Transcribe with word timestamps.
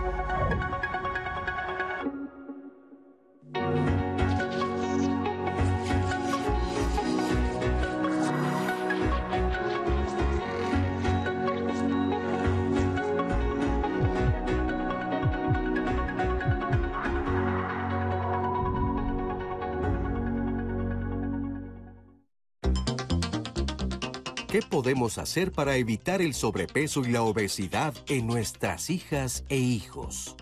Música 0.00 0.79
¿Qué 24.60 24.66
podemos 24.66 25.16
hacer 25.16 25.52
para 25.52 25.76
evitar 25.76 26.20
el 26.20 26.34
sobrepeso 26.34 27.00
y 27.00 27.12
la 27.12 27.22
obesidad 27.22 27.94
en 28.08 28.26
nuestras 28.26 28.90
hijas 28.90 29.42
e 29.48 29.56
hijos? 29.56 30.36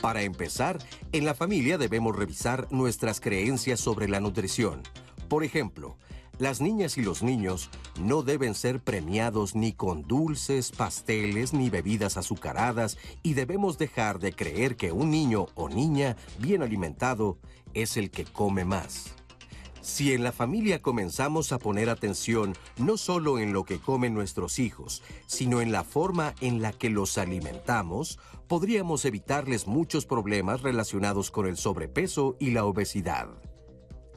Para 0.00 0.22
empezar, 0.22 0.78
en 1.10 1.24
la 1.24 1.34
familia 1.34 1.76
debemos 1.76 2.14
revisar 2.14 2.68
nuestras 2.70 3.20
creencias 3.20 3.80
sobre 3.80 4.06
la 4.06 4.20
nutrición. 4.20 4.80
Por 5.28 5.42
ejemplo, 5.42 5.96
las 6.38 6.60
niñas 6.60 6.98
y 6.98 7.02
los 7.02 7.24
niños 7.24 7.68
no 8.00 8.22
deben 8.22 8.54
ser 8.54 8.78
premiados 8.78 9.56
ni 9.56 9.72
con 9.72 10.02
dulces, 10.02 10.70
pasteles 10.70 11.52
ni 11.52 11.68
bebidas 11.68 12.16
azucaradas 12.16 12.96
y 13.24 13.34
debemos 13.34 13.76
dejar 13.76 14.20
de 14.20 14.34
creer 14.34 14.76
que 14.76 14.92
un 14.92 15.10
niño 15.10 15.46
o 15.56 15.68
niña 15.68 16.16
bien 16.38 16.62
alimentado 16.62 17.38
es 17.72 17.96
el 17.96 18.12
que 18.12 18.24
come 18.24 18.64
más. 18.64 19.16
Si 19.84 20.14
en 20.14 20.24
la 20.24 20.32
familia 20.32 20.80
comenzamos 20.80 21.52
a 21.52 21.58
poner 21.58 21.90
atención 21.90 22.54
no 22.78 22.96
solo 22.96 23.38
en 23.38 23.52
lo 23.52 23.64
que 23.64 23.78
comen 23.78 24.14
nuestros 24.14 24.58
hijos, 24.58 25.02
sino 25.26 25.60
en 25.60 25.72
la 25.72 25.84
forma 25.84 26.34
en 26.40 26.62
la 26.62 26.72
que 26.72 26.88
los 26.88 27.18
alimentamos, 27.18 28.18
podríamos 28.48 29.04
evitarles 29.04 29.66
muchos 29.66 30.06
problemas 30.06 30.62
relacionados 30.62 31.30
con 31.30 31.46
el 31.46 31.58
sobrepeso 31.58 32.34
y 32.40 32.52
la 32.52 32.64
obesidad. 32.64 33.28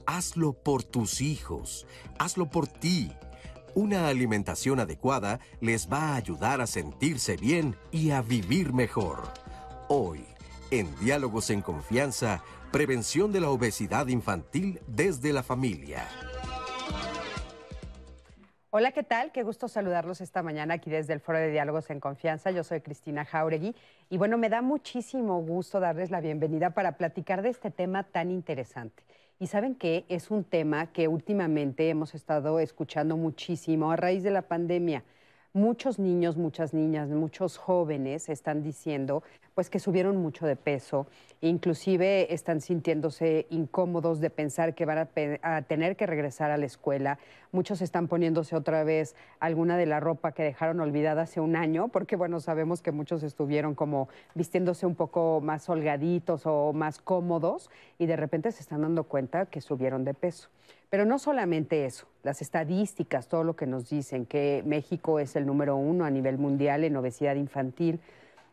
Hazlo 0.06 0.54
por 0.54 0.86
tus 0.86 1.20
hijos, 1.20 1.86
hazlo 2.18 2.50
por 2.50 2.70
ti. 2.70 3.12
Una 3.76 4.08
alimentación 4.08 4.80
adecuada 4.80 5.42
les 5.60 5.92
va 5.92 6.14
a 6.14 6.16
ayudar 6.16 6.62
a 6.62 6.68
sentirse 6.68 7.36
bien 7.36 7.76
y 7.92 8.12
a 8.12 8.22
vivir 8.22 8.72
mejor. 8.72 9.22
Hoy, 9.90 10.24
en 10.72 10.88
Diálogos 11.02 11.50
en 11.50 11.62
Confianza, 11.62 12.42
Prevención 12.72 13.32
de 13.32 13.40
la 13.40 13.50
obesidad 13.50 14.08
infantil 14.08 14.82
desde 14.88 15.32
la 15.32 15.42
familia. 15.42 16.06
Hola, 18.72 18.92
¿qué 18.92 19.04
tal? 19.04 19.32
Qué 19.32 19.44
gusto 19.44 19.70
saludarlos 19.70 20.20
esta 20.20 20.44
mañana 20.44 20.74
aquí 20.74 20.90
desde 20.90 21.14
el 21.14 21.22
Foro 21.22 21.38
de 21.38 21.50
Diálogos 21.50 21.90
en 21.90 22.02
Confianza. 22.02 22.52
Yo 22.52 22.66
soy 22.66 22.82
Cristina 22.82 23.24
Jauregui 23.24 23.74
y 24.10 24.18
bueno, 24.18 24.38
me 24.38 24.50
da 24.50 24.62
muchísimo 24.62 25.42
gusto 25.42 25.80
darles 25.80 26.12
la 26.12 26.20
bienvenida 26.20 26.72
para 26.72 26.98
platicar 26.98 27.42
de 27.42 27.50
este 27.50 27.72
tema 27.72 28.04
tan 28.04 28.32
interesante. 28.32 29.02
Y 29.40 29.48
saben 29.48 29.74
que 29.74 30.06
es 30.10 30.30
un 30.30 30.44
tema 30.44 30.92
que 30.92 31.08
últimamente 31.08 31.88
hemos 31.88 32.16
estado 32.16 32.60
escuchando 32.60 33.16
muchísimo 33.16 33.92
a 33.92 33.96
raíz 33.96 34.24
de 34.24 34.32
la 34.32 34.42
pandemia 34.42 35.06
muchos 35.58 36.00
niños, 36.00 36.38
muchas 36.38 36.74
niñas, 36.74 37.10
muchos 37.10 37.58
jóvenes 37.58 38.30
están 38.30 38.62
diciendo 38.62 39.24
pues 39.58 39.72
que 39.72 39.80
subieron 39.80 40.18
mucho 40.18 40.46
de 40.46 40.56
peso, 40.56 41.08
inclusive 41.42 42.32
están 42.32 42.62
sintiéndose 42.62 43.48
incómodos 43.50 44.20
de 44.20 44.30
pensar 44.30 44.76
que 44.76 44.86
van 44.86 45.10
a, 45.42 45.62
tener 45.64 45.96
que 45.96 46.06
regresar 46.06 46.52
a 46.52 46.58
la 46.58 46.68
escuela. 46.68 47.18
Muchos 47.52 47.82
están 47.82 48.08
poniéndose 48.08 48.56
otra 48.56 48.84
vez 48.84 49.16
alguna 49.40 49.76
de 49.76 49.88
la 49.88 50.00
ropa 50.00 50.34
que 50.34 50.44
dejaron 50.44 50.80
olvidada 50.80 51.24
hace 51.24 51.40
un 51.40 51.56
año, 51.56 51.88
porque 51.88 52.16
bueno, 52.16 52.40
sabemos 52.40 52.84
que 52.84 52.92
muchos 52.92 53.24
estuvieron 53.24 53.74
como 53.74 54.10
vistiéndose 54.36 54.86
un 54.86 54.94
poco 54.94 55.42
más 55.42 55.68
holgaditos 55.68 56.44
o 56.46 56.72
más 56.72 57.00
cómodos 57.00 57.72
y 57.98 58.06
de 58.06 58.16
repente 58.16 58.52
se 58.52 58.62
están 58.62 58.84
dando 58.84 59.06
cuenta 59.06 59.48
que 59.48 59.62
subieron 59.62 60.04
de 60.06 60.14
peso. 60.14 60.50
Pero 60.92 61.04
no 61.04 61.18
solamente 61.18 61.86
eso, 61.86 62.06
las 62.22 62.44
estadísticas, 62.44 63.28
todo 63.28 63.44
lo 63.44 63.56
que 63.56 63.66
nos 63.66 63.90
dicen, 63.90 64.28
que 64.28 64.62
México 64.68 65.20
es 65.20 65.36
el 65.36 65.48
número 65.48 65.78
uno 65.78 66.06
a 66.06 66.12
nivel 66.12 66.38
mundial 66.38 66.84
en 66.84 66.96
obesidad 66.96 67.36
infantil. 67.38 68.00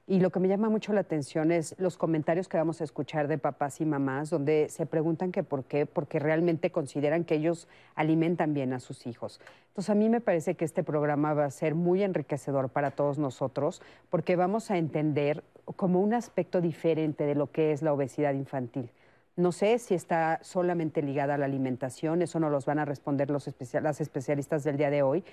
Y 0.06 0.20
lo 0.20 0.28
que 0.28 0.38
me 0.38 0.48
llama 0.48 0.69
mucho 0.69 0.92
la 0.92 1.00
atención 1.00 1.50
es 1.50 1.75
los 1.78 1.97
comentarios 1.97 2.47
que 2.47 2.59
vamos 2.59 2.82
a 2.82 2.84
escuchar 2.84 3.26
de 3.26 3.38
papás 3.38 3.81
y 3.81 3.87
mamás, 3.87 4.28
donde 4.28 4.69
se 4.69 4.84
preguntan 4.84 5.32
que 5.32 5.42
por 5.42 5.65
qué, 5.65 5.87
porque 5.87 6.19
realmente 6.19 6.70
consideran 6.70 7.25
que 7.25 7.37
ellos 7.37 7.69
alimentan 7.94 8.53
bien 8.53 8.75
a 8.75 8.81
sus 8.81 9.06
hijos. 9.06 9.41
Entonces 9.69 9.88
a 9.88 9.94
mí 9.94 10.10
me 10.10 10.20
parece 10.20 10.56
que 10.56 10.66
este 10.66 10.84
programa 10.84 11.32
va 11.32 11.47
a 11.47 11.50
ser 11.50 11.75
muy 11.75 12.03
enriquecedor 12.03 12.69
para 12.69 12.91
todos 12.91 13.19
nosotros, 13.19 13.81
porque 14.10 14.37
vamos 14.37 14.70
a 14.70 14.76
entender 14.76 15.43
como 15.76 16.03
un 16.03 16.12
aspecto 16.12 16.60
diferente 16.60 17.25
de 17.25 17.34
lo 17.34 17.50
que 17.50 17.72
es 17.72 17.81
la 17.81 17.94
obesidad 17.94 18.34
infantil. 18.34 18.91
No 19.37 19.53
sé 19.53 19.78
si 19.78 19.94
está 19.94 20.38
solamente 20.43 21.00
ligada 21.00 21.37
a 21.37 21.38
la 21.38 21.47
alimentación, 21.47 22.20
eso 22.20 22.38
no 22.38 22.50
los 22.50 22.66
van 22.66 22.78
a 22.78 22.84
responder 22.84 23.31
los 23.31 23.48
las 23.81 24.00
especialistas 24.03 24.64
del 24.64 24.76
día 24.76 24.91
de 24.91 25.03
hoy. 25.03 25.25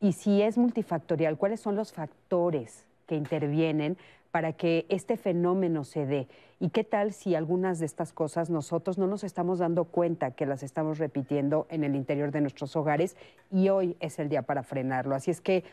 Y 0.00 0.12
si 0.12 0.40
es 0.40 0.56
multifactorial, 0.56 1.36
¿cuáles 1.36 1.60
son 1.60 1.76
los 1.76 1.92
factores 1.92 2.86
que 3.06 3.16
intervienen 3.16 3.96
para 4.30 4.52
que 4.52 4.86
este 4.88 5.16
fenómeno 5.16 5.84
se 5.84 6.06
dé? 6.06 6.28
¿Y 6.60 6.70
qué 6.70 6.82
tal 6.82 7.12
si 7.12 7.34
algunas 7.34 7.78
de 7.78 7.86
estas 7.86 8.12
cosas 8.12 8.50
nosotros 8.50 8.98
no 8.98 9.06
nos 9.06 9.22
estamos 9.22 9.58
dando 9.58 9.84
cuenta 9.84 10.32
que 10.32 10.46
las 10.46 10.62
estamos 10.62 10.98
repitiendo 10.98 11.66
en 11.70 11.84
el 11.84 11.94
interior 11.94 12.30
de 12.30 12.40
nuestros 12.40 12.74
hogares 12.74 13.16
y 13.50 13.68
hoy 13.68 13.96
es 14.00 14.18
el 14.18 14.28
día 14.28 14.42
para 14.42 14.62
frenarlo? 14.62 15.14
Así 15.14 15.30
es 15.30 15.40
que 15.40 15.64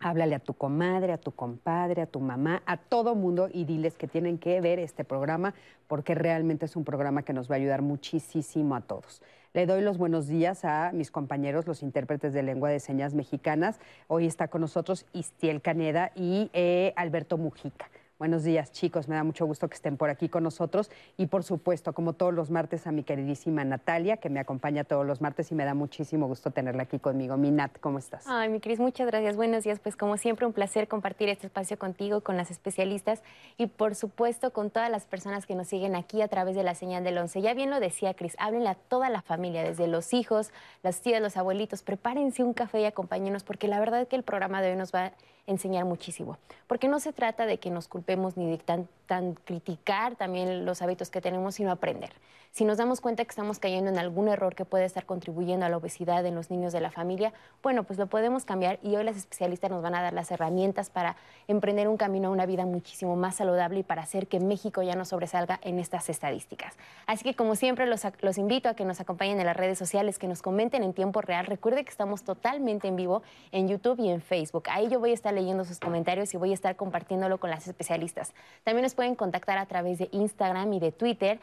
Háblale 0.00 0.34
a 0.34 0.38
tu 0.38 0.54
comadre, 0.54 1.12
a 1.12 1.18
tu 1.18 1.32
compadre, 1.32 2.02
a 2.02 2.06
tu 2.06 2.20
mamá, 2.20 2.62
a 2.66 2.76
todo 2.76 3.14
mundo 3.14 3.48
y 3.52 3.64
diles 3.64 3.96
que 3.96 4.06
tienen 4.06 4.38
que 4.38 4.60
ver 4.60 4.78
este 4.78 5.04
programa 5.04 5.54
porque 5.86 6.14
realmente 6.14 6.66
es 6.66 6.76
un 6.76 6.84
programa 6.84 7.22
que 7.22 7.32
nos 7.32 7.50
va 7.50 7.54
a 7.54 7.58
ayudar 7.58 7.82
muchísimo 7.82 8.74
a 8.74 8.80
todos. 8.80 9.22
Le 9.54 9.66
doy 9.66 9.82
los 9.82 9.98
buenos 9.98 10.26
días 10.26 10.64
a 10.64 10.90
mis 10.92 11.12
compañeros, 11.12 11.68
los 11.68 11.84
intérpretes 11.84 12.32
de 12.32 12.42
lengua 12.42 12.70
de 12.70 12.80
señas 12.80 13.14
mexicanas. 13.14 13.78
Hoy 14.08 14.26
está 14.26 14.48
con 14.48 14.60
nosotros 14.60 15.06
Istiel 15.12 15.62
Caneda 15.62 16.10
y 16.16 16.50
eh, 16.54 16.92
Alberto 16.96 17.38
Mujica. 17.38 17.88
Buenos 18.16 18.44
días, 18.44 18.70
chicos. 18.70 19.08
Me 19.08 19.16
da 19.16 19.24
mucho 19.24 19.44
gusto 19.44 19.68
que 19.68 19.74
estén 19.74 19.96
por 19.96 20.08
aquí 20.08 20.28
con 20.28 20.44
nosotros. 20.44 20.88
Y 21.16 21.26
por 21.26 21.42
supuesto, 21.42 21.92
como 21.94 22.12
todos 22.12 22.32
los 22.32 22.48
martes, 22.48 22.86
a 22.86 22.92
mi 22.92 23.02
queridísima 23.02 23.64
Natalia, 23.64 24.18
que 24.18 24.30
me 24.30 24.38
acompaña 24.38 24.84
todos 24.84 25.04
los 25.04 25.20
martes 25.20 25.50
y 25.50 25.56
me 25.56 25.64
da 25.64 25.74
muchísimo 25.74 26.28
gusto 26.28 26.52
tenerla 26.52 26.84
aquí 26.84 27.00
conmigo. 27.00 27.36
Mi 27.36 27.50
Nat, 27.50 27.76
¿cómo 27.80 27.98
estás? 27.98 28.24
Ay, 28.28 28.50
mi 28.50 28.60
Cris, 28.60 28.78
muchas 28.78 29.08
gracias. 29.08 29.34
Buenos 29.34 29.64
días. 29.64 29.80
Pues 29.80 29.96
como 29.96 30.16
siempre, 30.16 30.46
un 30.46 30.52
placer 30.52 30.86
compartir 30.86 31.28
este 31.28 31.48
espacio 31.48 31.76
contigo, 31.76 32.20
con 32.20 32.36
las 32.36 32.52
especialistas 32.52 33.20
y 33.56 33.66
por 33.66 33.96
supuesto 33.96 34.52
con 34.52 34.70
todas 34.70 34.92
las 34.92 35.06
personas 35.06 35.44
que 35.44 35.56
nos 35.56 35.66
siguen 35.66 35.96
aquí 35.96 36.22
a 36.22 36.28
través 36.28 36.54
de 36.54 36.62
la 36.62 36.76
señal 36.76 37.02
del 37.02 37.18
11. 37.18 37.42
Ya 37.42 37.52
bien 37.52 37.68
lo 37.68 37.80
decía 37.80 38.14
Cris, 38.14 38.36
háblenle 38.38 38.68
a 38.68 38.74
toda 38.76 39.10
la 39.10 39.22
familia, 39.22 39.64
desde 39.64 39.88
los 39.88 40.14
hijos, 40.14 40.52
las 40.84 41.00
tías, 41.00 41.20
los 41.20 41.36
abuelitos. 41.36 41.82
Prepárense 41.82 42.44
un 42.44 42.54
café 42.54 42.80
y 42.80 42.84
acompáñenos 42.84 43.42
porque 43.42 43.66
la 43.66 43.80
verdad 43.80 44.02
es 44.02 44.08
que 44.08 44.14
el 44.14 44.22
programa 44.22 44.62
de 44.62 44.70
hoy 44.70 44.76
nos 44.76 44.94
va 44.94 45.12
enseñar 45.46 45.84
muchísimo. 45.84 46.38
Porque 46.66 46.88
no 46.88 47.00
se 47.00 47.12
trata 47.12 47.46
de 47.46 47.58
que 47.58 47.70
nos 47.70 47.88
culpemos 47.88 48.36
ni 48.36 48.50
de 48.50 48.58
tan, 48.58 48.88
tan 49.06 49.34
criticar 49.34 50.16
también 50.16 50.64
los 50.64 50.82
hábitos 50.82 51.10
que 51.10 51.20
tenemos, 51.20 51.56
sino 51.56 51.70
aprender. 51.70 52.12
Si 52.54 52.64
nos 52.64 52.78
damos 52.78 53.00
cuenta 53.00 53.24
que 53.24 53.30
estamos 53.30 53.58
cayendo 53.58 53.90
en 53.90 53.98
algún 53.98 54.28
error 54.28 54.54
que 54.54 54.64
puede 54.64 54.84
estar 54.84 55.04
contribuyendo 55.06 55.66
a 55.66 55.68
la 55.68 55.76
obesidad 55.76 56.24
en 56.24 56.36
los 56.36 56.52
niños 56.52 56.72
de 56.72 56.80
la 56.80 56.92
familia, 56.92 57.32
bueno, 57.64 57.82
pues 57.82 57.98
lo 57.98 58.06
podemos 58.06 58.44
cambiar 58.44 58.78
y 58.80 58.94
hoy 58.94 59.02
las 59.02 59.16
especialistas 59.16 59.72
nos 59.72 59.82
van 59.82 59.96
a 59.96 60.02
dar 60.02 60.12
las 60.12 60.30
herramientas 60.30 60.88
para 60.88 61.16
emprender 61.48 61.88
un 61.88 61.96
camino 61.96 62.28
a 62.28 62.30
una 62.30 62.46
vida 62.46 62.64
muchísimo 62.64 63.16
más 63.16 63.34
saludable 63.34 63.80
y 63.80 63.82
para 63.82 64.02
hacer 64.02 64.28
que 64.28 64.38
México 64.38 64.84
ya 64.84 64.94
no 64.94 65.04
sobresalga 65.04 65.58
en 65.64 65.80
estas 65.80 66.08
estadísticas. 66.08 66.76
Así 67.08 67.24
que 67.24 67.34
como 67.34 67.56
siempre 67.56 67.88
los, 67.88 68.02
los 68.20 68.38
invito 68.38 68.68
a 68.68 68.74
que 68.74 68.84
nos 68.84 69.00
acompañen 69.00 69.40
en 69.40 69.46
las 69.46 69.56
redes 69.56 69.76
sociales, 69.76 70.20
que 70.20 70.28
nos 70.28 70.40
comenten 70.40 70.84
en 70.84 70.92
tiempo 70.92 71.22
real. 71.22 71.46
Recuerde 71.46 71.82
que 71.82 71.90
estamos 71.90 72.22
totalmente 72.22 72.86
en 72.86 72.94
vivo 72.94 73.24
en 73.50 73.66
YouTube 73.66 73.98
y 73.98 74.10
en 74.10 74.20
Facebook. 74.20 74.66
Ahí 74.70 74.88
yo 74.88 75.00
voy 75.00 75.10
a 75.10 75.14
estar 75.14 75.33
leyendo 75.34 75.64
sus 75.64 75.78
comentarios 75.78 76.32
y 76.34 76.36
voy 76.36 76.52
a 76.52 76.54
estar 76.54 76.76
compartiéndolo 76.76 77.38
con 77.38 77.50
las 77.50 77.66
especialistas. 77.66 78.32
También 78.62 78.82
nos 78.82 78.94
pueden 78.94 79.14
contactar 79.14 79.58
a 79.58 79.66
través 79.66 79.98
de 79.98 80.08
Instagram 80.12 80.72
y 80.72 80.80
de 80.80 80.92
Twitter 80.92 81.40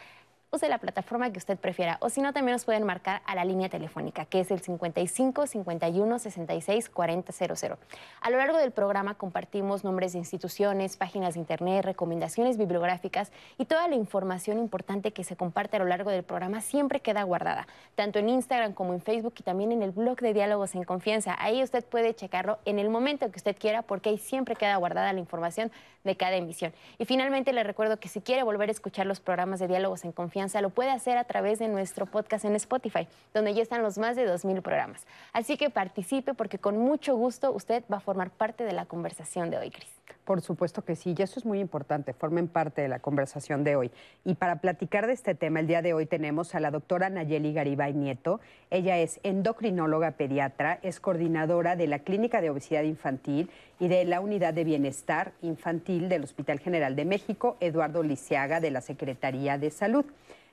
use 0.54 0.68
la 0.68 0.80
plataforma 0.80 1.32
que 1.32 1.38
usted 1.38 1.58
prefiera 1.58 1.96
o 2.02 2.10
si 2.10 2.22
no 2.22 2.34
también 2.34 2.56
nos 2.56 2.66
pueden 2.66 2.84
marcar 2.84 3.22
a 3.26 3.36
la 3.36 3.46
línea 3.46 3.70
telefónica 3.70 4.26
que 4.26 4.42
es 4.42 4.52
el 4.52 4.60
55 4.60 5.48
51 5.48 6.20
66 6.20 6.90
40 6.90 7.32
00. 7.32 7.78
A 8.20 8.30
lo 8.30 8.38
largo 8.38 8.58
del 8.58 8.72
programa 8.72 9.14
compartimos 9.14 9.86
nombres 9.86 10.12
de 10.12 10.20
instituciones, 10.20 10.98
páginas 10.98 11.36
de 11.36 11.40
internet, 11.40 11.86
recomendaciones 11.86 12.58
bibliográficas 12.58 13.32
y 13.58 13.64
toda 13.64 13.88
la 13.88 13.96
información 13.96 14.60
importante 14.60 15.14
que 15.14 15.24
se 15.24 15.38
comparte 15.38 15.78
a 15.78 15.80
lo 15.80 15.86
largo 15.86 16.12
del 16.12 16.24
programa 16.24 16.60
siempre 16.60 17.00
queda 17.00 17.24
guardada, 17.24 17.66
tanto 17.96 18.20
en 18.20 18.28
Instagram 18.28 18.74
como 18.74 18.94
en 18.94 19.00
Facebook 19.02 19.36
y 19.40 19.44
también 19.44 19.72
en 19.72 19.84
el 19.84 19.92
blog 19.92 20.20
de 20.20 20.34
Diálogos 20.34 20.76
en 20.76 20.84
Confianza. 20.84 21.34
Ahí 21.40 21.64
usted 21.64 21.86
puede 21.86 22.14
checarlo 22.14 22.60
en 22.66 22.78
el 22.78 22.90
momento 22.90 23.32
que 23.32 23.38
usted 23.38 23.56
quiera 23.58 23.84
porque 23.84 24.10
ahí 24.10 24.18
siempre 24.18 24.58
queda 24.58 24.76
guardada 24.76 25.14
la 25.14 25.20
información 25.22 25.72
de 26.04 26.18
cada 26.18 26.36
emisión. 26.36 26.74
Y 26.98 27.06
finalmente 27.06 27.54
le 27.54 27.64
recuerdo 27.64 28.00
que 28.00 28.10
si 28.10 28.20
quiere 28.20 28.44
volver 28.44 28.68
a 28.68 28.72
escuchar 28.72 29.06
los 29.06 29.22
programas 29.22 29.60
de 29.60 29.68
Diálogos 29.68 30.04
en 30.04 30.12
Confianza, 30.12 30.41
lo 30.62 30.70
puede 30.70 30.92
hacer 30.92 31.18
a 31.18 31.24
través 31.24 31.60
de 31.60 31.68
nuestro 31.68 32.06
podcast 32.06 32.46
en 32.46 32.56
Spotify, 32.56 33.08
donde 33.34 33.54
ya 33.54 33.62
están 33.62 33.82
los 33.82 33.98
más 33.98 34.16
de 34.16 34.28
2.000 34.28 34.62
programas. 34.62 35.06
Así 35.34 35.58
que 35.58 35.70
participe 35.70 36.34
porque 36.34 36.58
con 36.58 36.78
mucho 36.78 37.16
gusto 37.16 37.52
usted 37.52 37.84
va 37.92 37.98
a 37.98 38.00
formar 38.02 38.32
parte 38.32 38.64
de 38.64 38.74
la 38.74 38.86
conversación 38.86 39.50
de 39.50 39.58
hoy, 39.58 39.72
Cris. 39.72 40.02
Por 40.26 40.42
supuesto 40.42 40.84
que 40.84 40.96
sí, 40.96 41.16
y 41.18 41.22
eso 41.22 41.40
es 41.40 41.46
muy 41.46 41.60
importante, 41.60 42.14
formen 42.14 42.48
parte 42.48 42.82
de 42.82 42.88
la 42.88 43.00
conversación 43.00 43.64
de 43.64 43.76
hoy. 43.76 43.92
Y 44.24 44.36
para 44.36 44.58
platicar 44.58 45.08
de 45.08 45.14
este 45.14 45.36
tema, 45.36 45.60
el 45.60 45.68
día 45.68 45.82
de 45.82 45.94
hoy 45.94 46.06
tenemos 46.06 46.54
a 46.54 46.60
la 46.60 46.72
doctora 46.72 47.10
Nayeli 47.10 47.54
Garibay 47.54 47.94
Nieto. 47.94 48.40
Ella 48.70 48.98
es 48.98 49.20
endocrinóloga 49.24 50.12
pediatra, 50.12 50.80
es 50.84 51.00
coordinadora 51.00 51.76
de 51.76 51.88
la 51.88 52.00
Clínica 52.00 52.42
de 52.42 52.50
Obesidad 52.50 52.84
Infantil 52.84 53.50
y 53.82 53.88
de 53.88 54.06
la 54.06 54.22
Unidad 54.22 54.54
de 54.54 54.64
Bienestar 54.64 55.34
Infantil 55.42 56.08
del 56.08 56.24
Hospital 56.24 56.60
General 56.60 56.96
de 56.96 57.04
México, 57.04 57.58
Eduardo 57.60 58.04
Lisiaga, 58.04 58.60
de 58.60 58.70
la 58.70 58.80
Secretaría 58.80 59.58
de 59.58 59.72
Salud. 59.72 60.06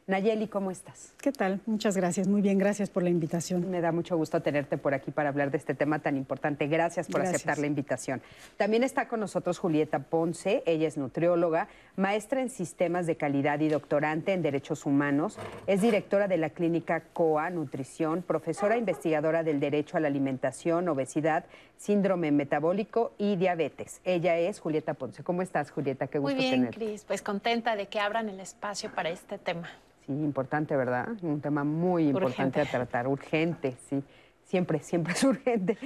Nayeli, 0.09 0.49
¿cómo 0.49 0.71
estás? 0.71 1.13
¿Qué 1.21 1.33
tal? 1.33 1.61
Muchas 1.67 1.95
gracias, 1.95 2.29
muy 2.29 2.41
bien, 2.41 2.57
gracias 2.57 2.89
por 2.89 3.03
la 3.03 3.11
invitación. 3.11 3.71
Me 3.71 3.83
da 3.83 3.93
mucho 3.93 4.17
gusto 4.17 4.41
tenerte 4.41 4.79
por 4.79 4.95
aquí 4.95 5.11
para 5.11 5.29
hablar 5.29 5.51
de 5.51 5.59
este 5.59 5.75
tema 5.75 5.99
tan 5.99 6.17
importante. 6.17 6.67
Gracias 6.67 7.09
por 7.09 7.21
aceptar 7.21 7.59
la 7.59 7.67
invitación. 7.67 8.23
También 8.57 8.85
está 8.85 9.07
con 9.07 9.21
nosotros 9.21 9.59
Julieta 9.59 9.99
Ponce, 9.99 10.63
ella 10.65 10.89
es 10.89 10.97
nutrióloga, 10.97 11.69
maestra 11.97 12.41
en 12.41 12.49
sistemas 12.49 13.07
de 13.07 13.19
calidad 13.19 13.61
y 13.61 13.69
doctorante 13.69 14.33
en 14.33 14.41
derechos 14.41 14.87
humanos, 14.87 15.39
es 15.67 15.83
directora 15.83 16.27
de 16.27 16.39
la 16.39 16.49
clínica 16.49 17.03
COA 17.13 17.51
Nutrición, 17.51 18.23
profesora 18.23 18.79
investigadora 18.79 19.43
del 19.43 19.61
derecho 19.61 19.99
a 19.99 20.01
la 20.01 20.09
alimentación, 20.09 20.89
obesidad, 20.89 21.45
síndrome 21.77 22.33
metabólico 22.33 23.13
y 23.19 23.37
diabetes. 23.37 24.01
Ella 24.05 24.39
es 24.39 24.59
Julieta 24.59 24.95
Ponce. 24.95 25.23
¿Cómo 25.23 25.43
estás, 25.43 25.71
Julieta? 25.71 26.07
Qué 26.07 26.19
gusto 26.19 26.35
Muy 26.35 26.43
bien, 26.43 26.69
Cris, 26.69 27.05
pues 27.05 27.21
contenta 27.21 27.77
de 27.77 27.89
que 27.89 28.01
abran 28.01 28.31
el 28.31 28.41
espacio 28.41 28.91
para 28.95 29.11
este 29.11 29.37
tema. 29.37 29.69
Sí, 30.09 30.15
importante, 30.15 30.75
¿verdad? 30.75 31.07
Un 31.21 31.43
tema 31.43 31.65
muy 31.65 32.09
importante 32.09 32.63
a 32.63 32.65
tratar, 32.65 33.07
urgente, 33.07 33.77
sí. 33.91 34.03
Siempre, 34.43 34.79
siempre 34.79 35.13
es 35.13 35.23
urgente. 35.23 35.77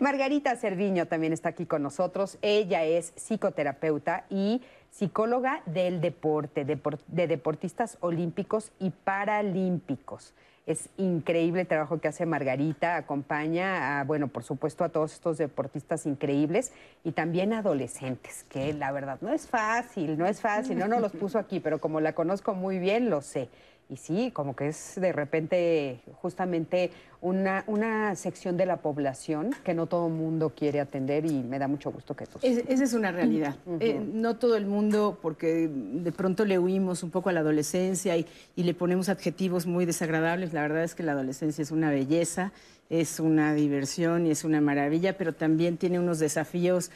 Margarita 0.00 0.54
Cerviño 0.54 1.06
también 1.06 1.32
está 1.32 1.48
aquí 1.48 1.64
con 1.64 1.82
nosotros. 1.82 2.36
Ella 2.42 2.84
es 2.84 3.14
psicoterapeuta 3.16 4.26
y 4.28 4.60
psicóloga 4.90 5.62
del 5.66 6.00
deporte, 6.00 6.64
de 6.64 7.26
deportistas 7.26 7.96
olímpicos 8.00 8.72
y 8.78 8.90
paralímpicos. 8.90 10.34
Es 10.66 10.88
increíble 10.98 11.62
el 11.62 11.66
trabajo 11.66 12.00
que 12.00 12.08
hace 12.08 12.26
Margarita, 12.26 12.96
acompaña 12.96 13.98
a, 13.98 14.04
bueno, 14.04 14.28
por 14.28 14.44
supuesto, 14.44 14.84
a 14.84 14.90
todos 14.90 15.12
estos 15.12 15.38
deportistas 15.38 16.06
increíbles 16.06 16.72
y 17.02 17.12
también 17.12 17.52
adolescentes, 17.52 18.44
que 18.44 18.72
la 18.74 18.92
verdad 18.92 19.18
no 19.20 19.32
es 19.32 19.48
fácil, 19.48 20.18
no 20.18 20.26
es 20.26 20.40
fácil, 20.40 20.78
no 20.78 20.86
nos 20.86 21.00
los 21.00 21.12
puso 21.12 21.38
aquí, 21.38 21.60
pero 21.60 21.80
como 21.80 22.00
la 22.00 22.12
conozco 22.12 22.54
muy 22.54 22.78
bien, 22.78 23.10
lo 23.10 23.20
sé. 23.22 23.48
Y 23.90 23.96
sí, 23.96 24.30
como 24.32 24.54
que 24.54 24.68
es 24.68 24.94
de 25.00 25.12
repente 25.12 26.00
justamente 26.22 26.92
una, 27.20 27.64
una 27.66 28.14
sección 28.14 28.56
de 28.56 28.64
la 28.64 28.76
población 28.76 29.50
que 29.64 29.74
no 29.74 29.86
todo 29.86 30.06
el 30.06 30.12
mundo 30.12 30.52
quiere 30.56 30.78
atender 30.78 31.26
y 31.26 31.42
me 31.42 31.58
da 31.58 31.66
mucho 31.66 31.90
gusto 31.90 32.14
que 32.14 32.24
esto 32.24 32.38
Esa 32.40 32.84
es 32.84 32.94
una 32.94 33.10
realidad. 33.10 33.56
Eh, 33.80 34.00
no 34.00 34.36
todo 34.36 34.56
el 34.56 34.66
mundo, 34.66 35.18
porque 35.20 35.68
de 35.68 36.12
pronto 36.12 36.44
le 36.44 36.60
huimos 36.60 37.02
un 37.02 37.10
poco 37.10 37.30
a 37.30 37.32
la 37.32 37.40
adolescencia 37.40 38.16
y, 38.16 38.26
y 38.54 38.62
le 38.62 38.74
ponemos 38.74 39.08
adjetivos 39.08 39.66
muy 39.66 39.86
desagradables. 39.86 40.52
La 40.52 40.62
verdad 40.62 40.84
es 40.84 40.94
que 40.94 41.02
la 41.02 41.12
adolescencia 41.12 41.60
es 41.60 41.72
una 41.72 41.90
belleza, 41.90 42.52
es 42.90 43.18
una 43.18 43.54
diversión 43.54 44.24
y 44.26 44.30
es 44.30 44.44
una 44.44 44.60
maravilla, 44.60 45.16
pero 45.16 45.32
también 45.32 45.78
tiene 45.78 45.98
unos 45.98 46.20
desafíos 46.20 46.92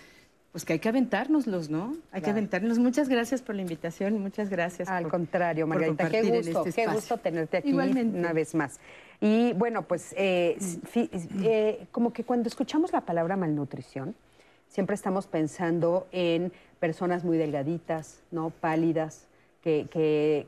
pues 0.55 0.65
que 0.65 0.75
hay 0.75 0.79
que 0.79 0.89
aventárnoslos, 0.89 1.69
¿no? 1.69 1.97
Hay 2.13 2.23
que 2.23 2.31
aventárnoslos. 2.31 2.79
Muchas 2.79 3.09
gracias 3.09 3.43
por 3.43 3.57
la 3.57 3.63
invitación, 3.63 4.21
muchas 4.21 4.51
gracias. 4.51 4.89
Al 4.89 5.09
contrario, 5.09 5.67
Margarita, 5.67 6.09
qué 6.09 6.23
gusto, 6.23 6.65
este 6.65 6.85
qué 6.85 6.93
gusto 6.93 7.19
tenerte 7.19 7.57
aquí 7.57 7.73
una 7.73 8.33
vez 8.33 8.55
más. 8.55 8.79
Y 9.21 9.53
bueno, 9.55 9.83
pues 9.83 10.15
eh, 10.17 10.57
eh, 11.43 11.87
como 11.91 12.13
que 12.13 12.23
cuando 12.23 12.49
escuchamos 12.49 12.93
la 12.93 13.01
palabra 13.01 13.37
malnutrición, 13.37 14.15
siempre 14.69 14.95
estamos 14.95 15.27
pensando 15.27 16.07
en 16.13 16.53
personas 16.79 17.25
muy 17.25 17.37
delgaditas, 17.37 18.23
¿no? 18.31 18.51
Pálidas, 18.51 19.27
que, 19.61 19.89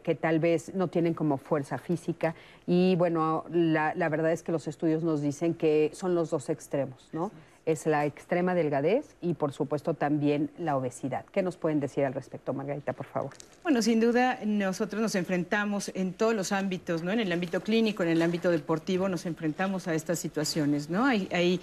que, 0.04 0.14
tal 0.14 0.38
vez 0.38 0.72
no 0.72 0.86
tienen 0.86 1.14
como 1.14 1.36
fuerza 1.36 1.78
física. 1.78 2.36
Y 2.64 2.94
bueno, 2.94 3.44
la, 3.50 3.92
la, 3.96 4.08
verdad 4.08 4.30
es 4.30 4.44
que 4.44 4.52
los 4.52 4.68
estudios 4.68 5.02
nos 5.02 5.20
dicen 5.20 5.54
que 5.54 5.90
son 5.94 6.14
los 6.14 6.30
dos 6.30 6.48
extremos, 6.48 7.08
¿no? 7.12 7.32
Es 7.66 7.84
la 7.84 8.06
extrema 8.06 8.54
delgadez 8.54 9.04
y 9.20 9.34
por 9.34 9.52
supuesto 9.52 9.94
también 9.94 10.50
la 10.56 10.76
obesidad. 10.76 11.24
¿Qué 11.32 11.42
nos 11.42 11.56
pueden 11.56 11.80
decir 11.80 12.04
al 12.04 12.14
respecto, 12.14 12.54
Margarita, 12.54 12.92
por 12.92 13.06
favor? 13.06 13.32
Bueno, 13.64 13.82
sin 13.82 14.00
duda 14.00 14.38
nosotros 14.46 15.02
nos 15.02 15.16
enfrentamos 15.16 15.90
en 15.94 16.12
todos 16.12 16.34
los 16.34 16.52
ámbitos, 16.52 17.02
¿no? 17.02 17.10
En 17.10 17.20
el 17.20 17.30
ámbito 17.32 17.60
clínico, 17.60 18.04
en 18.04 18.10
el 18.10 18.22
ámbito 18.22 18.50
deportivo, 18.50 19.08
nos 19.08 19.26
enfrentamos 19.26 19.88
a 19.88 19.94
estas 19.94 20.20
situaciones, 20.20 20.88
¿no? 20.88 21.04
Hay, 21.04 21.28
hay 21.32 21.60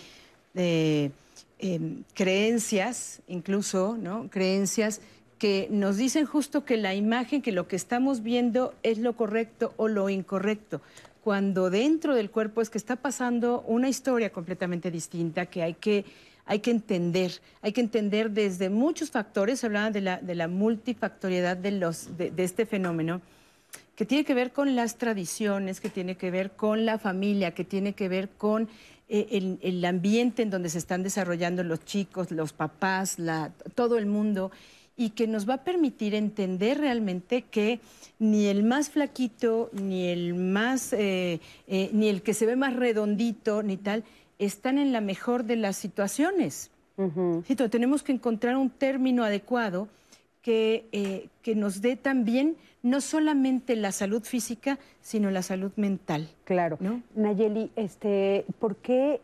eh, 0.56 1.10
em, 1.60 2.04
creencias, 2.14 3.22
incluso, 3.28 3.98
¿no? 3.98 4.30
Creencias 4.30 5.00
que 5.40 5.68
nos 5.72 5.98
dicen 5.98 6.26
justo 6.26 6.66
que 6.66 6.78
la 6.78 6.96
imagen, 6.96 7.42
que 7.42 7.54
lo 7.54 7.68
que 7.68 7.78
estamos 7.78 8.24
viendo 8.24 8.74
es 8.84 8.98
lo 8.98 9.14
correcto 9.16 9.74
o 9.78 9.88
lo 9.88 10.10
incorrecto 10.10 10.82
cuando 11.24 11.70
dentro 11.70 12.16
del 12.16 12.30
cuerpo 12.30 12.62
es 12.62 12.70
que 12.70 12.78
está 12.78 12.98
pasando 12.98 13.62
una 13.66 13.88
historia 13.88 14.32
completamente 14.32 14.92
distinta 14.92 15.46
que 15.46 15.64
hay 15.64 15.74
que, 15.76 16.04
hay 16.46 16.60
que 16.60 16.72
entender. 16.72 17.32
Hay 17.62 17.72
que 17.72 17.80
entender 17.80 18.32
desde 18.32 18.70
muchos 18.70 19.10
factores, 19.10 19.64
hablaban 19.64 19.94
de 19.94 20.02
la, 20.02 20.18
de 20.18 20.36
la 20.36 20.50
multifactoriedad 20.50 21.56
de, 21.56 21.72
los, 21.72 22.18
de, 22.18 22.34
este 22.38 22.66
fenómeno, 22.66 23.22
que 23.96 24.06
tiene 24.06 24.26
que 24.26 24.34
ver 24.34 24.52
con 24.52 24.76
las 24.76 24.98
tradiciones, 24.98 25.80
que 25.80 25.90
tiene 25.90 26.18
que 26.18 26.30
ver 26.30 26.52
con 26.52 26.86
la 26.86 27.00
familia, 27.00 27.54
que 27.54 27.64
tiene 27.64 27.94
que 27.94 28.10
ver 28.10 28.28
con 28.28 28.68
eh, 29.08 29.28
el, 29.32 29.60
el, 29.62 29.86
ambiente 29.86 30.42
en 30.42 30.50
donde 30.50 30.68
se 30.68 30.78
están 30.78 31.04
desarrollando 31.04 31.64
los 31.64 31.86
chicos, 31.86 32.32
los 32.32 32.52
papás, 32.52 33.18
la, 33.18 33.54
todo 33.76 33.98
el 33.98 34.08
mundo 34.08 34.52
y 34.96 35.12
que 35.12 35.28
nos 35.28 35.50
va 35.50 35.56
a 35.56 35.64
permitir 35.64 36.14
entender 36.16 36.78
realmente 36.78 37.42
que 37.42 37.80
ni 38.20 38.46
el 38.46 38.64
más 38.64 38.90
flaquito, 38.90 39.70
ni 39.74 40.08
el 40.08 40.34
más, 40.36 40.94
eh, 40.94 41.40
eh, 41.68 41.90
ni 41.94 42.10
el 42.10 42.22
que 42.22 42.34
se 42.34 42.46
ve 42.46 42.56
más 42.56 42.76
redondito, 42.76 43.64
ni 43.64 43.78
tal, 43.78 44.04
están 44.40 44.78
en 44.78 44.92
la 44.92 45.02
mejor 45.02 45.46
de 45.46 45.56
las 45.56 45.78
situaciones. 45.78 46.70
tenemos 47.70 48.04
que 48.04 48.12
encontrar 48.12 48.56
un 48.56 48.70
término 48.70 49.24
adecuado 49.24 49.88
que, 50.42 50.86
eh, 50.92 51.28
que 51.42 51.56
nos 51.56 51.82
dé 51.82 51.96
también 51.96 52.56
no 52.84 53.02
solamente 53.02 53.76
la 53.76 53.92
salud 53.92 54.24
física, 54.24 54.78
sino 55.02 55.32
la 55.32 55.42
salud 55.42 55.72
mental. 55.78 56.28
Claro. 56.44 56.78
Nayeli, 57.16 57.72
este, 57.76 58.46
¿por 58.60 58.76
qué 58.76 59.22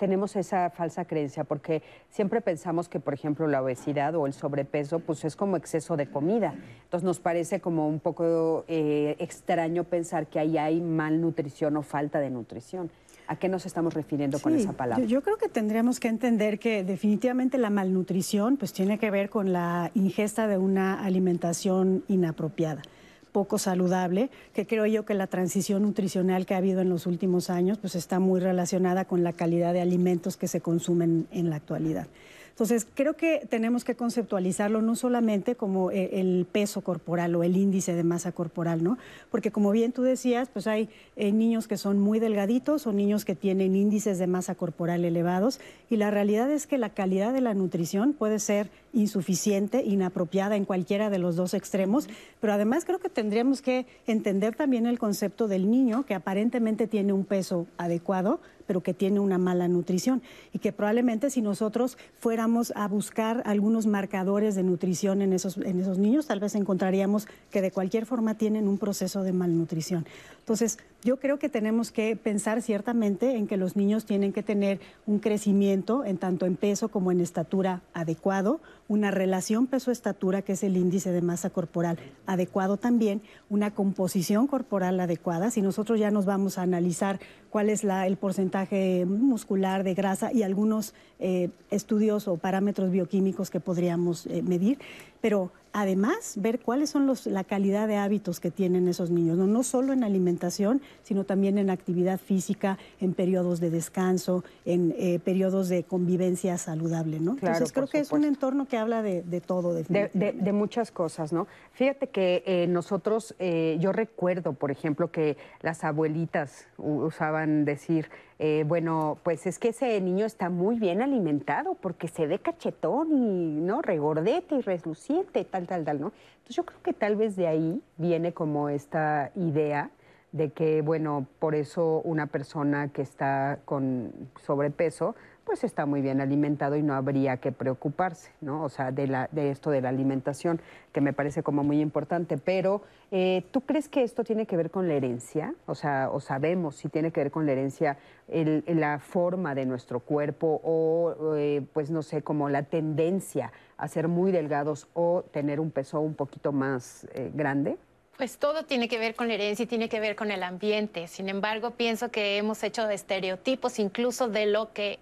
tenemos 0.00 0.34
esa 0.34 0.70
falsa 0.70 1.04
creencia 1.04 1.44
porque 1.44 1.82
siempre 2.08 2.40
pensamos 2.40 2.88
que, 2.88 3.00
por 3.00 3.12
ejemplo, 3.12 3.46
la 3.46 3.62
obesidad 3.62 4.14
o 4.14 4.26
el 4.26 4.32
sobrepeso, 4.32 4.98
pues 5.00 5.26
es 5.26 5.36
como 5.36 5.58
exceso 5.58 5.94
de 5.98 6.06
comida. 6.06 6.54
Entonces 6.84 7.04
nos 7.04 7.20
parece 7.20 7.60
como 7.60 7.86
un 7.86 8.00
poco 8.00 8.64
eh, 8.66 9.14
extraño 9.18 9.84
pensar 9.84 10.26
que 10.26 10.38
ahí 10.38 10.56
hay 10.56 10.80
malnutrición 10.80 11.76
o 11.76 11.82
falta 11.82 12.18
de 12.18 12.30
nutrición. 12.30 12.90
¿A 13.26 13.36
qué 13.36 13.50
nos 13.50 13.66
estamos 13.66 13.92
refiriendo 13.92 14.40
con 14.40 14.56
esa 14.56 14.72
palabra? 14.72 15.04
Yo, 15.04 15.18
yo, 15.18 15.22
creo 15.22 15.36
que 15.36 15.48
tendríamos 15.48 16.00
que 16.00 16.08
entender 16.08 16.58
que 16.58 16.82
definitivamente 16.82 17.58
la 17.58 17.70
malnutrición 17.70 18.56
pues 18.56 18.72
tiene 18.72 18.98
que 18.98 19.10
ver 19.10 19.28
con 19.28 19.52
la 19.52 19.90
ingesta 19.94 20.48
de 20.48 20.56
una 20.56 21.04
alimentación 21.04 22.04
inapropiada 22.08 22.82
poco 23.32 23.58
saludable, 23.58 24.30
que 24.52 24.66
creo 24.66 24.86
yo 24.86 25.04
que 25.04 25.14
la 25.14 25.26
transición 25.26 25.82
nutricional 25.82 26.46
que 26.46 26.54
ha 26.54 26.58
habido 26.58 26.80
en 26.80 26.88
los 26.88 27.06
últimos 27.06 27.50
años 27.50 27.78
pues 27.78 27.94
está 27.94 28.18
muy 28.18 28.40
relacionada 28.40 29.04
con 29.04 29.22
la 29.22 29.32
calidad 29.32 29.72
de 29.72 29.80
alimentos 29.80 30.36
que 30.36 30.48
se 30.48 30.60
consumen 30.60 31.26
en 31.30 31.50
la 31.50 31.56
actualidad. 31.56 32.06
Entonces, 32.50 32.86
creo 32.94 33.14
que 33.14 33.46
tenemos 33.48 33.84
que 33.84 33.94
conceptualizarlo 33.94 34.82
no 34.82 34.94
solamente 34.94 35.54
como 35.54 35.90
eh, 35.90 36.20
el 36.20 36.46
peso 36.50 36.82
corporal 36.82 37.34
o 37.34 37.42
el 37.42 37.56
índice 37.56 37.94
de 37.94 38.04
masa 38.04 38.32
corporal, 38.32 38.82
¿no? 38.82 38.98
Porque 39.30 39.50
como 39.50 39.70
bien 39.70 39.92
tú 39.92 40.02
decías, 40.02 40.48
pues 40.52 40.66
hay 40.66 40.88
eh, 41.16 41.32
niños 41.32 41.68
que 41.68 41.76
son 41.76 41.98
muy 41.98 42.18
delgaditos 42.18 42.86
o 42.86 42.92
niños 42.92 43.24
que 43.24 43.34
tienen 43.34 43.76
índices 43.76 44.18
de 44.18 44.26
masa 44.26 44.54
corporal 44.54 45.04
elevados 45.04 45.60
y 45.88 45.96
la 45.96 46.10
realidad 46.10 46.50
es 46.50 46.66
que 46.66 46.78
la 46.78 46.90
calidad 46.90 47.32
de 47.32 47.40
la 47.40 47.54
nutrición 47.54 48.12
puede 48.12 48.38
ser 48.38 48.70
insuficiente, 48.92 49.82
inapropiada 49.84 50.56
en 50.56 50.64
cualquiera 50.64 51.10
de 51.10 51.18
los 51.18 51.36
dos 51.36 51.54
extremos, 51.54 52.08
pero 52.40 52.52
además 52.52 52.84
creo 52.84 52.98
que 52.98 53.08
tendríamos 53.08 53.62
que 53.62 53.86
entender 54.06 54.54
también 54.54 54.86
el 54.86 54.98
concepto 54.98 55.48
del 55.48 55.70
niño 55.70 56.04
que 56.04 56.14
aparentemente 56.14 56.86
tiene 56.86 57.12
un 57.12 57.24
peso 57.24 57.66
adecuado, 57.78 58.40
pero 58.70 58.84
que 58.84 58.94
tiene 58.94 59.18
una 59.18 59.36
mala 59.36 59.66
nutrición 59.66 60.22
y 60.52 60.60
que 60.60 60.70
probablemente 60.70 61.28
si 61.28 61.42
nosotros 61.42 61.98
fuéramos 62.20 62.72
a 62.76 62.86
buscar 62.86 63.42
algunos 63.44 63.88
marcadores 63.88 64.54
de 64.54 64.62
nutrición 64.62 65.22
en 65.22 65.32
esos, 65.32 65.56
en 65.56 65.80
esos 65.80 65.98
niños, 65.98 66.28
tal 66.28 66.38
vez 66.38 66.54
encontraríamos 66.54 67.26
que 67.50 67.62
de 67.62 67.72
cualquier 67.72 68.06
forma 68.06 68.36
tienen 68.36 68.68
un 68.68 68.78
proceso 68.78 69.24
de 69.24 69.32
malnutrición. 69.32 70.06
Entonces, 70.38 70.78
yo 71.02 71.18
creo 71.18 71.38
que 71.38 71.48
tenemos 71.48 71.92
que 71.92 72.14
pensar 72.16 72.60
ciertamente 72.62 73.36
en 73.36 73.46
que 73.46 73.56
los 73.56 73.76
niños 73.76 74.04
tienen 74.04 74.32
que 74.32 74.42
tener 74.42 74.80
un 75.06 75.18
crecimiento 75.18 76.04
en 76.04 76.18
tanto 76.18 76.46
en 76.46 76.56
peso 76.56 76.88
como 76.88 77.10
en 77.10 77.20
estatura 77.20 77.80
adecuado, 77.94 78.60
una 78.88 79.10
relación 79.10 79.66
peso-estatura, 79.66 80.42
que 80.42 80.52
es 80.52 80.62
el 80.62 80.76
índice 80.76 81.10
de 81.10 81.22
masa 81.22 81.50
corporal 81.50 81.98
adecuado 82.26 82.76
también, 82.76 83.22
una 83.48 83.70
composición 83.72 84.46
corporal 84.46 85.00
adecuada. 85.00 85.50
Si 85.50 85.62
nosotros 85.62 85.98
ya 85.98 86.10
nos 86.10 86.26
vamos 86.26 86.58
a 86.58 86.62
analizar 86.62 87.20
cuál 87.50 87.70
es 87.70 87.84
el 87.84 88.16
porcentaje 88.16 89.06
muscular 89.06 89.84
de 89.84 89.94
grasa 89.94 90.32
y 90.32 90.42
algunos 90.42 90.94
eh, 91.18 91.50
estudios 91.70 92.28
o 92.28 92.36
parámetros 92.36 92.90
bioquímicos 92.90 93.50
que 93.50 93.60
podríamos 93.60 94.26
eh, 94.26 94.42
medir, 94.42 94.78
pero 95.20 95.50
además 95.72 96.34
ver 96.36 96.60
cuáles 96.60 96.90
son 96.90 97.06
los, 97.06 97.26
la 97.26 97.44
calidad 97.44 97.86
de 97.88 97.96
hábitos 97.96 98.40
que 98.40 98.50
tienen 98.50 98.88
esos 98.88 99.10
niños, 99.10 99.38
¿no? 99.38 99.46
no 99.46 99.62
solo 99.62 99.92
en 99.92 100.04
alimentación, 100.04 100.80
sino 101.02 101.24
también 101.24 101.58
en 101.58 101.70
actividad 101.70 102.18
física, 102.18 102.78
en 103.00 103.14
periodos 103.14 103.60
de 103.60 103.70
descanso, 103.70 104.44
en 104.64 104.94
eh, 104.98 105.18
periodos 105.18 105.68
de 105.68 105.84
convivencia 105.84 106.58
saludable. 106.58 107.20
¿no? 107.20 107.32
Entonces 107.32 107.72
creo 107.72 107.86
que 107.86 107.98
es 107.98 108.12
un 108.12 108.24
entorno 108.24 108.66
que 108.66 108.76
habla 108.76 109.02
de, 109.02 109.22
todo. 109.40 109.74
De, 109.74 110.10
de, 110.12 110.52
muchas 110.52 110.90
cosas, 110.90 111.32
¿no? 111.32 111.46
Fíjate 111.72 112.08
que 112.08 112.42
eh, 112.46 112.66
nosotros, 112.66 113.34
eh, 113.38 113.76
yo 113.80 113.92
recuerdo, 113.92 114.52
por 114.52 114.70
ejemplo, 114.70 115.10
que 115.10 115.36
las 115.60 115.84
abuelitas 115.84 116.66
usaban 116.76 117.64
decir, 117.64 118.08
eh, 118.42 118.64
bueno, 118.66 119.18
pues 119.22 119.46
es 119.46 119.58
que 119.58 119.68
ese 119.68 120.00
niño 120.00 120.24
está 120.24 120.48
muy 120.48 120.78
bien 120.78 121.02
alimentado 121.02 121.74
porque 121.74 122.08
se 122.08 122.26
ve 122.26 122.38
cachetón 122.38 123.12
y 123.12 123.60
no 123.60 123.82
regordete 123.82 124.54
y 124.54 124.62
resluciente, 124.62 125.44
tal, 125.44 125.66
tal, 125.66 125.84
tal, 125.84 126.00
¿no? 126.00 126.12
Entonces 126.38 126.56
yo 126.56 126.64
creo 126.64 126.80
que 126.82 126.94
tal 126.94 127.16
vez 127.16 127.36
de 127.36 127.48
ahí 127.48 127.82
viene 127.98 128.32
como 128.32 128.70
esta 128.70 129.30
idea 129.34 129.90
de 130.32 130.52
que, 130.52 130.80
bueno, 130.80 131.26
por 131.38 131.54
eso 131.54 132.00
una 132.02 132.28
persona 132.28 132.88
que 132.88 133.02
está 133.02 133.58
con 133.66 134.10
sobrepeso 134.40 135.16
pues 135.50 135.64
está 135.64 135.84
muy 135.84 136.00
bien 136.00 136.20
alimentado 136.20 136.76
y 136.76 136.82
no 136.84 136.94
habría 136.94 137.38
que 137.38 137.50
preocuparse, 137.50 138.30
¿no? 138.40 138.62
O 138.62 138.68
sea, 138.68 138.92
de, 138.92 139.08
la, 139.08 139.28
de 139.32 139.50
esto 139.50 139.70
de 139.70 139.80
la 139.80 139.88
alimentación, 139.88 140.60
que 140.92 141.00
me 141.00 141.12
parece 141.12 141.42
como 141.42 141.64
muy 141.64 141.80
importante. 141.80 142.38
Pero, 142.38 142.82
eh, 143.10 143.42
¿tú 143.50 143.62
crees 143.62 143.88
que 143.88 144.04
esto 144.04 144.22
tiene 144.22 144.46
que 144.46 144.56
ver 144.56 144.70
con 144.70 144.86
la 144.86 144.94
herencia? 144.94 145.56
O 145.66 145.74
sea, 145.74 146.08
o 146.12 146.20
sabemos 146.20 146.76
si 146.76 146.88
tiene 146.88 147.10
que 147.10 147.24
ver 147.24 147.32
con 147.32 147.46
la 147.46 147.52
herencia 147.52 147.98
la 148.28 149.00
forma 149.00 149.56
de 149.56 149.66
nuestro 149.66 149.98
cuerpo 149.98 150.60
o, 150.62 151.34
eh, 151.36 151.66
pues 151.72 151.90
no 151.90 152.02
sé, 152.02 152.22
como 152.22 152.48
la 152.48 152.62
tendencia 152.62 153.50
a 153.76 153.88
ser 153.88 154.06
muy 154.06 154.30
delgados 154.30 154.86
o 154.94 155.24
tener 155.32 155.58
un 155.58 155.72
peso 155.72 155.98
un 155.98 156.14
poquito 156.14 156.52
más 156.52 157.08
eh, 157.12 157.32
grande? 157.34 157.76
Pues 158.16 158.38
todo 158.38 158.66
tiene 158.66 158.86
que 158.86 158.98
ver 159.00 159.16
con 159.16 159.26
la 159.26 159.34
herencia 159.34 159.64
y 159.64 159.66
tiene 159.66 159.88
que 159.88 159.98
ver 159.98 160.14
con 160.14 160.30
el 160.30 160.44
ambiente. 160.44 161.08
Sin 161.08 161.28
embargo, 161.28 161.72
pienso 161.72 162.12
que 162.12 162.36
hemos 162.36 162.62
hecho 162.62 162.88
estereotipos 162.88 163.80
incluso 163.80 164.28
de 164.28 164.46
lo 164.46 164.72
que 164.72 165.00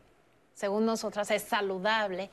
según 0.59 0.85
nosotras, 0.87 1.31
es 1.31 1.43
saludable 1.43 2.31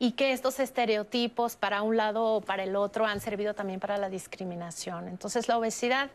y 0.00 0.12
que 0.12 0.32
estos 0.32 0.58
estereotipos 0.58 1.54
para 1.54 1.82
un 1.82 1.96
lado 1.96 2.24
o 2.24 2.40
para 2.40 2.64
el 2.64 2.74
otro 2.74 3.06
han 3.06 3.20
servido 3.20 3.54
también 3.54 3.78
para 3.78 3.96
la 3.96 4.08
discriminación. 4.08 5.06
Entonces, 5.06 5.46
la 5.46 5.56
obesidad 5.56 6.10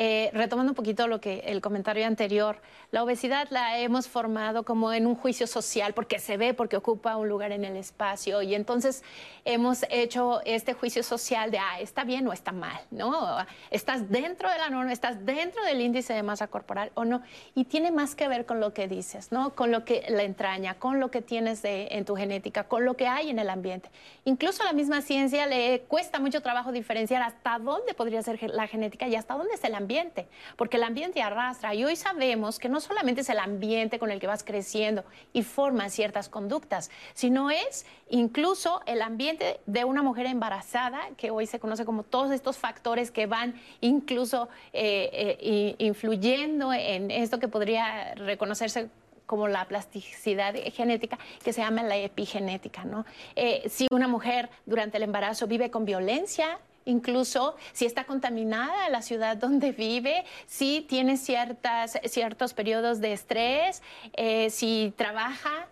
eh, 0.00 0.30
retomando 0.32 0.70
un 0.70 0.76
poquito 0.76 1.08
lo 1.08 1.20
que 1.20 1.40
el 1.46 1.60
comentario 1.60 2.06
anterior, 2.06 2.60
la 2.92 3.02
obesidad 3.02 3.48
la 3.50 3.80
hemos 3.80 4.06
formado 4.06 4.62
como 4.62 4.92
en 4.92 5.08
un 5.08 5.16
juicio 5.16 5.48
social 5.48 5.92
porque 5.92 6.20
se 6.20 6.36
ve, 6.36 6.54
porque 6.54 6.76
ocupa 6.76 7.16
un 7.16 7.28
lugar 7.28 7.50
en 7.50 7.64
el 7.64 7.74
espacio 7.74 8.40
y 8.42 8.54
entonces 8.54 9.02
hemos 9.44 9.84
hecho 9.90 10.40
este 10.44 10.72
juicio 10.72 11.02
social 11.02 11.50
de, 11.50 11.58
ah, 11.58 11.80
está 11.80 12.04
bien 12.04 12.28
o 12.28 12.32
está 12.32 12.52
mal, 12.52 12.80
¿no? 12.92 13.38
Estás 13.72 14.08
dentro 14.08 14.48
de 14.48 14.58
la 14.58 14.70
norma, 14.70 14.92
estás 14.92 15.26
dentro 15.26 15.64
del 15.64 15.80
índice 15.80 16.12
de 16.12 16.22
masa 16.22 16.46
corporal 16.46 16.92
o 16.94 17.04
no. 17.04 17.20
Y 17.56 17.64
tiene 17.64 17.90
más 17.90 18.14
que 18.14 18.28
ver 18.28 18.46
con 18.46 18.60
lo 18.60 18.72
que 18.72 18.86
dices, 18.86 19.32
¿no? 19.32 19.56
Con 19.56 19.72
lo 19.72 19.84
que 19.84 20.06
la 20.10 20.22
entraña, 20.22 20.74
con 20.74 21.00
lo 21.00 21.10
que 21.10 21.22
tienes 21.22 21.60
de, 21.62 21.88
en 21.90 22.04
tu 22.04 22.14
genética, 22.14 22.68
con 22.68 22.84
lo 22.84 22.94
que 22.94 23.08
hay 23.08 23.30
en 23.30 23.40
el 23.40 23.50
ambiente. 23.50 23.90
Incluso 24.24 24.62
a 24.62 24.66
la 24.66 24.72
misma 24.72 25.02
ciencia 25.02 25.48
le 25.48 25.80
cuesta 25.88 26.20
mucho 26.20 26.40
trabajo 26.40 26.70
diferenciar 26.70 27.20
hasta 27.22 27.58
dónde 27.58 27.94
podría 27.94 28.22
ser 28.22 28.38
la 28.48 28.68
genética 28.68 29.08
y 29.08 29.16
hasta 29.16 29.34
dónde 29.34 29.54
es 29.54 29.64
el 29.64 29.74
ambiente 29.74 29.87
ambiente, 29.88 30.28
porque 30.56 30.76
el 30.76 30.82
ambiente 30.82 31.22
arrastra. 31.22 31.74
Y 31.74 31.82
hoy 31.82 31.96
sabemos 31.96 32.58
que 32.58 32.68
no 32.68 32.78
solamente 32.78 33.22
es 33.22 33.30
el 33.30 33.38
ambiente 33.38 33.98
con 33.98 34.10
el 34.10 34.20
que 34.20 34.26
vas 34.26 34.44
creciendo 34.44 35.02
y 35.32 35.42
formas 35.42 35.94
ciertas 35.94 36.28
conductas, 36.28 36.90
sino 37.14 37.50
es 37.50 37.86
incluso 38.10 38.82
el 38.84 39.00
ambiente 39.00 39.60
de 39.64 39.84
una 39.84 40.02
mujer 40.02 40.26
embarazada, 40.26 41.00
que 41.16 41.30
hoy 41.30 41.46
se 41.46 41.58
conoce 41.58 41.86
como 41.86 42.02
todos 42.02 42.32
estos 42.32 42.58
factores 42.58 43.10
que 43.10 43.24
van 43.24 43.54
incluso 43.80 44.50
eh, 44.74 45.38
eh, 45.40 45.74
influyendo 45.78 46.74
en 46.74 47.10
esto 47.10 47.38
que 47.38 47.48
podría 47.48 48.14
reconocerse 48.14 48.90
como 49.24 49.48
la 49.48 49.66
plasticidad 49.66 50.54
genética, 50.72 51.18
que 51.42 51.54
se 51.54 51.62
llama 51.62 51.82
la 51.82 51.96
epigenética. 51.96 52.84
¿no? 52.84 53.06
Eh, 53.36 53.62
si 53.70 53.86
una 53.90 54.08
mujer 54.08 54.50
durante 54.66 54.98
el 54.98 55.04
embarazo 55.04 55.46
vive 55.46 55.70
con 55.70 55.86
violencia, 55.86 56.58
incluso 56.88 57.56
si 57.72 57.86
está 57.86 58.04
contaminada 58.04 58.88
la 58.88 59.02
ciudad 59.02 59.36
donde 59.36 59.72
vive, 59.72 60.24
si 60.46 60.84
tiene 60.88 61.16
ciertas, 61.16 61.98
ciertos 62.04 62.54
periodos 62.54 63.00
de 63.00 63.12
estrés, 63.12 63.82
eh, 64.14 64.50
si 64.50 64.92
trabaja 64.96 65.68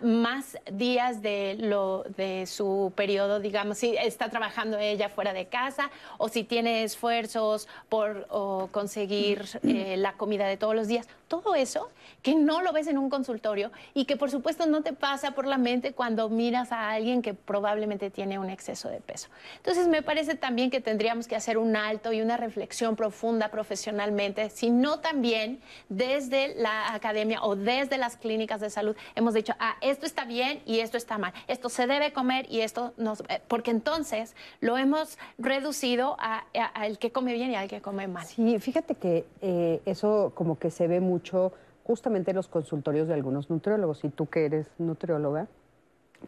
más 0.00 0.58
días 0.72 1.22
de, 1.22 1.56
lo, 1.58 2.04
de 2.16 2.46
su 2.46 2.92
periodo, 2.96 3.40
digamos, 3.40 3.78
si 3.78 3.96
está 3.96 4.28
trabajando 4.28 4.78
ella 4.78 5.08
fuera 5.08 5.32
de 5.32 5.46
casa 5.46 5.90
o 6.18 6.28
si 6.28 6.44
tiene 6.44 6.84
esfuerzos 6.84 7.68
por 7.88 8.26
conseguir 8.70 9.44
eh, 9.62 9.96
la 9.96 10.14
comida 10.14 10.46
de 10.46 10.56
todos 10.56 10.74
los 10.74 10.88
días. 10.88 11.06
Todo 11.28 11.54
eso 11.54 11.90
que 12.22 12.34
no 12.34 12.62
lo 12.62 12.72
ves 12.72 12.86
en 12.86 12.98
un 12.98 13.10
consultorio 13.10 13.72
y 13.94 14.04
que 14.04 14.16
por 14.16 14.30
supuesto 14.30 14.66
no 14.66 14.82
te 14.82 14.92
pasa 14.92 15.32
por 15.32 15.46
la 15.46 15.58
mente 15.58 15.92
cuando 15.92 16.28
miras 16.28 16.72
a 16.72 16.90
alguien 16.90 17.20
que 17.20 17.34
probablemente 17.34 18.10
tiene 18.10 18.38
un 18.38 18.48
exceso 18.48 18.88
de 18.88 19.00
peso. 19.00 19.28
Entonces 19.56 19.88
me 19.88 20.02
parece 20.02 20.36
también 20.36 20.70
que 20.70 20.80
tendríamos 20.80 21.26
que 21.26 21.36
hacer 21.36 21.58
un 21.58 21.76
alto 21.76 22.12
y 22.12 22.22
una 22.22 22.36
reflexión 22.36 22.96
profunda 22.96 23.50
profesionalmente, 23.50 24.50
sino 24.50 25.00
también 25.00 25.60
desde 25.88 26.54
la 26.54 26.94
academia 26.94 27.42
o 27.42 27.56
desde 27.56 27.98
las 27.98 28.16
clínicas 28.16 28.60
de 28.60 28.70
salud 28.70 28.96
hemos 29.14 29.34
dicho, 29.34 29.54
Ah, 29.58 29.76
esto 29.80 30.06
está 30.06 30.24
bien 30.24 30.60
y 30.66 30.80
esto 30.80 30.96
está 30.96 31.18
mal, 31.18 31.32
esto 31.48 31.68
se 31.68 31.86
debe 31.86 32.12
comer 32.12 32.46
y 32.50 32.60
esto 32.60 32.92
no, 32.96 33.14
eh, 33.28 33.40
porque 33.48 33.70
entonces 33.70 34.34
lo 34.60 34.76
hemos 34.76 35.18
reducido 35.38 36.16
al 36.18 36.98
que 36.98 37.10
come 37.10 37.32
bien 37.32 37.50
y 37.50 37.56
al 37.56 37.68
que 37.68 37.80
come 37.80 38.06
mal. 38.06 38.26
Sí, 38.26 38.58
fíjate 38.58 38.94
que 38.94 39.24
eh, 39.40 39.80
eso 39.86 40.32
como 40.34 40.58
que 40.58 40.70
se 40.70 40.86
ve 40.86 41.00
mucho 41.16 41.52
justamente 41.84 42.32
en 42.32 42.36
los 42.36 42.48
consultorios 42.48 43.08
de 43.08 43.14
algunos 43.14 43.48
nutriólogos, 43.48 44.04
y 44.04 44.10
tú 44.10 44.26
que 44.26 44.44
eres 44.44 44.66
nutrióloga, 44.78 45.46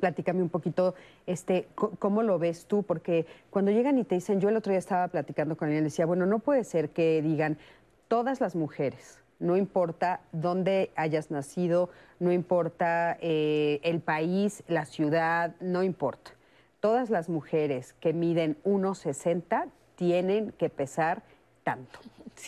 platícame 0.01 0.43
un 0.43 0.49
poquito, 0.49 0.95
este, 1.27 1.69
¿cómo 1.75 2.23
lo 2.23 2.39
ves 2.39 2.67
tú? 2.67 2.83
Porque 2.83 3.27
cuando 3.51 3.71
llegan 3.71 3.99
y 3.99 4.05
te 4.05 4.15
dicen, 4.15 4.41
yo 4.41 4.49
el 4.49 4.57
otro 4.57 4.71
día 4.71 4.79
estaba 4.79 5.09
platicando 5.09 5.57
con 5.57 5.69
él 5.69 5.79
y 5.79 5.81
decía, 5.83 6.07
bueno, 6.07 6.27
no 6.27 6.39
puede 6.39 6.65
ser 6.65 6.91
que 6.91 7.21
digan 7.23 7.59
todas 8.09 8.41
las 8.41 8.55
mujeres 8.55 9.19
no 9.39 9.57
importa 9.57 10.21
dónde 10.33 10.91
hayas 10.97 11.31
nacido, 11.31 11.91
no 12.19 12.33
importa 12.33 13.17
eh, 13.21 13.81
el 13.83 14.01
país, 14.01 14.65
la 14.67 14.85
ciudad, 14.85 15.55
no 15.61 15.83
importa. 15.83 16.33
Todas 16.81 17.11
las 17.11 17.29
mujeres 17.29 17.95
que 17.95 18.13
miden 18.13 18.57
1,60 18.65 19.69
tienen 19.97 20.53
que 20.53 20.69
pesar 20.71 21.23
tanto. 21.65 21.99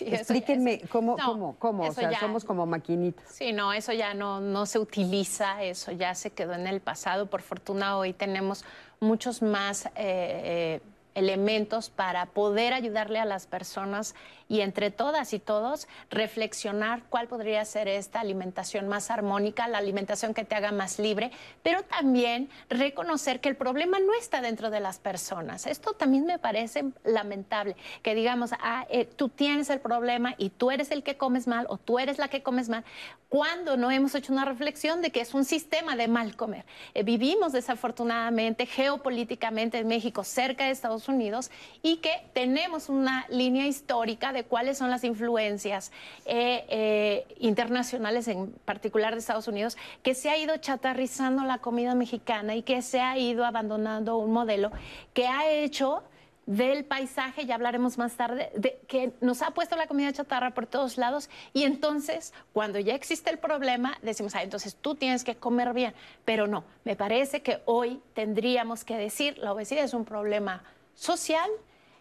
Explíquenme 0.00 0.82
cómo, 0.90 1.16
cómo, 1.16 1.56
cómo, 1.58 1.84
o 1.84 1.92
sea, 1.92 2.18
somos 2.18 2.44
como 2.44 2.66
maquinitas. 2.66 3.24
Sí, 3.30 3.52
no, 3.52 3.72
eso 3.72 3.92
ya 3.92 4.14
no, 4.14 4.40
no 4.40 4.66
se 4.66 4.78
utiliza, 4.78 5.62
eso 5.62 5.92
ya 5.92 6.14
se 6.14 6.30
quedó 6.30 6.54
en 6.54 6.66
el 6.66 6.80
pasado. 6.80 7.26
Por 7.26 7.42
fortuna 7.42 7.96
hoy 7.96 8.12
tenemos 8.12 8.64
muchos 9.00 9.42
más 9.42 9.86
eh, 9.86 9.90
eh, 9.96 10.80
elementos 11.14 11.90
para 11.90 12.26
poder 12.26 12.72
ayudarle 12.72 13.18
a 13.18 13.24
las 13.24 13.46
personas 13.46 14.14
y 14.50 14.62
entre 14.62 14.90
todas 14.90 15.32
y 15.32 15.38
todos 15.38 15.86
reflexionar 16.10 17.04
cuál 17.08 17.28
podría 17.28 17.64
ser 17.64 17.86
esta 17.86 18.18
alimentación 18.20 18.88
más 18.88 19.10
armónica, 19.10 19.68
la 19.68 19.78
alimentación 19.78 20.34
que 20.34 20.44
te 20.44 20.56
haga 20.56 20.72
más 20.72 20.98
libre, 20.98 21.30
pero 21.62 21.84
también 21.84 22.50
reconocer 22.68 23.40
que 23.40 23.48
el 23.48 23.56
problema 23.56 24.00
no 24.00 24.12
está 24.14 24.40
dentro 24.40 24.70
de 24.70 24.80
las 24.80 24.98
personas. 24.98 25.66
Esto 25.66 25.92
también 25.92 26.26
me 26.26 26.40
parece 26.40 26.84
lamentable, 27.04 27.76
que 28.02 28.16
digamos, 28.16 28.50
ah, 28.60 28.86
eh, 28.90 29.04
tú 29.04 29.28
tienes 29.28 29.70
el 29.70 29.78
problema 29.78 30.34
y 30.36 30.50
tú 30.50 30.72
eres 30.72 30.90
el 30.90 31.04
que 31.04 31.16
comes 31.16 31.46
mal 31.46 31.66
o 31.68 31.76
tú 31.76 32.00
eres 32.00 32.18
la 32.18 32.26
que 32.26 32.42
comes 32.42 32.68
mal, 32.68 32.84
cuando 33.28 33.76
no 33.76 33.92
hemos 33.92 34.16
hecho 34.16 34.32
una 34.32 34.44
reflexión 34.44 35.00
de 35.00 35.10
que 35.10 35.20
es 35.20 35.34
un 35.34 35.44
sistema 35.44 35.94
de 35.94 36.08
mal 36.08 36.34
comer. 36.34 36.64
Eh, 36.94 37.04
vivimos 37.04 37.52
desafortunadamente 37.52 38.66
geopolíticamente 38.66 39.78
en 39.78 39.86
México, 39.86 40.24
cerca 40.24 40.64
de 40.64 40.72
Estados 40.72 40.99
Unidos, 41.08 41.50
y 41.82 41.96
que 41.96 42.22
tenemos 42.32 42.88
una 42.88 43.26
línea 43.28 43.66
histórica 43.66 44.32
de 44.32 44.44
cuáles 44.44 44.78
son 44.78 44.90
las 44.90 45.04
influencias 45.04 45.92
eh, 46.26 46.64
eh, 46.68 47.26
internacionales, 47.38 48.28
en 48.28 48.52
particular 48.64 49.14
de 49.14 49.20
Estados 49.20 49.48
Unidos, 49.48 49.76
que 50.02 50.14
se 50.14 50.30
ha 50.30 50.36
ido 50.36 50.56
chatarrizando 50.56 51.44
la 51.44 51.58
comida 51.58 51.94
mexicana 51.94 52.54
y 52.54 52.62
que 52.62 52.82
se 52.82 53.00
ha 53.00 53.18
ido 53.18 53.44
abandonando 53.44 54.16
un 54.16 54.32
modelo 54.32 54.70
que 55.14 55.26
ha 55.26 55.50
hecho 55.50 56.02
del 56.50 56.84
paisaje, 56.84 57.46
ya 57.46 57.54
hablaremos 57.54 57.96
más 57.96 58.16
tarde, 58.16 58.50
de, 58.56 58.80
que 58.88 59.12
nos 59.20 59.40
ha 59.42 59.52
puesto 59.52 59.76
la 59.76 59.86
comida 59.86 60.12
chatarra 60.12 60.52
por 60.52 60.66
todos 60.66 60.98
lados. 60.98 61.30
Y 61.52 61.62
entonces 61.62 62.34
cuando 62.52 62.80
ya 62.80 62.94
existe 62.94 63.30
el 63.30 63.38
problema 63.38 63.96
decimos, 64.02 64.34
ah, 64.34 64.42
entonces 64.42 64.74
tú 64.74 64.96
tienes 64.96 65.22
que 65.22 65.36
comer 65.36 65.72
bien, 65.72 65.94
pero 66.24 66.48
no, 66.48 66.64
me 66.84 66.96
parece 66.96 67.42
que 67.42 67.60
hoy 67.66 68.00
tendríamos 68.14 68.84
que 68.84 68.96
decir, 68.96 69.38
la 69.38 69.52
obesidad 69.52 69.84
es 69.84 69.94
un 69.94 70.04
problema 70.04 70.64
social, 70.94 71.50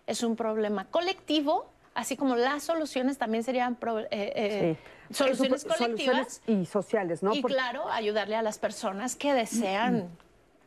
es 0.08 0.24
un 0.24 0.36
problema 0.36 0.86
colectivo, 0.86 1.70
así 1.94 2.18
como 2.18 2.36
las 2.36 2.64
soluciones 2.64 3.18
también 3.18 3.44
serían 3.44 3.78
eh, 3.84 4.08
eh, 4.12 4.78
soluciones 5.12 5.66
colectivas 5.66 6.42
y 6.48 6.66
sociales, 6.66 7.24
¿no? 7.24 7.34
Y 7.34 7.42
claro, 7.44 7.90
ayudarle 7.90 8.36
a 8.36 8.42
las 8.42 8.58
personas 8.58 9.16
que 9.16 9.34
desean 9.34 10.10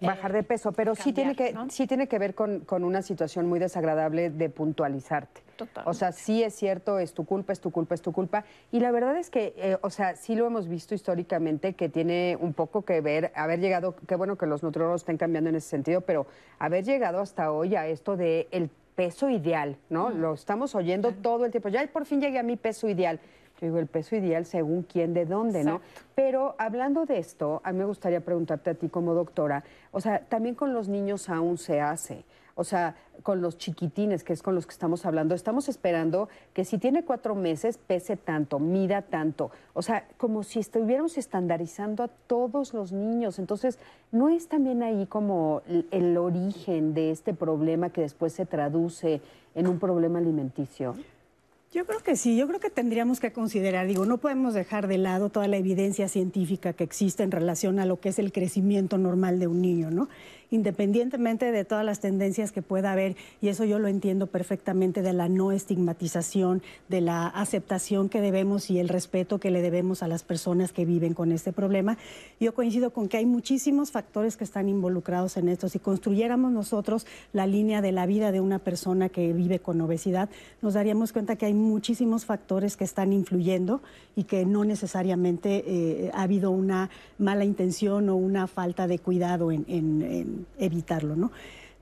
bajar 0.03 0.33
de 0.33 0.43
peso, 0.43 0.73
pero 0.73 0.95
sí 0.95 1.13
tiene 1.13 1.35
que 1.35 1.55
sí 1.69 1.87
tiene 1.87 2.09
que 2.09 2.19
ver 2.19 2.35
con, 2.35 2.65
una 2.85 3.03
situación 3.03 3.49
muy 3.49 3.59
desagradable 3.59 4.31
de 4.31 4.49
puntualizarte. 4.49 5.43
Total. 5.57 5.85
O 5.87 5.95
sea, 5.95 6.13
sí 6.13 6.43
es 6.43 6.55
cierto, 6.55 6.99
es 6.99 7.15
tu 7.15 7.25
culpa, 7.25 7.53
es 7.53 7.61
tu 7.61 7.71
culpa, 7.71 7.95
es 7.95 8.03
tu 8.03 8.13
culpa. 8.13 8.45
Y 8.73 8.81
la 8.81 8.91
verdad 8.91 9.17
es 9.17 9.31
que, 9.31 9.55
eh, 9.57 9.77
o 9.83 9.91
sea, 9.91 10.17
sí 10.17 10.35
lo 10.35 10.47
hemos 10.47 10.69
visto 10.69 10.95
históricamente 10.95 11.75
que 11.75 11.89
tiene 11.89 12.37
un 12.41 12.53
poco 12.53 12.83
que 12.83 13.01
ver, 13.01 13.33
haber 13.35 13.61
llegado, 13.61 13.95
qué 14.07 14.17
bueno 14.17 14.37
que 14.37 14.47
los 14.47 14.63
nutriólogos 14.63 15.03
estén 15.03 15.19
cambiando 15.19 15.51
en 15.51 15.57
ese 15.57 15.69
sentido, 15.69 16.01
pero 16.01 16.27
haber 16.59 16.85
llegado 16.85 17.21
hasta 17.21 17.53
hoy 17.53 17.77
a 17.77 17.87
esto 17.87 18.17
de 18.17 18.49
el 18.51 18.71
peso 18.95 19.31
ideal, 19.31 19.77
¿no? 19.89 20.11
Lo 20.11 20.35
estamos 20.35 20.75
oyendo 20.75 21.13
todo 21.13 21.45
el 21.45 21.51
tiempo. 21.51 21.69
Ya 21.69 21.87
por 21.87 22.07
fin 22.07 22.21
llegué 22.21 22.39
a 22.39 22.43
mi 22.43 22.57
peso 22.57 22.89
ideal 22.89 23.21
digo, 23.67 23.79
el 23.79 23.87
peso 23.87 24.17
ideal 24.17 24.45
según 24.45 24.83
quién, 24.83 25.15
de 25.15 25.27
dónde, 25.27 25.65
¿no? 25.65 25.81
Pero 26.15 26.55
hablando 26.59 27.07
de 27.07 27.19
esto, 27.19 27.61
a 27.65 27.73
mí 27.73 27.79
me 27.79 27.85
gustaría 27.85 28.21
preguntarte 28.21 28.71
a 28.71 28.75
ti 28.75 28.89
como 28.89 29.15
doctora, 29.15 29.65
o 29.91 30.01
sea, 30.01 30.21
también 30.21 30.55
con 30.55 30.73
los 30.73 30.89
niños 30.89 31.29
aún 31.29 31.59
se 31.59 31.81
hace. 31.81 32.25
O 32.55 32.65
sea, 32.65 32.97
con 33.23 33.41
los 33.41 33.57
chiquitines, 33.57 34.25
que 34.25 34.33
es 34.33 34.43
con 34.43 34.55
los 34.55 34.67
que 34.67 34.73
estamos 34.73 35.07
hablando, 35.07 35.35
estamos 35.35 35.69
esperando 35.69 36.29
que 36.53 36.65
si 36.65 36.77
tiene 36.77 37.05
cuatro 37.05 37.35
meses 37.35 37.79
pese 37.79 38.17
tanto, 38.17 38.59
mida 38.59 39.03
tanto. 39.03 39.51
O 39.73 39.83
sea, 39.83 40.07
como 40.19 40.43
si 40.43 40.59
estuviéramos 40.59 41.17
estandarizando 41.17 42.03
a 42.03 42.09
todos 42.09 42.75
los 42.75 42.93
niños. 42.93 43.39
Entonces, 43.39 43.79
¿no 44.11 44.29
es 44.29 44.49
también 44.49 44.83
ahí 44.83 45.07
como 45.07 45.63
el 45.91 46.17
origen 46.19 46.93
de 46.95 47.11
este 47.11 47.33
problema 47.33 47.91
que 47.91 48.03
después 48.03 48.35
se 48.35 48.45
traduce 48.45 49.23
en 49.55 49.67
un 49.67 49.79
problema 49.79 50.19
alimenticio? 50.19 50.95
Yo 51.73 51.87
creo 51.87 52.01
que 52.01 52.17
sí, 52.17 52.37
yo 52.37 52.47
creo 52.47 52.61
que 52.61 52.69
tendríamos 52.69 53.19
que 53.19 53.33
considerar, 53.33 53.87
digo, 53.87 54.05
no 54.05 54.19
podemos 54.19 54.53
dejar 54.53 54.89
de 54.89 54.99
lado 54.99 55.31
toda 55.31 55.49
la 55.49 55.57
evidencia 55.57 56.07
científica 56.07 56.75
que 56.75 56.85
existe 56.85 57.23
en 57.23 57.31
relación 57.31 57.79
a 57.79 57.87
lo 57.87 57.99
que 57.99 58.11
es 58.11 58.19
el 58.19 58.31
crecimiento 58.31 58.99
normal 58.99 59.39
de 59.39 59.47
un 59.47 59.63
niño, 59.63 59.91
¿no? 59.91 60.11
Independientemente 60.53 61.51
de 61.51 61.65
todas 61.65 61.85
las 61.85 62.01
tendencias 62.01 62.53
que 62.53 62.63
pueda 62.63 62.93
haber, 62.93 63.17
y 63.41 63.49
eso 63.49 63.65
yo 63.65 63.79
lo 63.79 63.89
entiendo 63.89 64.27
perfectamente, 64.27 65.03
de 65.03 65.15
la 65.15 65.29
no 65.29 65.51
estigmatización, 65.51 66.63
de 66.89 67.01
la 67.01 67.27
aceptación 67.27 68.09
que 68.09 68.21
debemos 68.21 68.71
y 68.71 68.79
el 68.79 68.89
respeto 68.89 69.41
que 69.41 69.51
le 69.51 69.63
debemos 69.63 70.03
a 70.03 70.09
las 70.09 70.23
personas 70.23 70.73
que 70.73 70.85
viven 70.85 71.15
con 71.15 71.33
este 71.33 71.53
problema. 71.53 71.97
Yo 72.39 72.55
coincido 72.55 72.91
con 72.91 73.09
que 73.09 73.17
hay 73.17 73.27
muchísimos 73.27 73.91
factores 73.91 74.37
que 74.37 74.45
están 74.45 74.69
involucrados 74.69 75.37
en 75.39 75.49
esto. 75.49 75.69
Si 75.69 75.79
construyéramos 75.79 76.53
nosotros 76.53 77.07
la 77.33 77.47
línea 77.47 77.81
de 77.81 77.93
la 77.93 78.05
vida 78.05 78.31
de 78.31 78.41
una 78.41 78.59
persona 78.59 79.09
que 79.09 79.33
vive 79.33 79.59
con 79.59 79.81
obesidad, 79.81 80.29
nos 80.61 80.75
daríamos 80.75 81.13
cuenta 81.13 81.37
que 81.37 81.47
hay 81.47 81.55
muchísimos 81.55 82.27
factores 82.27 82.77
que 82.77 82.85
están 82.85 83.13
influyendo 83.13 83.81
y 84.17 84.25
que 84.25 84.45
no 84.45 84.65
necesariamente 84.65 85.65
eh, 85.67 86.11
ha 86.13 86.23
habido 86.23 86.51
una 86.51 86.91
mala 87.19 87.45
intención 87.45 88.11
o 88.11 88.17
una 88.17 88.47
falta 88.47 88.87
de 88.87 88.99
cuidado 88.99 89.51
en 89.51 90.42
evitarlo, 90.59 91.17
¿no? 91.17 91.31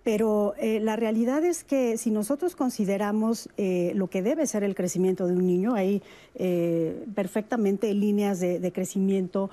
Pero 0.02 0.54
eh, 0.58 0.80
la 0.80 0.96
realidad 0.96 1.44
es 1.44 1.62
que 1.62 1.98
si 1.98 2.10
nosotros 2.10 2.56
consideramos 2.56 3.50
eh, 3.58 3.92
lo 3.94 4.08
que 4.08 4.22
debe 4.22 4.46
ser 4.46 4.64
el 4.64 4.74
crecimiento 4.74 5.26
de 5.26 5.34
un 5.34 5.46
niño, 5.46 5.74
hay 5.74 6.02
eh, 6.36 7.04
perfectamente 7.14 7.92
líneas 7.92 8.40
de, 8.40 8.72
crecimiento 8.72 9.50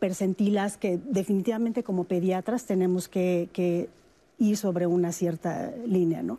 percentilas 0.00 0.76
que 0.78 0.98
definitivamente 1.04 1.82
como 1.82 2.04
pediatras 2.04 2.64
tenemos 2.64 3.08
que, 3.08 3.48
que 3.52 3.88
ir 4.38 4.56
sobre 4.56 4.86
una 4.86 5.12
cierta 5.12 5.72
línea, 5.86 6.22
¿no? 6.22 6.38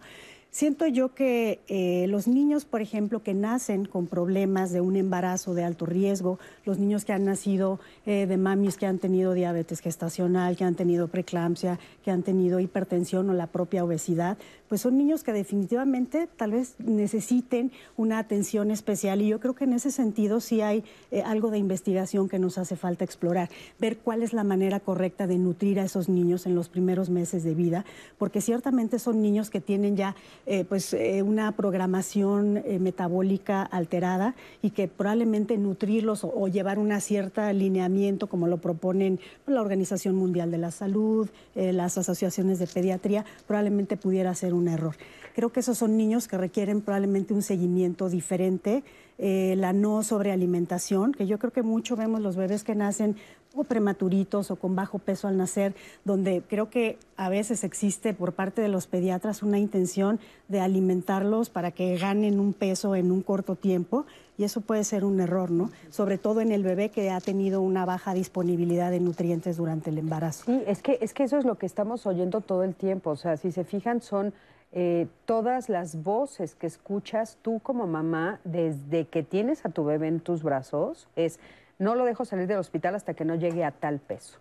Siento 0.51 0.87
yo 0.87 1.13
que 1.13 1.59
eh, 1.67 2.07
los 2.07 2.27
niños, 2.27 2.65
por 2.65 2.81
ejemplo, 2.81 3.21
que 3.21 3.35
nacen 3.35 3.85
con 3.85 4.07
problemas 4.07 4.71
de 4.71 4.81
un 4.81 4.95
embarazo 4.95 5.53
de 5.53 5.63
alto 5.63 5.85
riesgo, 5.85 6.39
los 6.65 6.79
niños 6.79 7.05
que 7.05 7.13
han 7.13 7.25
nacido 7.25 7.79
eh, 8.07 8.25
de 8.25 8.35
mamis 8.35 8.75
que 8.75 8.87
han 8.87 8.97
tenido 8.97 9.35
diabetes 9.35 9.79
gestacional, 9.79 10.57
que 10.57 10.63
han 10.63 10.73
tenido 10.73 11.07
preeclampsia, 11.07 11.79
que 12.03 12.09
han 12.09 12.23
tenido 12.23 12.59
hipertensión 12.59 13.29
o 13.29 13.33
la 13.33 13.45
propia 13.45 13.83
obesidad, 13.83 14.39
pues 14.67 14.81
son 14.81 14.97
niños 14.97 15.23
que 15.23 15.33
definitivamente 15.33 16.27
tal 16.35 16.51
vez 16.51 16.75
necesiten 16.79 17.71
una 17.95 18.17
atención 18.17 18.71
especial. 18.71 19.21
Y 19.21 19.27
yo 19.27 19.39
creo 19.39 19.53
que 19.53 19.65
en 19.65 19.73
ese 19.73 19.91
sentido 19.91 20.39
sí 20.39 20.61
hay 20.61 20.83
eh, 21.11 21.21
algo 21.21 21.51
de 21.51 21.59
investigación 21.59 22.27
que 22.27 22.39
nos 22.39 22.57
hace 22.57 22.75
falta 22.75 23.03
explorar, 23.03 23.49
ver 23.79 23.97
cuál 23.97 24.23
es 24.23 24.33
la 24.33 24.43
manera 24.43 24.79
correcta 24.79 25.27
de 25.27 25.37
nutrir 25.37 25.79
a 25.79 25.83
esos 25.83 26.09
niños 26.09 26.47
en 26.47 26.55
los 26.55 26.69
primeros 26.69 27.11
meses 27.11 27.43
de 27.43 27.53
vida, 27.53 27.85
porque 28.17 28.41
ciertamente 28.41 28.97
son 28.97 29.21
niños 29.21 29.51
que 29.51 29.61
tienen 29.61 29.95
ya 29.95 30.15
eh, 30.51 30.65
pues 30.67 30.95
eh, 30.95 31.21
una 31.21 31.51
programación 31.51 32.57
eh, 32.57 32.79
metabólica 32.79 33.61
alterada 33.61 34.33
y 34.63 34.71
que 34.71 34.87
probablemente 34.87 35.55
nutrirlos 35.59 36.23
o, 36.23 36.47
llevar 36.47 36.79
una 36.79 37.01
cierta 37.01 37.49
alineamiento 37.49 38.25
como 38.25 38.47
lo 38.47 38.57
proponen 38.57 39.19
la 39.45 39.61
Organización 39.61 40.15
Mundial 40.15 40.49
de 40.49 40.57
la 40.57 40.71
Salud, 40.71 41.29
las 41.53 41.99
asociaciones 41.99 42.57
de 42.57 42.65
pediatría, 42.65 43.25
probablemente 43.45 43.95
pudiera 43.95 44.33
ser 44.33 44.55
un 44.55 44.67
error. 44.67 44.95
Creo 45.35 45.51
que 45.51 45.59
esos 45.59 45.77
son 45.77 45.97
niños 45.97 46.27
que 46.27 46.37
requieren 46.37 46.81
probablemente 46.81 47.35
un 47.35 47.43
seguimiento 47.43 48.09
diferente, 48.09 48.83
la 49.17 49.73
no 49.73 50.01
sobrealimentación, 50.01 51.11
que 51.11 51.27
yo 51.27 51.37
creo 51.37 51.51
que 51.51 51.61
mucho 51.61 51.95
vemos 51.95 52.21
los 52.21 52.35
bebés 52.35 52.63
que 52.63 52.73
nacen 52.73 53.17
o 53.55 53.63
prematuritos 53.63 54.51
o 54.51 54.55
con 54.55 54.75
bajo 54.75 54.99
peso 54.99 55.27
al 55.27 55.37
nacer, 55.37 55.73
donde 56.05 56.43
creo 56.47 56.69
que 56.69 56.97
a 57.17 57.29
veces 57.29 57.63
existe 57.63 58.13
por 58.13 58.33
parte 58.33 58.61
de 58.61 58.67
los 58.67 58.87
pediatras 58.87 59.41
una 59.41 59.57
intención 59.57 60.19
de 60.47 60.61
alimentarlos 60.61 61.49
para 61.49 61.71
que 61.71 61.97
ganen 61.97 62.39
un 62.39 62.53
peso 62.53 62.95
en 62.95 63.11
un 63.11 63.21
corto 63.21 63.55
tiempo 63.55 64.05
y 64.37 64.43
eso 64.43 64.61
puede 64.61 64.83
ser 64.83 65.03
un 65.03 65.19
error, 65.19 65.51
¿no? 65.51 65.71
Sobre 65.89 66.17
todo 66.17 66.41
en 66.41 66.51
el 66.51 66.63
bebé 66.63 66.89
que 66.89 67.09
ha 67.09 67.19
tenido 67.19 67.61
una 67.61 67.85
baja 67.85 68.13
disponibilidad 68.13 68.91
de 68.91 68.99
nutrientes 68.99 69.57
durante 69.57 69.89
el 69.89 69.97
embarazo. 69.97 70.45
Sí, 70.45 70.63
es 70.65 70.81
que, 70.81 70.97
es 71.01 71.13
que 71.13 71.23
eso 71.23 71.37
es 71.37 71.43
lo 71.43 71.55
que 71.55 71.65
estamos 71.65 72.05
oyendo 72.05 72.41
todo 72.41 72.63
el 72.63 72.75
tiempo, 72.75 73.09
o 73.11 73.15
sea, 73.17 73.37
si 73.37 73.51
se 73.51 73.63
fijan 73.63 74.01
son... 74.01 74.33
Eh, 74.71 75.07
todas 75.25 75.67
las 75.67 76.03
voces 76.03 76.53
que 76.53 76.67
escuchas 76.67 77.39
tú 77.41 77.59
como 77.59 77.87
mamá 77.87 78.39
desde 78.43 79.07
que 79.07 79.23
tienes 79.23 79.65
a 79.65 79.69
tu 79.69 79.83
bebé 79.83 80.09
en 80.09 80.19
tus 80.19 80.43
brazos 80.43 81.07
es 81.15 81.39
no 81.79 81.95
lo 81.95 82.05
dejo 82.05 82.25
salir 82.25 82.45
del 82.45 82.59
hospital 82.59 82.95
hasta 82.95 83.13
que 83.13 83.25
no 83.25 83.35
llegue 83.35 83.63
a 83.63 83.71
tal 83.71 83.99
peso. 83.99 84.37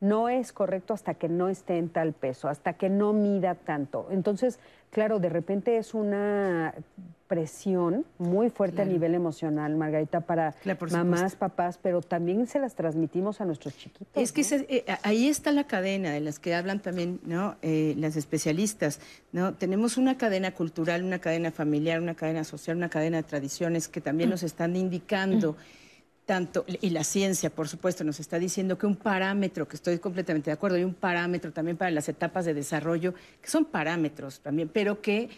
No 0.00 0.28
es 0.28 0.52
correcto 0.52 0.94
hasta 0.94 1.14
que 1.14 1.28
no 1.28 1.48
esté 1.48 1.76
en 1.76 1.88
tal 1.88 2.12
peso, 2.12 2.48
hasta 2.48 2.74
que 2.74 2.88
no 2.88 3.12
mida 3.12 3.56
tanto. 3.56 4.06
Entonces, 4.10 4.60
claro, 4.90 5.18
de 5.18 5.28
repente 5.28 5.76
es 5.76 5.92
una 5.92 6.72
presión 7.26 8.06
muy 8.16 8.48
fuerte 8.48 8.80
a 8.80 8.84
nivel 8.84 9.14
emocional, 9.14 9.74
Margarita, 9.76 10.20
para 10.20 10.54
mamás, 10.92 11.34
papás, 11.34 11.78
pero 11.82 12.00
también 12.00 12.46
se 12.46 12.60
las 12.60 12.76
transmitimos 12.76 13.40
a 13.40 13.44
nuestros 13.44 13.76
chiquitos. 13.76 14.08
Es 14.14 14.32
que 14.32 14.42
eh, 14.68 14.84
ahí 15.02 15.28
está 15.28 15.50
la 15.50 15.64
cadena 15.64 16.12
de 16.12 16.20
las 16.20 16.38
que 16.38 16.54
hablan 16.54 16.80
también 16.80 17.20
¿no? 17.24 17.56
Eh, 17.62 17.94
las 17.98 18.16
especialistas. 18.16 19.00
¿no? 19.32 19.54
Tenemos 19.54 19.98
una 19.98 20.16
cadena 20.16 20.54
cultural, 20.54 21.02
una 21.02 21.18
cadena 21.18 21.50
familiar, 21.50 22.00
una 22.00 22.14
cadena 22.14 22.44
social, 22.44 22.76
una 22.76 22.88
cadena 22.88 23.18
de 23.18 23.24
tradiciones 23.24 23.88
que 23.88 24.00
también 24.00 24.30
nos 24.30 24.44
están 24.44 24.76
indicando 24.76 25.56
tanto, 26.28 26.66
y 26.82 26.90
la 26.90 27.04
ciencia, 27.04 27.48
por 27.48 27.68
supuesto, 27.68 28.04
nos 28.04 28.20
está 28.20 28.38
diciendo 28.38 28.76
que 28.76 28.84
un 28.84 28.96
parámetro, 28.96 29.66
que 29.66 29.76
estoy 29.76 29.98
completamente 29.98 30.50
de 30.50 30.52
acuerdo, 30.52 30.76
hay 30.76 30.84
un 30.84 30.92
parámetro 30.92 31.52
también 31.52 31.78
para 31.78 31.90
las 31.90 32.06
etapas 32.10 32.44
de 32.44 32.52
desarrollo, 32.52 33.14
que 33.40 33.48
son 33.48 33.64
parámetros 33.64 34.40
también, 34.40 34.68
pero 34.68 35.00
que 35.00 35.30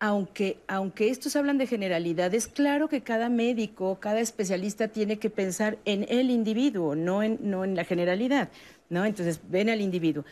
aunque, 0.00 0.58
aunque 0.66 1.08
estos 1.10 1.36
hablan 1.36 1.56
de 1.56 1.68
generalidades, 1.68 2.48
claro 2.48 2.88
que 2.88 3.02
cada 3.02 3.28
médico, 3.28 4.00
cada 4.00 4.18
especialista 4.18 4.88
tiene 4.88 5.20
que 5.20 5.30
pensar 5.30 5.78
en 5.84 6.04
el 6.08 6.30
individuo, 6.30 6.96
no 6.96 7.22
en, 7.22 7.38
no 7.40 7.62
en 7.62 7.76
la 7.76 7.84
generalidad, 7.84 8.48
¿no? 8.88 9.04
Entonces, 9.04 9.38
ven 9.48 9.70
al 9.70 9.80
individuo. 9.80 10.24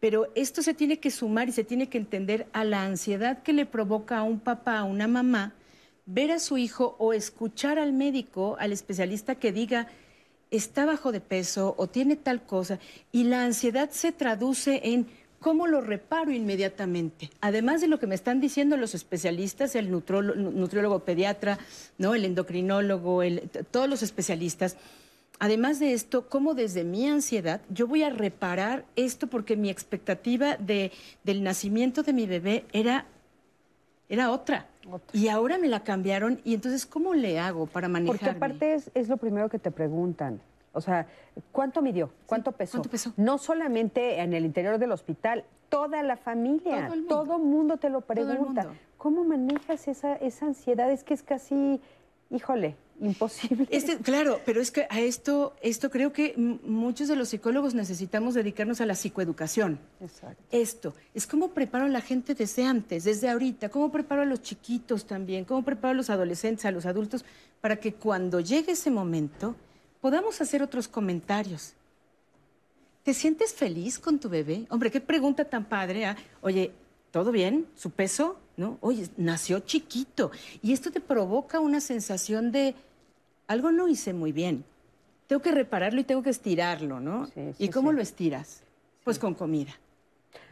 Pero 0.00 0.28
esto 0.34 0.62
se 0.62 0.72
tiene 0.72 1.00
que 1.00 1.10
sumar 1.10 1.50
y 1.50 1.52
se 1.52 1.64
tiene 1.64 1.90
que 1.90 1.98
entender 1.98 2.46
a 2.54 2.64
la 2.64 2.82
ansiedad 2.82 3.42
que 3.42 3.52
le 3.52 3.66
provoca 3.66 4.16
a 4.16 4.22
un 4.22 4.40
papá, 4.40 4.78
a 4.78 4.84
una 4.84 5.06
mamá, 5.06 5.52
ver 6.06 6.30
a 6.32 6.38
su 6.38 6.58
hijo 6.58 6.96
o 6.98 7.12
escuchar 7.12 7.78
al 7.78 7.92
médico, 7.92 8.56
al 8.58 8.72
especialista 8.72 9.34
que 9.36 9.52
diga, 9.52 9.88
está 10.50 10.84
bajo 10.84 11.12
de 11.12 11.20
peso 11.20 11.74
o 11.78 11.86
tiene 11.86 12.16
tal 12.16 12.42
cosa, 12.42 12.78
y 13.12 13.24
la 13.24 13.44
ansiedad 13.44 13.90
se 13.90 14.12
traduce 14.12 14.80
en 14.84 15.06
cómo 15.40 15.66
lo 15.66 15.80
reparo 15.80 16.30
inmediatamente. 16.30 17.30
Además 17.40 17.80
de 17.80 17.88
lo 17.88 17.98
que 17.98 18.06
me 18.06 18.14
están 18.14 18.40
diciendo 18.40 18.76
los 18.76 18.94
especialistas, 18.94 19.74
el 19.74 19.90
nutriólogo 19.90 21.00
pediatra, 21.00 21.58
¿no? 21.98 22.14
el 22.14 22.24
endocrinólogo, 22.24 23.22
todos 23.70 23.88
los 23.88 24.02
especialistas, 24.02 24.76
Además 25.40 25.80
de 25.80 25.94
esto, 25.94 26.28
cómo 26.28 26.54
desde 26.54 26.84
mi 26.84 27.08
ansiedad 27.08 27.60
yo 27.68 27.88
voy 27.88 28.04
a 28.04 28.08
reparar 28.08 28.84
esto 28.94 29.26
porque 29.26 29.56
mi 29.56 29.68
expectativa 29.68 30.56
de, 30.56 30.92
del 31.24 31.42
nacimiento 31.42 32.04
de 32.04 32.12
mi 32.12 32.26
bebé 32.26 32.64
era 32.72 33.06
era 34.08 34.30
otra. 34.30 34.66
Y 35.12 35.28
ahora 35.28 35.58
me 35.58 35.68
la 35.68 35.80
cambiaron 35.80 36.40
y 36.44 36.54
entonces, 36.54 36.86
¿cómo 36.86 37.14
le 37.14 37.38
hago 37.38 37.66
para 37.66 37.88
manejarme? 37.88 38.18
Porque 38.18 38.36
aparte 38.36 38.74
es, 38.74 38.90
es 38.94 39.08
lo 39.08 39.16
primero 39.16 39.48
que 39.48 39.58
te 39.58 39.70
preguntan. 39.70 40.40
O 40.72 40.80
sea, 40.80 41.06
¿cuánto 41.52 41.82
midió? 41.82 42.10
¿Cuánto 42.26 42.52
pesó? 42.52 42.78
¿cuánto 42.78 42.90
pesó? 42.90 43.12
No 43.16 43.38
solamente 43.38 44.20
en 44.20 44.32
el 44.34 44.44
interior 44.44 44.78
del 44.78 44.92
hospital, 44.92 45.44
toda 45.68 46.02
la 46.02 46.16
familia, 46.16 46.86
Todo 46.86 46.94
el 46.94 47.00
mundo. 47.00 47.08
todo 47.08 47.38
mundo 47.38 47.76
te 47.76 47.90
lo 47.90 48.00
pregunta. 48.00 48.66
¿Cómo 48.98 49.24
manejas 49.24 49.86
esa, 49.88 50.16
esa 50.16 50.46
ansiedad? 50.46 50.90
Es 50.90 51.04
que 51.04 51.14
es 51.14 51.22
casi, 51.22 51.80
híjole, 52.30 52.76
imposible. 53.00 53.66
Este, 53.70 53.98
claro, 53.98 54.40
pero 54.44 54.60
es 54.60 54.70
que 54.70 54.86
a 54.90 55.00
esto, 55.00 55.54
esto 55.62 55.90
creo 55.90 56.12
que 56.12 56.34
muchos 56.36 57.08
de 57.08 57.16
los 57.16 57.28
psicólogos 57.28 57.74
necesitamos 57.74 58.34
dedicarnos 58.34 58.80
a 58.80 58.86
la 58.86 58.94
psicoeducación. 58.94 59.78
Exacto. 60.00 60.42
Esto, 60.50 60.94
es 61.14 61.26
cómo 61.26 61.50
preparo 61.50 61.86
a 61.86 61.88
la 61.88 62.00
gente 62.00 62.34
desde 62.34 62.64
antes, 62.64 63.04
desde 63.04 63.28
ahorita, 63.28 63.68
cómo 63.68 63.90
preparo 63.90 64.22
a 64.22 64.26
los 64.26 64.42
chiquitos 64.42 65.06
también, 65.06 65.44
cómo 65.44 65.64
preparo 65.64 65.92
a 65.92 65.94
los 65.94 66.10
adolescentes, 66.10 66.64
a 66.64 66.70
los 66.70 66.86
adultos, 66.86 67.24
para 67.60 67.76
que 67.76 67.94
cuando 67.94 68.40
llegue 68.40 68.72
ese 68.72 68.90
momento 68.90 69.56
podamos 70.00 70.40
hacer 70.40 70.62
otros 70.62 70.86
comentarios. 70.86 71.74
¿Te 73.04 73.14
sientes 73.14 73.52
feliz 73.52 73.98
con 73.98 74.18
tu 74.18 74.28
bebé? 74.28 74.66
Hombre, 74.70 74.90
qué 74.90 75.00
pregunta 75.00 75.44
tan 75.44 75.64
padre. 75.64 76.06
¿ah? 76.06 76.16
Oye, 76.40 76.72
¿todo 77.10 77.32
bien? 77.32 77.66
¿Su 77.74 77.90
peso? 77.90 78.38
¿No? 78.56 78.78
Oye, 78.80 79.08
nació 79.16 79.60
chiquito. 79.60 80.30
Y 80.62 80.72
esto 80.72 80.90
te 80.92 81.00
provoca 81.00 81.58
una 81.60 81.80
sensación 81.80 82.52
de 82.52 82.74
algo 83.48 83.72
no 83.72 83.88
hice 83.88 84.12
muy 84.14 84.32
bien. 84.32 84.64
Tengo 85.26 85.42
que 85.42 85.50
repararlo 85.52 86.00
y 86.00 86.04
tengo 86.04 86.22
que 86.22 86.30
estirarlo, 86.30 87.00
¿no? 87.00 87.26
Sí, 87.26 87.32
sí, 87.56 87.64
¿Y 87.64 87.68
cómo 87.70 87.90
sí. 87.90 87.96
lo 87.96 88.02
estiras? 88.02 88.62
Pues 89.02 89.18
con 89.18 89.34
comida. 89.34 89.72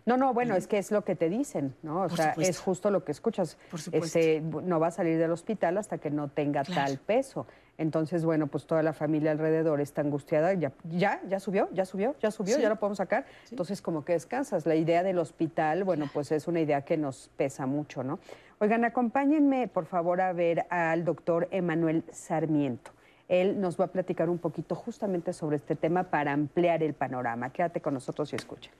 No, 0.04 0.16
no, 0.16 0.34
bueno, 0.34 0.56
es 0.56 0.66
que 0.66 0.78
es 0.78 0.90
lo 0.90 1.04
que 1.04 1.14
te 1.14 1.28
dicen, 1.28 1.74
¿no? 1.82 2.02
O 2.02 2.08
Por 2.08 2.16
sea, 2.16 2.30
supuesto. 2.30 2.50
es 2.50 2.58
justo 2.58 2.90
lo 2.90 3.04
que 3.04 3.12
escuchas. 3.12 3.56
Por 3.70 3.80
supuesto. 3.80 4.18
Este, 4.18 4.40
no 4.40 4.80
va 4.80 4.88
a 4.88 4.90
salir 4.90 5.16
del 5.18 5.30
hospital 5.30 5.78
hasta 5.78 5.98
que 5.98 6.10
no 6.10 6.28
tenga 6.28 6.64
Claro. 6.64 6.86
tal 6.86 6.98
peso. 6.98 7.46
Entonces, 7.78 8.24
bueno, 8.24 8.46
pues 8.46 8.66
toda 8.66 8.82
la 8.82 8.92
familia 8.92 9.30
alrededor 9.32 9.80
está 9.80 10.02
angustiada. 10.02 10.52
Ya, 10.54 10.72
ya, 10.84 11.20
ya 11.28 11.40
subió, 11.40 11.68
ya 11.72 11.84
subió, 11.84 12.14
ya 12.20 12.30
subió, 12.30 12.56
Sí. 12.56 12.62
ya 12.62 12.68
lo 12.68 12.76
podemos 12.76 12.98
sacar. 12.98 13.24
Entonces, 13.50 13.80
como 13.82 14.04
que 14.04 14.12
descansas. 14.12 14.66
La 14.66 14.74
idea 14.76 15.02
del 15.02 15.18
hospital, 15.18 15.82
bueno, 15.84 16.08
pues 16.12 16.30
es 16.32 16.46
una 16.46 16.60
idea 16.60 16.82
que 16.82 16.96
nos 16.96 17.30
pesa 17.36 17.66
mucho, 17.66 18.04
¿no? 18.04 18.18
Oigan, 18.60 18.84
acompáñenme, 18.84 19.68
por 19.68 19.86
favor, 19.86 20.20
a 20.20 20.32
ver 20.32 20.66
al 20.70 21.04
doctor 21.04 21.48
Emanuel 21.50 22.04
Sarmiento. 22.12 22.92
Él 23.28 23.60
nos 23.60 23.80
va 23.80 23.86
a 23.86 23.88
platicar 23.88 24.28
un 24.28 24.38
poquito 24.38 24.74
justamente 24.74 25.32
sobre 25.32 25.56
este 25.56 25.74
tema 25.74 26.04
para 26.04 26.32
ampliar 26.32 26.82
el 26.82 26.92
panorama. 26.92 27.50
Quédate 27.50 27.80
con 27.80 27.94
nosotros 27.94 28.32
y 28.32 28.36
escucha. 28.36 28.70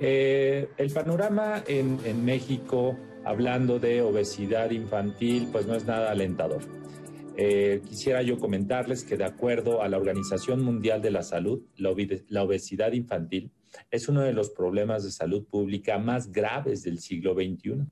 Eh, 0.00 0.68
el 0.76 0.92
panorama 0.92 1.62
en, 1.66 1.98
en 2.04 2.24
México, 2.24 2.94
hablando 3.28 3.78
de 3.78 4.00
obesidad 4.00 4.70
infantil, 4.70 5.48
pues 5.52 5.66
no 5.66 5.74
es 5.74 5.84
nada 5.84 6.10
alentador. 6.10 6.62
Eh, 7.36 7.82
quisiera 7.86 8.22
yo 8.22 8.38
comentarles 8.38 9.04
que 9.04 9.18
de 9.18 9.24
acuerdo 9.24 9.82
a 9.82 9.88
la 9.88 9.98
Organización 9.98 10.62
Mundial 10.62 11.02
de 11.02 11.10
la 11.10 11.22
Salud, 11.22 11.60
la, 11.76 11.90
obesidad 12.42 12.92
infantil 12.92 13.52
es 13.90 14.08
uno 14.08 14.22
de 14.22 14.32
los 14.32 14.48
problemas 14.48 15.04
de 15.04 15.10
salud 15.10 15.44
pública 15.44 15.98
más 15.98 16.32
graves 16.32 16.82
del 16.84 17.00
siglo 17.00 17.34
XXI. 17.34 17.84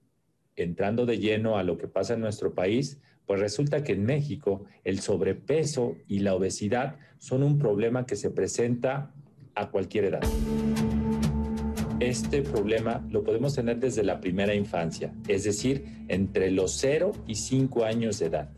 Entrando 0.57 1.05
de 1.05 1.19
lleno 1.19 1.59
a 1.59 1.65
lo 1.65 1.77
que 1.77 1.87
pasa 1.87 2.15
en 2.15 2.21
nuestro 2.21 2.55
país, 2.55 2.99
pues 3.27 3.39
resulta 3.39 3.85
que 3.85 3.93
en 3.93 4.05
México 4.05 4.65
el 4.85 5.01
sobrepeso 5.01 5.97
y 6.09 6.21
la 6.21 6.35
obesidad 6.35 6.97
son 7.19 7.43
un 7.43 7.59
problema 7.59 8.07
que 8.07 8.17
se 8.17 8.31
presenta 8.31 9.13
a 9.55 9.71
cualquier 9.71 10.07
edad. 10.07 10.86
Este 12.01 12.43
problema 12.43 13.03
lo 13.11 13.25
podemos 13.25 13.55
tener 13.55 13.81
desde 13.81 14.03
la 14.03 14.21
primera 14.21 14.55
infancia, 14.55 15.15
es 15.29 15.45
decir, 15.45 16.05
entre 16.09 16.51
los 16.51 16.73
0 16.73 17.13
y 17.27 17.37
5 17.37 17.85
años 17.85 18.19
de 18.19 18.27
edad. 18.27 18.51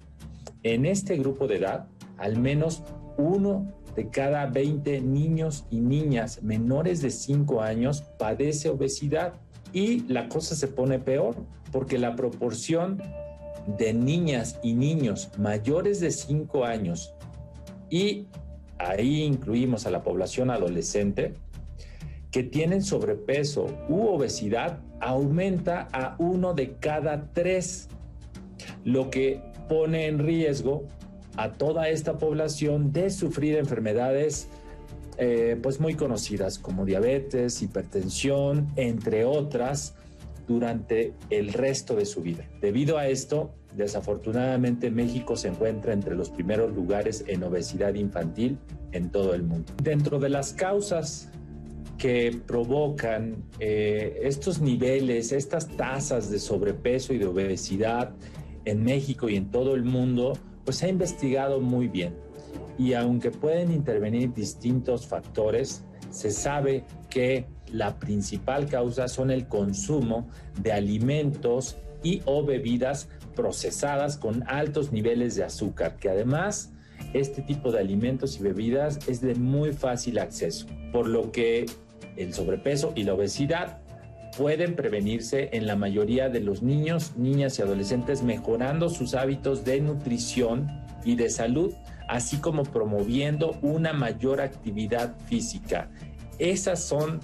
En 0.65 0.85
este 0.85 1.17
grupo 1.17 1.47
de 1.47 1.59
edad, 1.59 1.87
al 2.17 2.37
menos 2.37 2.83
uno 3.17 3.73
de 3.95 4.09
cada 4.11 4.47
20 4.47 5.01
niños 5.03 5.67
y 5.71 5.79
niñas 5.79 6.43
menores 6.43 7.01
de 7.01 7.11
5 7.11 7.63
años 7.63 8.03
padece 8.19 8.71
obesidad 8.71 9.35
y 9.73 10.01
la 10.09 10.29
cosa 10.29 10.57
se 10.57 10.67
pone 10.67 10.99
peor 10.99 11.37
porque 11.71 11.97
la 11.97 12.17
proporción 12.17 13.01
de 13.79 13.93
niñas 13.93 14.59
y 14.65 14.75
niños 14.75 15.31
mayores 15.39 16.01
de 16.01 16.11
5 16.11 16.65
años 16.65 17.15
y 17.89 18.27
ahí 18.79 19.23
incluimos 19.23 19.87
a 19.87 19.91
la 19.91 20.03
población 20.03 20.51
adolescente 20.51 21.35
que 22.31 22.43
tienen 22.43 22.83
sobrepeso 22.83 23.67
u 23.89 24.07
obesidad 24.07 24.81
aumenta 25.01 25.89
a 25.93 26.17
uno 26.19 26.55
de 26.55 26.77
cada 26.77 27.33
tres, 27.33 27.89
lo 28.85 29.11
que 29.11 29.41
pone 29.69 30.07
en 30.07 30.19
riesgo 30.19 30.85
a 31.37 31.53
toda 31.53 31.89
esta 31.89 32.19
población 32.19 32.93
de 32.93 33.11
sufrir 33.11 33.57
enfermedades 33.57 34.49
eh, 35.19 35.59
pues 35.63 35.81
muy 35.81 35.95
conocidas 35.95 36.59
como 36.59 36.85
diabetes, 36.85 37.61
hipertensión, 37.63 38.69
entre 38.77 39.25
otras, 39.25 39.95
durante 40.47 41.13
el 41.31 41.53
resto 41.53 41.97
de 41.97 42.07
su 42.07 42.23
vida. 42.23 42.45
Debido 42.61 42.99
a 42.99 43.09
esto, 43.09 43.53
desafortunadamente 43.77 44.91
México 44.91 45.37
se 45.37 45.49
encuentra 45.49 45.93
entre 45.93 46.15
los 46.15 46.31
primeros 46.31 46.73
lugares 46.73 47.25
en 47.27 47.43
obesidad 47.43 47.95
infantil 47.95 48.59
en 48.93 49.11
todo 49.11 49.35
el 49.35 49.43
mundo. 49.43 49.73
Dentro 49.83 50.19
de 50.19 50.29
las 50.29 50.53
causas 50.53 51.31
que 51.99 52.41
provocan 52.47 53.45
eh, 53.59 54.21
estos 54.23 54.61
niveles, 54.61 55.33
estas 55.33 55.69
tasas 55.69 56.31
de 56.31 56.39
sobrepeso 56.39 57.13
y 57.13 57.19
de 57.19 57.27
obesidad 57.27 58.13
en 58.65 58.85
México 58.85 59.29
y 59.29 59.37
en 59.37 59.51
todo 59.51 59.75
el 59.75 59.85
mundo, 59.85 60.35
pues 60.65 60.79
se 60.79 60.87
ha 60.87 60.89
investigado 60.89 61.61
muy 61.61 61.89
bien. 61.89 62.15
Y 62.79 62.93
aunque 62.93 63.31
pueden 63.31 63.73
intervenir 63.73 64.33
distintos 64.33 65.07
factores, 65.07 65.85
se 66.11 66.31
sabe 66.31 66.85
que 67.11 67.47
la 67.73 67.99
principal 67.99 68.67
causa 68.67 69.09
son 69.09 69.31
el 69.31 69.49
consumo 69.49 70.29
de 70.63 70.73
alimentos 70.73 71.77
y 72.03 72.23
o 72.25 72.45
bebidas 72.45 73.09
procesadas 73.35 74.17
con 74.17 74.45
altos 74.47 74.93
niveles 74.93 75.35
de 75.35 75.45
azúcar, 75.45 75.97
que 75.97 76.09
además 76.09 76.73
este 77.13 77.43
tipo 77.43 77.73
de 77.73 77.81
alimentos 77.81 78.39
y 78.39 78.43
bebidas 78.43 78.99
es 79.09 79.21
de 79.21 79.35
muy 79.35 79.73
fácil 79.73 80.19
acceso, 80.19 80.67
por 80.93 81.07
lo 81.07 81.33
que 81.33 81.67
el 82.19 82.35
sobrepeso 82.35 82.93
y 82.95 83.05
la 83.05 83.15
obesidad 83.15 83.79
pueden 84.37 84.77
prevenirse 84.77 85.51
en 85.53 85.67
la 85.67 85.77
mayoría 85.77 86.29
de 86.29 86.41
los 86.41 86.63
niños, 86.63 87.17
niñas 87.17 87.59
y 87.59 87.63
adolescentes 87.63 88.23
mejorando 88.23 88.89
sus 88.89 89.15
hábitos 89.15 89.65
de 89.65 89.81
nutrición 89.81 90.69
y 91.05 91.17
de 91.17 91.31
salud, 91.31 91.73
así 92.09 92.39
como 92.39 92.63
promoviendo 92.63 93.59
una 93.63 93.93
mayor 93.93 94.41
actividad 94.41 95.17
física. 95.27 95.91
Esas 96.39 96.83
son 96.85 97.21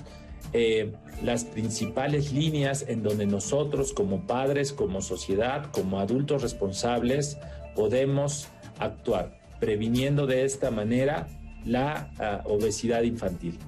eh, 0.53 0.93
las 1.23 1.45
principales 1.45 2.33
líneas 2.33 2.85
en 2.89 3.03
donde 3.03 3.27
nosotros 3.27 3.93
como 3.93 4.27
padres, 4.27 4.73
como 4.73 5.01
sociedad, 5.01 5.71
como 5.71 6.01
adultos 6.01 6.43
responsables, 6.43 7.39
podemos 7.75 8.49
actuar, 8.79 9.39
previniendo 9.61 10.27
de 10.27 10.45
esta 10.45 10.71
manera 10.71 11.29
la 11.65 12.11
uh, 12.47 12.53
obesidad 12.53 13.03
infantil. 13.03 13.59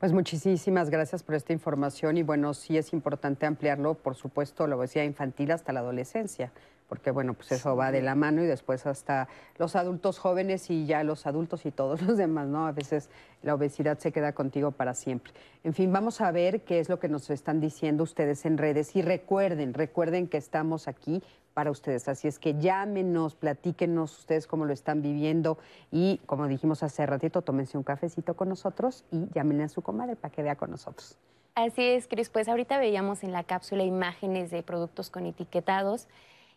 Pues 0.00 0.14
muchísimas 0.14 0.88
gracias 0.88 1.22
por 1.22 1.34
esta 1.34 1.52
información 1.52 2.16
y 2.16 2.22
bueno, 2.22 2.54
sí 2.54 2.78
es 2.78 2.94
importante 2.94 3.44
ampliarlo, 3.44 3.92
por 3.92 4.14
supuesto, 4.14 4.66
la 4.66 4.76
obesidad 4.76 5.04
infantil 5.04 5.50
hasta 5.50 5.74
la 5.74 5.80
adolescencia, 5.80 6.52
porque 6.90 7.12
bueno, 7.12 7.34
pues 7.34 7.52
eso 7.52 7.76
va 7.76 7.92
de 7.92 8.02
la 8.02 8.16
mano 8.16 8.42
y 8.42 8.46
después 8.46 8.84
hasta 8.84 9.28
los 9.58 9.76
adultos 9.76 10.18
jóvenes 10.18 10.70
y 10.70 10.86
ya 10.86 11.04
los 11.04 11.24
adultos 11.24 11.64
y 11.64 11.70
todos 11.70 12.02
los 12.06 12.16
demás, 12.16 12.48
¿no? 12.48 12.66
A 12.66 12.72
veces 12.72 13.08
la 13.42 13.54
obesidad 13.54 13.96
se 13.98 14.10
queda 14.10 14.32
contigo 14.32 14.72
para 14.72 14.92
siempre. 14.94 15.32
En 15.62 15.72
fin, 15.72 15.92
vamos 15.92 16.20
a 16.20 16.32
ver 16.32 16.62
qué 16.62 16.80
es 16.80 16.88
lo 16.88 16.98
que 16.98 17.08
nos 17.08 17.30
están 17.30 17.60
diciendo 17.60 18.02
ustedes 18.02 18.44
en 18.44 18.58
redes 18.58 18.96
y 18.96 19.02
recuerden, 19.02 19.72
recuerden 19.72 20.26
que 20.26 20.36
estamos 20.36 20.88
aquí 20.88 21.22
para 21.54 21.70
ustedes. 21.70 22.08
Así 22.08 22.26
es 22.26 22.40
que 22.40 22.58
llámenos, 22.58 23.36
platíquenos 23.36 24.18
ustedes 24.18 24.48
cómo 24.48 24.64
lo 24.64 24.72
están 24.72 25.00
viviendo 25.00 25.58
y 25.92 26.18
como 26.26 26.48
dijimos 26.48 26.82
hace 26.82 27.06
ratito, 27.06 27.42
tómense 27.42 27.78
un 27.78 27.84
cafecito 27.84 28.34
con 28.34 28.48
nosotros 28.48 29.04
y 29.12 29.28
llámenle 29.32 29.62
a 29.62 29.68
su 29.68 29.80
comadre 29.80 30.16
para 30.16 30.34
que 30.34 30.42
vea 30.42 30.56
con 30.56 30.72
nosotros. 30.72 31.16
Así 31.54 31.84
es, 31.84 32.08
Cris. 32.08 32.30
Pues 32.30 32.48
ahorita 32.48 32.78
veíamos 32.78 33.22
en 33.22 33.30
la 33.30 33.44
cápsula 33.44 33.84
imágenes 33.84 34.50
de 34.50 34.64
productos 34.64 35.08
con 35.08 35.26
etiquetados 35.26 36.08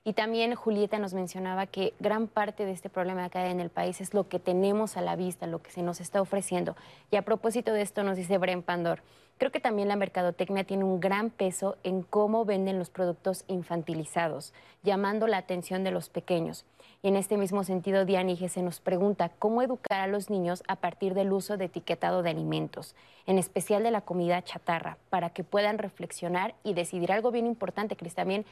Y 0.05 0.13
también 0.13 0.53
Julieta 0.53 0.99
nos 0.99 1.13
mencionaba 1.13 1.65
que 1.65 1.93
gran 1.99 2.27
parte 2.27 2.65
de 2.65 2.73
este 2.73 2.89
problema 2.89 3.29
que 3.29 3.37
hay 3.37 3.51
en 3.51 3.61
el 3.61 3.69
país 3.69 4.01
es 4.01 4.13
lo 4.13 4.27
que 4.27 4.37
tenemos 4.37 4.97
a 4.97 5.01
la 5.01 5.15
vista, 5.15 5.47
lo 5.47 5.61
que 5.61 5.71
se 5.71 5.81
nos 5.81 6.01
está 6.01 6.21
ofreciendo. 6.21 6.75
Y 7.09 7.15
a 7.15 7.21
propósito 7.21 7.71
de 7.71 7.83
esto 7.83 8.03
nos 8.03 8.17
dice 8.17 8.37
Bren 8.37 8.63
Pandor, 8.63 9.01
creo 9.37 9.49
que 9.51 9.61
también 9.61 9.87
la 9.87 9.95
mercadotecnia 9.95 10.65
tiene 10.65 10.83
un 10.83 10.99
gran 10.99 11.29
peso 11.29 11.77
en 11.83 12.01
cómo 12.01 12.43
venden 12.43 12.79
los 12.79 12.89
productos 12.89 13.45
infantilizados, 13.47 14.53
llamando 14.83 15.25
la 15.25 15.37
atención 15.37 15.85
de 15.85 15.91
los 15.91 16.09
pequeños. 16.09 16.65
Y 17.01 17.07
en 17.07 17.15
este 17.15 17.37
mismo 17.37 17.63
sentido, 17.63 18.03
Dianige 18.03 18.49
se 18.49 18.61
nos 18.61 18.81
pregunta 18.81 19.31
cómo 19.39 19.61
educar 19.61 20.01
a 20.01 20.07
los 20.07 20.29
niños 20.29 20.63
a 20.67 20.77
partir 20.77 21.13
del 21.13 21.31
uso 21.31 21.55
de 21.55 21.65
etiquetado 21.65 22.23
de 22.23 22.29
alimentos, 22.29 22.93
en 23.25 23.37
especial 23.37 23.83
de 23.83 23.91
la 23.91 24.01
comida 24.01 24.41
chatarra, 24.41 24.97
para 25.09 25.29
que 25.29 25.45
puedan 25.45 25.77
reflexionar 25.77 26.55
y 26.63 26.73
decidir 26.73 27.13
algo 27.13 27.31
bien 27.31 27.45
importante, 27.45 27.95
Cris, 27.95 28.15
también 28.15 28.45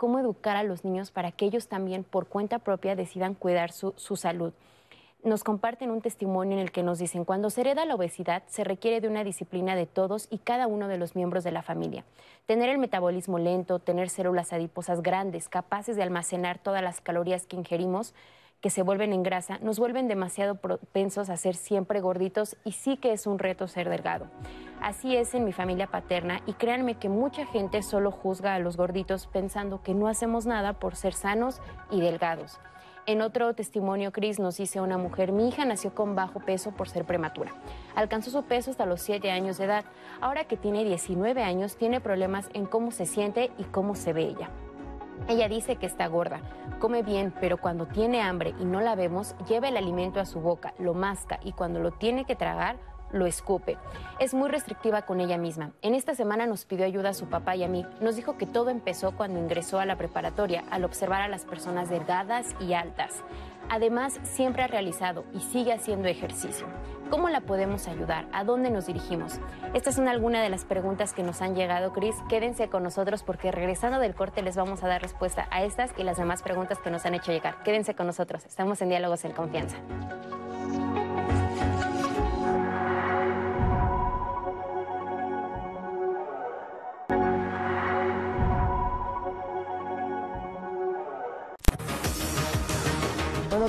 cómo 0.00 0.18
educar 0.18 0.56
a 0.56 0.62
los 0.62 0.82
niños 0.82 1.10
para 1.10 1.30
que 1.30 1.44
ellos 1.44 1.68
también 1.68 2.04
por 2.04 2.26
cuenta 2.26 2.58
propia 2.58 2.96
decidan 2.96 3.34
cuidar 3.34 3.70
su, 3.70 3.92
salud 4.16 4.54
nos 5.22 5.44
comparten 5.44 5.90
un 5.90 6.00
testimonio 6.00 6.56
en 6.56 6.62
el 6.62 6.72
que 6.72 6.82
nos 6.82 6.98
dicen, 6.98 7.26
cuando 7.26 7.50
se 7.50 7.60
hereda 7.60 7.84
la 7.84 7.96
obesidad 7.96 8.42
se 8.46 8.64
requiere 8.64 9.02
de 9.02 9.08
una 9.08 9.24
disciplina 9.24 9.76
de 9.76 9.84
todos 9.84 10.28
y 10.30 10.38
cada 10.38 10.66
uno 10.66 10.88
de 10.88 10.96
los 10.96 11.14
miembros 11.14 11.44
de 11.44 11.52
la 11.52 11.60
familia. 11.60 12.06
Tener 12.46 12.70
el 12.70 12.78
metabolismo 12.78 13.38
lento, 13.38 13.78
tener 13.78 14.08
células 14.08 14.54
adiposas 14.54 15.02
grandes, 15.02 15.50
capaces 15.50 15.96
de 15.96 16.02
almacenar 16.02 16.58
todas 16.58 16.82
las 16.82 17.02
calorías 17.02 17.44
que 17.44 17.56
ingerimos, 17.56 18.14
que 18.60 18.70
se 18.70 18.82
vuelven 18.82 19.12
en 19.12 19.22
grasa, 19.22 19.58
nos 19.60 19.78
vuelven 19.78 20.08
demasiado 20.08 20.56
propensos 20.56 21.30
a 21.30 21.36
ser 21.36 21.54
siempre 21.54 22.00
gorditos 22.00 22.56
y 22.64 22.72
sí 22.72 22.96
que 22.96 23.12
es 23.12 23.26
un 23.26 23.38
reto 23.38 23.68
ser 23.68 23.88
delgado. 23.88 24.26
Así 24.80 25.16
es 25.16 25.34
en 25.34 25.44
mi 25.44 25.52
familia 25.52 25.86
paterna 25.86 26.40
y 26.46 26.54
créanme 26.54 26.94
que 26.94 27.08
mucha 27.08 27.46
gente 27.46 27.82
solo 27.82 28.10
juzga 28.10 28.54
a 28.54 28.58
los 28.58 28.76
gorditos 28.76 29.26
pensando 29.26 29.82
que 29.82 29.94
no 29.94 30.08
hacemos 30.08 30.46
nada 30.46 30.74
por 30.74 30.96
ser 30.96 31.14
sanos 31.14 31.60
y 31.90 32.00
delgados. 32.00 32.60
En 33.06 33.22
otro 33.22 33.54
testimonio, 33.54 34.12
Chris 34.12 34.38
nos 34.38 34.58
dice 34.58 34.80
una 34.80 34.98
mujer, 34.98 35.32
mi 35.32 35.48
hija 35.48 35.64
nació 35.64 35.94
con 35.94 36.14
bajo 36.14 36.38
peso 36.40 36.70
por 36.70 36.88
ser 36.88 37.04
prematura. 37.04 37.52
Alcanzó 37.94 38.30
su 38.30 38.42
peso 38.44 38.70
hasta 38.70 38.86
los 38.86 39.00
7 39.00 39.30
años 39.30 39.58
de 39.58 39.64
edad. 39.64 39.84
Ahora 40.20 40.44
que 40.44 40.56
tiene 40.56 40.84
19 40.84 41.42
años, 41.42 41.76
tiene 41.76 42.00
problemas 42.00 42.50
en 42.52 42.66
cómo 42.66 42.90
se 42.90 43.06
siente 43.06 43.50
y 43.58 43.64
cómo 43.64 43.94
se 43.94 44.12
ve 44.12 44.22
ella. 44.22 44.50
Ella 45.28 45.48
dice 45.48 45.76
que 45.76 45.86
está 45.86 46.06
gorda, 46.06 46.40
come 46.78 47.02
bien, 47.02 47.32
pero 47.40 47.58
cuando 47.58 47.86
tiene 47.86 48.20
hambre 48.20 48.54
y 48.58 48.64
no 48.64 48.80
la 48.80 48.94
vemos, 48.94 49.34
lleva 49.48 49.68
el 49.68 49.76
alimento 49.76 50.20
a 50.20 50.26
su 50.26 50.40
boca, 50.40 50.74
lo 50.78 50.94
masca 50.94 51.38
y 51.44 51.52
cuando 51.52 51.80
lo 51.80 51.92
tiene 51.92 52.24
que 52.24 52.36
tragar, 52.36 52.76
lo 53.12 53.26
escupe. 53.26 53.76
Es 54.18 54.34
muy 54.34 54.48
restrictiva 54.48 55.02
con 55.02 55.20
ella 55.20 55.36
misma. 55.36 55.72
En 55.82 55.94
esta 55.94 56.14
semana 56.14 56.46
nos 56.46 56.64
pidió 56.64 56.84
ayuda 56.84 57.10
a 57.10 57.14
su 57.14 57.26
papá 57.26 57.56
y 57.56 57.64
a 57.64 57.68
mí. 57.68 57.84
Nos 58.00 58.16
dijo 58.16 58.36
que 58.36 58.46
todo 58.46 58.70
empezó 58.70 59.12
cuando 59.16 59.38
ingresó 59.38 59.80
a 59.80 59.86
la 59.86 59.96
preparatoria, 59.96 60.64
al 60.70 60.84
observar 60.84 61.22
a 61.22 61.28
las 61.28 61.44
personas 61.44 61.88
delgadas 61.88 62.54
y 62.60 62.74
altas. 62.74 63.22
Además, 63.70 64.18
siempre 64.24 64.64
ha 64.64 64.66
realizado 64.66 65.24
y 65.32 65.38
sigue 65.38 65.72
haciendo 65.72 66.08
ejercicio. 66.08 66.66
¿Cómo 67.08 67.28
la 67.28 67.40
podemos 67.40 67.86
ayudar? 67.86 68.26
¿A 68.32 68.42
dónde 68.42 68.68
nos 68.68 68.86
dirigimos? 68.86 69.40
Estas 69.74 69.94
son 69.94 70.08
algunas 70.08 70.42
de 70.42 70.50
las 70.50 70.64
preguntas 70.64 71.12
que 71.12 71.22
nos 71.22 71.40
han 71.40 71.54
llegado, 71.54 71.92
Cris. 71.92 72.16
Quédense 72.28 72.68
con 72.68 72.82
nosotros 72.82 73.22
porque 73.22 73.52
regresando 73.52 74.00
del 74.00 74.14
corte 74.14 74.42
les 74.42 74.56
vamos 74.56 74.82
a 74.82 74.88
dar 74.88 75.00
respuesta 75.00 75.46
a 75.52 75.62
estas 75.62 75.92
y 75.96 76.02
las 76.02 76.16
demás 76.18 76.42
preguntas 76.42 76.78
que 76.78 76.90
nos 76.90 77.06
han 77.06 77.14
hecho 77.14 77.30
llegar. 77.30 77.62
Quédense 77.62 77.94
con 77.94 78.06
nosotros. 78.06 78.44
Estamos 78.44 78.82
en 78.82 78.88
Diálogos 78.88 79.24
en 79.24 79.32
Confianza. 79.32 79.76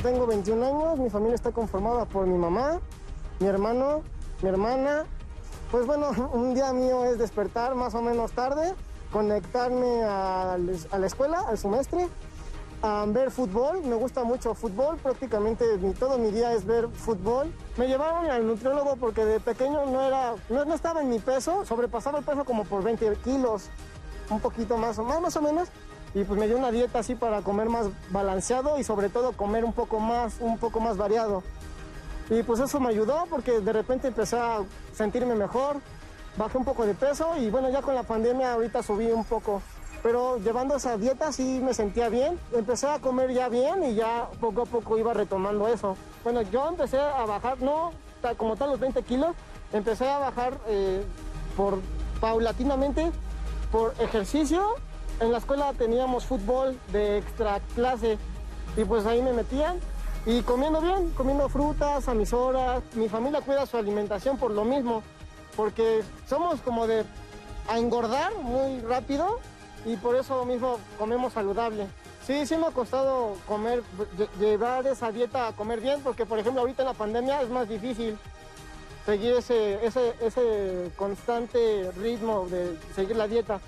Tengo 0.02 0.26
21 0.26 0.66
años, 0.66 1.00
mi 1.00 1.10
familia 1.10 1.36
está 1.36 1.52
conformada 1.52 2.06
por 2.06 2.26
mi 2.26 2.38
mamá, 2.38 2.80
mi 3.40 3.48
hermano, 3.48 4.02
mi 4.42 4.50
hermana. 4.50 5.06
Pues 5.70 5.86
bueno, 5.86 6.10
un 6.34 6.54
día 6.54 6.74
mío 6.74 7.06
es 7.06 7.18
despertar 7.18 7.76
más 7.76 7.94
o 7.94 8.02
menos 8.02 8.32
tarde, 8.32 8.74
conectarme 9.12 10.04
a, 10.04 10.58
la 10.58 11.06
escuela, 11.06 11.42
al 11.48 11.58
semestre, 11.58 12.08
a 12.82 13.06
ver 13.08 13.30
fútbol. 13.30 13.84
Me 13.84 13.96
gusta 13.96 14.24
mucho 14.24 14.56
fútbol, 14.56 14.98
prácticamente 14.98 15.66
todo 16.00 16.18
mi 16.18 16.32
día 16.32 16.54
es 16.54 16.66
ver 16.66 16.90
fútbol. 16.90 17.54
Me 17.78 17.88
llevaron 17.88 18.30
al 18.30 18.48
nutriólogo 18.48 18.96
porque 18.96 19.24
de 19.24 19.40
pequeño 19.40 19.86
no, 19.86 20.02
era, 20.02 20.34
no, 20.50 20.66
no 20.66 20.74
estaba 20.74 21.02
en 21.02 21.10
mi 21.10 21.20
peso, 21.20 21.64
sobrepasaba 21.66 22.20
el 22.20 22.26
peso 22.26 22.44
como 22.44 22.64
por 22.66 22.84
20 22.84 23.18
kilos, 23.24 23.70
un 24.30 24.40
poquito 24.40 24.78
más 24.78 24.98
o 24.98 25.04
más, 25.04 25.22
más 25.22 25.36
o 25.36 25.42
menos 25.42 25.70
y 26.13 26.24
pues 26.24 26.39
me 26.39 26.47
dio 26.47 26.58
una 26.58 26.71
dieta 26.71 27.00
así 27.00 27.15
para 27.15 27.41
comer 27.41 27.69
más 27.69 27.88
balanceado 28.10 28.78
y 28.78 28.84
sobre 28.84 29.10
todo 29.10 29.32
comer 29.32 29.63
un 29.63 29.74
poco 29.74 30.00
más, 30.00 30.36
un 30.39 30.58
poco 30.58 30.80
más 30.80 30.97
variado. 30.97 31.43
Y 32.30 32.43
pues 32.43 32.60
eso 32.60 32.80
me 32.80 32.89
ayudó 32.89 33.26
porque 33.30 33.60
de 33.60 33.74
repente 33.74 34.08
empecé 34.08 34.38
a 34.38 34.60
sentirme 34.93 35.36
mejor, 35.36 35.78
bajé 36.38 36.58
un 36.58 36.65
poco 36.65 36.86
de 36.86 36.93
peso 36.93 37.38
y 37.38 37.50
bueno, 37.50 37.69
ya 37.69 37.82
con 37.82 37.95
la 37.95 38.04
pandemia 38.04 38.54
ahorita 38.54 38.84
subí 38.84 39.08
un 39.12 39.26
poco. 39.26 39.62
Pero 40.04 40.38
llevando 40.38 40.76
esa 40.76 40.97
dieta 40.97 41.32
sí 41.32 41.62
me 41.63 41.74
sentía 41.74 42.10
bien, 42.10 42.39
empecé 42.54 42.88
a 42.88 43.00
comer 43.00 43.32
ya 43.34 43.50
bien 43.50 43.84
y 43.84 43.93
ya 43.95 44.28
poco 44.39 44.63
a 44.63 44.65
poco 44.65 44.97
iba 44.97 45.13
retomando 45.13 45.67
eso. 45.67 45.95
Bueno, 46.24 46.41
yo 46.41 46.67
empecé 46.67 47.00
a 47.00 47.26
bajar, 47.26 47.62
no 47.62 47.91
como 48.38 48.56
tal 48.56 48.71
los 48.71 48.80
20 48.80 49.02
kilos, 49.04 49.36
empecé 49.74 50.10
a 50.10 50.19
bajar 50.19 50.58
eh, 50.67 51.04
por 51.56 51.80
paulatinamente 52.19 53.12
por 53.71 53.93
ejercicio 54.00 54.76
en 55.22 55.32
la 55.32 55.38
escuela 55.38 55.72
teníamos 55.74 56.26
fútbol 56.26 56.78
de 56.92 57.20
extra 57.20 57.62
clase 57.76 58.18
y 58.76 58.84
pues 58.84 59.06
ahí 59.06 59.22
me 59.22 59.34
metían 59.34 59.80
y 60.26 60.42
comiendo 60.42 60.82
bien, 60.82 61.12
comiendo 61.12 61.48
frutas 61.48 62.08
a 62.08 62.14
mis 62.14 62.34
horas. 62.34 62.82
Mi 62.96 63.08
familia 63.08 63.42
cuida 63.42 63.66
su 63.66 63.78
alimentación 63.78 64.38
por 64.38 64.52
lo 64.52 64.66
mismo, 64.66 65.04
porque 65.56 66.02
somos 66.28 66.60
como 66.62 66.88
de 66.88 67.06
a 67.68 67.78
engordar 67.78 68.34
muy 68.42 68.82
rápido 68.82 69.40
y 69.86 69.96
por 69.96 70.16
eso 70.16 70.44
mismo 70.46 70.80
comemos 70.98 71.34
saludable. 71.34 71.88
Sí, 72.26 72.46
sí 72.46 72.58
me 72.58 72.68
ha 72.68 72.72
costado 72.72 73.36
comer, 73.48 73.84
llevar 74.40 74.86
esa 74.88 75.12
dieta 75.12 75.48
a 75.48 75.54
comer 75.54 75.82
bien, 75.82 76.02
porque 76.02 76.26
por 76.26 76.40
ejemplo 76.40 76.62
ahorita 76.62 76.82
en 76.82 76.88
la 76.88 76.94
pandemia 76.94 77.42
es 77.42 77.50
más 77.50 77.68
difícil 77.68 78.18
seguir 79.06 79.34
ese, 79.34 79.84
ese, 79.86 80.14
ese 80.22 80.92
constante 80.96 81.92
ritmo 81.98 82.48
de 82.48 82.78
seguir 82.96 83.16
la 83.16 83.28
dieta 83.28 83.60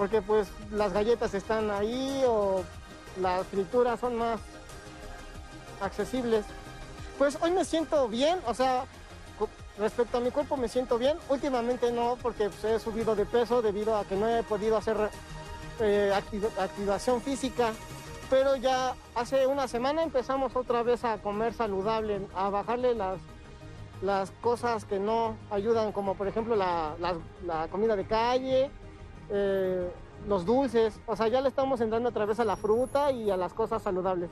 porque 0.00 0.22
pues 0.22 0.48
las 0.72 0.94
galletas 0.94 1.34
están 1.34 1.70
ahí 1.70 2.24
o 2.26 2.64
las 3.20 3.46
frituras 3.48 4.00
son 4.00 4.16
más 4.16 4.40
accesibles. 5.82 6.46
Pues 7.18 7.36
hoy 7.42 7.50
me 7.50 7.66
siento 7.66 8.08
bien, 8.08 8.38
o 8.46 8.54
sea, 8.54 8.86
respecto 9.76 10.16
a 10.16 10.20
mi 10.22 10.30
cuerpo 10.30 10.56
me 10.56 10.68
siento 10.68 10.96
bien. 10.96 11.18
Últimamente 11.28 11.92
no, 11.92 12.16
porque 12.22 12.48
pues, 12.48 12.64
he 12.64 12.78
subido 12.78 13.14
de 13.14 13.26
peso 13.26 13.60
debido 13.60 13.94
a 13.94 14.06
que 14.06 14.16
no 14.16 14.26
he 14.26 14.42
podido 14.42 14.78
hacer 14.78 14.96
eh, 15.80 16.14
activación 16.58 17.20
física. 17.20 17.72
Pero 18.30 18.56
ya 18.56 18.94
hace 19.14 19.46
una 19.46 19.68
semana 19.68 20.02
empezamos 20.02 20.56
otra 20.56 20.82
vez 20.82 21.04
a 21.04 21.18
comer 21.18 21.52
saludable, 21.52 22.22
a 22.34 22.48
bajarle 22.48 22.94
las, 22.94 23.18
las 24.00 24.30
cosas 24.40 24.86
que 24.86 24.98
no 24.98 25.36
ayudan, 25.50 25.92
como 25.92 26.14
por 26.14 26.26
ejemplo 26.26 26.56
la 26.56 27.68
comida 27.70 27.96
de 27.96 28.06
calle, 28.06 28.70
eh, 29.30 29.90
los 30.28 30.44
dulces, 30.44 31.00
o 31.06 31.16
sea, 31.16 31.28
ya 31.28 31.40
le 31.40 31.48
estamos 31.48 31.80
entrando 31.80 32.08
otra 32.08 32.24
vez 32.24 32.40
a 32.40 32.44
la 32.44 32.56
fruta 32.56 33.10
y 33.12 33.30
a 33.30 33.36
las 33.36 33.54
cosas 33.54 33.82
saludables. 33.82 34.30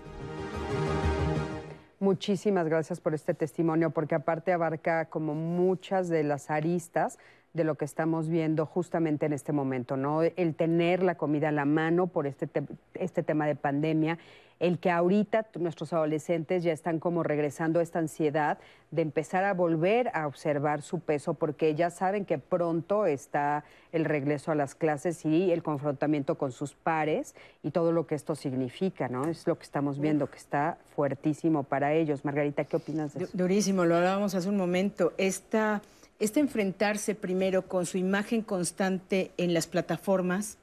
Muchísimas 2.01 2.69
gracias 2.69 3.01
por 3.01 3.15
este 3.15 3.35
testimonio, 3.35 3.91
porque 3.91 4.15
aparte 4.15 4.53
abarca 4.53 5.07
como 5.07 5.35
muchas 5.35 6.09
de 6.09 6.23
las 6.23 6.51
aristas 6.51 7.19
de 7.55 7.65
lo 7.65 7.75
que 7.75 7.85
estamos 7.85 8.29
viendo 8.29 8.67
justamente 8.67 9.27
en 9.27 9.33
este 9.33 9.53
momento, 9.53 9.97
¿no? 9.97 10.23
El 10.23 10.55
tener 10.55 11.03
la 11.03 11.17
comida 11.17 11.49
a 11.49 11.53
la 11.53 11.65
mano 11.65 12.07
por 12.07 12.27
este, 12.27 12.49
este 12.95 13.23
tema 13.23 13.47
de 13.47 13.57
pandemia, 13.57 14.19
el 14.61 14.79
que 14.79 14.91
ahorita 14.91 15.47
nuestros 15.59 15.93
adolescentes 15.93 16.65
ya 16.65 16.73
están 16.73 16.99
como 16.99 17.23
regresando 17.23 17.81
a 17.81 17.83
esta 17.83 17.99
ansiedad 17.99 18.59
de 18.91 19.03
empezar 19.03 19.45
a 19.45 19.55
volver 19.55 20.11
a 20.15 20.27
observar 20.27 20.83
su 20.83 21.01
peso 21.01 21.35
porque 21.35 21.75
ya 21.75 21.91
saben 21.91 22.25
que 22.25 22.39
pronto 22.39 23.07
está 23.07 23.65
el 23.93 24.05
regreso 24.05 24.51
a 24.51 24.55
las 24.55 24.75
clases 24.75 25.25
y 25.25 25.53
el 25.53 25.63
confrontamiento 25.63 26.37
con 26.37 26.53
sus 26.53 26.73
pares 26.73 27.35
y 27.63 27.71
todo 27.71 27.93
lo 27.93 28.07
que 28.07 28.15
esto 28.15 28.35
significa, 28.35 29.09
¿no? 29.09 29.27
Es 29.27 29.47
lo 29.47 29.57
que 29.57 29.65
estamos 29.65 29.99
viendo, 29.99 30.29
que 30.29 30.39
está 30.39 30.79
fuertísimo 30.95 31.63
para 31.63 31.95
ellos. 31.95 32.25
Margarita, 32.25 32.65
¿qué 32.65 32.77
opinas 32.77 33.15
de 33.15 33.25
eso? 33.25 33.33
Durísimo, 33.37 33.85
lo 33.85 33.97
hablábamos 33.97 34.35
hace 34.35 34.49
un 34.49 34.57
momento. 34.57 35.13
Esta 35.19 35.83
este 36.21 36.41
enfrentarse 36.41 37.15
primero 37.15 37.69
con 37.69 37.87
su 37.87 37.97
imagen 37.97 38.43
constante 38.43 39.31
en 39.37 39.55
las 39.55 39.69
plataformas 39.69 40.59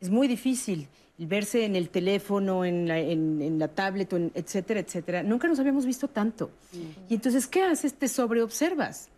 es 0.00 0.10
muy 0.10 0.26
difícil. 0.26 0.88
Verse 1.26 1.64
en 1.64 1.74
el 1.74 1.90
teléfono, 1.90 2.64
en 2.64 3.58
la, 3.58 3.68
tablet, 3.68 4.12
etcétera, 4.34 4.80
etcétera. 4.80 5.22
Nunca 5.22 5.48
nos 5.48 5.58
habíamos 5.58 5.84
visto 5.84 6.08
tanto. 6.08 6.50
Y 7.08 7.14
entonces, 7.14 7.46
¿qué 7.46 7.62
haces? 7.62 7.94
Te 7.94 8.08
sobreobservas. 8.08 9.08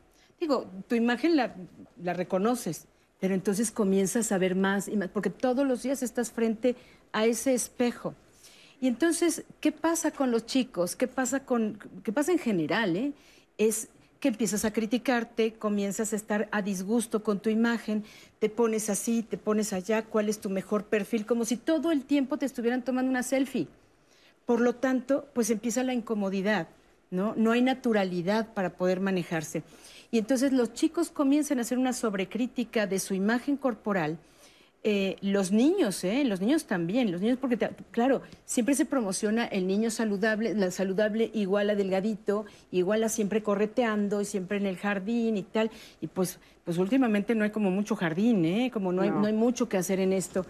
Digo, 0.40 0.66
tu 0.88 0.94
imagen 0.94 1.36
la, 1.36 1.54
la 2.02 2.14
reconoces, 2.14 2.86
pero 3.20 3.34
entonces 3.34 3.70
comienzas 3.70 4.32
a 4.32 4.38
ver 4.38 4.54
más 4.54 4.88
y 4.88 4.96
más, 4.96 5.10
porque 5.10 5.28
todos 5.28 5.66
los 5.66 5.82
días 5.82 6.02
estás 6.02 6.30
frente 6.30 6.76
a 7.12 7.26
ese 7.26 7.52
espejo. 7.52 8.14
Y 8.80 8.88
entonces, 8.88 9.44
¿qué 9.60 9.72
pasa 9.72 10.10
con 10.10 10.30
los 10.30 10.46
chicos? 10.46 10.96
¿Qué 10.96 11.06
pasa, 11.06 11.44
con, 11.44 11.78
qué 12.02 12.12
pasa 12.12 12.32
en 12.32 12.38
general? 12.38 12.96
eh? 12.96 13.12
Es 13.58 13.88
que 14.20 14.28
empiezas 14.28 14.66
a 14.66 14.72
criticarte, 14.72 15.54
comienzas 15.54 16.12
a 16.12 16.16
estar 16.16 16.48
a 16.52 16.60
disgusto 16.60 17.22
con 17.22 17.40
tu 17.40 17.48
imagen, 17.48 18.04
te 18.38 18.50
pones 18.50 18.90
así, 18.90 19.22
te 19.22 19.38
pones 19.38 19.72
allá, 19.72 20.04
cuál 20.04 20.28
es 20.28 20.40
tu 20.40 20.50
mejor 20.50 20.84
perfil, 20.84 21.24
como 21.24 21.46
si 21.46 21.56
todo 21.56 21.90
el 21.90 22.04
tiempo 22.04 22.36
te 22.36 22.44
estuvieran 22.44 22.84
tomando 22.84 23.10
una 23.10 23.22
selfie. 23.22 23.66
Por 24.44 24.60
lo 24.60 24.74
tanto, 24.74 25.26
pues 25.32 25.48
empieza 25.48 25.82
la 25.82 25.94
incomodidad, 25.94 26.68
¿no? 27.10 27.34
No 27.36 27.52
hay 27.52 27.62
naturalidad 27.62 28.52
para 28.52 28.70
poder 28.70 29.00
manejarse. 29.00 29.62
Y 30.10 30.18
entonces 30.18 30.52
los 30.52 30.74
chicos 30.74 31.10
comienzan 31.10 31.58
a 31.58 31.62
hacer 31.62 31.78
una 31.78 31.92
sobrecrítica 31.92 32.86
de 32.86 32.98
su 32.98 33.14
imagen 33.14 33.56
corporal. 33.56 34.18
Eh, 34.82 35.16
los 35.20 35.52
niños, 35.52 36.02
¿eh? 36.04 36.24
los 36.24 36.40
niños 36.40 36.64
también, 36.64 37.12
los 37.12 37.20
niños 37.20 37.36
porque, 37.38 37.58
te- 37.58 37.68
claro, 37.90 38.22
siempre 38.46 38.74
se 38.74 38.86
promociona 38.86 39.44
el 39.44 39.66
niño 39.66 39.90
saludable, 39.90 40.54
la 40.54 40.70
saludable 40.70 41.30
igual 41.34 41.68
a 41.68 41.74
delgadito, 41.74 42.46
igual 42.72 43.04
a 43.04 43.10
siempre 43.10 43.42
correteando 43.42 44.22
y 44.22 44.24
siempre 44.24 44.56
en 44.56 44.64
el 44.64 44.78
jardín 44.78 45.36
y 45.36 45.42
tal. 45.42 45.70
Y 46.00 46.06
pues, 46.06 46.38
pues 46.64 46.78
últimamente 46.78 47.34
no 47.34 47.44
hay 47.44 47.50
como 47.50 47.70
mucho 47.70 47.94
jardín, 47.94 48.42
¿eh? 48.46 48.70
como 48.72 48.90
no 48.90 49.02
hay, 49.02 49.10
No. 49.10 49.26
hay 49.26 49.34
mucho 49.34 49.68
que 49.68 49.76
hacer 49.76 50.00
en 50.00 50.14
esto. 50.14 50.46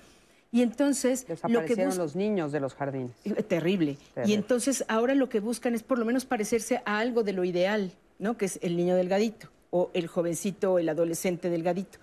Y 0.53 0.63
entonces, 0.63 1.27
lo 1.49 1.65
que 1.65 1.75
buscan... 1.75 1.99
los 1.99 2.15
niños 2.15 2.53
de 2.53 2.61
los 2.61 2.75
jardines. 2.75 3.11
Eh, 3.25 3.31
Terrible. 3.43 3.97
Terrible. 4.15 4.33
Y 4.33 4.35
entonces 4.35 4.85
ahora 4.87 5.17
lo 5.17 5.29
que 5.29 5.41
buscan 5.41 5.75
es 5.75 5.83
por 5.83 5.99
lo 5.99 6.05
menos 6.05 6.25
parecerse 6.25 6.83
a 6.85 6.99
algo 7.01 7.25
de 7.25 7.33
lo 7.33 7.43
ideal, 7.45 7.91
¿no? 8.21 8.37
Que 8.37 8.45
es 8.45 8.61
el 8.63 8.77
niño 8.77 8.95
delgadito 8.95 9.49
o 9.71 9.91
el 9.93 10.07
jovencito 10.07 10.75
o 10.75 10.79
el 10.79 10.89
adolescente 10.89 11.51
delgadito. 11.51 11.99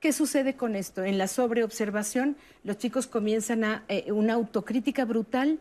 ¿Qué 0.00 0.12
sucede 0.12 0.54
con 0.54 0.76
esto? 0.76 1.02
En 1.02 1.18
la 1.18 1.26
sobreobservación, 1.26 2.36
los 2.62 2.78
chicos 2.78 3.08
comienzan 3.08 3.64
a 3.64 3.82
eh, 3.88 4.12
una 4.12 4.34
autocrítica 4.34 5.04
brutal, 5.04 5.58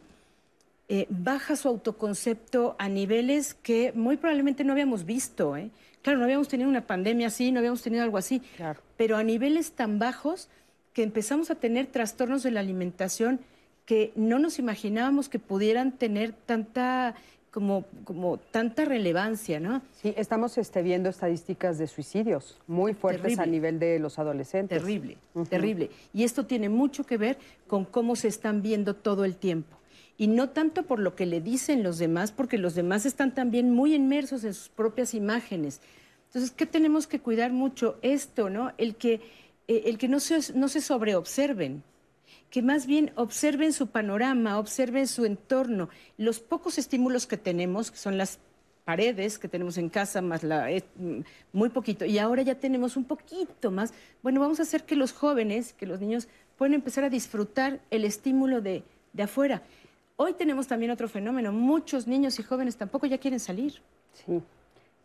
eh, 0.90 1.08
baja 1.10 1.56
su 1.56 1.68
autoconcepto 1.68 2.76
a 2.78 2.88
niveles 2.88 3.56
que 3.56 3.92
muy 3.94 4.16
probablemente 4.18 4.64
no 4.64 4.74
habíamos 4.74 5.06
visto. 5.06 5.58
¿eh? 5.58 5.72
Claro, 6.04 6.20
no 6.20 6.26
habíamos 6.26 6.48
tenido 6.48 6.70
una 6.70 6.86
pandemia 6.86 7.28
así, 7.28 7.52
no 7.52 7.60
habíamos 7.60 7.82
tenido 7.82 8.04
algo 8.04 8.18
así, 8.18 8.42
Claro. 8.58 8.80
pero 8.96 9.18
a 9.18 9.24
niveles 9.24 9.72
tan 9.72 9.98
bajos 9.98 10.50
que 10.94 11.02
empezamos 11.02 11.50
a 11.50 11.56
tener 11.56 11.88
trastornos 11.88 12.44
de 12.44 12.52
la 12.52 12.60
alimentación 12.60 13.40
que 13.88 14.12
no 14.16 14.38
nos 14.38 14.60
imaginábamos 14.60 15.30
que 15.30 15.40
pudieran 15.40 15.94
tener 15.94 16.32
tanta 16.34 17.16
como, 17.52 17.86
como 18.04 18.38
tanta 18.38 18.86
relevancia, 18.86 19.60
¿no? 19.60 19.82
Sí, 20.02 20.14
estamos 20.18 20.58
este, 20.58 20.82
viendo 20.82 21.10
estadísticas 21.10 21.78
de 21.78 21.88
suicidios 21.88 22.58
muy 22.68 22.94
fuertes 22.94 23.24
Terrible. 23.24 23.44
a 23.44 23.46
nivel 23.48 23.80
de 23.80 24.00
los 24.00 24.20
adolescentes. 24.20 24.82
Terrible, 24.82 25.18
terrible. 25.50 25.90
Y 26.14 26.24
esto 26.24 26.46
tiene 26.46 26.70
mucho 26.70 27.06
que 27.06 27.18
ver 27.18 27.38
con 27.68 27.86
cómo 27.86 28.16
se 28.16 28.28
están 28.28 28.62
viendo 28.62 28.96
todo 28.96 29.26
el 29.26 29.36
tiempo. 29.36 29.78
Y 30.18 30.28
no 30.28 30.50
tanto 30.50 30.84
por 30.84 31.00
lo 31.00 31.16
que 31.16 31.26
le 31.26 31.42
dicen 31.42 31.84
los 31.84 32.00
demás, 32.00 32.32
porque 32.32 32.58
los 32.58 32.76
demás 32.76 33.06
están 33.06 33.34
también 33.34 33.72
muy 33.72 33.94
inmersos 33.94 34.44
en 34.44 34.54
sus 34.54 34.70
propias 34.70 35.14
imágenes. 35.14 35.80
Entonces, 36.28 36.52
¿qué 36.52 36.66
tenemos 36.66 37.08
que 37.08 37.20
cuidar 37.20 37.52
mucho? 37.52 37.98
Esto, 38.02 38.50
¿no? 38.50 38.74
El 38.78 38.96
que, 38.96 39.22
eh, 39.68 39.84
el 39.86 39.98
que 39.98 40.08
no 40.08 40.20
se, 40.20 40.54
no 40.54 40.68
se 40.68 40.82
sobreobserven, 40.82 41.84
que 42.50 42.62
más 42.62 42.86
bien 42.86 43.12
observen 43.16 43.74
su 43.74 43.88
panorama, 43.88 44.60
observen 44.60 45.08
su 45.08 45.26
entorno. 45.26 45.90
Los 46.18 46.40
pocos 46.40 46.78
estímulos 46.78 47.28
que 47.28 47.38
tenemos, 47.38 47.92
que 47.92 47.98
son 47.98 48.18
las 48.18 48.40
paredes 48.86 49.38
que 49.38 49.50
tenemos 49.50 49.78
en 49.78 49.90
casa, 49.90 50.22
más 50.22 50.44
la, 50.44 50.72
eh, 50.72 50.84
mm, 50.96 51.20
muy 51.52 51.70
poquito, 51.70 52.06
y 52.06 52.20
ahora 52.20 52.42
ya 52.42 52.56
tenemos 52.56 52.96
un 52.96 53.04
poquito 53.04 53.70
más. 53.70 53.94
Bueno, 54.24 54.40
vamos 54.40 54.60
a 54.60 54.64
hacer 54.64 54.86
que 54.86 54.96
los 54.96 55.12
jóvenes, 55.12 55.74
que 55.74 55.86
los 55.86 56.00
niños 56.00 56.30
puedan 56.58 56.74
empezar 56.74 57.04
a 57.04 57.10
disfrutar 57.10 57.82
el 57.92 58.06
estímulo 58.06 58.62
de, 58.62 58.84
de 59.12 59.24
afuera. 59.24 59.62
Hoy 60.16 60.34
tenemos 60.34 60.68
también 60.68 60.92
otro 60.92 61.10
fenómeno, 61.10 61.52
muchos 61.52 62.08
niños 62.08 62.40
y 62.40 62.44
jóvenes 62.44 62.78
tampoco 62.78 63.08
ya 63.08 63.18
quieren 63.18 63.42
salir. 63.42 63.82
Sí. 64.26 64.42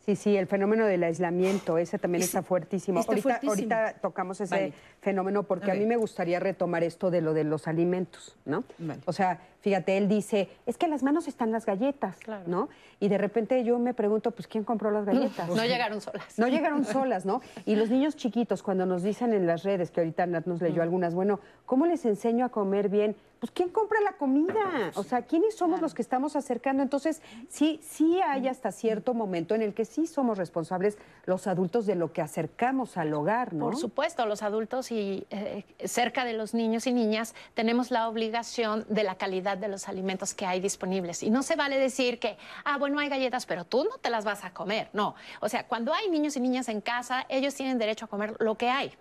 Sí, 0.04 0.16
sí, 0.16 0.36
el 0.36 0.48
fenómeno 0.48 0.84
del 0.86 1.04
aislamiento, 1.04 1.78
ese 1.78 1.96
también 1.96 2.22
Ese- 2.22 2.30
está 2.38 2.42
fuertísimo. 2.42 2.98
está 2.98 3.12
ahorita, 3.12 3.22
fuertísimo. 3.22 3.52
ahorita 3.52 4.00
tocamos 4.00 4.40
ese 4.40 4.52
Vale. 4.54 4.72
fenómeno 5.00 5.44
porque 5.44 5.70
A 5.70 5.74
a 5.74 5.76
mí 5.76 5.86
me 5.86 5.96
gustaría 5.96 6.40
retomar 6.40 6.82
esto 6.82 7.08
de 7.12 7.20
lo 7.20 7.32
de 7.34 7.44
los 7.44 7.68
alimentos, 7.68 8.36
¿no? 8.44 8.64
Vale. 8.78 9.00
O 9.06 9.12
sea, 9.12 9.38
fíjate, 9.60 9.96
él 9.96 10.08
dice, 10.08 10.48
es 10.66 10.76
que 10.76 10.86
en 10.86 10.90
las 10.90 11.04
manos 11.04 11.28
están 11.28 11.52
las 11.52 11.66
galletas, 11.66 12.16
Claro. 12.16 12.42
¿no? 12.48 12.68
Y 12.98 13.08
de 13.10 13.18
repente 13.18 13.62
yo 13.62 13.78
me 13.78 13.94
pregunto, 13.94 14.32
pues, 14.32 14.48
¿quién 14.48 14.64
compró 14.64 14.90
las 14.90 15.04
galletas? 15.04 15.48
No 15.48 15.64
llegaron 15.64 16.00
solas. 16.00 16.36
No 16.36 16.48
llegaron 16.48 16.84
solas, 16.84 17.24
¿no? 17.24 17.40
Y 17.64 17.76
los 17.76 17.88
niños 17.88 18.16
chiquitos, 18.16 18.64
cuando 18.64 18.86
nos 18.86 19.04
dicen 19.04 19.32
en 19.32 19.46
las 19.46 19.62
redes, 19.62 19.92
que 19.92 20.00
ahorita 20.00 20.26
Nat 20.26 20.46
nos 20.46 20.60
leyó 20.60 20.82
algunas, 20.82 21.14
bueno, 21.14 21.38
¿cómo 21.64 21.86
les 21.86 22.04
enseño 22.06 22.44
a 22.44 22.48
comer 22.48 22.88
bien? 22.88 23.14
Pues, 23.42 23.50
¿quién 23.50 23.70
compra 23.70 24.00
la 24.00 24.12
comida? 24.12 24.92
O 24.94 25.02
sea, 25.02 25.22
¿quiénes 25.22 25.56
somos 25.56 25.80
los 25.80 25.94
que 25.94 26.02
estamos 26.02 26.36
acercando? 26.36 26.80
Entonces, 26.80 27.20
sí, 27.48 27.80
sí 27.82 28.20
hay 28.22 28.46
hasta 28.46 28.70
cierto 28.70 29.14
momento 29.14 29.56
en 29.56 29.62
el 29.62 29.74
que 29.74 29.84
sí 29.84 30.06
somos 30.06 30.38
responsables 30.38 30.96
los 31.26 31.48
adultos 31.48 31.84
de 31.84 31.96
lo 31.96 32.12
que 32.12 32.22
acercamos 32.22 32.96
al 32.96 33.12
hogar, 33.12 33.52
¿no? 33.52 33.64
Por 33.64 33.76
supuesto, 33.76 34.26
los 34.26 34.44
adultos 34.44 34.92
y 34.92 35.26
eh, 35.30 35.64
cerca 35.84 36.24
de 36.24 36.34
los 36.34 36.54
niños 36.54 36.86
y 36.86 36.92
niñas 36.92 37.34
tenemos 37.54 37.90
la 37.90 38.08
obligación 38.08 38.86
de 38.88 39.02
la 39.02 39.16
calidad 39.16 39.58
de 39.58 39.66
los 39.66 39.88
alimentos 39.88 40.34
que 40.34 40.46
hay 40.46 40.60
disponibles. 40.60 41.24
Y 41.24 41.30
no 41.30 41.42
se 41.42 41.56
vale 41.56 41.80
decir 41.80 42.20
que, 42.20 42.38
ah, 42.64 42.78
bueno, 42.78 43.00
hay 43.00 43.08
galletas, 43.08 43.46
pero 43.46 43.64
tú 43.64 43.82
no 43.90 43.98
te 43.98 44.08
las 44.08 44.24
vas 44.24 44.44
a 44.44 44.54
comer. 44.54 44.88
No. 44.92 45.16
O 45.40 45.48
sea, 45.48 45.66
cuando 45.66 45.92
hay 45.92 46.08
niños 46.08 46.36
y 46.36 46.40
niñas 46.40 46.68
en 46.68 46.80
casa, 46.80 47.26
ellos 47.28 47.56
tienen 47.56 47.76
derecho 47.78 48.04
a 48.04 48.08
comer 48.08 48.36
lo 48.38 48.54
que 48.54 48.70
hay. 48.70 48.92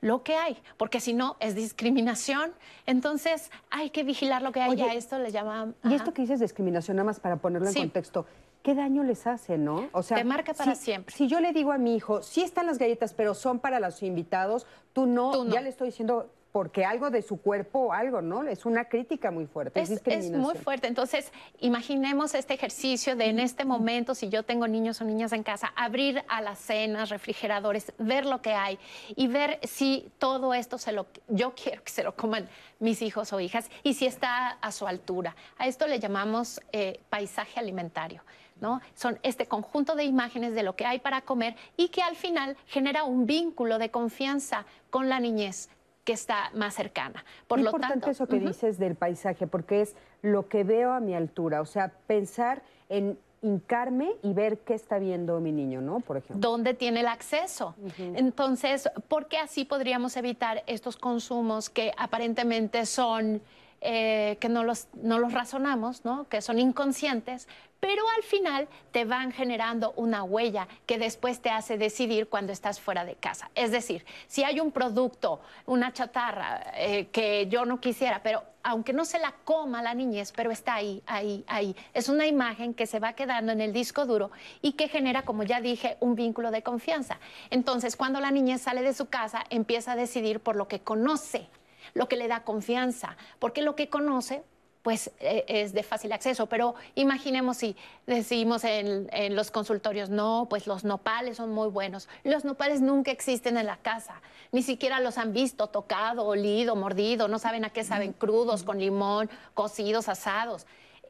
Lo 0.00 0.22
que 0.22 0.34
hay, 0.36 0.56
porque 0.78 0.98
si 1.00 1.12
no 1.12 1.36
es 1.40 1.54
discriminación, 1.54 2.52
entonces 2.86 3.50
hay 3.70 3.90
que 3.90 4.02
vigilar 4.02 4.40
lo 4.42 4.50
que 4.52 4.60
hay. 4.62 4.70
Oye, 4.70 4.84
y 4.86 4.88
a 4.88 4.94
esto 4.94 5.18
le 5.18 5.30
llaman. 5.30 5.74
Y 5.84 5.94
esto 5.94 6.12
que 6.14 6.22
dices 6.22 6.40
discriminación, 6.40 6.96
nada 6.96 7.04
más 7.04 7.20
para 7.20 7.36
ponerlo 7.36 7.68
en 7.68 7.74
Sí. 7.74 7.80
contexto, 7.80 8.24
¿qué 8.62 8.74
daño 8.74 9.02
les 9.04 9.26
hace, 9.26 9.58
no? 9.58 9.88
O 9.92 10.02
sea, 10.02 10.16
Te 10.16 10.24
marca 10.24 10.54
para 10.54 10.74
si- 10.74 10.84
siempre. 10.84 11.14
Si 11.14 11.26
yo 11.28 11.40
le 11.40 11.52
digo 11.52 11.70
a 11.72 11.78
mi 11.78 11.96
hijo, 11.96 12.22
sí 12.22 12.42
están 12.42 12.66
las 12.66 12.78
galletas, 12.78 13.12
pero 13.12 13.34
son 13.34 13.58
para 13.58 13.78
los 13.78 14.02
invitados, 14.02 14.66
tú 14.94 15.06
no, 15.06 15.32
Tú 15.32 15.44
no. 15.44 15.52
ya 15.52 15.60
le 15.60 15.68
estoy 15.68 15.88
diciendo 15.88 16.30
porque 16.52 16.84
algo 16.84 17.10
de 17.10 17.22
su 17.22 17.40
cuerpo 17.40 17.92
algo, 17.92 18.20
¿no? 18.22 18.42
Es 18.42 18.66
una 18.66 18.86
crítica 18.86 19.30
muy 19.30 19.46
fuerte. 19.46 19.80
Es, 19.80 19.90
Es, 20.04 20.30
muy 20.30 20.56
fuerte. 20.56 20.88
Entonces, 20.88 21.32
imaginemos 21.60 22.34
este 22.34 22.54
ejercicio 22.54 23.14
de 23.14 23.26
en 23.26 23.38
este 23.38 23.64
momento, 23.64 24.14
si 24.14 24.28
yo 24.28 24.42
tengo 24.42 24.66
niños 24.66 25.00
o 25.00 25.04
niñas 25.04 25.32
en 25.32 25.42
casa, 25.42 25.72
abrir 25.76 26.24
a 26.28 26.40
las 26.40 26.58
cenas, 26.58 27.10
refrigeradores, 27.10 27.92
ver 27.98 28.26
lo 28.26 28.42
que 28.42 28.52
hay 28.52 28.78
y 29.14 29.28
ver 29.28 29.60
si 29.62 30.10
todo 30.18 30.52
esto 30.54 30.78
se 30.78 30.92
lo, 30.92 31.06
yo 31.28 31.54
quiero 31.54 31.84
que 31.84 31.92
se 31.92 32.02
lo 32.02 32.16
coman 32.16 32.48
mis 32.80 33.02
hijos 33.02 33.32
o 33.32 33.40
hijas 33.40 33.70
y 33.84 33.94
si 33.94 34.06
está 34.06 34.50
a 34.60 34.72
su 34.72 34.86
altura. 34.86 35.36
A 35.58 35.68
esto 35.68 35.86
le 35.86 36.00
llamamos 36.00 36.60
eh, 36.72 37.00
paisaje 37.10 37.60
alimentario. 37.60 38.22
¿no? 38.60 38.82
Son 38.94 39.18
este 39.22 39.46
conjunto 39.46 39.94
de 39.94 40.04
imágenes 40.04 40.54
de 40.54 40.62
lo 40.62 40.76
que 40.76 40.84
hay 40.84 40.98
para 40.98 41.22
comer 41.22 41.56
y 41.78 41.88
que 41.88 42.02
al 42.02 42.14
final 42.14 42.58
genera 42.66 43.04
un 43.04 43.24
vínculo 43.24 43.78
de 43.78 43.90
confianza 43.90 44.66
con 44.90 45.08
la 45.08 45.18
niñez 45.18 45.70
que 46.04 46.12
está 46.12 46.50
más 46.54 46.74
cercana. 46.74 47.24
Por 47.46 47.58
Qué 47.58 47.64
lo 47.64 47.70
importante 47.70 47.94
tanto, 47.94 48.10
eso 48.10 48.26
que 48.26 48.38
dices 48.38 48.78
del 48.78 48.94
paisaje, 48.94 49.46
porque 49.46 49.82
es 49.82 49.96
lo 50.22 50.48
que 50.48 50.64
veo 50.64 50.92
a 50.92 51.00
mi 51.00 51.14
altura, 51.14 51.60
o 51.60 51.66
sea, 51.66 51.92
pensar 52.06 52.62
en 52.88 53.18
hincarme 53.42 54.12
y 54.22 54.32
ver 54.32 54.58
qué 54.58 54.74
está 54.74 54.98
viendo 54.98 55.40
mi 55.40 55.52
niño, 55.52 55.80
¿no? 55.80 56.00
Por 56.00 56.18
ejemplo. 56.18 56.36
dónde 56.38 56.74
tiene 56.74 57.00
el 57.00 57.08
acceso. 57.08 57.74
Entonces, 57.98 58.88
porque 59.08 59.38
así 59.38 59.64
podríamos 59.64 60.16
evitar 60.16 60.62
estos 60.66 60.96
consumos 60.96 61.70
que 61.70 61.92
aparentemente 61.96 62.84
son, 62.84 63.40
eh, 63.80 64.36
que 64.40 64.48
no 64.48 64.62
los, 64.64 64.88
no 64.94 65.18
los 65.18 65.32
razonamos, 65.32 66.04
¿no? 66.04 66.28
que 66.28 66.42
son 66.42 66.58
inconscientes, 66.58 67.48
pero 67.80 68.04
al 68.16 68.22
final 68.22 68.68
te 68.92 69.04
van 69.04 69.32
generando 69.32 69.92
una 69.96 70.22
huella 70.22 70.68
que 70.86 70.98
después 70.98 71.40
te 71.40 71.50
hace 71.50 71.78
decidir 71.78 72.28
cuando 72.28 72.52
estás 72.52 72.80
fuera 72.80 73.04
de 73.04 73.16
casa. 73.16 73.50
Es 73.54 73.70
decir, 73.70 74.04
si 74.28 74.44
hay 74.44 74.60
un 74.60 74.70
producto, 74.70 75.40
una 75.66 75.92
chatarra 75.92 76.62
eh, 76.74 77.08
que 77.10 77.46
yo 77.48 77.64
no 77.64 77.80
quisiera, 77.80 78.22
pero 78.22 78.42
aunque 78.62 78.92
no 78.92 79.04
se 79.06 79.18
la 79.18 79.34
coma 79.44 79.82
la 79.82 79.94
niñez, 79.94 80.32
pero 80.32 80.50
está 80.50 80.74
ahí, 80.74 81.02
ahí, 81.06 81.44
ahí. 81.46 81.74
Es 81.94 82.08
una 82.10 82.26
imagen 82.26 82.74
que 82.74 82.86
se 82.86 83.00
va 83.00 83.14
quedando 83.14 83.52
en 83.52 83.60
el 83.62 83.72
disco 83.72 84.04
duro 84.04 84.30
y 84.60 84.72
que 84.72 84.88
genera, 84.88 85.22
como 85.22 85.42
ya 85.42 85.62
dije, 85.62 85.96
un 86.00 86.14
vínculo 86.14 86.50
de 86.50 86.62
confianza. 86.62 87.18
Entonces, 87.48 87.96
cuando 87.96 88.20
la 88.20 88.30
niñez 88.30 88.60
sale 88.60 88.82
de 88.82 88.92
su 88.92 89.06
casa, 89.06 89.44
empieza 89.48 89.92
a 89.92 89.96
decidir 89.96 90.40
por 90.40 90.56
lo 90.56 90.68
que 90.68 90.80
conoce, 90.80 91.48
lo 91.94 92.08
que 92.08 92.16
le 92.16 92.28
da 92.28 92.44
confianza, 92.44 93.16
porque 93.38 93.62
lo 93.62 93.74
que 93.74 93.88
conoce 93.88 94.42
pues 94.82 95.10
eh, 95.20 95.44
es 95.46 95.72
de 95.72 95.82
fácil 95.82 96.12
acceso, 96.12 96.46
pero 96.46 96.74
imaginemos 96.94 97.58
si 97.58 97.76
decimos 98.06 98.64
en, 98.64 99.08
en 99.12 99.36
los 99.36 99.50
consultorios, 99.50 100.08
no, 100.08 100.46
pues 100.48 100.66
los 100.66 100.84
nopales 100.84 101.36
son 101.36 101.50
muy 101.50 101.68
buenos. 101.68 102.08
Los 102.24 102.44
nopales 102.44 102.80
nunca 102.80 103.10
existen 103.10 103.56
en 103.56 103.66
la 103.66 103.76
casa, 103.76 104.20
ni 104.52 104.62
siquiera 104.62 105.00
los 105.00 105.18
han 105.18 105.32
visto, 105.32 105.66
tocado, 105.66 106.24
olido, 106.24 106.76
mordido, 106.76 107.28
no 107.28 107.38
saben 107.38 107.64
a 107.64 107.70
qué 107.70 107.84
saben, 107.84 108.12
crudos, 108.12 108.62
con 108.62 108.78
limón, 108.78 109.30
cocidos, 109.54 110.08
asados. 110.08 110.66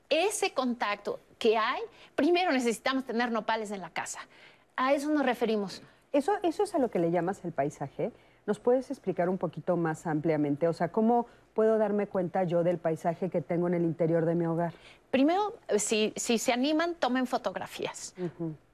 Ese 0.08 0.52
contacto 0.52 1.20
que 1.38 1.56
hay, 1.56 1.80
primero 2.16 2.50
necesitamos 2.50 3.04
tener 3.04 3.30
nopales 3.30 3.70
en 3.70 3.80
la 3.80 3.90
casa. 3.90 4.20
A 4.76 4.92
eso 4.92 5.08
nos 5.10 5.24
referimos. 5.24 5.82
Eso, 6.12 6.32
eso 6.42 6.64
es 6.64 6.74
a 6.74 6.78
lo 6.78 6.90
que 6.90 6.98
le 6.98 7.12
llamas 7.12 7.44
el 7.44 7.52
paisaje, 7.52 8.10
¿Nos 8.46 8.58
puedes 8.58 8.90
explicar 8.90 9.28
un 9.28 9.38
poquito 9.38 9.76
más 9.76 10.06
ampliamente? 10.06 10.68
O 10.68 10.72
sea, 10.72 10.88
¿cómo 10.88 11.26
puedo 11.54 11.78
darme 11.78 12.06
cuenta 12.06 12.44
yo 12.44 12.64
del 12.64 12.78
paisaje 12.78 13.30
que 13.30 13.40
tengo 13.40 13.68
en 13.68 13.74
el 13.74 13.84
interior 13.84 14.24
de 14.24 14.34
mi 14.34 14.46
hogar? 14.46 14.72
Primero, 15.10 15.54
si, 15.76 16.12
si 16.16 16.38
se 16.38 16.52
animan, 16.52 16.94
tomen 16.94 17.26
fotografías 17.26 18.14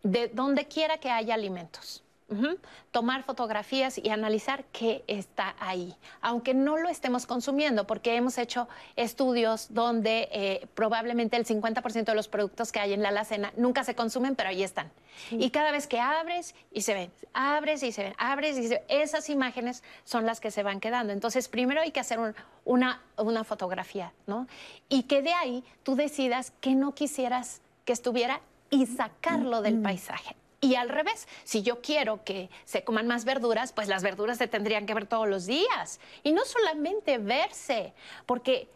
de 0.02 0.28
donde 0.28 0.66
quiera 0.66 0.98
que 0.98 1.10
haya 1.10 1.34
alimentos. 1.34 2.05
Ujú. 2.28 2.58
Tomar 2.90 3.22
fotografías 3.22 3.98
y 3.98 4.08
analizar 4.10 4.64
qué 4.72 5.04
está 5.06 5.54
ahí, 5.60 5.94
aunque 6.20 6.54
no 6.54 6.76
lo 6.76 6.88
estemos 6.88 7.24
consumiendo, 7.24 7.86
porque 7.86 8.16
hemos 8.16 8.36
hecho 8.38 8.68
estudios 8.96 9.68
donde 9.72 10.28
eh, 10.32 10.66
probablemente 10.74 11.36
el 11.36 11.44
50% 11.46 12.04
de 12.04 12.14
los 12.16 12.26
productos 12.26 12.72
que 12.72 12.80
hay 12.80 12.92
en 12.94 13.02
la 13.02 13.10
alacena 13.10 13.52
nunca 13.56 13.84
se 13.84 13.94
consumen, 13.94 14.34
pero 14.34 14.48
ahí 14.48 14.64
están. 14.64 14.90
Y 15.30 15.50
cada 15.50 15.70
vez 15.70 15.86
que 15.86 16.00
abres 16.00 16.56
y 16.72 16.82
se 16.82 16.94
ven, 16.94 17.12
abres 17.32 17.84
y 17.84 17.92
se 17.92 18.02
ven, 18.02 18.14
abres 18.18 18.58
y 18.58 18.64
se 18.68 18.74
ven, 18.74 18.82
esas 18.88 19.30
imágenes 19.30 19.84
son 20.04 20.26
las 20.26 20.40
que 20.40 20.50
se 20.50 20.64
van 20.64 20.80
quedando. 20.80 21.12
Entonces, 21.12 21.46
primero 21.48 21.80
hay 21.80 21.92
que 21.92 22.00
hacer 22.00 22.18
un- 22.18 22.34
una, 22.64 23.00
una 23.18 23.44
fotografía, 23.44 24.12
¿no? 24.26 24.48
Y 24.88 25.04
que 25.04 25.22
de 25.22 25.32
ahí 25.32 25.62
tú 25.84 25.94
decidas 25.94 26.52
que 26.60 26.74
no 26.74 26.92
quisieras 26.92 27.60
que 27.84 27.92
estuviera 27.92 28.40
y 28.68 28.86
sacarlo 28.86 29.62
del 29.62 29.80
paisaje. 29.80 30.34
Y 30.60 30.74
al 30.74 30.88
revés, 30.88 31.28
si 31.44 31.62
yo 31.62 31.82
quiero 31.82 32.24
que 32.24 32.48
se 32.64 32.82
coman 32.82 33.06
más 33.06 33.24
verduras, 33.24 33.72
pues 33.72 33.88
las 33.88 34.02
verduras 34.02 34.38
se 34.38 34.48
tendrían 34.48 34.86
que 34.86 34.94
ver 34.94 35.06
todos 35.06 35.28
los 35.28 35.46
días. 35.46 36.00
Y 36.22 36.32
no 36.32 36.44
solamente 36.44 37.18
verse, 37.18 37.92
porque 38.24 38.68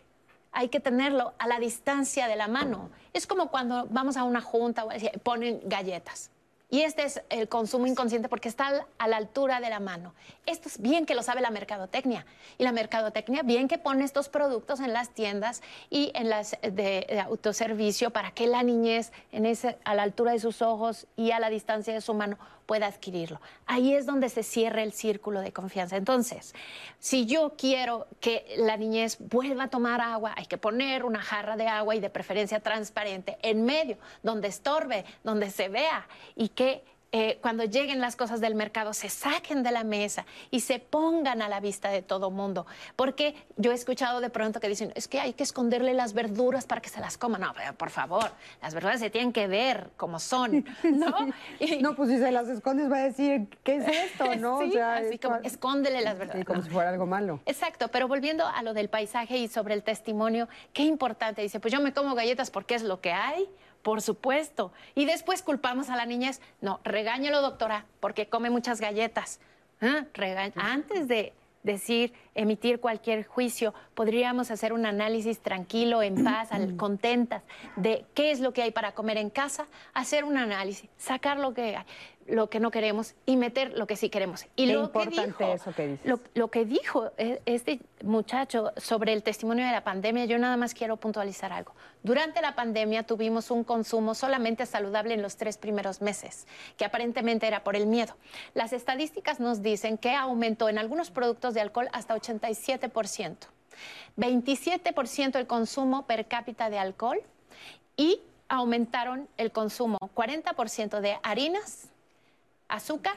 hay 0.52 0.68
que 0.68 0.80
tenerlo 0.80 1.32
a 1.38 1.46
la 1.46 1.58
distancia 1.58 2.28
de 2.28 2.36
la 2.36 2.48
mano. 2.48 2.90
Es 3.12 3.26
como 3.26 3.50
cuando 3.50 3.86
vamos 3.90 4.16
a 4.16 4.24
una 4.24 4.40
junta, 4.40 4.86
ponen 5.22 5.60
galletas. 5.64 6.30
Y 6.70 6.82
este 6.82 7.02
es 7.02 7.20
el 7.30 7.48
consumo 7.48 7.86
inconsciente 7.86 8.28
porque 8.28 8.48
está 8.48 8.86
a 8.98 9.08
la 9.08 9.16
altura 9.16 9.60
de 9.60 9.70
la 9.70 9.80
mano. 9.80 10.14
Esto 10.46 10.68
es 10.68 10.80
bien 10.80 11.04
que 11.04 11.16
lo 11.16 11.22
sabe 11.22 11.40
la 11.40 11.50
mercadotecnia. 11.50 12.24
Y 12.58 12.64
la 12.64 12.70
mercadotecnia 12.70 13.42
bien 13.42 13.66
que 13.66 13.76
pone 13.76 14.04
estos 14.04 14.28
productos 14.28 14.78
en 14.78 14.92
las 14.92 15.10
tiendas 15.10 15.62
y 15.90 16.12
en 16.14 16.30
las 16.30 16.56
de, 16.62 16.70
de 16.70 17.20
autoservicio 17.20 18.10
para 18.10 18.30
que 18.30 18.46
la 18.46 18.62
niñez 18.62 19.12
en 19.32 19.46
ese, 19.46 19.78
a 19.84 19.94
la 19.94 20.04
altura 20.04 20.32
de 20.32 20.38
sus 20.38 20.62
ojos 20.62 21.08
y 21.16 21.32
a 21.32 21.40
la 21.40 21.50
distancia 21.50 21.92
de 21.92 22.00
su 22.00 22.14
mano 22.14 22.38
pueda 22.70 22.86
adquirirlo. 22.86 23.40
Ahí 23.66 23.94
es 23.94 24.06
donde 24.06 24.28
se 24.28 24.44
cierra 24.44 24.84
el 24.84 24.92
círculo 24.92 25.40
de 25.40 25.52
confianza. 25.52 25.96
Entonces, 25.96 26.54
si 27.00 27.26
yo 27.26 27.54
quiero 27.58 28.06
que 28.20 28.46
la 28.58 28.76
niñez 28.76 29.16
vuelva 29.18 29.64
a 29.64 29.68
tomar 29.70 30.00
agua, 30.00 30.34
hay 30.36 30.46
que 30.46 30.56
poner 30.56 31.04
una 31.04 31.20
jarra 31.20 31.56
de 31.56 31.66
agua 31.66 31.96
y 31.96 32.00
de 32.00 32.10
preferencia 32.10 32.60
transparente 32.60 33.38
en 33.42 33.64
medio, 33.64 33.98
donde 34.22 34.46
estorbe, 34.46 35.04
donde 35.24 35.50
se 35.50 35.68
vea 35.68 36.06
y 36.36 36.50
que 36.50 36.84
eh, 37.12 37.38
cuando 37.42 37.64
lleguen 37.64 38.00
las 38.00 38.14
cosas 38.14 38.40
del 38.40 38.54
mercado 38.54 38.92
se 38.92 39.08
saquen 39.08 39.62
de 39.64 39.72
la 39.72 39.82
mesa 39.82 40.24
y 40.52 40.60
se 40.60 40.78
pongan 40.78 41.42
a 41.42 41.48
la 41.48 41.58
vista 41.58 41.88
de 41.90 42.02
todo 42.02 42.30
mundo. 42.30 42.66
Porque 42.94 43.34
yo 43.56 43.72
he 43.72 43.74
escuchado 43.74 44.20
de 44.20 44.30
pronto 44.30 44.60
que 44.60 44.68
dicen, 44.68 44.92
es 44.94 45.08
que 45.08 45.18
hay 45.20 45.32
que 45.32 45.42
esconderle 45.42 45.92
las 45.94 46.12
verduras 46.12 46.66
para 46.66 46.80
que 46.80 46.88
se 46.88 47.00
las 47.00 47.18
coman. 47.18 47.40
No, 47.40 47.52
pero 47.54 47.74
por 47.74 47.90
favor, 47.90 48.30
las 48.62 48.74
verduras 48.74 49.00
se 49.00 49.10
tienen 49.10 49.32
que 49.32 49.48
ver 49.48 49.90
como 49.96 50.20
son, 50.20 50.64
¿no? 50.84 51.14
Y- 51.58 51.78
No, 51.82 51.96
pues 51.96 52.10
si 52.10 52.18
se 52.18 52.30
las 52.30 52.48
escondes 52.48 52.90
va 52.90 52.98
a 52.98 53.02
decir, 53.04 53.48
¿qué 53.64 53.76
es 53.76 53.88
esto? 53.88 54.36
¿no? 54.36 54.60
Sí, 54.70 54.78
así 54.78 55.14
es 55.14 55.20
como, 55.20 55.36
escóndele 55.36 56.02
las 56.02 56.16
verduras. 56.16 56.38
Sí, 56.40 56.44
como 56.44 56.58
No. 56.58 56.64
si 56.64 56.70
fuera 56.70 56.90
algo 56.90 57.06
malo. 57.06 57.40
Exacto, 57.46 57.88
pero 57.88 58.06
volviendo 58.06 58.46
a 58.46 58.62
lo 58.62 58.72
del 58.72 58.88
paisaje 58.88 59.36
y 59.38 59.48
sobre 59.48 59.74
el 59.74 59.82
testimonio, 59.82 60.48
qué 60.72 60.82
importante. 60.84 61.42
Dice, 61.42 61.58
pues 61.60 61.72
yo 61.72 61.80
me 61.80 61.92
como 61.92 62.14
galletas 62.14 62.50
porque 62.50 62.74
es 62.76 62.82
lo 62.82 63.00
que 63.00 63.10
hay, 63.12 63.48
por 63.82 64.02
supuesto. 64.02 64.72
Y 64.94 65.04
después 65.06 65.42
culpamos 65.42 65.88
a 65.90 65.96
la 65.96 66.06
niñez. 66.06 66.40
No, 66.60 66.80
regáñelo, 66.84 67.40
doctora, 67.42 67.86
porque 68.00 68.26
come 68.26 68.50
muchas 68.50 68.80
galletas. 68.80 69.40
Ah, 69.80 70.04
rega- 70.14 70.52
Antes 70.56 71.08
de 71.08 71.32
decir, 71.62 72.12
emitir 72.34 72.80
cualquier 72.80 73.26
juicio, 73.26 73.74
podríamos 73.94 74.50
hacer 74.50 74.72
un 74.72 74.86
análisis 74.86 75.40
tranquilo, 75.40 76.02
en 76.02 76.24
paz, 76.24 76.52
al- 76.52 76.76
contentas, 76.76 77.42
de 77.76 78.06
qué 78.14 78.30
es 78.30 78.40
lo 78.40 78.52
que 78.54 78.62
hay 78.62 78.70
para 78.70 78.92
comer 78.92 79.18
en 79.18 79.28
casa, 79.28 79.66
hacer 79.92 80.24
un 80.24 80.38
análisis, 80.38 80.88
sacar 80.96 81.38
lo 81.38 81.52
que 81.52 81.76
hay, 81.76 81.84
lo 82.30 82.48
que 82.48 82.60
no 82.60 82.70
queremos 82.70 83.14
y 83.26 83.36
meter 83.36 83.76
lo 83.76 83.86
que 83.86 83.96
sí 83.96 84.08
queremos. 84.08 84.46
Y 84.56 84.66
Qué 84.66 84.72
lo 84.72 84.84
importante 84.84 85.34
que 85.36 85.44
dijo, 85.44 85.54
eso 85.54 85.72
que 85.72 85.86
dices. 85.88 86.06
lo, 86.06 86.20
lo 86.34 86.48
que 86.48 86.64
dijo 86.64 87.10
eh, 87.18 87.42
este 87.46 87.80
muchacho 88.02 88.72
sobre 88.76 89.12
el 89.12 89.22
testimonio 89.22 89.66
de 89.66 89.72
la 89.72 89.84
pandemia, 89.84 90.24
yo 90.24 90.38
nada 90.38 90.56
más 90.56 90.74
quiero 90.74 90.96
puntualizar 90.96 91.52
algo. 91.52 91.74
Durante 92.02 92.40
la 92.40 92.54
pandemia 92.54 93.02
tuvimos 93.02 93.50
un 93.50 93.64
consumo 93.64 94.14
solamente 94.14 94.64
saludable 94.66 95.14
en 95.14 95.22
los 95.22 95.36
tres 95.36 95.58
primeros 95.58 96.00
meses, 96.00 96.46
que 96.76 96.84
aparentemente 96.84 97.46
era 97.46 97.62
por 97.62 97.76
el 97.76 97.86
miedo. 97.86 98.14
Las 98.54 98.72
estadísticas 98.72 99.40
nos 99.40 99.62
dicen 99.62 99.98
que 99.98 100.14
aumentó 100.14 100.68
en 100.68 100.78
algunos 100.78 101.10
productos 101.10 101.54
de 101.54 101.60
alcohol 101.60 101.88
hasta 101.92 102.14
87%. 102.14 103.36
27% 104.16 105.36
el 105.36 105.46
consumo 105.46 106.06
per 106.06 106.26
cápita 106.26 106.70
de 106.70 106.78
alcohol 106.78 107.20
y 107.96 108.20
aumentaron 108.48 109.28
el 109.36 109.52
consumo 109.52 109.98
40% 110.14 111.00
de 111.00 111.18
harinas, 111.22 111.88
azúcar 112.70 113.16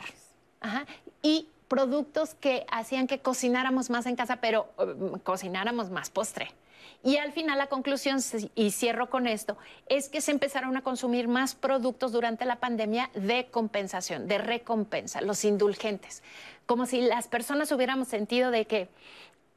ajá, 0.62 0.86
y 1.22 1.48
productos 1.68 2.36
que 2.36 2.66
hacían 2.72 3.08
que 3.08 3.20
cocináramos 3.20 3.90
más 3.90 4.06
en 4.06 4.16
casa, 4.16 4.38
pero 4.38 4.70
um, 4.78 5.18
cocináramos 5.20 5.90
más 5.90 6.10
postre. 6.10 6.52
Y 7.04 7.18
al 7.18 7.32
final 7.34 7.58
la 7.58 7.68
conclusión, 7.68 8.22
si- 8.22 8.50
y 8.56 8.72
cierro 8.72 9.10
con 9.10 9.28
esto, 9.28 9.58
es 9.88 10.08
que 10.10 10.22
se 10.22 10.32
empezaron 10.32 10.78
a 10.78 10.82
consumir 10.84 11.28
más 11.28 11.56
productos 11.56 12.12
durante 12.12 12.46
la 12.46 12.58
pandemia 12.58 13.10
de 13.14 13.48
compensación, 13.52 14.28
de 14.28 14.38
recompensa, 14.38 15.20
los 15.22 15.44
indulgentes. 15.44 16.24
Como 16.66 16.86
si 16.86 17.02
las 17.02 17.28
personas 17.28 17.72
hubiéramos 17.72 18.08
sentido 18.08 18.52
de 18.52 18.66
que 18.66 18.88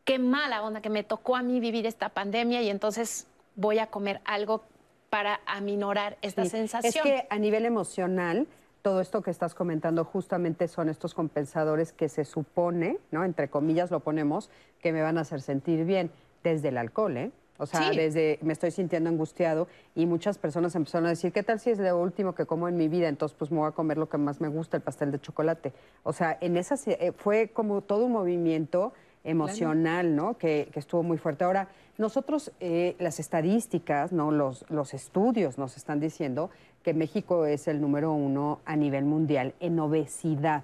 qué 0.05 0.19
mala 0.19 0.63
onda 0.63 0.81
que 0.81 0.91
me 0.91 1.05
tocó 1.05 1.37
a 1.37 1.43
mí 1.43 1.61
vivir 1.61 1.87
esta 1.87 2.09
pandemia 2.09 2.63
y 2.63 2.71
entonces 2.71 3.27
voy 3.55 3.79
a 3.79 3.87
comer 3.89 4.21
algo 4.25 4.65
para 5.11 5.41
aminorar 5.47 6.17
esta 6.23 6.45
Sí. 6.45 6.51
sensación. 6.51 6.93
Es 6.95 7.01
que 7.03 7.27
a 7.31 7.39
nivel 7.39 7.65
emocional, 7.65 8.47
todo 8.87 9.01
esto 9.01 9.21
que 9.21 9.33
estás 9.33 9.57
comentando 9.57 10.05
justamente 10.05 10.69
son 10.69 10.89
estos 10.89 11.13
compensadores 11.13 11.93
que 11.93 12.09
se 12.09 12.25
supone, 12.25 12.99
¿no? 13.11 13.25
Entre 13.25 13.49
comillas 13.51 13.91
lo 13.91 13.99
ponemos, 13.99 14.49
que 14.81 14.93
me 14.93 15.03
van 15.03 15.19
a 15.19 15.23
hacer 15.23 15.41
sentir 15.41 15.85
bien 15.85 16.13
desde 16.45 16.69
el 16.69 16.79
alcohol, 16.79 17.17
¿eh? 17.17 17.33
O 17.59 17.67
sea, 17.67 17.91
Sí. 17.91 17.97
desde 17.97 18.39
me 18.43 18.53
estoy 18.53 18.71
sintiendo 18.71 19.11
angustiado 19.11 19.67
y 19.97 20.07
muchas 20.07 20.39
personas 20.39 20.77
empezaron 20.77 21.07
a 21.07 21.09
decir, 21.09 21.33
¿qué 21.33 21.43
tal 21.43 21.59
si 21.59 21.71
es 21.71 21.81
lo 21.81 22.01
último 22.01 22.37
que 22.37 22.47
como 22.47 22.69
en 22.69 22.77
mi 22.77 22.87
vida? 22.87 23.09
Entonces, 23.09 23.37
pues 23.37 23.51
me 23.51 23.59
voy 23.59 23.67
a 23.67 23.73
comer 23.73 23.99
lo 23.99 24.09
que 24.09 24.19
más 24.19 24.41
me 24.41 24.47
gusta, 24.47 24.77
el 24.77 24.85
pastel 24.85 25.11
de 25.11 25.19
chocolate. 25.21 25.73
O 26.05 26.13
sea, 26.13 26.39
en 26.41 26.57
esa 26.57 26.77
eh, 26.87 27.11
fue 27.11 27.49
como 27.49 27.81
todo 27.81 28.07
un 28.07 28.13
movimiento 28.13 28.93
emocional, 29.25 30.15
¿no? 30.15 30.39
Que, 30.39 30.69
que 30.73 30.79
estuvo 30.79 31.03
muy 31.03 31.19
fuerte. 31.19 31.43
Ahora, 31.43 31.67
nosotros, 31.99 32.53
eh, 32.61 32.95
las 33.01 33.19
estadísticas, 33.19 34.13
¿no? 34.13 34.31
Los, 34.31 34.65
los 34.71 34.95
estudios 34.95 35.59
nos 35.59 35.77
están 35.77 35.99
diciendo 35.99 36.51
que 36.87 36.95
México 36.95 37.47
es 37.47 37.67
el 37.67 37.81
número 37.81 38.13
uno 38.13 38.61
a 38.65 38.77
nivel 38.77 39.05
mundial 39.07 39.57
en 39.59 39.81
obesidad. 39.81 40.63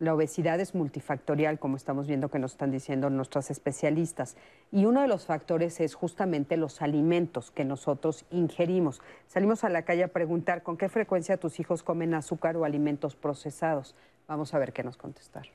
La 0.00 0.12
obesidad 0.12 0.58
es 0.58 0.74
multifactorial, 0.74 1.60
como 1.60 1.76
estamos 1.76 2.08
viendo 2.08 2.28
que 2.28 2.40
nos 2.40 2.50
están 2.50 2.72
diciendo 2.72 3.08
nuestros 3.08 3.52
especialistas. 3.52 4.34
Y 4.72 4.86
uno 4.86 5.00
de 5.00 5.06
los 5.06 5.26
factores 5.26 5.78
es 5.78 5.94
justamente 5.94 6.56
los 6.56 6.82
alimentos 6.82 7.52
que 7.52 7.64
nosotros 7.64 8.24
ingerimos. 8.32 9.00
Salimos 9.28 9.62
a 9.62 9.68
la 9.68 9.82
calle 9.82 10.02
a 10.02 10.08
preguntar 10.08 10.64
con 10.64 10.76
qué 10.76 10.88
frecuencia 10.88 11.36
tus 11.36 11.60
hijos 11.60 11.84
comen 11.84 12.14
azúcar 12.14 12.56
o 12.56 12.64
alimentos 12.64 13.14
procesados. 13.14 13.94
Vamos 14.26 14.52
a 14.54 14.58
ver 14.58 14.72
qué 14.72 14.82
nos 14.82 14.96
contestar. 14.96 15.46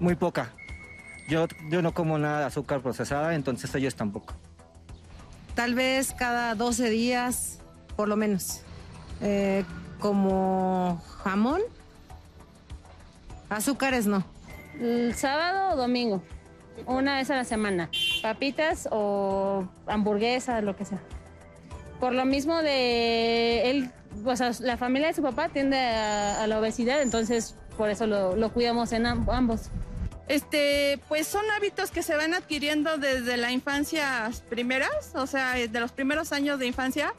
Muy 0.00 0.14
poca. 0.14 0.54
Yo, 1.28 1.48
yo 1.68 1.82
no 1.82 1.92
como 1.92 2.16
nada 2.16 2.40
de 2.40 2.44
azúcar 2.46 2.80
procesada, 2.80 3.34
entonces 3.34 3.74
ellos 3.74 3.94
tampoco. 3.94 4.32
Tal 5.54 5.74
vez 5.74 6.14
cada 6.14 6.54
12 6.54 6.88
días, 6.88 7.60
por 7.96 8.08
lo 8.08 8.16
menos. 8.16 8.60
Eh, 9.22 9.64
como 9.98 11.02
jamón. 11.24 11.60
Azúcares 13.48 14.06
no. 14.06 14.24
El 14.80 15.14
sábado 15.14 15.74
o 15.74 15.76
domingo, 15.76 16.22
una 16.86 17.16
vez 17.16 17.30
a 17.30 17.36
la 17.36 17.44
semana. 17.44 17.88
Papitas 18.22 18.88
o 18.90 19.66
hamburguesas, 19.86 20.62
lo 20.62 20.76
que 20.76 20.84
sea. 20.84 20.98
Por 22.00 22.12
lo 22.12 22.24
mismo 22.26 22.60
de 22.62 23.70
él, 23.70 23.90
o 24.24 24.36
sea, 24.36 24.50
la 24.60 24.76
familia 24.76 25.08
de 25.08 25.14
su 25.14 25.22
papá 25.22 25.48
tiende 25.48 25.78
a, 25.78 26.42
a 26.42 26.46
la 26.46 26.58
obesidad, 26.58 27.00
entonces 27.00 27.54
por 27.78 27.88
eso 27.88 28.06
lo, 28.06 28.36
lo 28.36 28.52
cuidamos 28.52 28.92
en 28.92 29.06
am- 29.06 29.28
ambos. 29.30 29.70
Este, 30.28 30.98
pues 31.08 31.26
son 31.28 31.44
hábitos 31.56 31.90
que 31.92 32.02
se 32.02 32.16
van 32.16 32.34
adquiriendo 32.34 32.98
desde 32.98 33.36
la 33.36 33.52
infancia 33.52 34.28
primeras, 34.50 35.12
o 35.14 35.26
sea, 35.26 35.52
de 35.54 35.80
los 35.80 35.92
primeros 35.92 36.32
años 36.32 36.58
de 36.58 36.66
infancia, 36.66 37.14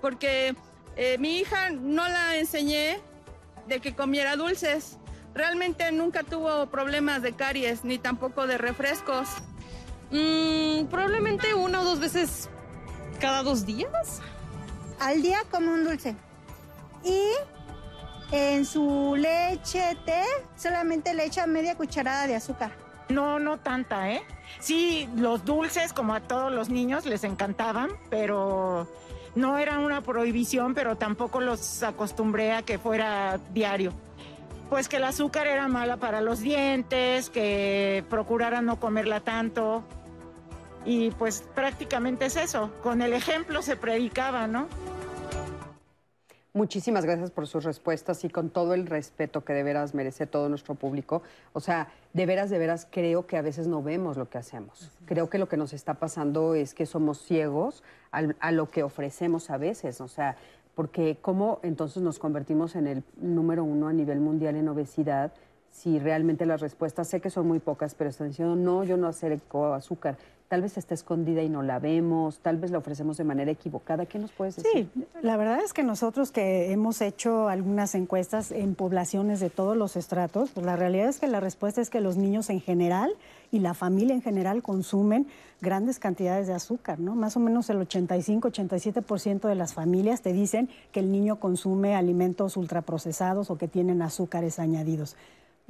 porque 0.00 0.54
eh, 0.96 1.18
mi 1.18 1.38
hija 1.38 1.70
no 1.70 2.08
la 2.08 2.36
enseñé 2.36 3.00
de 3.66 3.80
que 3.80 3.94
comiera 3.94 4.36
dulces. 4.36 4.98
Realmente 5.34 5.92
nunca 5.92 6.22
tuvo 6.24 6.66
problemas 6.66 7.22
de 7.22 7.32
caries 7.32 7.84
ni 7.84 7.98
tampoco 7.98 8.46
de 8.46 8.58
refrescos. 8.58 9.28
Mm, 10.10 10.86
probablemente 10.86 11.54
una 11.54 11.80
o 11.80 11.84
dos 11.84 12.00
veces 12.00 12.48
cada 13.20 13.42
dos 13.42 13.64
días. 13.64 14.20
Al 14.98 15.22
día 15.22 15.38
como 15.50 15.72
un 15.72 15.84
dulce. 15.84 16.16
Y 17.04 17.32
En 18.32 18.64
su 18.64 19.16
leche 19.16 19.96
té 20.06 20.22
solamente 20.56 21.14
le 21.14 21.24
echa 21.24 21.46
media 21.46 21.76
cucharada 21.76 22.28
de 22.28 22.36
azúcar. 22.36 22.70
No, 23.08 23.40
no 23.40 23.58
tanta, 23.58 24.08
¿eh? 24.12 24.22
Sí, 24.60 25.08
los 25.16 25.44
dulces, 25.44 25.92
como 25.92 26.14
a 26.14 26.20
todos 26.20 26.52
los 26.52 26.68
niños, 26.68 27.06
les 27.06 27.24
encantaban, 27.24 27.90
pero 28.08 28.86
no 29.34 29.58
era 29.58 29.78
una 29.78 30.02
prohibición, 30.02 30.74
pero 30.74 30.96
tampoco 30.96 31.40
los 31.40 31.82
acostumbré 31.82 32.52
a 32.52 32.62
que 32.62 32.78
fuera 32.78 33.38
diario. 33.52 33.92
Pues 34.68 34.88
que 34.88 34.96
el 34.96 35.04
azúcar 35.04 35.46
era 35.46 35.66
mala 35.68 35.96
para 35.96 36.20
los 36.20 36.40
dientes, 36.40 37.30
que 37.30 38.04
procurara 38.08 38.62
no 38.62 38.78
comerla 38.78 39.20
tanto. 39.20 39.82
Y 40.84 41.10
pues 41.12 41.44
prácticamente 41.54 42.26
es 42.26 42.36
eso. 42.36 42.70
Con 42.82 43.02
el 43.02 43.12
ejemplo 43.12 43.62
se 43.62 43.76
predicaba, 43.76 44.46
¿no? 44.46 44.68
Muchísimas 46.52 47.04
gracias 47.04 47.30
por 47.30 47.46
sus 47.46 47.62
respuestas 47.62 48.24
y 48.24 48.28
con 48.28 48.50
todo 48.50 48.74
el 48.74 48.86
respeto 48.86 49.44
que 49.44 49.52
de 49.52 49.62
veras 49.62 49.94
merece 49.94 50.26
todo 50.26 50.48
nuestro 50.48 50.74
público. 50.74 51.22
O 51.52 51.60
sea, 51.60 51.88
de 52.12 52.26
veras, 52.26 52.50
de 52.50 52.58
veras 52.58 52.88
creo 52.90 53.24
que 53.26 53.36
a 53.36 53.42
veces 53.42 53.68
no 53.68 53.84
vemos 53.84 54.16
lo 54.16 54.28
que 54.28 54.38
hacemos. 54.38 54.90
Creo 55.06 55.30
que 55.30 55.38
lo 55.38 55.48
que 55.48 55.56
nos 55.56 55.72
está 55.72 55.94
pasando 55.94 56.56
es 56.56 56.74
que 56.74 56.86
somos 56.86 57.18
ciegos 57.22 57.84
al- 58.10 58.36
a 58.40 58.50
lo 58.50 58.68
que 58.68 58.82
ofrecemos 58.82 59.48
a 59.50 59.58
veces. 59.58 60.00
O 60.00 60.08
sea, 60.08 60.36
porque 60.74 61.18
cómo 61.22 61.60
entonces 61.62 62.02
nos 62.02 62.18
convertimos 62.18 62.74
en 62.74 62.88
el 62.88 63.04
número 63.20 63.62
uno 63.62 63.86
a 63.86 63.92
nivel 63.92 64.18
mundial 64.18 64.56
en 64.56 64.68
obesidad 64.68 65.32
si 65.70 65.98
realmente 65.98 66.46
las 66.46 66.60
respuestas, 66.60 67.08
sé 67.08 67.20
que 67.20 67.30
son 67.30 67.46
muy 67.46 67.58
pocas, 67.58 67.94
pero 67.94 68.10
están 68.10 68.28
diciendo, 68.28 68.56
no, 68.56 68.84
yo 68.84 68.96
no 68.96 69.06
acerco 69.06 69.72
azúcar. 69.72 70.18
Tal 70.48 70.62
vez 70.62 70.76
está 70.76 70.94
escondida 70.94 71.42
y 71.42 71.48
no 71.48 71.62
la 71.62 71.78
vemos, 71.78 72.40
tal 72.40 72.56
vez 72.56 72.72
la 72.72 72.78
ofrecemos 72.78 73.16
de 73.16 73.22
manera 73.22 73.52
equivocada. 73.52 74.04
¿Qué 74.04 74.18
nos 74.18 74.32
puedes 74.32 74.56
decir? 74.56 74.90
Sí, 74.92 75.04
la 75.22 75.36
verdad 75.36 75.60
es 75.64 75.72
que 75.72 75.84
nosotros 75.84 76.32
que 76.32 76.72
hemos 76.72 77.00
hecho 77.02 77.48
algunas 77.48 77.94
encuestas 77.94 78.50
en 78.50 78.74
poblaciones 78.74 79.38
de 79.38 79.48
todos 79.48 79.76
los 79.76 79.94
estratos, 79.94 80.50
pues 80.50 80.66
la 80.66 80.74
realidad 80.74 81.08
es 81.08 81.20
que 81.20 81.28
la 81.28 81.38
respuesta 81.38 81.80
es 81.80 81.88
que 81.88 82.00
los 82.00 82.16
niños 82.16 82.50
en 82.50 82.60
general 82.60 83.12
y 83.52 83.60
la 83.60 83.74
familia 83.74 84.12
en 84.12 84.22
general 84.22 84.60
consumen 84.60 85.28
grandes 85.60 86.00
cantidades 86.00 86.48
de 86.48 86.54
azúcar, 86.54 86.98
¿no? 86.98 87.14
Más 87.14 87.36
o 87.36 87.40
menos 87.40 87.70
el 87.70 87.78
85-87% 87.78 89.46
de 89.46 89.54
las 89.54 89.74
familias 89.74 90.20
te 90.20 90.32
dicen 90.32 90.68
que 90.90 90.98
el 90.98 91.12
niño 91.12 91.38
consume 91.38 91.94
alimentos 91.94 92.56
ultraprocesados 92.56 93.50
o 93.50 93.56
que 93.56 93.68
tienen 93.68 94.02
azúcares 94.02 94.58
añadidos. 94.58 95.16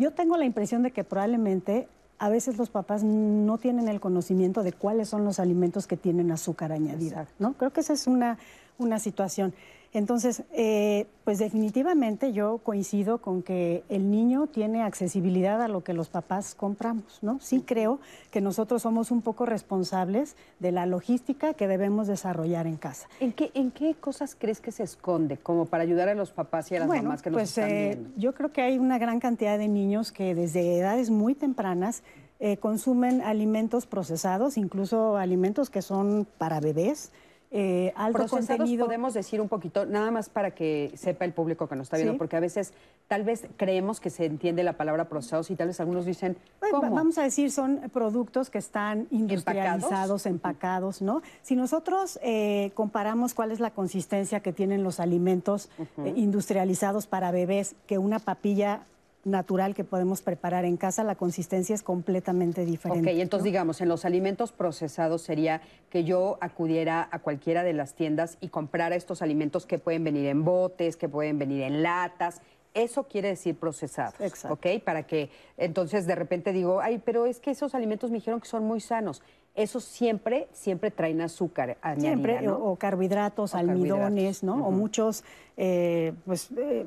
Yo 0.01 0.13
tengo 0.13 0.39
la 0.39 0.47
impresión 0.47 0.83
de 0.83 0.93
que 0.93 1.05
probablemente 1.05 1.87
a 2.19 2.31
veces 2.31 2.57
los 2.57 2.71
papás 2.71 3.05
no 3.05 3.59
tienen 3.59 3.87
el 3.87 4.01
conocimiento 4.01 4.63
de 4.63 4.73
cuáles 4.73 5.11
son 5.11 5.27
los 5.27 5.39
alimentos 5.39 5.87
que 5.87 5.99
tienen 5.99 6.33
azúcar 6.33 6.73
añadida, 6.73 7.27
¿no? 7.39 7.53
Creo 7.53 7.71
que 7.71 7.81
esa 7.81 7.93
es 7.93 8.07
una, 8.07 8.39
una 8.79 8.99
situación. 8.99 9.53
Entonces, 9.93 10.45
eh, 10.53 11.07
pues 11.25 11.39
definitivamente 11.39 12.33
yo 12.33 12.59
coincido 12.59 13.19
con 13.19 13.43
que 13.43 13.83
el 13.89 14.11
niño 14.11 14.47
tiene 14.47 14.83
accesibilidad 14.83 15.61
a 15.61 15.67
lo 15.67 15.83
que 15.83 15.95
los 15.95 16.09
papás 16.09 16.55
compramos, 16.55 17.19
¿no? 17.23 17.41
Sí 17.41 17.65
creo 17.67 17.99
que 18.31 18.41
nosotros 18.41 18.83
somos 18.83 19.11
un 19.11 19.21
poco 19.21 19.47
responsables 19.47 20.37
de 20.61 20.71
la 20.71 20.87
logística 20.87 21.55
que 21.55 21.67
debemos 21.67 22.07
desarrollar 22.07 22.69
en 22.69 22.77
casa. 22.77 23.09
¿En 23.19 23.33
qué, 23.33 23.51
¿En 23.55 23.73
qué 23.73 23.95
cosas 23.95 24.37
crees 24.39 24.61
que 24.61 24.71
se 24.71 24.85
esconde 24.85 25.39
como 25.39 25.67
para 25.67 25.83
ayudar 25.83 26.09
a 26.09 26.15
los 26.15 26.31
papás 26.31 26.71
y 26.71 26.77
a 26.77 26.81
las 26.81 26.89
bueno, 26.89 27.05
mamás 27.05 27.23
que 27.23 27.31
nos 27.31 27.39
pues 27.39 27.49
están 27.51 27.71
eh, 27.71 27.97
viendo? 27.97 28.11
yo 28.17 28.33
creo 28.33 28.53
que 28.53 28.63
hay 28.63 28.79
una 28.79 28.99
gran 28.99 29.19
cantidad 29.19 29.59
de 29.59 29.67
niños 29.67 30.13
que 30.13 30.37
desde 30.37 30.79
edades 30.79 31.11
muy 31.11 31.35
tempranas 31.35 32.05
eh, 32.39 32.57
consumen 32.57 33.23
alimentos 33.23 33.87
procesados, 33.87 34.57
incluso 34.57 35.17
alimentos 35.17 35.69
que 35.69 35.83
son 35.83 36.27
para 36.39 36.61
bebés. 36.61 37.11
Eh, 37.53 37.93
alto 37.97 38.19
Procesados 38.19 38.47
contenido. 38.59 38.87
podemos 38.87 39.13
decir 39.13 39.41
un 39.41 39.49
poquito, 39.49 39.85
nada 39.85 40.11
más 40.13 40.29
para 40.29 40.53
que 40.53 40.93
sepa 40.97 41.25
el 41.25 41.33
público 41.33 41.67
que 41.69 41.75
nos 41.75 41.87
está 41.87 41.97
viendo, 41.97 42.13
Sí. 42.13 42.19
porque 42.19 42.37
a 42.37 42.41
veces 42.41 42.73
tal 43.09 43.25
vez 43.25 43.47
creemos 43.57 43.99
que 43.99 44.09
se 44.11 44.25
entiende 44.25 44.63
la 44.63 44.75
palabra 44.75 45.09
procesados 45.09 45.51
y 45.51 45.57
tal 45.57 45.67
vez 45.69 45.81
algunos 45.81 46.05
dicen. 46.07 46.37
Vamos 46.73 47.19
a 47.19 47.23
decir, 47.25 47.51
son 47.51 47.81
productos 47.93 48.51
que 48.51 48.59
están 48.59 49.09
industrializados, 49.11 50.27
empacados, 50.27 51.03
¿no? 51.03 51.23
Si 51.43 51.57
nosotros 51.57 52.19
eh, 52.23 52.71
comparamos 52.75 53.35
cuál 53.35 53.51
es 53.51 53.59
la 53.61 53.71
consistencia 53.73 54.41
que 54.41 54.53
tienen 54.53 54.85
los 54.85 55.01
alimentos 55.01 55.69
eh, 56.05 56.13
industrializados 56.17 57.07
para 57.07 57.31
bebés 57.33 57.75
que 57.87 57.99
una 57.99 58.21
papilla 58.21 58.83
natural 59.25 59.75
que 59.75 59.85
podemos 59.85 60.23
preparar 60.23 60.65
en 60.65 60.77
casa, 60.77 61.05
la 61.05 61.15
consistencia 61.15 61.75
es 61.75 61.83
completamente 61.83 62.63
Ok, 62.63 62.67
diferente. 62.67 63.21
entonces 63.21 63.45
digamos, 63.45 63.81
en 63.81 63.89
los 63.89 64.05
alimentos 64.05 64.53
procesados 64.53 65.23
sería 65.23 65.61
que 65.91 66.05
yo 66.05 66.39
acudiera 66.41 67.09
a 67.13 67.19
cualquiera 67.19 67.63
de 67.63 67.73
las 67.75 67.95
tiendas 67.95 68.39
y 68.41 68.49
comprara 68.49 68.97
estos 68.97 69.21
alimentos 69.21 69.67
que 69.67 69.79
pueden 69.79 70.05
venir 70.05 70.27
en 70.27 70.45
botes, 70.45 70.97
que 70.97 71.09
pueden 71.09 71.39
venir 71.39 71.63
en 71.63 71.83
latas. 71.83 72.41
Eso 72.73 73.03
quiere 73.09 73.29
decir 73.29 73.57
procesados, 73.57 74.15
Exacto. 74.21 74.55
¿ok? 74.55 74.83
Para 74.85 75.03
que 75.03 75.29
entonces 75.57 76.07
de 76.07 76.15
repente 76.15 76.53
digo, 76.53 76.81
ay, 76.81 77.03
pero 77.05 77.27
es 77.27 77.41
que 77.41 77.51
esos 77.51 77.75
alimentos 77.75 78.11
me 78.11 78.19
dijeron 78.19 78.41
que 78.41 78.49
son 78.49 78.65
muy 78.65 78.81
sanos. 78.81 79.23
Esos 79.57 79.85
siempre, 79.85 80.47
siempre 80.53 80.93
traen 80.93 81.21
azúcar 81.21 81.77
añadida, 81.83 82.01
Siempre, 82.13 82.43
¿no? 82.43 82.55
o, 82.55 82.71
o 82.73 82.77
carbohidratos, 82.77 83.53
O 83.55 83.59
almidones, 83.59 83.99
carbohidratos. 84.41 84.43
¿no? 84.45 84.67
O 84.67 84.71
muchos, 84.71 85.25
eh, 85.57 86.13
pues, 86.25 86.49
eh, 86.57 86.87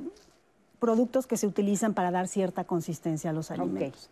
productos 0.83 1.27
que 1.27 1.37
se 1.37 1.47
utilizan 1.47 1.93
para 1.93 2.11
dar 2.11 2.27
cierta 2.27 2.65
consistencia 2.65 3.29
a 3.29 3.33
los 3.33 3.51
alimentos. 3.51 4.09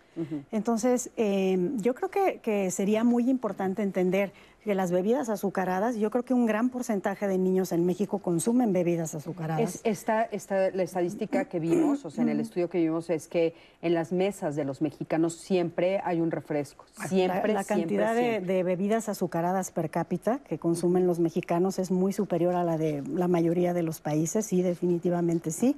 Entonces, 0.53 1.09
eh, 1.17 1.71
yo 1.77 1.93
creo 1.93 2.09
que, 2.09 2.39
que 2.39 2.71
sería 2.71 3.03
muy 3.03 3.29
importante 3.29 3.81
entender 3.83 4.31
que 4.63 4.75
las 4.75 4.91
bebidas 4.91 5.27
azucaradas, 5.27 5.95
yo 5.95 6.11
creo 6.11 6.23
que 6.23 6.35
un 6.35 6.45
gran 6.45 6.69
porcentaje 6.69 7.27
de 7.27 7.37
niños 7.39 7.71
en 7.71 7.83
México 7.85 8.19
consumen 8.19 8.71
bebidas 8.71 9.15
azucaradas. 9.15 9.75
Es, 9.75 9.81
esta, 9.83 10.23
esta, 10.23 10.69
la 10.69 10.83
estadística 10.83 11.45
que 11.45 11.59
vimos, 11.59 12.05
o 12.05 12.11
sea, 12.11 12.21
en 12.23 12.29
el 12.29 12.39
estudio 12.39 12.69
que 12.69 12.77
vimos, 12.77 13.09
es 13.09 13.27
que 13.27 13.55
en 13.81 13.95
las 13.95 14.11
mesas 14.11 14.55
de 14.55 14.63
los 14.63 14.79
mexicanos 14.81 15.33
siempre 15.33 15.99
hay 16.05 16.21
un 16.21 16.29
refresco. 16.29 16.85
Siempre, 17.09 17.53
la, 17.53 17.61
la 17.61 17.63
siempre, 17.63 17.65
cantidad 17.65 18.13
de- 18.15 18.21
siempre. 18.29 18.53
De, 18.53 18.63
bebidas 18.63 19.09
azucaradas 19.09 19.71
per 19.71 19.89
cápita 19.89 20.39
que 20.47 20.59
consumen 20.59 21.07
los 21.07 21.19
mexicanos 21.19 21.79
es 21.79 21.89
muy 21.89 22.13
superior 22.13 22.53
a 22.55 22.63
la 22.63 22.77
de 22.77 23.01
la 23.15 23.27
mayoría 23.27 23.73
de 23.73 23.81
los 23.81 23.99
países, 23.99 24.45
sí, 24.45 24.61
definitivamente 24.61 25.49
sí. 25.51 25.75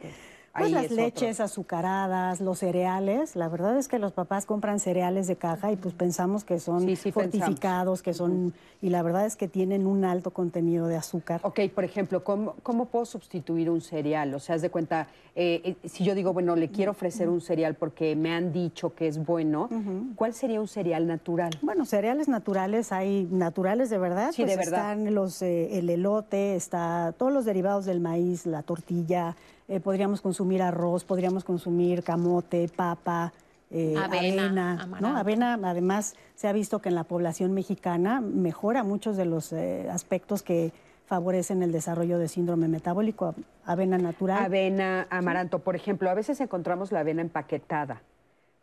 Pues 0.55 0.67
Ahí 0.67 0.71
las 0.71 0.85
otro. 0.85 0.97
leches 0.97 1.39
azucaradas, 1.39 2.39
los 2.39 2.59
cereales, 2.59 3.35
la 3.35 3.49
verdad 3.49 3.75
es 3.75 3.87
que 3.87 3.97
los 3.97 4.11
papás 4.11 4.45
compran 4.45 4.79
cereales 4.79 5.25
de 5.25 5.35
caja 5.35 5.71
y 5.71 5.77
pues 5.77 5.95
pensamos 5.95 6.43
que 6.43 6.59
son 6.59 6.81
Sí, 6.81 6.95
sí, 6.95 7.11
fortificados, 7.11 8.03
que 8.03 8.13
son, 8.13 8.53
y 8.79 8.89
la 8.91 9.01
verdad 9.01 9.25
es 9.25 9.35
que 9.35 9.47
tienen 9.47 9.87
un 9.87 10.05
alto 10.05 10.29
contenido 10.29 10.85
de 10.85 10.95
azúcar. 10.95 11.41
Ok, 11.43 11.59
por 11.73 11.83
ejemplo, 11.83 12.23
¿cómo, 12.23 12.53
cómo 12.61 12.85
puedo 12.85 13.05
sustituir 13.07 13.67
un 13.71 13.81
cereal? 13.81 14.31
O 14.35 14.39
sea, 14.39 14.53
haz 14.53 14.61
de 14.61 14.69
cuenta, 14.69 15.07
eh, 15.35 15.75
eh, 15.83 15.89
si 15.89 16.03
yo 16.03 16.13
digo, 16.13 16.33
bueno, 16.33 16.55
le 16.55 16.69
quiero 16.69 16.91
ofrecer 16.91 17.29
un 17.29 17.41
cereal 17.41 17.73
porque 17.73 18.15
me 18.15 18.31
han 18.31 18.53
dicho 18.53 18.93
que 18.93 19.07
es 19.07 19.25
bueno, 19.25 19.69
¿cuál 20.15 20.35
sería 20.35 20.61
un 20.61 20.67
cereal 20.67 21.07
natural? 21.07 21.57
Bueno, 21.63 21.83
cereales 21.85 22.27
naturales, 22.27 22.91
hay 22.91 23.27
naturales 23.31 23.89
de 23.89 23.97
verdad. 23.97 24.31
Sí, 24.31 24.43
pues 24.43 24.51
de 24.51 24.57
verdad. 24.57 24.91
Están 24.91 25.15
los, 25.15 25.41
eh, 25.41 25.79
el 25.79 25.89
elote, 25.89 26.55
está 26.55 27.15
todos 27.17 27.33
los 27.33 27.43
derivados 27.43 27.85
del 27.85 27.99
maíz, 28.01 28.45
la 28.45 28.61
tortilla, 28.61 29.35
eh, 29.68 29.80
podríamos 29.80 30.22
consumir 30.22 30.61
arroz, 30.61 31.03
podríamos 31.03 31.43
consumir 31.43 32.03
camote, 32.03 32.70
papa, 32.76 33.34
eh, 33.76 33.95
Avena, 33.97 34.45
avena, 34.45 34.99
¿no? 35.01 35.18
Avena, 35.18 35.59
además, 35.64 36.16
se 36.36 36.47
ha 36.47 36.53
visto 36.53 36.80
que 36.80 36.89
en 36.89 36.95
la 36.95 37.05
población 37.05 37.53
mexicana 37.53 38.22
mejora 38.22 38.84
muchos 38.84 39.18
de 39.18 39.26
los 39.26 39.51
eh, 39.51 39.89
aspectos 39.89 40.43
que 40.43 40.72
favorecen 41.07 41.64
el 41.64 41.72
desarrollo 41.72 42.20
de 42.20 42.28
síndrome 42.28 42.68
metabólico. 42.68 43.34
Avena 43.66 43.97
natural. 43.97 44.43
Avena, 44.43 45.07
amaranto. 45.09 45.59
Por 45.59 45.76
ejemplo, 45.76 46.09
a 46.11 46.14
veces 46.14 46.39
encontramos 46.39 46.91
la 46.91 46.99
avena 46.99 47.24
empaquetada, 47.24 48.03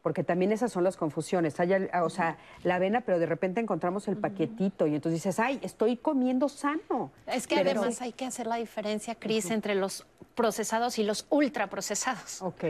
porque 0.02 0.24
también 0.24 0.52
esas 0.52 0.72
son 0.72 0.84
las 0.84 0.96
confusiones. 0.96 1.60
Hay, 1.60 1.72
o 1.72 2.10
sea, 2.10 2.38
la 2.62 2.76
avena, 2.76 3.02
pero 3.02 3.18
de 3.18 3.26
repente 3.26 3.60
encontramos 3.60 4.08
el 4.08 4.16
paquetito 4.16 4.86
y 4.86 4.94
entonces 4.94 5.22
dices, 5.22 5.38
ay, 5.38 5.58
estoy 5.62 5.96
comiendo 5.96 6.48
sano. 6.48 7.12
Es 7.26 7.46
que 7.46 7.56
Pero- 7.56 7.80
además 7.80 8.00
hay 8.00 8.12
que 8.12 8.24
hacer 8.24 8.46
la 8.46 8.56
diferencia, 8.56 9.14
Cris, 9.14 9.50
entre 9.50 9.74
los 9.74 10.06
procesados 10.34 10.98
y 10.98 11.02
los 11.04 11.26
ultraprocesados. 11.28 12.40
Ok. 12.40 12.64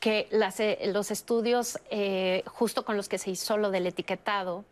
Que 0.00 0.26
las, 0.30 0.58
eh, 0.58 0.78
los 0.92 1.10
estudios, 1.10 1.78
eh, 1.90 2.42
justo 2.46 2.84
con 2.84 2.96
los 2.96 3.08
que 3.08 3.18
se 3.18 3.30
hizo 3.30 3.56
lo 3.56 3.70
del 3.70 3.86
etiquetado 3.86 4.64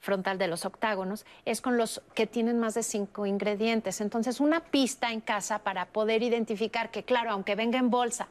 frontal 0.00 0.38
de 0.38 0.48
los 0.48 0.64
octágonos, 0.64 1.24
es 1.44 1.60
con 1.60 1.76
los 1.76 2.02
que 2.14 2.26
tienen 2.26 2.58
más 2.58 2.74
de 2.74 2.82
cinco 2.82 3.26
ingredientes. 3.26 4.00
Entonces, 4.00 4.40
una 4.40 4.60
pista 4.60 5.12
en 5.12 5.20
casa 5.20 5.60
para 5.60 5.86
poder 5.86 6.22
identificar 6.22 6.90
que, 6.90 7.04
claro, 7.04 7.30
aunque 7.30 7.54
venga 7.54 7.78
en 7.78 7.90
bolsa, 7.90 8.28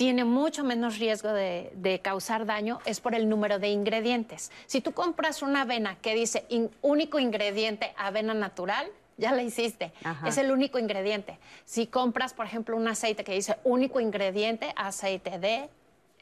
tiene 0.00 0.24
mucho 0.24 0.64
menos 0.64 0.98
riesgo 0.98 1.30
de, 1.30 1.70
de 1.74 2.00
causar 2.00 2.46
daño 2.46 2.78
es 2.86 3.00
por 3.00 3.14
el 3.14 3.28
número 3.28 3.58
de 3.58 3.68
ingredientes. 3.68 4.50
Si 4.64 4.80
tú 4.80 4.92
compras 4.92 5.42
una 5.42 5.60
avena 5.60 5.98
que 6.00 6.14
dice 6.14 6.46
in- 6.48 6.70
único 6.80 7.18
ingrediente 7.18 7.92
avena 7.98 8.32
natural, 8.32 8.86
ya 9.18 9.32
la 9.32 9.42
hiciste. 9.42 9.92
Ajá. 10.02 10.26
Es 10.26 10.38
el 10.38 10.52
único 10.52 10.78
ingrediente. 10.78 11.36
Si 11.66 11.86
compras, 11.86 12.32
por 12.32 12.46
ejemplo, 12.46 12.78
un 12.78 12.88
aceite 12.88 13.24
que 13.24 13.34
dice 13.34 13.56
único 13.62 14.00
ingrediente 14.00 14.72
aceite 14.74 15.38
de 15.38 15.68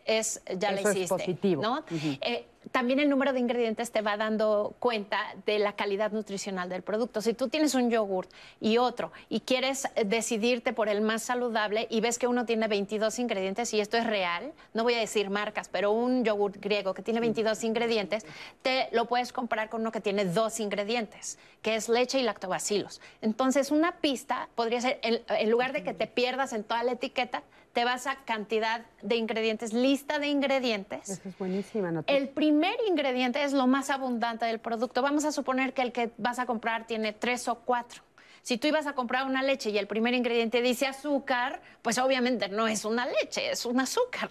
es, 0.08 0.42
ya 0.58 0.70
Eso 0.72 0.82
la 0.82 0.90
es 0.90 0.96
hiciste. 0.96 1.08
positivo. 1.08 1.62
¿no? 1.62 1.84
Eh, 1.92 2.46
también 2.72 2.98
el 2.98 3.08
número 3.08 3.32
de 3.32 3.40
ingredientes 3.40 3.92
te 3.92 4.02
va 4.02 4.16
dando 4.16 4.74
cuenta 4.78 5.18
de 5.46 5.58
la 5.58 5.74
calidad 5.74 6.12
nutricional 6.12 6.68
del 6.68 6.82
producto. 6.82 7.22
Si 7.22 7.32
tú 7.34 7.48
tienes 7.48 7.74
un 7.74 7.90
yogurt 7.90 8.30
y 8.60 8.78
otro 8.78 9.12
y 9.28 9.40
quieres 9.40 9.86
decidirte 10.04 10.72
por 10.72 10.88
el 10.88 11.00
más 11.00 11.22
saludable 11.22 11.86
y 11.90 12.00
ves 12.00 12.18
que 12.18 12.26
uno 12.26 12.46
tiene 12.46 12.66
22 12.68 13.18
ingredientes 13.20 13.72
y 13.74 13.80
esto 13.80 13.96
es 13.96 14.06
real, 14.06 14.52
no 14.74 14.82
voy 14.82 14.94
a 14.94 14.98
decir 14.98 15.30
marcas, 15.30 15.68
pero 15.68 15.92
un 15.92 16.24
yogurt 16.24 16.56
griego 16.56 16.94
que 16.94 17.02
tiene 17.02 17.20
22 17.20 17.62
ingredientes, 17.64 18.26
te 18.62 18.88
lo 18.92 19.06
puedes 19.06 19.32
comprar 19.32 19.68
con 19.68 19.82
uno 19.82 19.92
que 19.92 20.00
tiene 20.00 20.24
dos 20.24 20.58
ingredientes, 20.60 21.38
que 21.62 21.76
es 21.76 21.88
leche 21.88 22.18
y 22.18 22.22
lactobacilos. 22.22 23.00
Entonces, 23.22 23.70
una 23.70 23.92
pista 23.92 24.48
podría 24.54 24.80
ser, 24.80 24.98
en, 25.02 25.20
en 25.28 25.50
lugar 25.50 25.72
de 25.72 25.82
que 25.84 25.94
te 25.94 26.06
pierdas 26.06 26.52
en 26.52 26.64
toda 26.64 26.82
la 26.82 26.92
etiqueta, 26.92 27.42
te 27.78 27.84
vas 27.84 28.08
a 28.08 28.16
cantidad 28.24 28.84
de 29.02 29.14
ingredientes, 29.14 29.72
lista 29.72 30.18
de 30.18 30.26
ingredientes. 30.26 31.10
Esa 31.10 31.28
es 31.28 31.38
buenísima 31.38 31.92
noticia. 31.92 32.18
El 32.18 32.28
primer 32.28 32.74
ingrediente 32.88 33.44
es 33.44 33.52
lo 33.52 33.68
más 33.68 33.88
abundante 33.88 34.46
del 34.46 34.58
producto. 34.58 35.00
Vamos 35.00 35.24
a 35.24 35.30
suponer 35.30 35.72
que 35.74 35.82
el 35.82 35.92
que 35.92 36.10
vas 36.18 36.40
a 36.40 36.46
comprar 36.46 36.88
tiene 36.88 37.12
tres 37.12 37.46
o 37.46 37.60
cuatro. 37.60 38.02
Si 38.42 38.58
tú 38.58 38.66
ibas 38.66 38.88
a 38.88 38.94
comprar 38.94 39.26
una 39.26 39.44
leche 39.44 39.70
y 39.70 39.78
el 39.78 39.86
primer 39.86 40.14
ingrediente 40.14 40.60
dice 40.60 40.88
azúcar, 40.88 41.62
pues 41.80 41.98
obviamente 41.98 42.48
no 42.48 42.66
es 42.66 42.84
una 42.84 43.06
leche, 43.06 43.48
es 43.52 43.64
un 43.64 43.78
azúcar. 43.78 44.28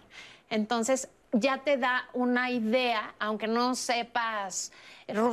Entonces 0.50 1.08
ya 1.32 1.60
te 1.60 1.78
da 1.78 2.10
una 2.12 2.52
idea, 2.52 3.16
aunque 3.18 3.48
no 3.48 3.76
sepas 3.76 4.74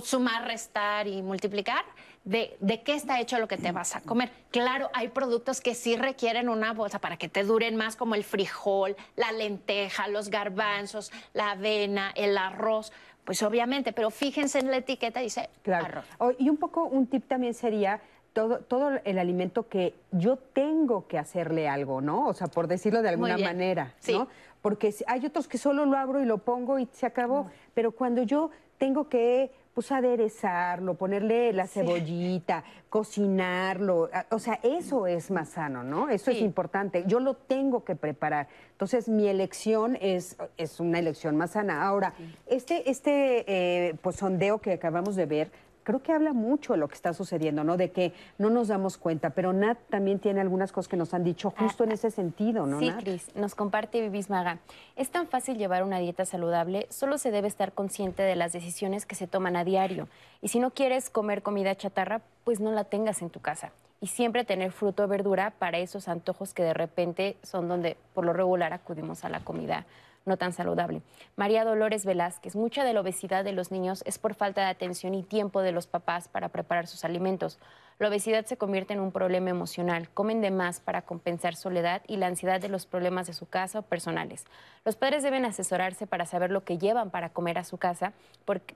sumar, 0.05 0.47
restar 0.47 1.09
y 1.09 1.21
multiplicar, 1.21 1.85
de, 2.25 2.57
de, 2.61 2.83
qué 2.83 2.95
está 2.95 3.21
hecho 3.21 3.39
lo 3.39 3.49
que 3.49 3.57
te 3.57 3.71
vas 3.73 3.97
a 3.97 4.01
comer. 4.01 4.31
Claro, 4.51 4.91
hay 4.95 5.09
productos 5.09 5.61
que 5.61 5.75
sí 5.75 5.97
requieren 5.97 6.49
una 6.49 6.73
bolsa 6.73 6.99
para 6.99 7.17
que 7.17 7.29
te 7.29 7.45
duren 7.45 7.77
más, 7.77 7.97
como 7.97 8.15
el 8.15 8.25
frijol, 8.25 8.97
la 9.17 9.31
lenteja, 9.33 10.09
los 10.09 10.31
garbanzos, 10.31 11.13
la 11.35 11.53
avena, 11.53 12.13
el 12.15 12.37
arroz. 12.39 12.93
Pues 13.25 13.43
obviamente, 13.43 13.93
pero 13.93 14.11
fíjense 14.11 14.59
en 14.59 14.71
la 14.71 14.79
etiqueta, 14.79 15.21
dice 15.21 15.49
claro. 15.63 15.85
arroz. 15.87 16.05
Oh, 16.19 16.33
y 16.39 16.49
un 16.49 16.57
poco, 16.57 16.85
un 16.85 17.07
tip 17.07 17.27
también 17.27 17.55
sería 17.55 18.01
todo, 18.33 18.59
todo 18.59 18.99
el 19.05 19.19
alimento 19.19 19.69
que 19.69 19.95
yo 20.11 20.37
tengo 20.37 21.07
que 21.07 21.19
hacerle 21.19 21.69
algo, 21.69 22.01
¿no? 22.01 22.27
O 22.27 22.35
sea, 22.35 22.49
por 22.49 22.69
decirlo 22.69 23.01
de 23.01 23.11
alguna 23.11 23.39
manera, 23.39 23.95
sí. 24.01 24.13
¿no? 24.13 24.29
Porque 24.61 24.95
hay 25.07 25.25
otros 25.27 25.47
que 25.47 25.59
solo 25.59 25.85
lo 25.85 25.97
abro 25.97 26.23
y 26.23 26.25
lo 26.25 26.39
pongo 26.39 26.79
y 26.79 26.89
se 26.93 27.05
acabó. 27.05 27.51
Pero 27.75 27.93
cuando 27.93 28.23
yo 28.23 28.51
tengo 28.79 29.09
que 29.09 29.51
pues 29.75 29.91
aderezarlo, 29.91 30.95
ponerle 30.95 31.53
la 31.53 31.67
cebollita, 31.67 32.63
cocinarlo, 32.89 34.09
o 34.31 34.39
sea, 34.39 34.61
eso 34.63 35.09
es 35.09 35.33
más 35.33 35.49
sano, 35.51 35.83
¿no? 35.83 36.09
Eso 36.09 36.31
sí. 36.31 36.39
es 36.39 36.43
importante. 36.43 37.03
Yo 37.09 37.19
lo 37.19 37.35
tengo 37.35 37.85
que 37.85 37.97
preparar. 37.97 38.47
Entonces, 38.71 39.09
mi 39.09 39.27
elección 39.27 39.99
es, 40.01 40.37
es 40.57 40.79
una 40.79 41.01
elección 41.01 41.37
más 41.37 41.51
sana. 41.53 41.85
Ahora, 41.87 42.15
sí. 42.17 42.35
este, 42.47 42.89
este 42.89 43.45
eh, 43.49 43.97
pues 44.01 44.17
sondeo 44.17 44.61
que 44.61 44.75
acabamos 44.75 45.17
de 45.17 45.27
ver, 45.27 45.51
creo 45.85 46.03
que 46.03 46.13
habla 46.13 46.33
mucho 46.33 46.73
de 46.73 46.79
lo 46.79 46.89
que 46.89 46.95
está 46.95 47.13
sucediendo, 47.13 47.63
¿no? 47.63 47.77
De 47.77 47.93
que 47.93 48.13
no 48.39 48.51
nos 48.51 48.69
damos 48.69 48.97
cuenta, 48.97 49.31
pero 49.31 49.53
Nat 49.53 49.79
también 49.91 50.19
tiene 50.19 50.41
algunas 50.41 50.73
cosas 50.73 50.89
que 50.89 50.97
nos 50.97 51.15
han 51.15 51.23
dicho 51.23 51.51
justo 51.51 51.85
ah, 51.85 51.87
en 51.87 51.93
ese 51.93 52.11
sentido, 52.11 52.67
¿no? 52.67 52.81
Sí, 52.81 52.89
Nat? 52.89 53.01
Cris, 53.01 53.37
nos 53.37 53.55
comparte 53.55 54.01
Vivis 54.01 54.31
Maga. 54.31 54.59
Es 54.97 55.11
tan 55.11 55.29
fácil 55.29 55.59
llevar 55.59 55.85
una 55.85 55.99
dieta 55.99 56.25
saludable, 56.25 56.87
solo 56.91 57.19
se 57.19 57.31
debe 57.31 57.47
estar 57.47 57.73
consciente 57.73 58.23
de 58.23 58.35
las 58.35 58.53
decisiones 58.53 59.07
que 59.07 59.15
se 59.15 59.27
toman 59.27 59.57
a 59.57 59.65
diario. 59.65 60.09
Y 60.43 60.49
si 60.49 60.59
no 60.59 60.71
quieres 60.71 61.11
comer 61.11 61.43
comida 61.43 61.77
chatarra, 61.77 62.23
pues 62.43 62.61
no 62.61 62.73
la 62.73 62.85
tengas 62.85 63.23
en 63.23 63.31
tu 63.31 63.41
casa. 63.41 63.73
Y 64.01 64.09
siempre 64.09 64.45
tener 64.45 64.73
fruto 64.73 65.05
o 65.05 65.09
verdura 65.09 65.53
para 65.59 65.79
esos 65.79 66.09
antojos 66.09 66.53
que 66.53 66.63
de 66.63 66.75
repente 66.75 67.37
son 67.43 67.69
donde 67.69 67.97
por 68.13 68.25
lo 68.25 68.33
regular 68.33 68.73
acudimos 68.73 69.25
a 69.25 69.29
la 69.29 69.41
comida 69.41 69.87
no 70.25 70.37
tan 70.37 70.53
saludable. 70.53 71.03
María 71.37 71.65
Dolores 71.65 72.05
Velázquez, 72.05 72.57
mucha 72.57 72.85
de 72.85 72.95
la 72.95 73.01
obesidad 73.01 73.45
de 73.45 73.53
los 73.53 73.71
niños 73.71 74.03
es 74.07 74.19
por 74.19 74.35
falta 74.35 74.63
de 74.63 74.69
atención 74.69 75.15
y 75.15 75.23
tiempo 75.23 75.63
de 75.63 75.73
los 75.73 75.87
papás 75.87 76.29
para 76.29 76.49
preparar 76.49 76.87
sus 76.87 77.05
alimentos. 77.05 77.59
La 77.99 78.09
obesidad 78.09 78.45
se 78.45 78.57
convierte 78.57 78.93
en 78.93 78.99
un 78.99 79.13
problema 79.13 79.51
emocional. 79.51 80.09
Comen 80.11 80.41
de 80.41 80.51
más 80.51 80.81
para 80.81 81.03
compensar 81.03 81.55
soledad 81.55 82.03
y 82.09 82.17
la 82.17 82.27
ansiedad 82.27 82.61
de 82.61 82.69
los 82.69 82.87
problemas 82.87 83.29
de 83.29 83.35
su 83.35 83.47
casa 83.47 83.79
o 83.79 83.83
personales. 83.83 84.47
Los 84.85 84.97
padres 84.97 85.23
deben 85.23 85.45
asesorarse 85.45 86.07
para 86.09 86.27
saber 86.27 86.51
lo 86.51 86.65
que 86.65 86.79
llevan 86.79 87.11
para 87.11 87.29
comer 87.31 87.57
a 87.57 87.65
su 87.65 87.79
casa 87.79 88.13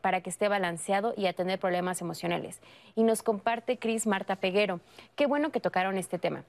para 0.00 0.20
que 0.20 0.30
esté 0.30 0.48
balanceado 0.48 1.14
y 1.16 1.26
atender 1.26 1.58
problemas 1.58 2.00
emocionales. 2.00 2.60
Y 2.94 3.02
nos 3.02 3.22
comparte 3.24 3.78
Cris 3.78 4.06
Marta 4.06 4.36
Peguero. 4.36 4.80
Qué 5.16 5.26
bueno 5.26 5.50
que 5.50 5.60
tocaron 5.60 5.98
este 5.98 6.20
tema. 6.20 6.44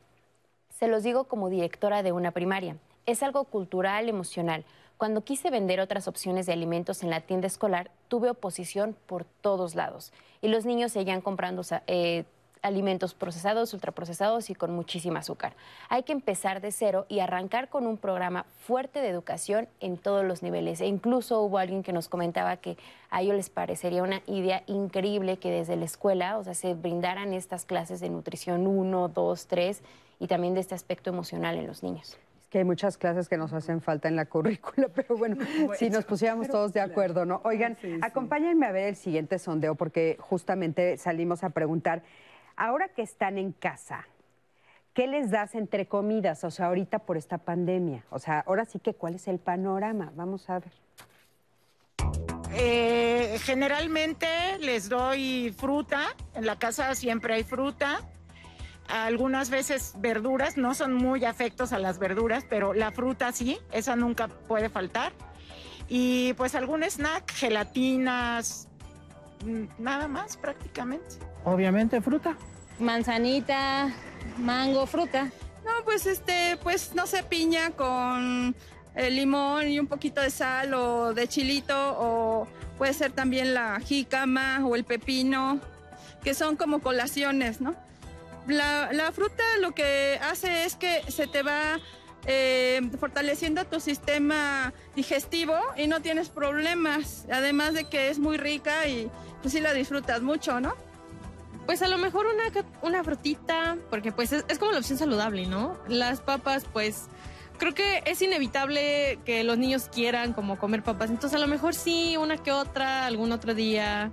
Se 0.70 0.88
los 0.88 1.02
digo 1.02 1.24
como 1.24 1.50
directora 1.50 2.04
de 2.04 2.12
una 2.12 2.32
primaria. 2.32 2.78
Es 3.08 3.24
algo 3.24 3.46
cultural, 3.46 4.08
emocional. 4.08 4.64
Cuando 5.00 5.24
quise 5.24 5.50
vender 5.50 5.80
otras 5.80 6.10
opciones 6.10 6.46
de 6.46 6.52
alimentos 6.52 7.04
en 7.04 7.10
la 7.10 7.22
tienda 7.22 7.48
escolar, 7.48 7.90
tuve 8.10 8.32
oposición 8.32 8.98
por 9.06 9.24
todos 9.24 9.74
lados. 9.74 10.12
Y 10.42 10.50
los 10.50 10.66
niños 10.66 10.92
seguían 10.92 11.22
comprando 11.22 11.62
eh, 11.88 12.26
alimentos 12.62 13.14
procesados, 13.14 13.74
ultraprocesados 13.74 14.50
y 14.50 14.56
con 14.56 14.76
muchísima 14.76 15.20
azúcar. 15.20 15.54
Hay 15.88 16.04
que 16.04 16.12
empezar 16.12 16.60
de 16.60 16.74
cero 16.74 17.06
y 17.08 17.22
arrancar 17.22 17.70
con 17.70 17.88
un 17.88 17.96
programa 17.96 18.46
fuerte 18.68 19.00
de 19.00 19.08
educación 19.08 19.70
en 19.80 19.96
todos 19.96 20.26
los 20.26 20.44
niveles. 20.44 20.82
E 20.82 20.88
incluso 20.88 21.44
hubo 21.44 21.60
alguien 21.60 21.82
que 21.82 21.94
nos 21.94 22.10
comentaba 22.10 22.58
que 22.58 22.78
a 23.10 23.22
ellos 23.22 23.38
les 23.38 23.50
parecería 23.50 24.04
una 24.04 24.22
idea 24.28 24.64
increíble 24.68 25.38
que 25.38 25.50
desde 25.50 25.78
la 25.78 25.86
escuela, 25.86 26.38
o 26.38 26.44
sea, 26.44 26.56
se 26.56 26.74
brindaran 26.74 27.32
estas 27.32 27.64
clases 27.64 28.02
de 28.02 28.10
nutrición 28.10 28.68
1, 28.68 29.08
2, 29.08 29.48
3 29.48 29.82
y 30.20 30.28
también 30.28 30.56
de 30.56 30.60
este 30.60 30.76
aspecto 30.76 31.10
emocional 31.10 31.56
en 31.56 31.68
los 31.68 31.84
niños 31.84 32.18
que 32.50 32.60
hay 32.60 32.64
muchas 32.64 32.98
clases 32.98 33.30
que 33.30 33.38
nos 33.38 33.54
hacen 33.54 33.82
falta 33.82 34.08
en 34.08 34.16
la 34.16 34.26
currícula, 34.26 34.88
pero 34.96 35.18
bueno, 35.18 35.38
bueno 35.60 35.74
si 35.76 35.90
nos 35.90 36.06
pusiéramos 36.06 36.48
pero, 36.48 36.60
todos 36.60 36.74
de 36.74 36.82
acuerdo, 36.82 37.26
¿no? 37.26 37.42
Oigan, 37.44 37.78
sí, 37.82 37.96
sí. 37.96 38.00
acompáñenme 38.02 38.66
a 38.66 38.72
ver 38.72 38.90
el 38.90 38.96
siguiente 38.96 39.40
sondeo 39.40 39.76
porque 39.76 40.18
justamente 40.20 40.98
salimos 40.98 41.44
a 41.44 41.52
preguntar, 41.52 42.04
ahora 42.56 42.90
que 42.90 43.02
están 43.02 43.38
en 43.38 43.52
casa, 43.52 44.08
¿qué 44.94 45.08
les 45.08 45.32
das 45.32 45.56
entre 45.56 45.88
comidas? 45.88 46.44
O 46.44 46.52
sea, 46.52 46.68
ahorita 46.68 47.00
por 47.00 47.18
esta 47.18 47.38
pandemia. 47.38 48.04
O 48.10 48.20
sea, 48.20 48.40
ahora 48.42 48.66
sí 48.66 48.80
que, 48.80 48.94
¿cuál 48.94 49.16
es 49.16 49.28
el 49.28 49.40
panorama? 49.40 50.12
Vamos 50.16 50.50
a 50.50 50.60
ver. 50.60 50.74
Eh, 52.52 53.38
generalmente 53.44 54.28
les 54.60 54.90
doy 54.90 55.54
fruta, 55.56 56.16
en 56.34 56.48
la 56.48 56.58
casa 56.58 56.96
siempre 56.96 57.36
hay 57.36 57.44
fruta 57.44 58.02
algunas 58.90 59.50
veces 59.50 59.94
verduras, 60.00 60.58
no 60.58 60.74
son 60.74 60.94
muy 60.94 61.24
afectos 61.24 61.74
a 61.74 61.80
las 61.80 62.00
verduras, 62.00 62.44
pero 62.50 62.74
la 62.74 62.92
fruta 62.92 63.32
sí, 63.32 63.60
esa 63.72 63.96
nunca 63.96 64.28
puede 64.28 64.70
faltar. 64.70 65.14
Y 65.88 66.34
pues 66.34 66.56
algún 66.56 66.84
snack, 66.84 67.32
gelatinas, 67.32 68.68
nada 69.78 70.08
más 70.08 70.38
prácticamente. 70.38 71.16
Obviamente 71.46 72.02
fruta. 72.02 72.36
Manzanita, 72.80 73.94
mango, 74.38 74.86
fruta. 74.86 75.30
No, 75.66 75.84
pues 75.84 76.06
este, 76.06 76.58
pues 76.64 76.96
no 76.96 77.06
sé, 77.06 77.24
piña 77.24 77.72
con 77.72 78.56
eh, 78.96 79.10
limón 79.12 79.68
y 79.68 79.80
un 79.80 79.88
poquito 79.88 80.22
de 80.22 80.30
sal 80.30 80.74
o 80.74 81.14
de 81.14 81.28
chilito 81.28 81.76
o 81.78 82.48
puede 82.78 82.94
ser 82.94 83.12
también 83.12 83.54
la 83.54 83.80
jícama 83.80 84.66
o 84.66 84.76
el 84.76 84.84
pepino, 84.84 85.60
que 86.24 86.34
son 86.34 86.56
como 86.56 86.80
colaciones, 86.80 87.62
¿no? 87.62 87.76
La, 88.50 88.92
la, 88.92 89.12
fruta 89.12 89.44
lo 89.62 89.72
que 89.72 90.20
hace 90.22 90.66
es 90.66 90.76
que 90.76 91.04
se 91.10 91.28
te 91.28 91.44
va 91.44 91.80
eh, 92.26 92.82
fortaleciendo 93.00 93.66
tu 93.66 93.80
sistema 93.80 94.74
digestivo 94.96 95.56
y 95.78 95.88
no 95.88 96.02
tienes 96.02 96.30
problemas, 96.30 97.26
además 97.32 97.74
de 97.74 97.86
que 97.86 98.10
es 98.10 98.20
muy 98.20 98.38
rica 98.38 98.88
y 98.88 99.10
pues 99.42 99.54
sí 99.54 99.62
la 99.62 99.74
disfrutas 99.74 100.22
mucho, 100.22 100.60
¿no? 100.60 100.74
Pues 101.66 101.82
a 101.82 101.88
lo 101.88 101.98
mejor 101.98 102.26
una, 102.26 102.66
una 102.82 103.04
frutita, 103.04 103.78
porque 103.90 104.12
pues 104.12 104.34
es, 104.34 104.44
es 104.48 104.58
como 104.58 104.72
la 104.72 104.80
opción 104.80 104.98
saludable, 104.98 105.46
¿no? 105.46 105.78
Las 105.88 106.20
papas, 106.20 106.66
pues 106.74 107.08
creo 107.60 107.76
que 107.76 108.02
es 108.06 108.22
inevitable 108.22 109.20
que 109.26 109.44
los 109.44 109.58
niños 109.58 109.90
quieran 109.94 110.34
como 110.34 110.58
comer 110.58 110.82
papas, 110.82 111.12
entonces 111.12 111.38
a 111.38 111.40
lo 111.40 111.48
mejor 111.48 111.76
sí, 111.76 112.18
una 112.18 112.38
que 112.38 112.52
otra, 112.52 113.06
algún 113.06 113.32
otro 113.32 113.54
día. 113.54 114.12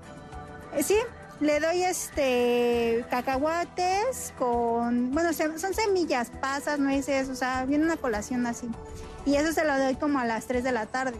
Eh, 0.76 0.82
sí, 0.82 0.96
le 1.40 1.60
doy 1.60 1.82
este 1.82 3.04
cacahuates 3.10 4.32
con, 4.38 5.10
bueno, 5.12 5.32
son 5.32 5.74
semillas, 5.74 6.30
pasas, 6.40 6.78
nueces, 6.78 7.28
o 7.28 7.34
sea, 7.34 7.64
viene 7.66 7.84
una 7.84 7.96
colación 7.96 8.46
así. 8.46 8.68
Y 9.26 9.36
eso 9.36 9.52
se 9.52 9.64
lo 9.64 9.76
doy 9.78 9.96
como 9.96 10.18
a 10.18 10.24
las 10.24 10.46
3 10.46 10.64
de 10.64 10.72
la 10.72 10.86
tarde. 10.86 11.16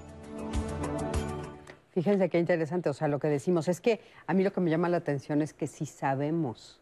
Fíjense 1.92 2.28
qué 2.28 2.38
interesante, 2.38 2.88
o 2.90 2.94
sea, 2.94 3.08
lo 3.08 3.18
que 3.18 3.28
decimos 3.28 3.68
es 3.68 3.80
que 3.80 4.00
a 4.26 4.34
mí 4.34 4.42
lo 4.44 4.52
que 4.52 4.60
me 4.60 4.70
llama 4.70 4.88
la 4.88 4.98
atención 4.98 5.40
es 5.40 5.54
que 5.54 5.66
sí 5.66 5.86
sabemos, 5.86 6.78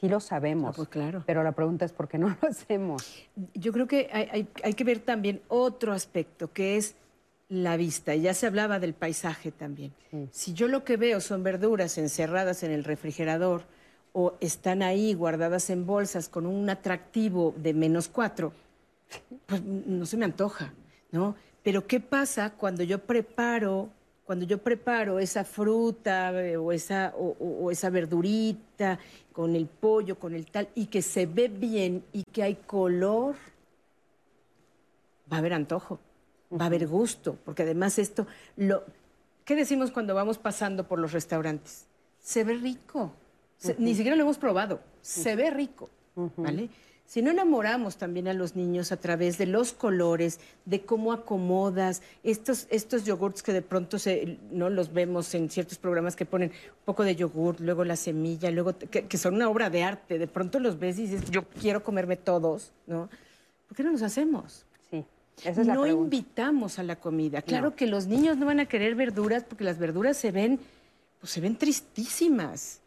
sí 0.00 0.08
lo 0.08 0.18
sabemos, 0.18 0.70
Ah, 0.70 0.76
pues 0.76 0.88
claro. 0.88 1.22
pero 1.24 1.44
la 1.44 1.52
pregunta 1.52 1.84
es 1.84 1.92
por 1.92 2.08
qué 2.08 2.18
no 2.18 2.28
lo 2.28 2.48
hacemos. 2.48 3.24
Yo 3.54 3.72
creo 3.72 3.86
que 3.86 4.10
hay, 4.12 4.28
hay- 4.32 4.48
hay 4.64 4.74
que 4.74 4.82
ver 4.84 4.98
también 4.98 5.40
otro 5.48 5.92
aspecto, 5.92 6.52
que 6.52 6.76
es 6.76 6.96
la 7.48 7.76
vista. 7.76 8.14
Ya 8.14 8.34
se 8.34 8.46
hablaba 8.46 8.78
del 8.80 8.94
paisaje 8.94 9.52
también. 9.52 9.92
Si 10.30 10.54
yo 10.54 10.68
lo 10.68 10.84
que 10.84 10.96
veo 10.96 11.20
son 11.20 11.42
verduras 11.42 11.98
encerradas 11.98 12.62
en 12.62 12.70
el 12.72 12.84
refrigerador 12.84 13.62
o 14.12 14.34
están 14.40 14.82
ahí 14.82 15.14
guardadas 15.14 15.70
en 15.70 15.86
bolsas 15.86 16.28
con 16.28 16.46
un 16.46 16.68
atractivo 16.70 17.54
de 17.56 17.74
menos 17.74 18.08
cuatro, 18.08 18.52
pues 19.46 19.62
no 19.62 20.06
se 20.06 20.16
me 20.16 20.24
antoja, 20.24 20.72
¿no? 21.12 21.34
Pero 21.62 21.86
¿qué 21.86 22.00
pasa 22.00 22.50
cuando 22.50 22.82
yo 22.82 22.98
preparo, 23.00 23.88
cuando 24.24 24.44
yo 24.46 24.58
preparo 24.58 25.18
esa 25.18 25.44
fruta 25.44 26.32
eh, 26.44 26.56
o 26.56 26.72
esa, 26.72 27.12
o- 27.16 27.36
o- 27.38 27.64
o 27.64 27.70
esa 27.70 27.90
verdurita 27.90 28.98
con 29.32 29.56
el 29.56 29.66
pollo, 29.66 30.18
con 30.18 30.34
el 30.34 30.46
tal, 30.46 30.68
y 30.74 30.86
que 30.86 31.02
se 31.02 31.26
ve 31.26 31.48
bien 31.48 32.04
y 32.12 32.22
que 32.24 32.42
hay 32.42 32.54
color? 32.54 33.34
Va 35.32 35.36
a 35.36 35.40
haber 35.40 35.54
antojo, 35.54 35.98
va 36.58 36.64
a 36.64 36.66
haber 36.66 36.86
gusto, 36.86 37.36
porque 37.44 37.62
además 37.62 37.98
esto, 37.98 38.26
lo, 38.56 38.84
¿qué 39.44 39.54
decimos 39.56 39.90
cuando 39.90 40.14
vamos 40.14 40.38
pasando 40.38 40.86
por 40.86 40.98
los 40.98 41.12
restaurantes? 41.12 41.86
Se 42.20 42.44
ve 42.44 42.54
rico. 42.54 43.12
Se- 43.58 43.76
Ni 43.78 43.94
siquiera 43.94 44.16
lo 44.16 44.22
hemos 44.22 44.38
probado. 44.38 44.80
Se 45.02 45.36
ve 45.36 45.50
rico, 45.50 45.90
¿vale? 46.36 46.68
Si 47.06 47.20
no 47.20 47.30
enamoramos 47.30 47.98
también 47.98 48.28
a 48.28 48.32
los 48.32 48.56
niños 48.56 48.90
a 48.90 48.96
través 48.96 49.36
de 49.36 49.44
los 49.44 49.74
colores, 49.74 50.40
de 50.64 50.80
cómo 50.86 51.12
acomodas 51.12 52.00
estos, 52.22 52.66
estos 52.70 53.04
yogurts 53.04 53.42
que 53.42 53.52
de 53.52 53.60
pronto 53.60 53.98
se, 53.98 54.38
no 54.50 54.70
los 54.70 54.90
vemos 54.94 55.34
en 55.34 55.50
ciertos 55.50 55.76
programas 55.76 56.16
que 56.16 56.24
ponen 56.24 56.48
un 56.50 56.84
poco 56.86 57.04
de 57.04 57.14
yogurt, 57.14 57.60
luego 57.60 57.84
la 57.84 57.96
semilla, 57.96 58.50
luego 58.50 58.78
que, 58.78 59.06
que 59.06 59.18
son 59.18 59.34
una 59.34 59.50
obra 59.50 59.68
de 59.68 59.82
arte. 59.82 60.18
De 60.18 60.26
pronto 60.26 60.58
los 60.60 60.78
ves 60.78 60.98
y 60.98 61.02
dices, 61.06 61.30
yo 61.30 61.44
quiero 61.60 61.84
comerme 61.84 62.16
todos, 62.16 62.72
¿no? 62.86 63.10
¿Por 63.68 63.76
qué 63.76 63.82
no 63.82 63.92
los 63.92 64.02
hacemos? 64.02 64.64
Sí, 65.36 65.48
esa 65.48 65.60
es 65.62 65.66
la 65.66 65.74
no 65.74 65.82
pregunta. 65.82 66.16
invitamos 66.16 66.78
a 66.78 66.82
la 66.82 66.96
comida. 66.96 67.42
Claro 67.42 67.70
No. 67.70 67.76
que 67.76 67.86
los 67.86 68.06
niños 68.06 68.36
no 68.36 68.46
van 68.46 68.60
a 68.60 68.66
querer 68.66 68.94
verduras 68.94 69.44
porque 69.44 69.64
las 69.64 69.78
verduras 69.78 70.16
se 70.16 70.30
ven, 70.30 70.60
pues 71.20 71.32
se 71.32 71.40
ven 71.40 71.56
tristísimas. 71.56 72.80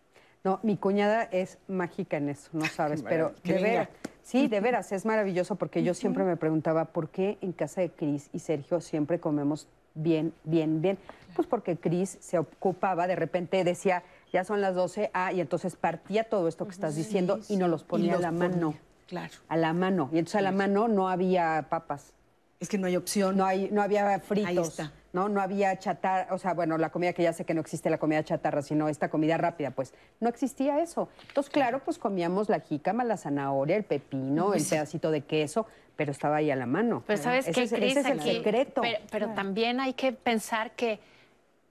No, 0.43 0.59
mi 0.63 0.77
cuñada 0.77 1.23
es 1.23 1.57
mágica 1.67 2.17
en 2.17 2.29
eso, 2.29 2.49
no 2.53 2.65
sabes, 2.67 3.01
pero 3.03 3.33
de 3.43 3.53
veras, 3.53 3.89
sí, 4.23 4.47
de 4.47 4.61
veras, 4.61 4.91
es 4.93 5.05
maravilloso 5.05 5.55
porque 5.55 5.83
yo 5.83 5.93
siempre 5.93 6.23
me 6.23 6.37
preguntaba 6.37 6.85
por 6.85 7.09
qué 7.09 7.37
en 7.41 7.51
casa 7.51 7.81
de 7.81 7.89
Cris 7.89 8.29
y 8.31 8.39
Sergio 8.39 8.79
siempre 8.79 9.19
comemos 9.19 9.67
bien, 9.93 10.31
bien, 10.45 10.81
bien. 10.81 10.97
Pues 11.35 11.47
porque 11.47 11.75
Cris 11.75 12.17
se 12.21 12.37
ocupaba, 12.37 13.07
de 13.07 13.15
repente 13.17 13.61
decía, 13.65 14.03
ya 14.31 14.45
son 14.45 14.61
las 14.61 14.73
12, 14.73 15.09
ah, 15.13 15.33
y 15.33 15.41
entonces 15.41 15.75
partía 15.75 16.23
todo 16.23 16.47
esto 16.47 16.63
que 16.65 16.71
estás 16.71 16.95
diciendo 16.95 17.39
y 17.49 17.57
nos 17.57 17.69
los 17.69 17.83
ponía 17.83 18.13
los 18.13 18.19
a 18.19 18.21
la 18.21 18.31
mano. 18.31 18.73
Claro. 19.07 19.33
A 19.49 19.57
la 19.57 19.73
mano. 19.73 20.09
Y 20.13 20.19
entonces 20.19 20.35
a 20.35 20.41
la 20.41 20.51
mano 20.51 20.87
no 20.87 21.09
había 21.09 21.65
papas. 21.69 22.13
Es 22.59 22.69
que 22.69 22.77
no 22.77 22.87
hay 22.87 22.95
opción. 22.95 23.37
No, 23.37 23.45
hay, 23.45 23.69
no 23.71 23.81
había 23.81 24.19
fritos. 24.19 24.47
Ahí 24.49 24.57
está. 24.57 24.91
¿no? 25.13 25.29
No 25.29 25.41
había 25.41 25.77
chatarra, 25.79 26.33
o 26.33 26.37
sea, 26.37 26.53
bueno, 26.53 26.77
la 26.77 26.89
comida 26.91 27.13
que 27.13 27.23
ya 27.23 27.33
sé 27.33 27.43
que 27.45 27.53
no 27.53 27.61
existe 27.61 27.89
la 27.89 27.97
comida 27.97 28.23
chatarra, 28.23 28.61
sino 28.61 28.87
esta 28.89 29.09
comida 29.09 29.37
rápida, 29.37 29.71
pues 29.71 29.93
no 30.19 30.29
existía 30.29 30.79
eso. 30.81 31.09
Entonces, 31.27 31.51
claro, 31.51 31.81
pues 31.83 31.97
comíamos 31.97 32.49
la 32.49 32.59
jícama, 32.59 33.03
la 33.03 33.17
zanahoria, 33.17 33.75
el 33.77 33.83
pepino, 33.83 34.53
el 34.53 34.63
pedacito 34.63 35.09
de 35.11 35.21
queso, 35.21 35.65
pero 35.95 36.11
estaba 36.11 36.35
ahí 36.37 36.51
a 36.51 36.55
la 36.55 36.65
mano. 36.67 37.03
Pero 37.07 37.21
sabes 37.21 37.47
Ese 37.47 37.53
qué, 37.53 37.63
es- 37.63 37.71
Cris, 37.73 37.91
ese 37.91 37.99
es 38.01 38.05
el 38.07 38.19
Aquí- 38.19 38.35
secreto. 38.37 38.81
Pero, 38.81 38.99
pero 39.11 39.29
también 39.29 39.79
hay 39.79 39.93
que 39.93 40.11
pensar 40.11 40.71
que 40.71 40.99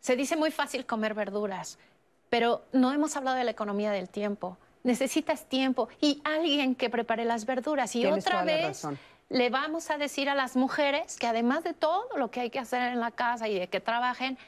se 0.00 0.16
dice 0.16 0.36
muy 0.36 0.50
fácil 0.50 0.84
comer 0.86 1.14
verduras, 1.14 1.78
pero 2.30 2.62
no 2.72 2.92
hemos 2.92 3.16
hablado 3.16 3.36
de 3.36 3.44
la 3.44 3.50
economía 3.52 3.90
del 3.92 4.08
tiempo. 4.08 4.56
Necesitas 4.82 5.44
tiempo 5.46 5.88
y 6.00 6.20
alguien 6.24 6.74
que 6.74 6.90
prepare 6.90 7.24
las 7.24 7.44
verduras. 7.44 7.94
Y 7.96 8.00
Tienes 8.02 8.24
otra 8.24 8.40
toda 8.40 8.44
la 8.44 8.52
vez 8.52 8.66
razón. 8.68 8.98
Le 9.28 9.50
vamos 9.50 9.90
a 9.90 9.98
decir 9.98 10.28
a 10.28 10.34
las 10.34 10.56
mujeres 10.56 11.16
que 11.18 11.26
además 11.26 11.64
de 11.64 11.74
todo 11.74 12.16
lo 12.16 12.30
que 12.30 12.40
hay 12.40 12.50
que 12.50 12.58
hacer 12.58 12.92
en 12.92 13.00
la 13.00 13.10
casa 13.10 13.48
y 13.48 13.58
de 13.58 13.68
que 13.68 13.80
trabajen, 13.80 14.38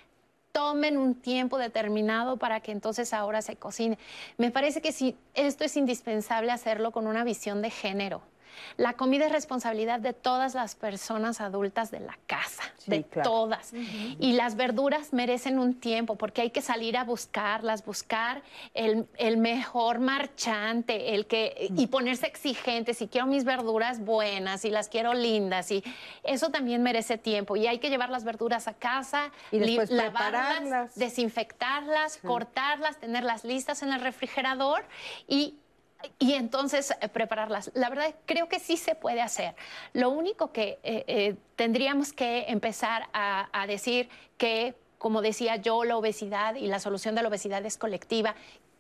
tomen 0.53 0.97
un 0.97 1.15
tiempo 1.15 1.59
determinado 1.59 2.37
para 2.37 2.61
que 2.61 2.73
entonces 2.73 3.13
ahora 3.13 3.43
se 3.43 3.57
cocine. 3.57 3.99
Me 4.37 4.51
parece 4.51 4.81
que 4.81 4.93
sí, 4.93 5.17
esto 5.35 5.65
es 5.65 5.77
indispensable 5.77 6.53
hacerlo 6.53 6.91
con 6.93 7.07
una 7.07 7.25
visión 7.25 7.63
de 7.63 7.71
género. 7.71 8.23
La 8.77 8.95
comida 8.95 9.27
es 9.27 9.33
responsabilidad 9.33 10.01
de 10.01 10.13
todas 10.13 10.55
las 10.55 10.75
personas 10.75 11.41
adultas 11.41 11.91
de 11.91 12.01
la 12.01 12.19
casa, 12.27 12.63
Sí, 12.79 12.91
de 12.91 13.05
claro. 13.05 13.31
todas. 13.31 13.73
Y 13.73 14.33
las 14.33 14.57
verduras 14.57 15.13
merecen 15.13 15.59
un 15.59 15.75
tiempo 15.81 16.17
porque 16.17 16.43
hay 16.43 16.51
que 16.51 16.63
salir 16.63 16.97
a 16.97 17.05
buscarlas, 17.05 17.85
buscar 17.85 18.43
el, 18.75 19.07
el 19.17 19.37
mejor 19.37 19.99
marchante, 19.99 21.15
el 21.15 21.27
que 21.27 21.69
y 21.77 21.87
ponerse 21.89 22.27
exigente. 22.27 22.95
Si 22.95 23.09
quiero 23.09 23.27
mis 23.27 23.45
verduras 23.45 24.01
buenas 24.05 24.65
y 24.65 24.71
las 24.71 24.89
quiero 24.89 25.15
lindas 25.15 25.71
y 25.71 25.83
eso 26.23 26.51
también 26.51 26.83
merece 26.83 27.19
tiempo. 27.19 27.57
Y 27.57 27.67
hay 27.67 27.79
que 27.79 27.91
llevar 27.91 28.11
las 28.11 28.25
verduras 28.25 28.69
a 28.69 28.75
casa, 28.75 29.31
Y 29.51 29.59
li- 29.61 29.67
después 29.77 29.91
lavarlas, 29.91 30.95
desinfectarlas, 30.97 32.19
cortarlas, 32.19 32.99
tenerlas 32.99 33.45
listas 33.45 33.83
en 33.83 33.93
el 33.93 34.01
refrigerador 34.01 34.85
y 35.27 35.55
y 36.19 36.35
entonces 36.35 36.93
eh, 37.01 37.09
prepararlas. 37.09 37.71
La 37.75 37.89
verdad, 37.89 38.15
creo 38.27 38.49
que 38.49 38.59
sí 38.59 38.77
se 38.77 38.95
puede 38.95 39.21
hacer. 39.21 39.55
Lo 39.93 40.11
único 40.11 40.53
que 40.53 40.79
eh, 40.83 41.05
eh, 41.07 41.37
tendríamos 41.57 42.13
que 42.13 42.47
empezar 42.49 43.09
a, 43.13 43.49
a 43.53 43.67
decir 43.67 44.09
que, 44.37 44.75
como 44.99 45.23
decía 45.23 45.57
yo, 45.57 45.85
la 45.85 45.97
obesidad 45.97 46.55
y 46.55 46.67
la 46.67 46.79
solución 46.79 47.15
de 47.15 47.23
la 47.23 47.29
obesidad 47.29 47.65
es 47.67 47.79
colectiva. 47.79 48.35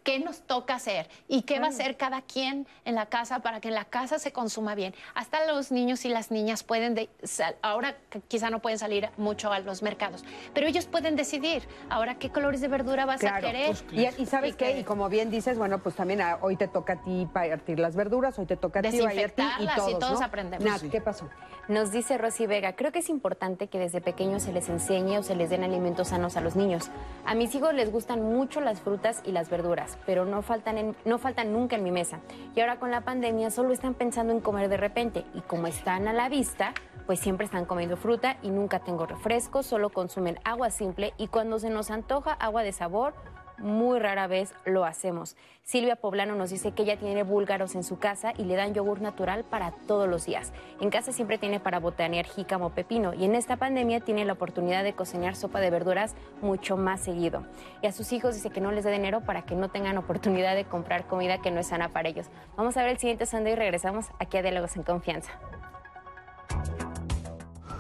¿Qué 0.09 0.19
nos 0.21 0.41
toca 0.41 0.77
hacer? 0.77 1.07
¿Y 1.29 1.43
qué 1.43 1.61
va 1.61 1.67
a 1.67 1.69
hacer 1.69 1.99
cada 1.99 2.23
quien 2.23 2.67
en 2.87 2.95
la 2.95 3.05
casa 3.07 3.41
para 3.41 3.61
que 3.61 3.69
en 3.69 3.75
la 3.75 3.85
casa 3.85 4.19
se 4.19 4.33
consuma 4.33 4.75
bien? 4.75 4.95
Hasta 5.15 5.45
los 5.47 5.71
niños 5.71 6.07
y 6.07 6.09
las 6.09 6.31
niñas 6.31 6.63
pueden, 6.63 6.95
de- 6.95 7.11
sal- 7.25 7.57
ahora 7.61 7.95
quizá 8.29 8.49
no 8.49 8.61
pueden 8.63 8.79
salir 8.79 9.11
mucho 9.19 9.53
a 9.53 9.59
los 9.59 9.83
mercados, 9.83 10.25
pero 10.55 10.67
ellos 10.67 10.87
pueden 10.87 11.15
decidir 11.15 11.69
ahora 11.91 12.15
qué 12.19 12.31
colores 12.31 12.63
de 12.63 12.69
verdura 12.69 13.05
vas 13.05 13.17
a 13.23 13.29
Claro, 13.39 13.47
querer. 13.49 13.67
pues, 13.67 13.85
y, 13.93 14.23
y 14.23 14.25
sabes 14.25 14.57
qué, 14.57 14.79
y 14.79 14.85
como 14.85 15.11
bien 15.11 15.29
dices, 15.31 15.59
bueno, 15.59 15.81
pues 15.83 15.95
también 15.95 16.23
ah, 16.23 16.39
hoy 16.41 16.57
te 16.57 16.69
toca 16.69 16.95
a 16.95 17.03
ti 17.03 17.29
partir 17.31 17.79
las 17.79 17.95
verduras, 17.95 18.39
hoy 18.39 18.47
te 18.47 18.57
toca 18.57 18.79
a 18.79 18.83
ti, 18.83 18.89
a 18.89 18.91
ti 18.93 18.97
y 18.97 19.03
Desinfectarlas 19.03 19.75
y 19.75 19.77
todos, 19.77 19.99
todos 19.99 20.21
¿no? 20.21 20.25
aprendemos. 20.27 20.65
Nat. 20.65 20.91
¿qué 20.91 21.03
pasó? 21.03 21.29
Nos 21.69 21.93
dice 21.93 22.17
Rosy 22.17 22.47
Vega, 22.47 22.75
creo 22.77 22.93
que 22.93 23.01
es 23.01 23.11
importante 23.11 23.67
que 23.67 23.79
desde 23.79 24.01
pequeños 24.01 24.43
se 24.45 24.53
les 24.55 24.71
enseñe 24.71 25.19
o 25.19 25.23
se 25.23 25.35
les 25.37 25.51
den 25.51 25.65
alimentos 25.65 26.09
sanos 26.09 26.39
a 26.39 26.41
los 26.41 26.57
niños. 26.57 26.89
A 27.27 27.35
mis 27.35 27.55
hijos 27.55 27.75
les 27.75 27.93
gustan 27.93 28.23
mucho 28.23 28.63
las 28.63 28.81
frutas 28.81 29.21
y 29.27 29.33
las 29.33 29.51
verduras, 29.51 29.97
pero 30.07 30.24
no 30.24 30.42
faltan, 30.42 30.78
en- 30.78 30.96
no 31.05 31.18
faltan 31.18 31.53
nunca 31.53 31.76
en 31.76 31.82
mi 31.84 31.90
mesa. 31.90 32.20
Y 32.55 32.61
ahora 32.61 32.78
con 32.78 32.90
la 32.90 33.03
pandemia 33.03 33.51
solo 33.51 33.72
están 33.72 33.94
pensando 33.94 34.32
en 34.32 34.40
comer 34.40 34.68
de 34.68 34.76
repente 34.76 35.24
y 35.34 35.40
como 35.42 35.66
están 35.66 36.09
a 36.09 36.12
la 36.12 36.28
vista, 36.28 36.72
pues 37.07 37.20
siempre 37.20 37.44
están 37.46 37.64
comiendo 37.64 37.96
fruta 37.96 38.36
y 38.42 38.51
nunca 38.51 38.80
tengo 38.80 39.07
refrescos, 39.07 39.64
solo 39.66 39.88
consumen 39.90 40.38
agua 40.44 40.70
simple 40.70 41.14
y 41.16 41.28
cuando 41.28 41.59
se 41.59 41.70
nos 41.70 41.90
antoja 41.90 42.32
agua 42.32 42.62
de 42.62 42.72
sabor, 42.72 43.14
muy 43.59 43.99
rara 43.99 44.27
vez 44.27 44.55
lo 44.65 44.85
hacemos. 44.85 45.37
Silvia 45.63 45.97
Poblano 45.97 46.35
nos 46.35 46.51
dice 46.51 46.73
que 46.73 46.83
ella 46.83 46.97
tiene 46.97 47.23
búlgaros 47.23 47.75
en 47.75 47.85
su 47.85 47.99
casa 47.99 48.33
y 48.39 48.45
le 48.45 48.57
dan 48.57 48.73
yogur 48.73 49.01
natural 49.01 49.45
para 49.45 49.73
todos 49.87 50.09
los 50.09 50.25
días. 50.25 50.53
En 50.81 50.91
casa 50.91 51.13
siempre 51.13 51.39
tiene 51.39 51.61
para 51.61 51.79
botanear 51.79 52.27
jícama 52.27 52.67
o 52.67 52.71
pepino 52.71 53.13
y 53.13 53.25
en 53.25 53.35
esta 53.35 53.57
pandemia 53.57 54.01
tiene 54.01 54.25
la 54.25 54.33
oportunidad 54.33 54.83
de 54.83 54.95
cocinar 54.95 55.37
sopa 55.37 55.61
de 55.61 55.71
verduras 55.71 56.15
mucho 56.41 56.77
más 56.77 57.01
seguido. 57.01 57.45
Y 57.83 57.87
a 57.87 57.93
sus 57.93 58.13
hijos 58.13 58.35
dice 58.35 58.51
que 58.51 58.61
no 58.61 58.73
les 58.73 58.85
dé 58.85 58.91
dinero 58.91 59.21
para 59.21 59.43
que 59.43 59.55
no 59.55 59.69
tengan 59.69 59.99
oportunidad 59.99 60.55
de 60.55 60.65
comprar 60.65 61.07
comida 61.07 61.43
que 61.43 61.51
no 61.51 61.61
es 61.61 61.67
sana 61.69 61.91
para 61.91 62.09
ellos. 62.09 62.27
Vamos 62.57 62.77
a 62.77 62.83
ver 62.83 62.93
el 62.93 62.99
siguiente 62.99 63.27
sondeo 63.27 63.53
y 63.53 63.57
regresamos 63.57 64.07
aquí 64.19 64.39
a 64.39 64.43
Diálogos 64.43 64.77
en 64.77 64.85
Confianza. 64.85 65.33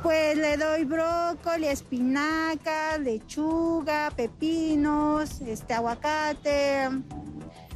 Pues 0.02 0.36
le 0.38 0.56
doy 0.56 0.84
brócoli, 0.84 1.66
espinaca, 1.66 2.98
lechuga, 2.98 4.10
pepinos, 4.14 5.40
este 5.40 5.74
aguacate. 5.74 6.88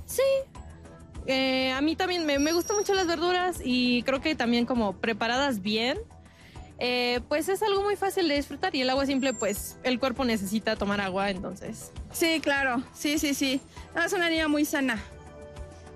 Sí. 0.06 0.22
Eh, 1.26 1.72
a 1.72 1.80
mí 1.80 1.96
también 1.96 2.26
me, 2.26 2.38
me 2.38 2.52
gustan 2.52 2.76
mucho 2.76 2.94
las 2.94 3.06
verduras 3.06 3.60
y 3.62 4.02
creo 4.02 4.20
que 4.20 4.34
también 4.34 4.66
como 4.66 4.94
preparadas 4.94 5.62
bien, 5.62 5.98
eh, 6.78 7.20
pues 7.28 7.48
es 7.48 7.62
algo 7.62 7.82
muy 7.82 7.94
fácil 7.94 8.26
de 8.26 8.34
disfrutar 8.34 8.74
y 8.74 8.82
el 8.82 8.90
agua 8.90 9.06
simple, 9.06 9.32
pues 9.32 9.76
el 9.84 10.00
cuerpo 10.00 10.24
necesita 10.24 10.74
tomar 10.74 11.00
agua, 11.00 11.30
entonces. 11.30 11.92
Sí, 12.12 12.40
claro, 12.40 12.82
sí, 12.92 13.18
sí, 13.18 13.34
sí. 13.34 13.60
No, 13.94 14.02
es 14.02 14.12
una 14.12 14.28
niña 14.28 14.48
muy 14.48 14.64
sana. 14.64 15.00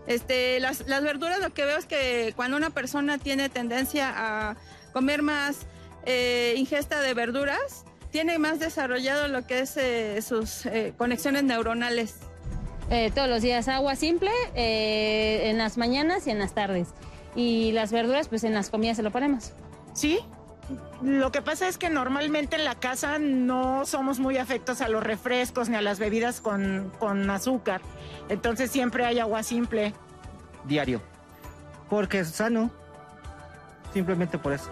Este, 0.07 0.61
las, 0.61 0.87
las 0.87 1.03
verduras 1.03 1.41
lo 1.41 1.53
que 1.53 1.65
veo 1.65 1.77
es 1.77 1.87
que 1.87 2.33
cuando 2.37 2.57
una 2.57 2.71
persona 2.71 3.19
tiene 3.19 3.49
tendencia 3.49 4.13
a 4.17 4.57
comer 4.93 5.23
más 5.23 5.67
eh, 6.07 6.55
ingesta 6.57 7.01
de 7.01 7.13
verduras, 7.13 7.85
tiene 8.11 8.39
más 8.39 8.59
desarrollado 8.59 9.29
lo 9.29 9.47
que 9.47 9.61
es 9.61 9.77
eh, 9.77 10.23
sus 10.23 10.65
eh, 10.67 10.95
conexiones 10.97 11.45
neuronales. 11.45 12.15
Eh, 12.89 13.11
todos 13.15 13.29
los 13.29 13.43
días 13.43 13.67
agua 13.69 13.97
simple 13.97 14.31
eh, 14.55 15.51
en 15.51 15.59
las 15.59 15.77
mañanas 15.77 16.27
y 16.27 16.31
en 16.31 16.39
las 16.39 16.55
tardes. 16.55 16.89
Y 17.35 17.73
las 17.73 17.93
verduras, 17.93 18.29
pues 18.29 18.45
en 18.45 18.55
las 18.55 18.71
comidas 18.71 18.97
se 18.97 19.03
lo 19.03 19.11
ponemos. 19.11 19.53
Sí. 19.93 20.21
Lo 21.03 21.31
que 21.31 21.43
pasa 21.43 21.69
es 21.69 21.79
que 21.79 21.91
normalmente 21.91 22.57
en 22.57 22.65
la 22.65 22.75
casa 22.75 23.19
no 23.19 23.85
somos 23.85 24.19
muy 24.19 24.39
afectos 24.39 24.81
a 24.81 24.89
los 24.89 25.03
refrescos 25.03 25.69
ni 25.69 25.77
a 25.77 25.83
las 25.83 25.99
bebidas 25.99 26.41
con, 26.41 26.93
con 26.99 27.29
azúcar. 27.29 27.83
Entonces 28.29 28.71
siempre 28.71 29.05
hay 29.05 29.19
agua 29.19 29.43
simple. 29.43 29.93
Diario. 30.65 31.03
Porque 31.91 32.21
es 32.21 32.31
sano. 32.31 32.71
Simplemente 33.93 34.39
por 34.39 34.53
eso. 34.55 34.71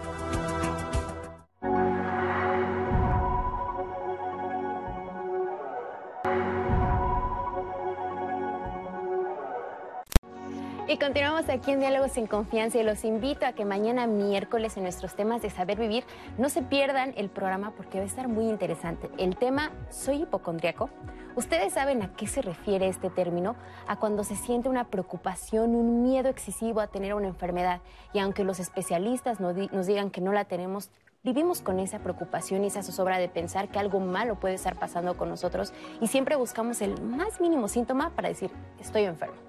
Y 10.87 10.99
continuamos 10.99 11.49
aquí 11.49 11.71
en 11.71 11.79
Diálogos 11.79 12.15
en 12.15 12.27
Confianza 12.27 12.77
y 12.77 12.83
los 12.83 13.05
invito 13.05 13.47
a 13.47 13.53
que 13.53 13.65
mañana 13.65 14.05
miércoles 14.05 14.77
en 14.77 14.83
nuestros 14.83 15.15
temas 15.15 15.41
de 15.41 15.49
saber 15.49 15.79
vivir 15.79 16.03
no 16.37 16.47
se 16.47 16.61
pierdan 16.61 17.15
el 17.17 17.29
programa 17.29 17.71
porque 17.71 17.97
va 17.97 18.03
a 18.03 18.07
estar 18.07 18.27
muy 18.27 18.47
interesante. 18.47 19.09
El 19.17 19.35
tema 19.35 19.71
¿Soy 19.89 20.21
hipocondriaco? 20.21 20.91
¿Ustedes 21.35 21.73
saben 21.73 22.03
a 22.03 22.15
qué 22.15 22.27
se 22.27 22.43
refiere 22.43 22.87
este 22.87 23.09
término? 23.09 23.55
A 23.87 23.95
cuando 23.95 24.23
se 24.23 24.35
siente 24.35 24.69
una 24.69 24.83
preocupación, 24.83 25.73
un 25.73 26.03
miedo 26.03 26.29
excesivo 26.29 26.81
a 26.81 26.87
tener 26.87 27.15
una 27.15 27.29
enfermedad. 27.29 27.81
Y 28.13 28.19
aunque 28.19 28.43
los 28.43 28.59
especialistas 28.59 29.39
nos 29.39 29.87
digan 29.87 30.11
que 30.11 30.21
no 30.21 30.33
la 30.33 30.45
tenemos, 30.45 30.91
vivimos 31.23 31.61
con 31.61 31.79
esa 31.79 31.97
preocupación 31.97 32.63
y 32.63 32.67
esa 32.67 32.83
zozobra 32.83 33.17
de 33.17 33.27
pensar 33.27 33.69
que 33.69 33.79
algo 33.79 33.99
malo 33.99 34.35
puede 34.35 34.53
estar 34.53 34.77
pasando 34.77 35.17
con 35.17 35.29
nosotros 35.29 35.73
y 35.99 36.05
siempre 36.07 36.35
buscamos 36.35 36.79
el 36.81 37.01
más 37.01 37.41
mínimo 37.41 37.67
síntoma 37.67 38.11
para 38.11 38.29
decir, 38.29 38.51
estoy 38.79 39.05
enfermo. 39.05 39.44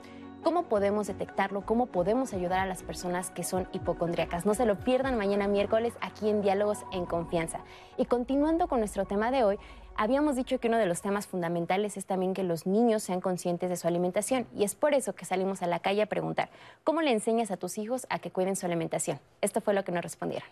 ¿Cómo 0.46 0.68
podemos 0.68 1.08
detectarlo? 1.08 1.66
¿Cómo 1.66 1.86
podemos 1.86 2.32
ayudar 2.32 2.60
a 2.60 2.66
las 2.66 2.84
personas 2.84 3.30
que 3.30 3.42
son 3.42 3.66
hipocondriacas? 3.72 4.46
No 4.46 4.54
se 4.54 4.64
lo 4.64 4.78
pierdan 4.78 5.18
mañana 5.18 5.48
miércoles 5.48 5.94
aquí 6.00 6.28
en 6.28 6.40
Diálogos 6.40 6.84
en 6.92 7.04
Confianza. 7.04 7.58
Y 7.96 8.04
continuando 8.04 8.68
con 8.68 8.78
nuestro 8.78 9.06
tema 9.06 9.32
de 9.32 9.42
hoy, 9.42 9.58
habíamos 9.96 10.36
dicho 10.36 10.60
que 10.60 10.68
uno 10.68 10.78
de 10.78 10.86
los 10.86 11.02
temas 11.02 11.26
fundamentales 11.26 11.96
es 11.96 12.06
también 12.06 12.32
que 12.32 12.44
los 12.44 12.64
niños 12.64 13.02
sean 13.02 13.20
conscientes 13.20 13.70
de 13.70 13.76
su 13.76 13.88
alimentación. 13.88 14.46
Y 14.54 14.62
es 14.62 14.76
por 14.76 14.94
eso 14.94 15.16
que 15.16 15.24
salimos 15.24 15.62
a 15.62 15.66
la 15.66 15.80
calle 15.80 16.02
a 16.02 16.06
preguntar, 16.06 16.48
¿cómo 16.84 17.02
le 17.02 17.10
enseñas 17.10 17.50
a 17.50 17.56
tus 17.56 17.76
hijos 17.76 18.06
a 18.08 18.20
que 18.20 18.30
cuiden 18.30 18.54
su 18.54 18.66
alimentación? 18.66 19.18
Esto 19.40 19.60
fue 19.60 19.74
lo 19.74 19.82
que 19.82 19.90
nos 19.90 20.04
respondieron. 20.04 20.48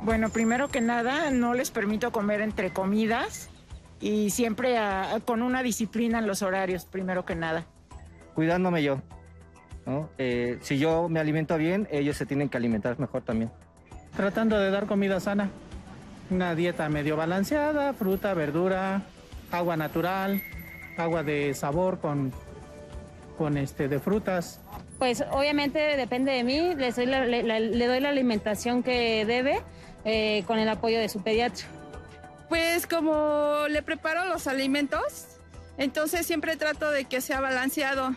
Bueno, 0.00 0.30
primero 0.30 0.68
que 0.68 0.80
nada, 0.80 1.30
no 1.30 1.52
les 1.52 1.70
permito 1.70 2.10
comer 2.10 2.40
entre 2.40 2.72
comidas 2.72 3.50
y 4.00 4.30
siempre 4.30 4.78
a- 4.78 5.18
con 5.24 5.42
una 5.42 5.62
disciplina 5.62 6.18
en 6.18 6.26
los 6.26 6.42
horarios, 6.42 6.84
primero 6.86 7.24
que 7.24 7.34
nada. 7.34 7.66
Cuidándome 8.34 8.82
yo. 8.82 9.00
¿no? 9.86 10.10
Eh, 10.18 10.58
si 10.60 10.78
yo 10.78 11.08
me 11.08 11.18
alimento 11.18 11.56
bien, 11.56 11.88
ellos 11.90 12.16
se 12.16 12.26
tienen 12.26 12.48
que 12.50 12.58
alimentar 12.58 12.98
mejor 13.00 13.22
también. 13.22 13.50
Tratando 14.16 14.58
de 14.58 14.70
dar 14.70 14.86
comida 14.86 15.18
sana. 15.18 15.48
Una 16.30 16.54
dieta 16.54 16.88
medio 16.90 17.16
balanceada, 17.16 17.94
fruta, 17.94 18.34
verdura, 18.34 19.00
agua 19.50 19.78
natural, 19.78 20.42
agua 20.98 21.22
de 21.22 21.54
sabor 21.54 22.00
con, 22.00 22.32
con 23.38 23.56
este, 23.56 23.88
de 23.88 23.98
frutas. 23.98 24.60
Pues 24.98 25.24
obviamente 25.30 25.78
depende 25.96 26.32
de 26.32 26.44
mí, 26.44 26.74
le 26.74 26.92
doy 26.92 27.06
la, 27.06 27.24
le- 27.24 27.42
la- 27.44 27.60
le 27.60 27.86
doy 27.86 28.00
la 28.00 28.10
alimentación 28.10 28.82
que 28.82 29.24
debe 29.24 29.60
eh, 30.04 30.44
con 30.46 30.58
el 30.58 30.68
apoyo 30.68 30.98
de 30.98 31.08
su 31.08 31.22
pediatra. 31.22 31.66
Pues 32.48 32.86
como 32.86 33.66
le 33.68 33.82
preparo 33.82 34.24
los 34.26 34.46
alimentos, 34.46 35.26
entonces 35.76 36.26
siempre 36.26 36.56
trato 36.56 36.90
de 36.90 37.04
que 37.04 37.20
sea 37.20 37.40
balanceado, 37.40 38.16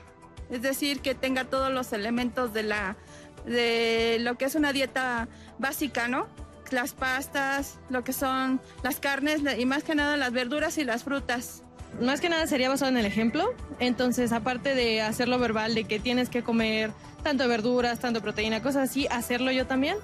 es 0.49 0.61
decir, 0.61 1.01
que 1.01 1.15
tenga 1.15 1.45
todos 1.45 1.71
los 1.71 1.93
elementos 1.93 2.53
de 2.53 2.63
la 2.63 2.97
de 3.45 4.17
lo 4.19 4.37
que 4.37 4.45
es 4.45 4.55
una 4.55 4.71
dieta 4.71 5.27
básica, 5.57 6.07
¿no? 6.07 6.27
Las 6.69 6.93
pastas, 6.93 7.79
lo 7.89 8.03
que 8.03 8.13
son 8.13 8.61
las 8.83 8.99
carnes 8.99 9.41
y 9.57 9.65
más 9.65 9.83
que 9.83 9.95
nada 9.95 10.15
las 10.15 10.31
verduras 10.31 10.77
y 10.77 10.83
las 10.83 11.03
frutas. 11.03 11.63
Más 11.99 12.21
que 12.21 12.29
nada 12.29 12.47
sería 12.47 12.69
basado 12.69 12.89
en 12.91 12.97
el 12.97 13.05
ejemplo. 13.05 13.53
Entonces, 13.79 14.31
aparte 14.31 14.73
de 14.73 15.01
hacerlo 15.01 15.37
verbal, 15.39 15.75
de 15.75 15.83
que 15.83 15.99
tienes 15.99 16.29
que 16.29 16.43
comer 16.43 16.91
tanto 17.23 17.47
verduras, 17.47 17.99
tanto 17.99 18.21
proteína, 18.21 18.61
cosas 18.61 18.89
así, 18.89 19.07
hacerlo 19.07 19.51
yo 19.51 19.67
también. 19.67 19.97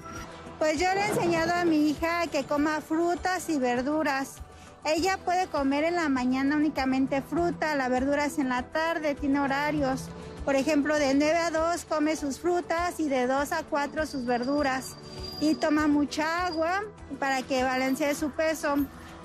Pues 0.58 0.80
yo 0.80 0.92
le 0.92 1.00
he 1.00 1.08
enseñado 1.08 1.54
a 1.54 1.64
mi 1.64 1.88
hija 1.88 2.26
que 2.26 2.42
coma 2.42 2.80
frutas 2.80 3.48
y 3.48 3.58
verduras. 3.58 4.38
Ella 4.84 5.18
puede 5.24 5.46
comer 5.46 5.84
en 5.84 5.94
la 5.94 6.08
mañana 6.08 6.56
únicamente 6.56 7.22
fruta, 7.22 7.76
las 7.76 7.90
verduras 7.90 8.38
en 8.38 8.48
la 8.48 8.64
tarde, 8.64 9.14
tiene 9.14 9.38
horarios. 9.38 10.08
Por 10.44 10.56
ejemplo, 10.56 10.98
de 10.98 11.14
9 11.14 11.36
a 11.36 11.50
2 11.50 11.84
come 11.84 12.16
sus 12.16 12.40
frutas 12.40 12.98
y 12.98 13.08
de 13.08 13.28
2 13.28 13.52
a 13.52 13.62
4 13.62 14.06
sus 14.06 14.24
verduras. 14.24 14.96
Y 15.40 15.54
toma 15.54 15.86
mucha 15.86 16.46
agua 16.46 16.82
para 17.20 17.42
que 17.42 17.62
balancee 17.62 18.14
su 18.16 18.30
peso. 18.30 18.76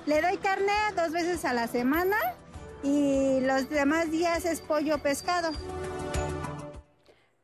Le 0.06 0.22
doy 0.22 0.38
carne 0.38 0.74
dos 0.96 1.12
veces 1.12 1.46
a 1.46 1.54
la 1.54 1.68
semana 1.68 2.18
y 2.84 3.40
los 3.40 3.70
demás 3.70 4.12
días 4.12 4.46
es 4.46 4.62
pollo 4.62 5.00
pescado. 5.00 5.52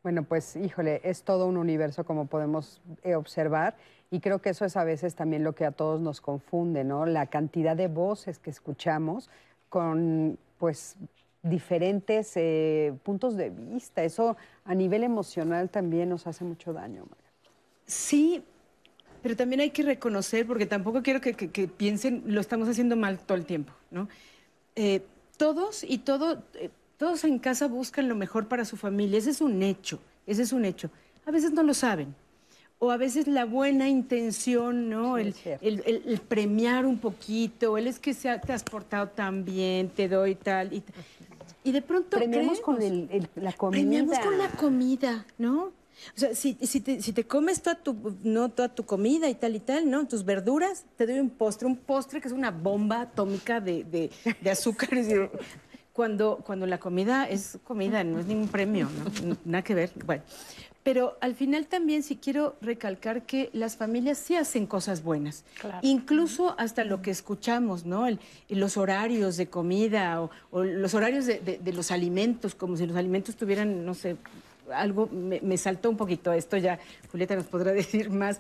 Bueno, 0.10 0.24
pues 0.24 0.56
híjole, 0.56 1.02
es 1.04 1.22
todo 1.22 1.46
un 1.46 1.56
universo 1.56 2.04
como 2.04 2.26
podemos 2.26 2.82
eh, 3.04 3.14
observar 3.14 3.76
y 4.10 4.22
creo 4.22 4.42
que 4.42 4.50
eso 4.50 4.66
es 4.66 4.76
a 4.76 4.84
veces 4.84 5.14
también 5.14 5.44
lo 5.44 5.54
que 5.54 5.66
a 5.66 5.72
todos 5.72 6.02
nos 6.02 6.20
confunde, 6.20 6.84
¿no? 6.84 7.06
La 7.06 7.28
cantidad 7.28 7.78
de 7.78 7.88
voces 7.88 8.40
que 8.40 8.50
escuchamos 8.50 9.30
con 9.70 10.40
pues 10.58 10.96
diferentes 11.44 12.32
eh, 12.38 12.92
puntos 13.04 13.38
de 13.38 13.52
vista. 13.52 14.04
Eso 14.04 14.36
a 14.66 14.74
nivel 14.74 15.04
emocional 15.04 15.70
también 15.70 16.10
nos 16.10 16.26
hace 16.26 16.44
mucho 16.44 16.74
daño. 16.74 17.06
María. 17.08 17.30
Sí, 17.86 18.44
pero 19.22 19.36
también 19.36 19.62
hay 19.62 19.70
que 19.70 19.84
reconocer, 19.84 20.48
porque 20.48 20.66
tampoco 20.66 21.04
quiero 21.04 21.22
que, 21.22 21.68
piensen, 21.68 22.24
lo 22.26 22.42
estamos 22.42 22.68
haciendo 22.68 22.96
mal 22.96 23.20
todo 23.20 23.38
el 23.38 23.46
tiempo, 23.46 23.74
¿no? 23.92 24.10
Eh, 24.76 25.04
todos 25.38 25.84
y 25.84 26.00
todo, 26.00 26.42
todos 27.00 27.24
en 27.24 27.40
casa 27.40 27.68
buscan 27.68 28.08
lo 28.08 28.16
mejor 28.16 28.48
para 28.48 28.66
su 28.66 28.78
familia, 28.78 29.18
ese 29.18 29.32
es 29.32 29.42
un 29.42 29.64
hecho, 29.64 30.00
ese 30.28 30.44
es 30.44 30.54
un 30.54 30.66
hecho. 30.66 30.92
A 31.26 31.32
veces 31.32 31.52
no 31.54 31.64
lo 31.64 31.74
saben, 31.74 32.14
o 32.78 32.92
a 32.92 32.98
veces 32.98 33.26
la 33.28 33.46
buena 33.46 33.88
intención, 33.90 34.90
¿no? 34.90 35.16
Sí, 35.16 35.22
el, 35.22 35.28
es 35.30 35.36
cierto. 35.38 35.66
el- 35.66 35.84
el- 35.86 36.04
el 36.06 36.20
premiar 36.20 36.86
un 36.86 36.98
poquito, 37.00 37.78
el 37.78 37.88
es 37.88 38.00
que 38.00 38.14
se 38.14 38.30
ha- 38.30 38.40
te 38.40 38.54
has 38.54 38.64
portado 38.64 39.08
tan 39.08 39.44
bien, 39.46 39.90
te 39.90 40.08
doy 40.08 40.36
tal, 40.36 40.74
y, 40.74 40.84
y 41.64 41.72
de 41.72 41.82
pronto 41.82 42.18
Premiamos 42.18 42.60
con 42.60 42.76
creemos- 42.78 43.10
la 43.36 43.54
comida. 43.54 43.80
Premiamos 43.82 44.20
con 44.20 44.38
la 44.38 44.50
comida, 44.52 45.26
¿no? 45.38 45.72
O 46.16 46.20
sea, 46.20 46.34
si, 46.34 46.58
si, 46.62 46.80
te, 46.80 47.02
si 47.02 47.12
te 47.12 47.26
comes 47.26 47.62
toda 47.62 47.76
tu, 47.76 48.16
no, 48.24 48.48
toda 48.50 48.70
tu 48.74 48.86
comida 48.86 49.28
y 49.30 49.36
tal 49.36 49.56
y 49.56 49.60
tal, 49.60 49.90
¿no? 49.90 50.08
Tus 50.08 50.24
verduras, 50.24 50.86
te 50.96 51.06
doy 51.06 51.20
un 51.20 51.30
postre, 51.30 51.68
un 51.68 51.76
postre 51.76 52.22
que 52.22 52.28
es 52.30 52.34
una 52.34 52.52
bomba 52.52 53.02
atómica 53.02 53.60
de, 53.60 53.84
de, 53.84 54.10
de 54.42 54.50
azúcares. 54.52 55.08
Cuando, 56.04 56.38
cuando 56.46 56.66
la 56.66 56.78
comida 56.78 57.28
es 57.28 57.60
comida, 57.66 58.06
no 58.06 58.20
es 58.20 58.26
ningún 58.26 58.48
premio, 58.48 58.88
¿no? 59.26 59.36
Nada 59.44 59.66
que 59.66 59.76
ver. 59.76 59.92
Bueno, 60.06 60.24
pero 60.82 61.18
al 61.20 61.36
final 61.36 61.68
también 61.68 62.04
sí 62.04 62.16
quiero 62.16 62.56
recalcar 62.62 63.24
que 63.24 63.50
las 63.52 63.76
familias 63.76 64.18
sí 64.18 64.34
hacen 64.38 64.66
cosas 64.66 65.04
buenas. 65.04 65.44
Incluso 65.82 66.56
hasta 66.58 66.86
lo 66.86 67.02
que 67.02 67.12
escuchamos, 67.12 67.86
¿no? 67.86 68.08
El- 68.08 68.22
los 68.48 68.78
horarios 68.78 69.36
de 69.36 69.48
comida 69.48 70.22
o, 70.22 70.30
o 70.52 70.64
los 70.64 70.94
horarios 70.94 71.26
de, 71.26 71.42
de- 71.42 71.58
de 71.58 71.74
los 71.74 71.92
alimentos, 71.92 72.56
como 72.56 72.78
si 72.78 72.88
los 72.88 72.96
alimentos 72.96 73.36
tuvieran, 73.36 73.86
no 73.86 73.94
sé, 73.94 74.16
algo, 74.74 75.08
me, 75.12 75.42
me 75.42 75.58
saltó 75.58 75.90
un 75.90 75.98
poquito 75.98 76.32
esto, 76.32 76.56
ya 76.56 76.80
Julieta 77.12 77.36
nos 77.36 77.48
podrá 77.48 77.72
decir 77.84 78.10
más. 78.10 78.40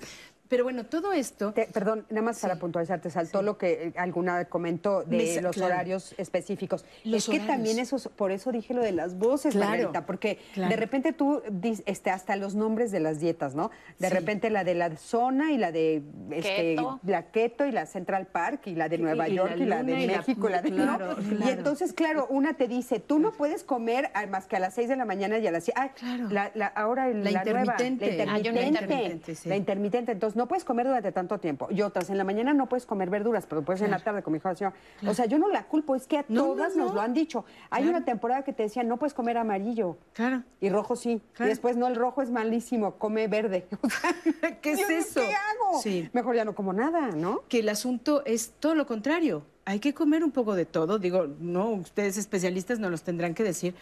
Pero 0.49 0.63
bueno, 0.63 0.83
todo 0.85 1.13
esto... 1.13 1.53
Te- 1.53 1.67
perdón, 1.67 2.05
nada 2.09 2.23
más 2.23 2.39
para 2.39 2.55
puntualizar, 2.55 2.99
te 2.99 3.09
saltó 3.11 3.43
lo 3.43 3.57
que 3.59 3.83
eh, 3.89 3.93
alguna 3.97 4.45
comentó 4.45 5.03
de 5.03 5.17
Me 5.17 5.41
los 5.41 5.55
claro. 5.55 5.73
horarios 5.73 6.15
específicos. 6.17 6.85
Los 7.03 7.29
es 7.29 7.29
que 7.29 7.39
también 7.45 7.77
eso, 7.77 7.97
por 8.15 8.31
eso 8.31 8.51
dije 8.51 8.73
lo 8.73 8.81
de 8.81 8.91
las 8.91 9.15
voces, 9.17 9.53
Claro, 9.53 9.69
Margarita, 9.69 10.05
porque 10.07 10.39
claro. 10.55 10.71
de 10.71 10.75
repente 10.75 11.13
tú 11.13 11.41
dices 11.51 11.83
este, 11.85 12.09
hasta 12.09 12.35
los 12.35 12.55
nombres 12.55 12.91
de 12.91 12.99
las 12.99 13.19
dietas, 13.19 13.53
¿no? 13.53 13.69
De 13.99 14.09
Sí. 14.09 14.13
repente 14.15 14.49
la 14.49 14.63
de 14.63 14.73
la 14.73 14.97
zona 14.97 15.51
y 15.51 15.57
la 15.59 15.71
de 15.71 16.01
este, 16.31 16.75
Keto. 16.75 16.99
la 17.05 17.23
Keto 17.31 17.65
y 17.67 17.71
la 17.71 17.85
Central 17.85 18.25
Park 18.25 18.61
y 18.65 18.73
la 18.75 18.89
de 18.89 18.97
Nueva 18.97 19.29
y 19.29 19.35
York 19.35 19.51
la 19.57 19.63
y 19.63 19.65
la 19.67 19.83
de 19.83 20.07
la- 20.07 20.17
México 20.17 20.49
y 20.49 20.51
la 20.51 20.61
de 20.63 20.71
claro, 20.71 21.15
¿no? 21.15 21.21
Y 21.21 21.35
claro. 21.35 21.51
entonces, 21.51 21.93
claro, 21.93 22.25
una 22.27 22.55
te 22.55 22.67
dice, 22.67 22.99
tú 22.99 23.19
no 23.19 23.33
puedes 23.33 23.63
comer 23.63 24.09
ah, 24.15 24.25
más 24.25 24.47
que 24.47 24.55
a 24.55 24.59
las 24.59 24.73
6 24.73 24.89
de 24.89 24.95
la 24.95 25.05
mañana 25.05 25.37
y 25.37 25.45
a 25.45 25.51
las 25.51 25.63
7. 25.65 25.79
la, 26.31 26.49
la- 26.55 26.67
ahora 26.67 27.07
el- 27.09 27.23
La 27.23 27.31
la, 27.31 27.43
nueva, 27.43 27.61
intermitente. 27.61 28.25
la 28.25 28.33
Ayuno 28.33 28.59
intermitente. 28.61 28.83
intermitente, 28.95 29.35
sí. 29.35 29.47
La 29.49 29.55
intermitente, 29.55 30.11
entonces 30.13 30.38
no 30.39 30.47
puedes 30.47 30.63
comer 30.63 30.87
durante 30.87 31.11
tanto 31.11 31.37
tiempo. 31.37 31.67
Y 31.69 31.81
otras, 31.81 32.09
en 32.09 32.17
la 32.17 32.23
mañana 32.23 32.53
no 32.53 32.67
puedes 32.67 32.85
comer 32.85 33.09
verduras, 33.09 33.45
pero 33.45 33.61
puedes 33.61 33.81
en 33.81 33.91
la 33.91 33.99
tarde, 33.99 34.23
como 34.23 34.35
dijo 34.35 34.47
la 34.47 34.55
señora. 34.55 34.75
O 35.05 35.13
sea, 35.13 35.25
yo 35.25 35.37
no 35.37 35.49
la 35.49 35.65
culpo, 35.65 35.95
es 35.95 36.07
que 36.07 36.17
a 36.19 36.25
No, 36.29 36.45
todas 36.45 36.75
no. 36.75 36.85
nos 36.85 36.95
lo 36.95 37.01
han 37.01 37.13
dicho. 37.13 37.43
Hay 37.69 37.83
Claro. 37.83 37.97
una 37.97 38.05
temporada 38.05 38.43
que 38.43 38.53
te 38.53 38.63
decían, 38.63 38.87
no 38.87 38.97
puedes 38.97 39.13
comer 39.13 39.37
amarillo. 39.37 39.97
Claro. 40.13 40.43
Y 40.61 40.69
rojo 40.69 40.95
sí. 40.95 41.21
Y 41.39 41.43
después, 41.43 41.75
no, 41.77 41.87
el 41.87 41.95
rojo 41.95 42.21
es 42.21 42.31
malísimo, 42.31 42.95
come 42.95 43.27
verde. 43.27 43.67
O 43.81 43.89
sea, 43.89 44.15
¿Qué 44.61 44.71
es 44.71 44.89
eso? 44.89 45.19
¿Qué 45.21 45.33
hago? 45.33 45.81
Sí. 45.81 46.09
Mejor 46.13 46.35
ya 46.35 46.45
no 46.45 46.55
como 46.55 46.71
nada, 46.73 47.11
¿no? 47.11 47.41
que 47.49 47.59
el 47.59 47.69
asunto 47.69 48.23
es 48.25 48.53
todo 48.59 48.75
lo 48.75 48.85
contrario. 48.87 49.43
Hay 49.65 49.79
que 49.79 49.93
comer 49.93 50.23
un 50.23 50.31
poco 50.31 50.55
de 50.55 50.65
todo. 50.65 50.99
Digo, 50.99 51.27
no, 51.39 51.69
ustedes 51.71 52.17
especialistas 52.17 52.79
no 52.79 52.89
los 52.89 53.03
tendrán 53.03 53.33
que 53.35 53.43
decir, 53.43 53.75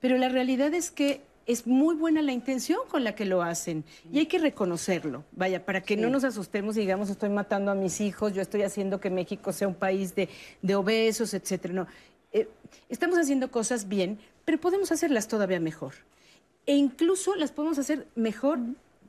pero 0.00 0.16
la 0.18 0.28
realidad 0.28 0.72
es 0.72 0.90
que 0.90 1.22
es 1.46 1.66
muy 1.66 1.94
buena 1.94 2.22
la 2.22 2.32
intención 2.32 2.80
con 2.88 3.04
la 3.04 3.14
que 3.14 3.24
lo 3.24 3.42
hacen 3.42 3.84
y 4.12 4.18
hay 4.18 4.26
que 4.26 4.38
reconocerlo. 4.38 5.24
Vaya, 5.32 5.64
para 5.64 5.80
que 5.80 5.96
no 5.96 6.10
nos 6.10 6.24
asustemos 6.24 6.76
y 6.76 6.80
digamos, 6.80 7.08
estoy 7.08 7.28
matando 7.30 7.70
a 7.70 7.74
mis 7.74 8.00
hijos, 8.00 8.34
yo 8.34 8.42
estoy 8.42 8.62
haciendo 8.62 9.00
que 9.00 9.10
México 9.10 9.52
sea 9.52 9.68
un 9.68 9.74
país 9.74 10.14
de, 10.14 10.28
de 10.62 10.74
obesos, 10.74 11.34
etcétera. 11.34 11.72
No, 11.74 11.86
Eh, 12.32 12.48
estamos 12.88 13.16
haciendo 13.18 13.50
cosas 13.50 13.86
bien, 13.88 14.18
pero 14.44 14.58
podemos 14.58 14.90
hacerlas 14.90 15.28
todavía 15.28 15.60
mejor. 15.60 15.94
E 16.66 16.74
incluso 16.74 17.34
las 17.36 17.52
podemos 17.52 17.78
hacer 17.78 18.08
mejor, 18.16 18.58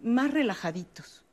más 0.03 0.31
relajaditos. 0.31 1.23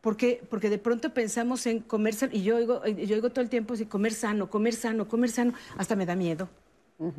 Porque, 0.00 0.40
porque 0.48 0.70
de 0.70 0.78
pronto 0.78 1.12
pensamos 1.12 1.66
en 1.66 1.80
comer 1.80 2.14
sano, 2.14 2.32
y 2.34 2.42
yo 2.42 2.56
oigo, 2.56 2.82
yo 2.86 3.14
oigo 3.14 3.28
todo 3.28 3.42
el 3.42 3.50
tiempo 3.50 3.74
así, 3.74 3.84
comer 3.84 4.14
sano, 4.14 4.48
comer 4.48 4.74
sano, 4.74 5.06
comer 5.06 5.30
sano, 5.30 5.52
hasta 5.76 5.94
me 5.94 6.06
da 6.06 6.16
miedo. 6.16 6.48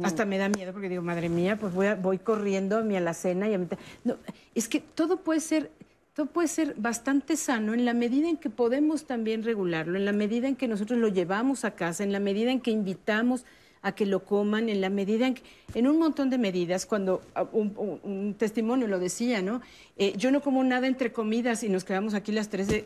Hasta 0.04 0.26
me 0.26 0.38
da 0.38 0.48
miedo 0.48 0.74
porque 0.74 0.90
digo, 0.90 1.02
madre 1.02 1.28
mía, 1.28 1.58
pues 1.58 1.74
voy, 1.74 1.88
a- 1.88 1.96
voy 1.96 2.20
corriendo 2.20 2.78
a 2.78 2.82
mi 2.84 2.96
alacena 2.96 3.50
y 3.50 3.56
a 3.56 3.58
mi... 3.58 3.68
No, 4.04 4.18
es 4.54 4.68
que 4.68 4.80
todo 4.80 5.18
puede 5.18 5.40
ser... 5.40 5.72
Todo 6.14 6.26
puede 6.26 6.50
ser 6.50 6.76
bastante 6.76 7.38
sano 7.38 7.74
en 7.74 7.86
la 7.86 7.94
medida 7.94 8.28
en 8.28 8.36
que 8.36 8.50
podemos 8.50 9.06
también 9.06 9.44
regularlo, 9.44 9.98
en 9.98 10.04
la 10.04 10.12
medida 10.12 10.50
en 10.50 10.58
que 10.58 10.68
nosotros 10.68 11.00
lo 11.00 11.08
llevamos 11.08 11.64
a 11.64 11.72
casa, 11.72 12.04
en 12.04 12.12
la 12.12 12.20
medida 12.20 12.52
en 12.52 12.60
que 12.60 12.70
invitamos 12.70 13.46
a 13.82 13.94
que 13.94 14.06
lo 14.06 14.26
coman, 14.26 14.68
en 14.68 14.82
la 14.82 14.90
medida 14.90 15.26
en 15.26 15.36
que, 15.36 15.44
en 15.74 15.88
un 15.88 15.98
montón 15.98 16.30
de 16.30 16.38
medidas, 16.38 16.86
cuando 16.86 17.22
ah, 17.34 17.48
un, 17.54 18.36
testimonio 18.38 18.88
lo 18.88 19.00
decía, 19.00 19.42
¿no? 19.42 19.62
Eh, 19.98 20.14
yo 20.18 20.32
no 20.32 20.42
como 20.42 20.62
nada 20.66 20.86
entre 20.86 21.14
comidas 21.14 21.64
y 21.64 21.70
nos 21.70 21.86
quedamos 21.86 22.14
aquí 22.14 22.34
las 22.34 22.50
tres 22.50 22.68
de, 22.68 22.86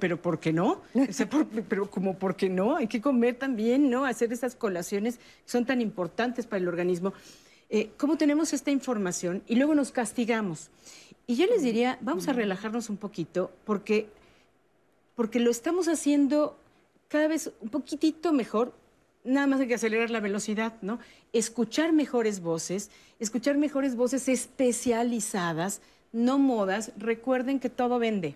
pero 0.00 0.20
¿por 0.20 0.38
qué 0.40 0.52
no? 0.52 0.82
O 0.94 1.12
sea, 1.12 1.28
por- 1.28 1.46
pero 1.46 1.90
como 1.90 2.18
¿por 2.18 2.36
qué 2.36 2.48
no? 2.48 2.76
Hay 2.76 2.86
que 2.88 3.00
comer 3.00 3.36
también, 3.36 3.90
¿no? 3.90 4.04
Hacer 4.04 4.32
esas 4.32 4.54
colaciones 4.54 5.16
que 5.18 5.22
son 5.50 5.64
tan 5.64 5.80
importantes 5.80 6.46
para 6.46 6.58
el 6.60 6.68
organismo. 6.68 7.12
Eh, 7.70 7.90
¿Cómo 7.96 8.16
tenemos 8.16 8.52
esta 8.52 8.70
información? 8.70 9.42
Y 9.46 9.54
luego 9.56 9.74
nos 9.74 9.92
castigamos. 9.92 10.70
Y 11.26 11.36
yo 11.36 11.46
les 11.46 11.62
diría, 11.62 11.98
vamos 12.00 12.28
a 12.28 12.32
relajarnos 12.32 12.90
un 12.90 12.96
poquito, 12.96 13.50
porque, 13.64 14.08
porque 15.14 15.40
lo 15.40 15.50
estamos 15.50 15.88
haciendo 15.88 16.58
cada 17.08 17.28
vez 17.28 17.50
un 17.60 17.68
poquitito 17.70 18.32
mejor. 18.32 18.74
Nada 19.24 19.46
más 19.46 19.60
hay 19.60 19.68
que 19.68 19.74
acelerar 19.76 20.10
la 20.10 20.18
velocidad, 20.20 20.74
¿no? 20.82 20.98
Escuchar 21.32 21.92
mejores 21.92 22.40
voces, 22.40 22.90
escuchar 23.20 23.56
mejores 23.56 23.94
voces 23.94 24.28
especializadas, 24.28 25.80
no 26.12 26.38
modas. 26.38 26.92
Recuerden 26.98 27.60
que 27.60 27.70
todo 27.70 27.98
vende. 28.00 28.34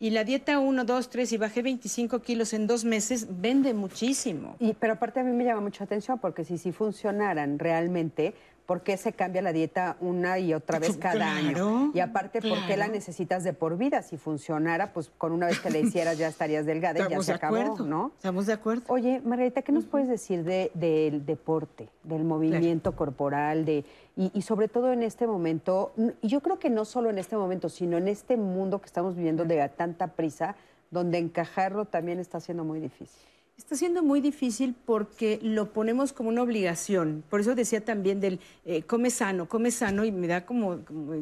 Y 0.00 0.10
la 0.10 0.22
dieta 0.22 0.60
1, 0.60 0.84
2, 0.84 1.10
3 1.10 1.32
y 1.32 1.36
bajé 1.38 1.62
25 1.62 2.20
kilos 2.20 2.52
en 2.52 2.68
dos 2.68 2.84
meses 2.84 3.26
vende 3.40 3.74
muchísimo. 3.74 4.54
Y, 4.60 4.74
pero 4.74 4.92
aparte 4.92 5.18
a 5.18 5.24
mí 5.24 5.32
me 5.32 5.44
llama 5.44 5.60
mucha 5.62 5.82
atención 5.84 6.20
porque 6.20 6.44
si 6.44 6.56
sí 6.56 6.70
funcionaran 6.70 7.58
realmente, 7.58 8.34
¿por 8.68 8.82
qué 8.82 8.98
se 8.98 9.14
cambia 9.14 9.40
la 9.40 9.54
dieta 9.54 9.96
una 9.98 10.38
y 10.38 10.52
otra 10.52 10.78
vez 10.78 10.98
cada 10.98 11.14
Claro, 11.14 11.66
año? 11.68 11.90
Y 11.94 12.00
aparte, 12.00 12.42
¿por 12.42 12.66
qué 12.66 12.76
la 12.76 12.86
necesitas 12.86 13.42
de 13.42 13.54
por 13.54 13.78
vida? 13.78 14.02
Si 14.02 14.18
funcionara, 14.18 14.92
pues 14.92 15.10
con 15.16 15.32
una 15.32 15.46
vez 15.46 15.58
que 15.58 15.70
la 15.70 15.78
hicieras 15.78 16.18
ya 16.18 16.28
estarías 16.28 16.66
delgada 16.66 16.98
y 17.00 17.10
ya 17.10 17.22
se 17.22 17.32
de 17.32 17.36
acabó, 17.36 17.56
acuerdo, 17.56 17.86
¿no? 17.86 18.12
Estamos 18.18 18.44
de 18.44 18.52
acuerdo. 18.52 18.82
Oye, 18.88 19.22
Margarita, 19.24 19.62
¿qué 19.62 19.72
nos 19.72 19.86
puedes 19.86 20.06
decir 20.06 20.44
de- 20.44 20.70
del 20.74 21.24
deporte, 21.24 21.88
del 22.04 22.24
movimiento 22.24 22.94
corporal, 22.94 23.64
de 23.64 23.86
y, 24.16 24.30
y 24.34 24.42
sobre 24.42 24.68
todo 24.68 24.92
en 24.92 25.02
este 25.02 25.26
momento? 25.26 25.94
Y 26.20 26.28
yo 26.28 26.42
creo 26.42 26.58
que 26.58 26.68
no 26.68 26.84
solo 26.84 27.08
en 27.08 27.16
este 27.16 27.38
momento, 27.38 27.70
sino 27.70 27.96
en 27.96 28.06
este 28.06 28.36
mundo 28.36 28.80
que 28.82 28.86
estamos 28.86 29.16
viviendo 29.16 29.46
de 29.46 29.66
tanta 29.70 30.08
prisa, 30.08 30.56
donde 30.90 31.16
encajarlo 31.16 31.86
también 31.86 32.18
está 32.18 32.38
siendo 32.38 32.64
muy 32.64 32.80
difícil. 32.80 33.26
Está 33.58 33.74
siendo 33.74 34.04
muy 34.04 34.20
difícil 34.20 34.74
porque 34.86 35.40
lo 35.42 35.72
ponemos 35.72 36.12
como 36.12 36.28
una 36.28 36.42
obligación. 36.42 37.24
Por 37.28 37.40
eso 37.40 37.56
decía 37.56 37.84
también 37.84 38.20
del 38.20 38.38
eh, 38.64 38.82
come 38.82 39.10
sano, 39.10 39.48
come 39.48 39.72
sano 39.72 40.04
y 40.04 40.12
me 40.12 40.28
da 40.28 40.46
como, 40.46 40.84
como, 40.84 41.12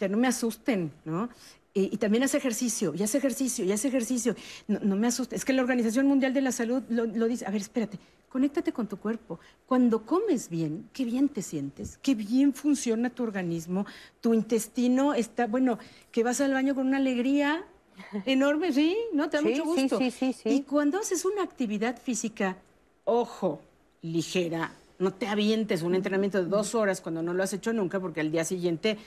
ya 0.00 0.08
no 0.08 0.18
me 0.18 0.26
asusten, 0.26 0.92
¿no? 1.04 1.28
Y, 1.72 1.96
también 1.98 2.24
hace 2.24 2.38
ejercicio, 2.38 2.92
y 2.96 3.02
hace 3.04 3.18
ejercicio, 3.18 3.64
y 3.64 3.70
hace 3.70 3.86
ejercicio. 3.86 4.34
No, 4.66 4.80
no 4.80 4.96
me 4.96 5.06
asusten. 5.06 5.36
Es 5.36 5.44
que 5.44 5.52
la 5.52 5.62
Organización 5.62 6.06
Mundial 6.06 6.34
de 6.34 6.40
la 6.40 6.50
Salud 6.50 6.82
lo, 6.88 7.06
lo 7.06 7.28
dice. 7.28 7.46
A 7.46 7.50
ver, 7.50 7.60
espérate, 7.60 8.00
conéctate 8.28 8.72
con 8.72 8.88
tu 8.88 8.96
cuerpo. 8.96 9.38
Cuando 9.66 10.04
comes 10.04 10.48
bien, 10.48 10.88
qué 10.92 11.04
bien 11.04 11.28
te 11.28 11.42
sientes, 11.42 11.98
qué 12.02 12.16
bien 12.16 12.52
funciona 12.52 13.10
tu 13.10 13.22
organismo, 13.22 13.86
tu 14.20 14.34
intestino 14.34 15.14
está, 15.14 15.46
bueno, 15.46 15.78
que 16.10 16.24
vas 16.24 16.40
al 16.40 16.52
baño 16.52 16.74
con 16.74 16.88
una 16.88 16.96
alegría 16.96 17.64
enorme, 18.26 18.72
sí, 18.72 18.96
¿no? 19.12 19.28
Te 19.30 19.38
da 19.38 19.42
Sí, 19.42 19.48
mucho 19.50 19.62
sí, 19.62 19.68
gusto. 19.82 19.98
sí, 19.98 20.10
sí, 20.10 20.32
sí. 20.32 20.48
Y 20.50 20.62
cuando 20.62 20.98
haces 20.98 21.24
una 21.24 21.42
actividad 21.42 21.98
física, 22.00 22.56
ojo, 23.04 23.60
ligera, 24.02 24.72
no 24.98 25.12
te 25.14 25.26
avientes 25.28 25.82
un 25.82 25.94
entrenamiento 25.94 26.42
de 26.42 26.48
dos 26.48 26.74
horas 26.74 27.00
cuando 27.00 27.22
no 27.22 27.34
lo 27.34 27.42
has 27.42 27.52
hecho 27.52 27.72
nunca, 27.72 28.00
porque 28.00 28.20
al 28.20 28.30
día 28.32 28.44
siguiente 28.44 28.98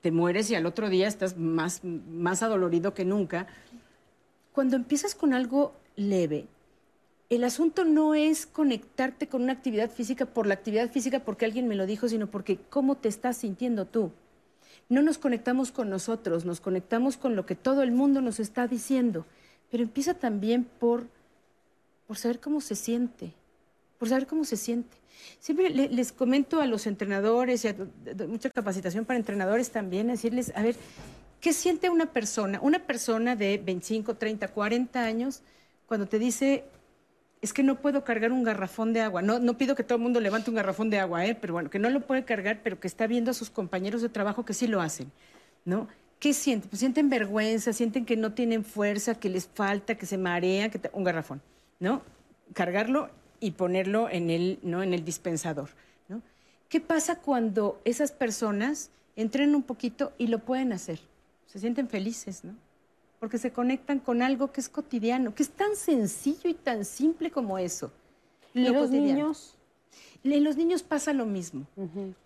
te 0.00 0.10
mueres 0.12 0.50
y 0.50 0.54
al 0.54 0.66
otro 0.66 0.88
día 0.88 1.08
estás 1.08 1.36
más, 1.38 1.82
más 1.84 2.42
adolorido 2.42 2.94
que 2.94 3.04
nunca. 3.04 3.46
Cuando 4.52 4.76
empiezas 4.76 5.14
con 5.14 5.34
algo 5.34 5.72
leve, 5.96 6.46
el 7.30 7.44
asunto 7.44 7.84
no 7.84 8.14
es 8.14 8.46
conectarte 8.46 9.28
con 9.28 9.42
una 9.42 9.52
actividad 9.52 9.90
física 9.90 10.26
por 10.26 10.46
la 10.46 10.54
actividad 10.54 10.90
física 10.90 11.20
porque 11.20 11.44
alguien 11.44 11.68
me 11.68 11.76
lo 11.76 11.86
dijo, 11.86 12.08
sino 12.08 12.28
porque 12.28 12.58
cómo 12.70 12.96
te 12.96 13.08
estás 13.08 13.38
sintiendo 13.38 13.86
tú. 13.86 14.12
No 14.88 15.02
nos 15.02 15.18
conectamos 15.18 15.70
con 15.70 15.90
nosotros, 15.90 16.44
nos 16.44 16.60
conectamos 16.60 17.16
con 17.16 17.36
lo 17.36 17.44
que 17.44 17.54
todo 17.54 17.82
el 17.82 17.92
mundo 17.92 18.20
nos 18.20 18.40
está 18.40 18.66
diciendo. 18.66 19.26
Pero 19.70 19.82
empieza 19.82 20.14
también 20.14 20.64
por, 20.64 21.06
por 22.06 22.16
saber 22.16 22.40
cómo 22.40 22.60
se 22.62 22.74
siente, 22.74 23.32
por 23.98 24.08
saber 24.08 24.26
cómo 24.26 24.44
se 24.44 24.56
siente. 24.56 24.96
Siempre 25.40 25.68
le- 25.68 25.88
les 25.88 26.10
comento 26.12 26.60
a 26.60 26.66
los 26.66 26.86
entrenadores 26.86 27.64
y 27.64 27.68
a- 27.68 27.76
mucha 28.28 28.48
capacitación 28.50 29.04
para 29.04 29.18
entrenadores 29.18 29.70
también, 29.70 30.06
decirles, 30.06 30.52
a 30.54 30.62
ver, 30.62 30.76
¿qué 31.40 31.52
siente 31.52 31.90
una 31.90 32.06
persona? 32.06 32.58
Una 32.62 32.78
persona 32.78 33.36
de 33.36 33.58
25, 33.58 34.14
30, 34.14 34.48
40 34.48 35.04
años 35.04 35.42
cuando 35.86 36.06
te 36.06 36.18
dice, 36.18 36.64
es 37.40 37.52
que 37.52 37.62
no 37.62 37.76
puedo 37.80 38.04
cargar 38.04 38.32
un 38.32 38.42
garrafón 38.42 38.92
de 38.92 39.00
agua. 39.00 39.22
No, 39.22 39.38
no 39.38 39.56
pido 39.56 39.74
que 39.74 39.84
todo 39.84 39.96
el 39.96 40.02
mundo 40.02 40.20
levante 40.20 40.50
un 40.50 40.56
garrafón 40.56 40.90
de 40.90 40.98
agua, 40.98 41.24
¿eh? 41.26 41.34
pero 41.34 41.52
bueno, 41.52 41.70
que 41.70 41.78
no 41.78 41.88
lo 41.90 42.00
puede 42.00 42.24
cargar, 42.24 42.60
pero 42.62 42.80
que 42.80 42.88
está 42.88 43.06
viendo 43.06 43.30
a 43.30 43.34
sus 43.34 43.50
compañeros 43.50 44.02
de 44.02 44.08
trabajo 44.08 44.44
que 44.44 44.54
sí 44.54 44.66
lo 44.66 44.80
hacen, 44.80 45.12
¿no? 45.64 45.88
¿Qué 46.18 46.34
sienten? 46.34 46.68
Pues 46.68 46.80
sienten 46.80 47.08
vergüenza, 47.08 47.72
sienten 47.72 48.04
que 48.04 48.16
no 48.16 48.32
tienen 48.32 48.64
fuerza, 48.64 49.14
que 49.14 49.28
les 49.28 49.46
falta, 49.46 49.94
que 49.94 50.06
se 50.06 50.18
marean, 50.18 50.70
que 50.70 50.80
un 50.92 51.04
garrafón, 51.04 51.40
¿no? 51.78 52.02
Cargarlo 52.54 53.08
y 53.38 53.52
ponerlo 53.52 54.08
en 54.10 54.30
el, 54.30 54.58
¿no? 54.62 54.82
en 54.82 54.92
el 54.92 55.04
dispensador, 55.04 55.70
¿no? 56.08 56.20
¿Qué 56.68 56.80
pasa 56.80 57.20
cuando 57.20 57.80
esas 57.84 58.10
personas 58.10 58.90
entrenan 59.14 59.54
un 59.54 59.62
poquito 59.62 60.12
y 60.18 60.26
lo 60.26 60.40
pueden 60.40 60.72
hacer? 60.72 60.98
Se 61.46 61.60
sienten 61.60 61.88
felices, 61.88 62.42
¿no? 62.44 62.54
Porque 63.20 63.38
se 63.38 63.52
conectan 63.52 63.98
con 63.98 64.22
algo 64.22 64.52
que 64.52 64.60
es 64.60 64.68
cotidiano, 64.68 65.34
que 65.34 65.42
es 65.42 65.50
tan 65.50 65.76
sencillo 65.76 66.48
y 66.48 66.54
tan 66.54 66.84
simple 66.84 67.30
como 67.30 67.58
eso. 67.58 67.90
¿Y 68.54 68.64
Lo 68.64 68.72
los 68.72 68.82
cotidiano. 68.84 69.06
niños? 69.06 69.54
En 70.24 70.44
los 70.44 70.56
niños 70.56 70.82
pasa 70.82 71.12
lo 71.12 71.26
mismo. 71.26 71.66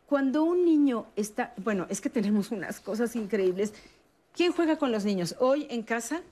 Cuando 0.06 0.44
un 0.44 0.64
niño 0.64 1.06
está, 1.16 1.54
bueno, 1.56 1.86
es 1.88 2.00
que 2.00 2.10
tenemos 2.10 2.50
unas 2.50 2.80
cosas 2.80 3.14
increíbles. 3.16 3.74
¿Quién 4.32 4.52
juega 4.52 4.76
con 4.76 4.92
los 4.92 5.04
niños? 5.04 5.36
Hoy 5.38 5.66
en 5.70 5.82
casa, 5.82 6.22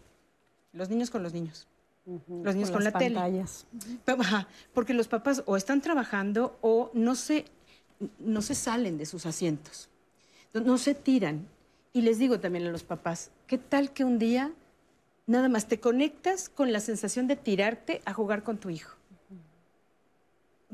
los 0.72 0.88
niños 0.88 1.10
con 1.10 1.22
los 1.22 1.32
niños. 1.32 1.66
Los 2.06 2.54
niños 2.54 2.70
con, 2.70 2.82
la 2.82 2.92
tele. 2.92 3.14
pantallas. 3.14 3.66
Pero, 4.04 4.20
ajá, 4.22 4.48
porque 4.72 4.94
los 4.94 5.06
papás 5.06 5.42
o 5.46 5.56
están 5.56 5.80
trabajando 5.80 6.58
o 6.60 6.90
no 6.94 7.14
se, 7.14 7.44
no 8.18 8.42
se 8.42 8.54
salen 8.54 8.98
de 8.98 9.06
sus 9.06 9.26
asientos, 9.26 9.88
no, 10.52 10.62
no 10.62 10.78
se 10.78 10.94
tiran. 10.94 11.46
Y 11.92 12.02
les 12.02 12.18
digo 12.18 12.38
también 12.38 12.66
a 12.66 12.70
los 12.70 12.84
papás, 12.84 13.30
¿qué 13.46 13.58
tal 13.58 13.92
que 13.92 14.04
un 14.04 14.18
día 14.18 14.52
nada 15.26 15.48
más 15.48 15.66
te 15.66 15.80
conectas 15.80 16.48
con 16.48 16.72
la 16.72 16.80
sensación 16.80 17.26
de 17.26 17.36
tirarte 17.36 18.00
a 18.04 18.12
jugar 18.12 18.42
con 18.42 18.58
tu 18.58 18.70
hijo? 18.70 18.96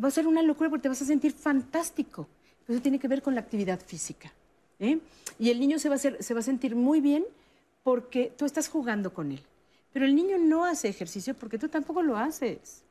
Va 0.02 0.08
a 0.08 0.10
ser 0.10 0.26
una 0.26 0.42
locura 0.42 0.68
porque 0.68 0.82
te 0.82 0.88
vas 0.90 1.00
a 1.00 1.06
sentir 1.06 1.32
fantástico. 1.32 2.28
Pero 2.66 2.74
eso 2.76 2.82
tiene 2.82 2.98
que 2.98 3.08
ver 3.08 3.22
con 3.22 3.34
la 3.34 3.40
actividad 3.40 3.80
física. 3.80 4.32
¿eh? 4.78 4.98
Y 5.38 5.50
el 5.50 5.60
niño 5.60 5.78
se 5.78 5.88
va, 5.88 5.94
a 5.94 5.96
hacer- 5.96 6.22
se 6.22 6.34
va 6.34 6.40
a 6.40 6.42
sentir 6.42 6.74
muy 6.76 7.00
bien 7.00 7.24
porque 7.82 8.32
tú 8.36 8.44
estás 8.44 8.68
jugando 8.68 9.14
con 9.14 9.32
él. 9.32 9.40
Pero 9.92 10.04
el 10.04 10.14
niño 10.14 10.36
no 10.36 10.66
hace 10.66 10.88
ejercicio 10.88 11.32
porque 11.32 11.56
tú 11.56 11.68
tampoco 11.68 12.02
lo 12.02 12.18
haces. 12.18 12.82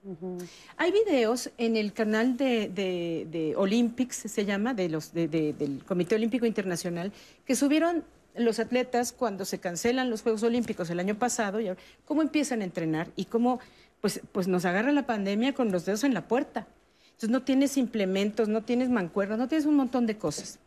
Hay 0.78 0.92
videos 0.92 1.52
en 1.60 1.76
el 1.78 1.94
canal 1.94 2.38
de, 2.38 2.70
de- 2.70 3.28
de 3.30 3.56
Olympics, 3.56 4.16
se 4.16 4.46
llama, 4.46 4.74
de 4.74 4.90
los, 4.90 5.14
de- 5.14 5.28
del 5.28 5.84
Comité 5.86 6.16
Olímpico 6.16 6.48
Internacional, 6.48 7.12
que 7.46 7.56
subieron 7.56 8.04
los 8.38 8.60
atletas 8.60 9.12
cuando 9.12 9.46
se 9.46 9.60
cancelan 9.60 10.10
los 10.10 10.22
Juegos 10.22 10.44
Olímpicos 10.44 10.90
el 10.90 11.00
año 11.00 11.16
pasado, 11.16 11.60
y 11.60 11.68
ahora, 11.68 11.80
cómo 12.06 12.22
empiezan 12.22 12.62
a 12.62 12.66
entrenar 12.66 13.10
y 13.16 13.26
cómo 13.26 13.60
pues, 14.02 14.22
pues 14.32 14.48
nos 14.48 14.66
agarra 14.66 14.92
la 14.92 15.06
pandemia 15.06 15.54
con 15.54 15.72
los 15.72 15.86
dedos 15.86 16.04
en 16.04 16.14
la 16.14 16.28
puerta. 16.28 16.68
Entonces 17.08 17.30
no 17.30 17.44
tienes 17.44 17.78
implementos, 17.78 18.50
no 18.50 18.62
tienes 18.62 18.90
mancuernas, 18.90 19.38
no 19.38 19.48
tienes 19.48 19.66
un 19.66 19.76
montón 19.76 20.06
de 20.06 20.18
cosas. 20.18 20.60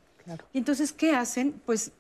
Y 0.53 0.59
entonces, 0.59 0.93
¿qué 0.93 1.13
hacen? 1.13 1.61
Pues, 1.65 1.93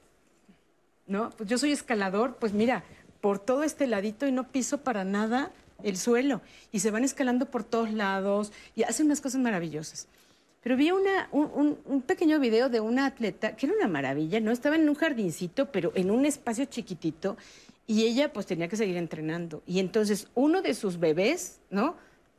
¿no? 1.06 1.30
Pues 1.30 1.48
yo 1.48 1.58
soy 1.58 1.72
escalador, 1.72 2.36
pues 2.36 2.52
mira, 2.52 2.82
por 3.20 3.38
todo 3.38 3.62
este 3.62 3.86
ladito 3.86 4.26
y 4.26 4.32
no 4.32 4.48
piso 4.48 4.78
para 4.78 5.04
nada 5.04 5.50
el 5.82 5.96
suelo. 5.96 6.40
Y 6.72 6.80
se 6.80 6.90
van 6.90 7.04
escalando 7.04 7.46
por 7.46 7.64
todos 7.64 7.92
lados 7.92 8.52
y 8.74 8.82
hacen 8.82 9.06
unas 9.06 9.20
cosas 9.20 9.40
maravillosas. 9.40 10.08
Pero 10.62 10.76
vi 10.76 10.90
una, 10.90 11.28
un, 11.32 11.78
un- 11.84 12.02
pequeño 12.02 12.40
video 12.40 12.68
de 12.68 12.80
una 12.80 13.06
atleta 13.06 13.54
que 13.56 13.66
era 13.66 13.74
una 13.76 13.88
maravilla, 13.88 14.40
¿no? 14.40 14.50
Estaba 14.50 14.76
en 14.76 14.88
un 14.88 14.94
jardincito, 14.94 15.70
pero 15.70 15.92
en 15.94 16.10
un 16.10 16.26
espacio 16.26 16.64
chiquitito, 16.64 17.36
y 17.86 18.04
ella 18.04 18.32
pues 18.32 18.46
tenía 18.46 18.68
que 18.68 18.76
seguir 18.76 18.96
entrenando. 18.96 19.62
Y 19.66 19.78
entonces 19.78 20.28
uno 20.34 20.60
de 20.60 20.74
sus 20.74 20.98
bebés, 20.98 21.60
¿no? 21.70 21.94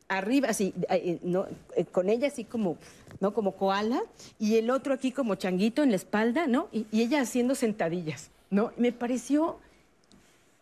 Arriba, 0.08 0.48
así, 0.48 0.74
¿no? 1.22 1.46
Eh, 1.76 1.84
con 1.86 2.08
ella 2.08 2.28
así 2.28 2.44
como, 2.44 2.76
¿no? 3.20 3.32
Como 3.32 3.52
koala, 3.56 4.02
y 4.38 4.56
el 4.56 4.70
otro 4.70 4.92
aquí 4.92 5.12
como 5.12 5.36
changuito 5.36 5.82
en 5.82 5.90
la 5.90 5.96
espalda, 5.96 6.46
¿no? 6.46 6.68
Y 6.72 6.86
ella 6.92 7.20
haciendo 7.22 7.54
sentadillas, 7.54 8.30
¿no? 8.50 8.72
Me 8.76 8.92
pareció 8.92 9.58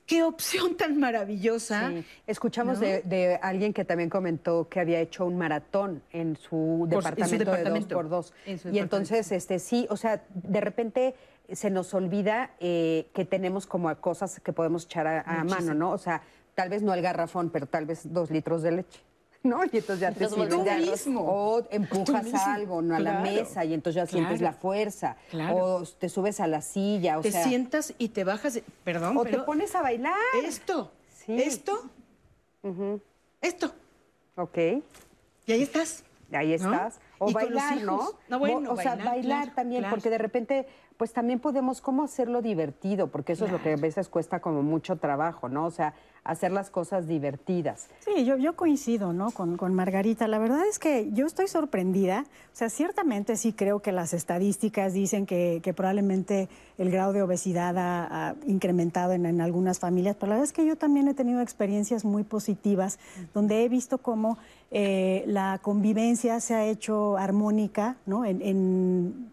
qué 0.09 0.25
opción 0.25 0.77
tan 0.77 0.99
maravillosa. 0.99 1.91
Sí. 1.91 2.05
Escuchamos 2.27 2.81
¿no? 2.81 2.87
de, 2.87 3.03
de 3.03 3.39
alguien 3.43 3.73
que 3.73 3.85
también 3.85 4.09
comentó 4.11 4.69
que 4.69 4.81
había 4.81 4.99
hecho 5.01 5.25
un 5.27 5.37
maratón 5.39 6.03
en 6.11 6.35
su 6.37 6.89
Por- 6.91 7.05
en 7.19 7.29
su 7.29 7.39
departamento, 7.39 7.53
de 7.53 7.71
dos 7.71 7.85
por 7.95 8.09
dos. 8.09 8.35
En 8.47 8.75
Y 8.75 8.79
entonces, 8.81 9.31
este, 9.31 9.59
sí, 9.59 9.87
o 9.91 9.97
sea, 9.97 10.25
de 10.35 10.61
repente 10.61 11.15
se 11.53 11.71
nos 11.71 11.93
olvida 11.95 12.51
eh, 12.59 13.09
que 13.15 13.25
tenemos 13.25 13.67
como 13.67 13.95
cosas 14.01 14.41
que 14.41 14.53
podemos 14.53 14.87
echar 14.87 15.07
a, 15.07 15.21
a 15.21 15.45
mano, 15.45 15.75
¿no? 15.75 15.91
O 15.93 15.99
sea, 15.99 16.23
tal 16.55 16.71
vez 16.71 16.83
no 16.83 16.93
el 16.95 17.03
garrafón, 17.03 17.51
pero 17.51 17.67
tal 17.67 17.87
vez 17.87 18.13
dos 18.13 18.31
litros 18.31 18.63
de 18.63 18.73
leche. 18.73 19.01
¿No? 19.43 19.65
Y 19.65 19.69
entonces 19.79 20.01
ya 20.01 20.13
te 20.13 20.21
Los 20.21 20.33
sirves 20.33 20.49
tú 20.51 20.63
mismo. 20.63 21.23
O 21.23 21.63
empujas 21.71 22.25
mismo. 22.25 22.41
algo, 22.45 22.83
¿no? 22.83 22.97
A 22.97 23.01
la 23.01 23.21
mesa 23.21 23.65
y 23.65 23.73
entonces 23.75 24.03
ya 24.03 24.07
sientes 24.07 24.41
la 24.41 24.53
fuerza. 24.53 25.17
Claro. 25.31 25.57
O 25.57 25.83
te 25.85 26.09
subes 26.09 26.41
a 26.41 26.47
la 26.47 26.61
silla, 26.61 27.19
o 27.19 27.23
te 27.23 27.31
sea... 27.31 27.45
sientas 27.45 27.95
y 27.99 28.09
te 28.09 28.25
bajas, 28.25 28.61
perdón, 28.85 29.17
O 29.17 29.25
te 29.25 29.39
pones 29.39 29.75
a 29.75 29.83
bailar. 29.83 30.15
Esto, 30.45 30.91
Sí. 31.25 31.41
esto, 31.41 31.83
esto. 33.41 33.73
Ok. 34.37 34.59
Y 35.47 35.53
ahí 35.53 35.63
estás. 35.63 36.05
Ahí 36.33 36.49
¿no? 36.49 36.55
estás. 36.73 37.01
O 37.19 37.33
bailar, 37.33 37.83
¿no? 37.83 38.11
No, 38.29 38.39
bueno, 38.39 38.73
o 38.73 38.77
sea, 38.77 38.97
bailar, 38.97 39.55
también, 39.55 39.87
porque 39.91 40.11
de 40.11 40.19
repente, 40.19 40.67
pues 40.99 41.13
también 41.13 41.39
podemos, 41.39 41.81
¿cómo 41.81 42.03
hacerlo 42.03 42.43
divertido? 42.43 43.07
Porque 43.07 43.33
eso 43.33 43.47
es 43.47 43.53
lo 43.53 43.63
que 43.63 43.73
a 43.73 43.77
veces 43.77 44.09
cuesta 44.09 44.41
como 44.41 44.63
mucho 44.65 44.97
trabajo, 44.97 45.49
¿no? 45.49 45.65
O 45.65 45.71
sea, 45.71 45.95
hacer 46.25 46.51
las 46.51 46.71
cosas 46.71 47.07
divertidas. 47.07 47.89
Sí, 48.01 48.25
yo, 48.25 48.37
yo 48.37 48.57
coincido 48.57 49.13
¿no? 49.13 49.31
con, 49.31 49.57
con 49.57 49.73
Margarita. 49.75 50.27
La 50.27 50.39
verdad 50.41 50.67
es 50.69 50.81
que 50.81 51.09
yo 51.13 51.25
estoy 51.25 51.47
sorprendida. 51.47 52.25
O 52.53 52.57
sea, 52.57 52.69
ciertamente 52.69 53.37
sí 53.37 53.53
creo 53.53 53.79
que 53.81 53.93
las 53.93 54.13
estadísticas 54.13 54.93
dicen 54.93 55.25
que, 55.25 55.61
que 55.63 55.73
probablemente 55.73 56.49
el 56.79 56.91
grado 56.91 57.13
de 57.13 57.23
obesidad 57.23 57.79
ha, 57.79 58.31
ha 58.31 58.35
incrementado 58.49 59.13
en, 59.13 59.25
en 59.25 59.41
algunas 59.41 59.79
familias, 59.79 60.17
pero 60.19 60.31
la 60.31 60.35
verdad 60.35 60.49
es 60.49 60.53
que 60.53 60.67
yo 60.67 60.77
también 60.77 61.07
he 61.07 61.15
tenido 61.15 61.41
experiencias 61.41 62.05
muy 62.05 62.25
positivas 62.25 62.99
donde 63.33 63.65
he 63.65 63.69
visto 63.69 63.99
cómo 63.99 64.37
eh, 64.73 65.23
la 65.29 65.61
convivencia 65.63 66.41
se 66.41 66.55
ha 66.55 66.65
hecho 66.67 67.17
armónica 67.17 67.97
¿no? 68.05 68.25
en- 68.25 68.43
en 68.43 69.31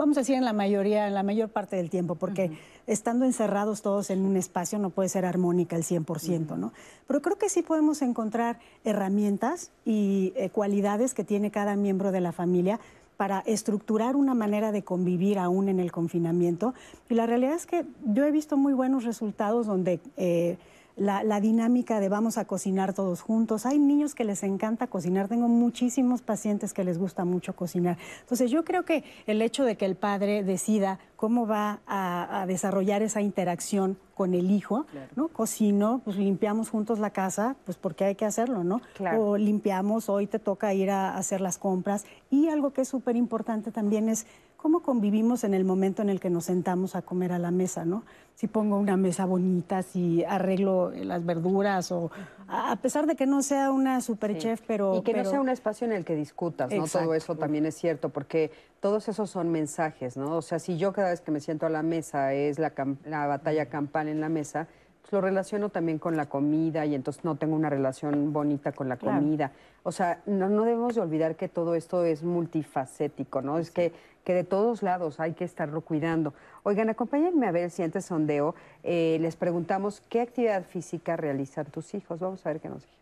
vamos 0.00 0.16
a 0.16 0.20
decir 0.20 0.36
en 0.36 0.46
la 0.46 0.54
mayoría, 0.54 1.06
en 1.06 1.12
la 1.12 1.22
mayor 1.22 1.50
parte 1.50 1.76
del 1.76 1.90
tiempo, 1.90 2.14
porque 2.14 2.50
estando 2.86 3.26
encerrados 3.26 3.82
todos 3.82 4.08
en 4.08 4.24
un 4.24 4.36
espacio 4.36 4.78
no 4.78 4.88
puede 4.88 5.10
ser 5.10 5.26
armónica 5.26 5.76
el 5.76 5.84
100%, 5.84 6.56
¿no? 6.56 6.72
Pero 7.06 7.20
creo 7.20 7.36
que 7.36 7.50
sí 7.50 7.60
podemos 7.60 8.00
encontrar 8.00 8.58
herramientas 8.84 9.72
y 9.84 10.32
eh, 10.36 10.48
cualidades 10.48 11.12
que 11.12 11.22
tiene 11.22 11.50
cada 11.50 11.76
miembro 11.76 12.12
de 12.12 12.22
la 12.22 12.32
familia 12.32 12.80
para 13.18 13.40
estructurar 13.40 14.16
una 14.16 14.32
manera 14.32 14.72
de 14.72 14.82
convivir 14.82 15.38
aún 15.38 15.68
en 15.68 15.78
el 15.78 15.92
confinamiento. 15.92 16.72
Y 17.10 17.14
la 17.14 17.26
realidad 17.26 17.54
es 17.54 17.66
que 17.66 17.84
yo 18.06 18.24
he 18.24 18.30
visto 18.30 18.56
muy 18.56 18.72
buenos 18.72 19.04
resultados 19.04 19.66
donde... 19.66 20.00
eh, 20.16 20.56
la, 21.00 21.24
la 21.24 21.40
dinámica 21.40 21.98
de 21.98 22.10
vamos 22.10 22.36
a 22.36 22.44
cocinar 22.44 22.92
todos 22.92 23.22
juntos. 23.22 23.64
Hay 23.64 23.78
niños 23.78 24.14
que 24.14 24.24
les 24.24 24.42
encanta 24.42 24.86
cocinar. 24.86 25.28
Tengo 25.28 25.48
muchísimos 25.48 26.20
pacientes 26.20 26.74
que 26.74 26.84
les 26.84 26.98
gusta 26.98 27.24
mucho 27.24 27.56
cocinar. 27.56 27.96
Entonces 28.20 28.50
yo 28.50 28.64
creo 28.64 28.84
que 28.84 29.02
el 29.26 29.40
hecho 29.40 29.64
de 29.64 29.76
que 29.76 29.86
el 29.86 29.96
padre 29.96 30.44
decida 30.44 30.98
cómo 31.16 31.46
va 31.46 31.80
a, 31.86 32.42
a 32.42 32.46
desarrollar 32.46 33.02
esa 33.02 33.22
interacción 33.22 33.96
con 34.20 34.34
el 34.34 34.50
hijo, 34.50 34.84
¿no? 35.16 35.28
Cocino, 35.28 36.02
pues 36.04 36.18
limpiamos 36.18 36.68
juntos 36.68 36.98
la 36.98 37.08
casa, 37.08 37.56
pues 37.64 37.78
porque 37.78 38.04
hay 38.04 38.16
que 38.16 38.26
hacerlo, 38.26 38.64
¿no? 38.64 38.82
Claro. 38.92 39.22
O 39.22 39.36
limpiamos, 39.38 40.10
hoy 40.10 40.26
te 40.26 40.38
toca 40.38 40.74
ir 40.74 40.90
a 40.90 41.16
hacer 41.16 41.40
las 41.40 41.56
compras. 41.56 42.04
Y 42.30 42.48
algo 42.48 42.74
que 42.74 42.82
es 42.82 42.88
súper 42.88 43.16
importante 43.16 43.72
también 43.72 44.10
es 44.10 44.26
cómo 44.60 44.80
convivimos 44.80 45.44
en 45.44 45.54
el 45.54 45.64
momento 45.64 46.02
en 46.02 46.10
el 46.10 46.20
que 46.20 46.28
nos 46.28 46.44
sentamos 46.44 46.94
a 46.94 47.00
comer 47.00 47.32
a 47.32 47.38
la 47.38 47.50
mesa, 47.50 47.86
¿no? 47.86 48.02
Si 48.34 48.46
pongo 48.46 48.78
una 48.78 48.96
mesa 48.98 49.24
bonita, 49.24 49.82
si 49.82 50.22
arreglo 50.24 50.90
las 50.90 51.24
verduras 51.24 51.90
o 51.92 52.10
a 52.46 52.76
pesar 52.76 53.06
de 53.06 53.16
que 53.16 53.24
no 53.26 53.40
sea 53.42 53.70
una 53.70 54.02
super 54.02 54.36
chef, 54.36 54.60
pero 54.66 54.98
Y 54.98 55.02
que 55.02 55.12
pero- 55.12 55.24
no 55.24 55.30
sea 55.30 55.40
un 55.40 55.48
espacio 55.48 55.86
en 55.86 55.94
el 55.94 56.04
que 56.04 56.14
discutas, 56.14 56.68
¿no? 56.70 56.76
Exacto. 56.84 57.06
Todo 57.06 57.14
eso 57.14 57.36
también 57.36 57.64
es 57.64 57.74
cierto, 57.74 58.10
porque 58.10 58.50
todos 58.80 59.08
esos 59.08 59.30
son 59.30 59.50
mensajes, 59.50 60.18
¿no? 60.18 60.36
O 60.36 60.42
sea, 60.42 60.58
si 60.58 60.76
yo 60.76 60.92
cada 60.92 61.08
vez 61.10 61.22
que 61.22 61.30
me 61.30 61.40
siento 61.40 61.64
a 61.64 61.70
la 61.70 61.82
mesa 61.82 62.34
es 62.34 62.58
la, 62.58 62.72
la 63.06 63.26
batalla 63.26 63.66
campal 63.66 64.08
en 64.08 64.20
la 64.20 64.28
mesa, 64.28 64.66
pues 65.00 65.12
lo 65.14 65.22
relaciono 65.22 65.70
también 65.70 65.98
con 65.98 66.18
la 66.18 66.26
comida 66.26 66.84
y 66.84 66.94
entonces 66.94 67.24
no 67.24 67.36
tengo 67.36 67.56
una 67.56 67.70
relación 67.70 68.34
bonita 68.34 68.72
con 68.72 68.90
la 68.90 68.96
Claro. 68.98 69.18
comida. 69.20 69.52
O 69.84 69.92
sea, 69.92 70.20
no, 70.26 70.50
no 70.50 70.64
debemos 70.64 70.94
de 70.94 71.00
olvidar 71.00 71.36
que 71.36 71.48
todo 71.48 71.74
esto 71.74 72.04
es 72.04 72.22
multifacético, 72.22 73.40
¿no? 73.40 73.58
Es 73.58 73.70
que, 73.70 73.92
que 74.24 74.34
de 74.34 74.44
todos 74.44 74.82
lados 74.82 75.20
hay 75.20 75.32
que 75.32 75.44
estarlo 75.44 75.80
cuidando. 75.80 76.34
Oigan, 76.62 76.90
acompáñenme 76.90 77.46
a 77.46 77.52
ver 77.52 77.64
el 77.64 77.70
siguiente 77.70 78.00
sondeo. 78.00 78.54
Eh, 78.82 79.18
les 79.20 79.36
preguntamos 79.36 80.02
qué 80.08 80.20
actividad 80.20 80.64
física 80.64 81.16
realizan 81.16 81.66
tus 81.66 81.94
hijos. 81.94 82.20
Vamos 82.20 82.44
a 82.44 82.50
ver 82.50 82.60
qué 82.60 82.68
nos 82.68 82.82
dijeron. 82.82 83.00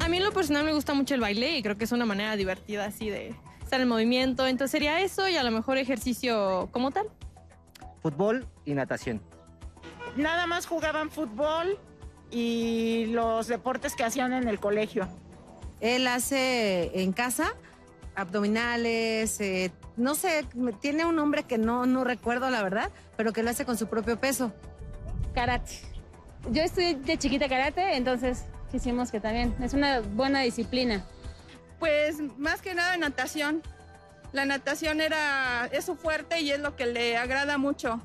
A 0.00 0.08
mí 0.08 0.18
en 0.18 0.24
lo 0.24 0.32
personal 0.32 0.64
me 0.64 0.72
gusta 0.72 0.94
mucho 0.94 1.14
el 1.14 1.20
baile 1.20 1.58
y 1.58 1.62
creo 1.62 1.76
que 1.76 1.84
es 1.84 1.92
una 1.92 2.06
manera 2.06 2.36
divertida 2.36 2.84
así 2.84 3.10
de 3.10 3.34
estar 3.62 3.80
en 3.80 3.88
movimiento. 3.88 4.46
Entonces 4.46 4.70
sería 4.70 5.00
eso 5.00 5.28
y 5.28 5.36
a 5.36 5.42
lo 5.42 5.50
mejor 5.50 5.78
ejercicio 5.78 6.68
como 6.72 6.90
tal. 6.90 7.08
Fútbol 8.02 8.46
y 8.64 8.74
natación. 8.74 9.20
Nada 10.16 10.46
más 10.46 10.66
jugaban 10.66 11.10
fútbol 11.10 11.78
y 12.30 13.06
los 13.06 13.48
deportes 13.48 13.94
que 13.94 14.04
hacían 14.04 14.32
en 14.32 14.48
el 14.48 14.58
colegio. 14.58 15.08
Él 15.80 16.06
hace 16.06 17.02
en 17.02 17.12
casa 17.12 17.54
abdominales, 18.16 19.40
eh, 19.40 19.70
no 19.96 20.14
sé, 20.14 20.44
tiene 20.80 21.04
un 21.04 21.16
nombre 21.16 21.44
que 21.44 21.58
no, 21.58 21.86
no 21.86 22.02
recuerdo 22.02 22.50
la 22.50 22.62
verdad, 22.62 22.90
pero 23.16 23.32
que 23.32 23.42
lo 23.42 23.50
hace 23.50 23.64
con 23.64 23.76
su 23.76 23.86
propio 23.86 24.18
peso. 24.18 24.52
Karate. 25.34 25.80
Yo 26.50 26.62
estudié 26.62 26.94
de 26.94 27.18
chiquita 27.18 27.48
karate, 27.48 27.96
entonces 27.96 28.44
quisimos 28.72 29.10
que 29.10 29.20
también 29.20 29.54
es 29.60 29.74
una 29.74 30.00
buena 30.00 30.40
disciplina. 30.40 31.04
Pues 31.78 32.16
más 32.38 32.62
que 32.62 32.74
nada 32.74 32.96
natación. 32.96 33.62
La 34.32 34.44
natación 34.44 35.00
era, 35.00 35.66
es 35.72 35.84
su 35.84 35.94
fuerte 35.94 36.40
y 36.40 36.50
es 36.50 36.60
lo 36.60 36.74
que 36.74 36.86
le 36.86 37.16
agrada 37.16 37.58
mucho. 37.58 38.00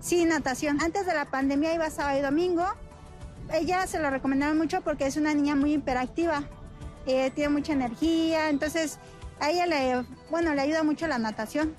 Sí, 0.00 0.24
natación. 0.24 0.80
Antes 0.82 1.06
de 1.06 1.14
la 1.14 1.26
pandemia 1.26 1.74
iba 1.74 1.88
sábado 1.90 2.18
y 2.18 2.22
domingo. 2.22 2.64
Ella 3.52 3.86
se 3.86 3.98
lo 3.98 4.10
recomendaron 4.10 4.58
mucho 4.58 4.82
porque 4.82 5.06
es 5.06 5.16
una 5.16 5.34
niña 5.34 5.54
muy 5.54 5.74
hiperactiva. 5.74 6.42
Eh, 7.06 7.30
tiene 7.34 7.50
mucha 7.50 7.72
energía, 7.72 8.48
entonces 8.48 8.98
a 9.42 9.50
ella 9.50 9.66
le, 9.66 10.04
bueno, 10.30 10.54
le 10.54 10.60
ayuda 10.60 10.84
mucho 10.84 11.08
la 11.08 11.18
natación. 11.18 11.74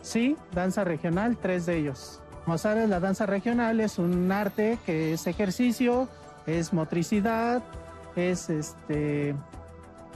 Sí, 0.00 0.36
danza 0.52 0.82
regional, 0.82 1.36
tres 1.36 1.66
de 1.66 1.76
ellos. 1.76 2.22
Como 2.44 2.56
sabes, 2.56 2.88
la 2.88 3.00
danza 3.00 3.26
regional 3.26 3.80
es 3.80 3.98
un 3.98 4.32
arte 4.32 4.78
que 4.86 5.12
es 5.12 5.26
ejercicio, 5.26 6.08
es 6.46 6.72
motricidad, 6.72 7.62
es 8.16 8.48
este 8.48 9.36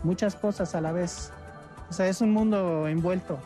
muchas 0.03 0.35
cosas 0.37 0.75
a 0.75 0.81
la 0.81 0.93
vez. 0.93 1.33
O 1.91 1.93
sea, 1.93 2.09
es 2.09 2.21
un 2.23 2.33
mundo 2.33 2.89
envuelto. 2.89 3.39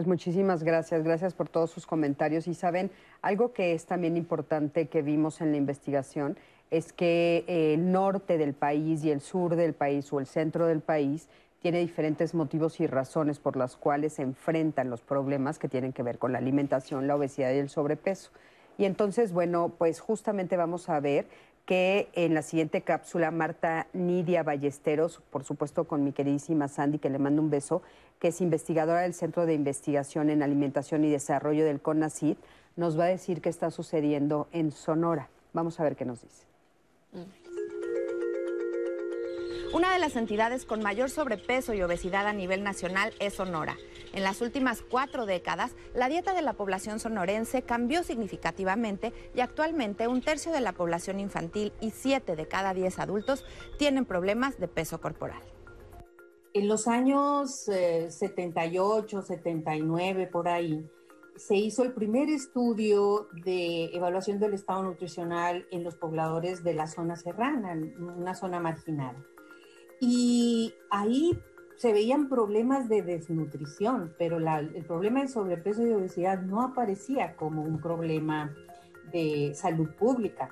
Pues 0.00 0.08
muchísimas 0.08 0.62
gracias, 0.62 1.04
gracias 1.04 1.34
por 1.34 1.50
todos 1.50 1.70
sus 1.70 1.86
comentarios. 1.86 2.48
Y 2.48 2.54
saben, 2.54 2.90
algo 3.20 3.52
que 3.52 3.74
es 3.74 3.84
también 3.84 4.16
importante 4.16 4.88
que 4.88 5.02
vimos 5.02 5.42
en 5.42 5.50
la 5.50 5.58
investigación 5.58 6.38
es 6.70 6.94
que 6.94 7.44
eh, 7.46 7.74
el 7.74 7.92
norte 7.92 8.38
del 8.38 8.54
país 8.54 9.04
y 9.04 9.10
el 9.10 9.20
sur 9.20 9.56
del 9.56 9.74
país 9.74 10.10
o 10.10 10.18
el 10.18 10.24
centro 10.24 10.64
del 10.64 10.80
país 10.80 11.28
tiene 11.60 11.80
diferentes 11.80 12.32
motivos 12.32 12.80
y 12.80 12.86
razones 12.86 13.38
por 13.38 13.56
las 13.56 13.76
cuales 13.76 14.14
se 14.14 14.22
enfrentan 14.22 14.88
los 14.88 15.02
problemas 15.02 15.58
que 15.58 15.68
tienen 15.68 15.92
que 15.92 16.02
ver 16.02 16.16
con 16.16 16.32
la 16.32 16.38
alimentación, 16.38 17.06
la 17.06 17.16
obesidad 17.16 17.52
y 17.52 17.58
el 17.58 17.68
sobrepeso. 17.68 18.30
Y 18.78 18.86
entonces, 18.86 19.34
bueno, 19.34 19.74
pues 19.76 20.00
justamente 20.00 20.56
vamos 20.56 20.88
a 20.88 20.98
ver 21.00 21.26
que 21.66 22.08
en 22.14 22.34
la 22.34 22.42
siguiente 22.42 22.82
cápsula 22.82 23.30
Marta 23.30 23.86
Nidia 23.92 24.42
Ballesteros, 24.42 25.22
por 25.30 25.44
supuesto 25.44 25.84
con 25.84 26.04
mi 26.04 26.12
queridísima 26.12 26.68
Sandy, 26.68 26.98
que 26.98 27.10
le 27.10 27.18
mando 27.18 27.42
un 27.42 27.50
beso, 27.50 27.82
que 28.18 28.28
es 28.28 28.40
investigadora 28.40 29.02
del 29.02 29.14
Centro 29.14 29.46
de 29.46 29.54
Investigación 29.54 30.30
en 30.30 30.42
Alimentación 30.42 31.04
y 31.04 31.10
Desarrollo 31.10 31.64
del 31.64 31.80
CONACYT, 31.80 32.38
nos 32.76 32.98
va 32.98 33.04
a 33.04 33.08
decir 33.08 33.40
qué 33.40 33.48
está 33.48 33.70
sucediendo 33.70 34.48
en 34.52 34.72
Sonora. 34.72 35.28
Vamos 35.52 35.80
a 35.80 35.84
ver 35.84 35.96
qué 35.96 36.04
nos 36.04 36.22
dice. 36.22 36.44
Una 39.72 39.92
de 39.92 40.00
las 40.00 40.16
entidades 40.16 40.64
con 40.64 40.82
mayor 40.82 41.10
sobrepeso 41.10 41.74
y 41.74 41.82
obesidad 41.82 42.26
a 42.26 42.32
nivel 42.32 42.64
nacional 42.64 43.12
es 43.20 43.34
Sonora. 43.34 43.76
En 44.12 44.24
las 44.24 44.40
últimas 44.40 44.82
cuatro 44.82 45.24
décadas, 45.24 45.74
la 45.94 46.08
dieta 46.08 46.34
de 46.34 46.42
la 46.42 46.54
población 46.54 46.98
sonorense 46.98 47.62
cambió 47.62 48.02
significativamente 48.02 49.12
y 49.34 49.40
actualmente 49.40 50.08
un 50.08 50.20
tercio 50.20 50.52
de 50.52 50.60
la 50.60 50.72
población 50.72 51.20
infantil 51.20 51.72
y 51.80 51.90
siete 51.90 52.34
de 52.34 52.48
cada 52.48 52.74
diez 52.74 52.98
adultos 52.98 53.44
tienen 53.78 54.04
problemas 54.04 54.58
de 54.58 54.68
peso 54.68 55.00
corporal. 55.00 55.42
En 56.52 56.66
los 56.66 56.88
años 56.88 57.68
eh, 57.68 58.10
78, 58.10 59.22
79, 59.22 60.26
por 60.26 60.48
ahí, 60.48 60.84
se 61.36 61.54
hizo 61.54 61.84
el 61.84 61.92
primer 61.92 62.28
estudio 62.28 63.28
de 63.44 63.86
evaluación 63.94 64.40
del 64.40 64.54
estado 64.54 64.82
nutricional 64.82 65.66
en 65.70 65.84
los 65.84 65.94
pobladores 65.94 66.64
de 66.64 66.74
la 66.74 66.88
zona 66.88 67.14
serrana, 67.14 67.72
una 67.98 68.34
zona 68.34 68.58
marginal. 68.58 69.16
Y 70.00 70.74
ahí 70.90 71.38
se 71.80 71.94
veían 71.94 72.28
problemas 72.28 72.90
de 72.90 73.00
desnutrición, 73.00 74.12
pero 74.18 74.36
el 74.36 74.84
problema 74.84 75.22
de 75.22 75.28
sobrepeso 75.28 75.86
y 75.86 75.92
obesidad 75.92 76.42
no 76.42 76.60
aparecía 76.60 77.36
como 77.36 77.62
un 77.62 77.80
problema 77.80 78.54
de 79.10 79.52
salud 79.54 79.88
pública. 79.94 80.50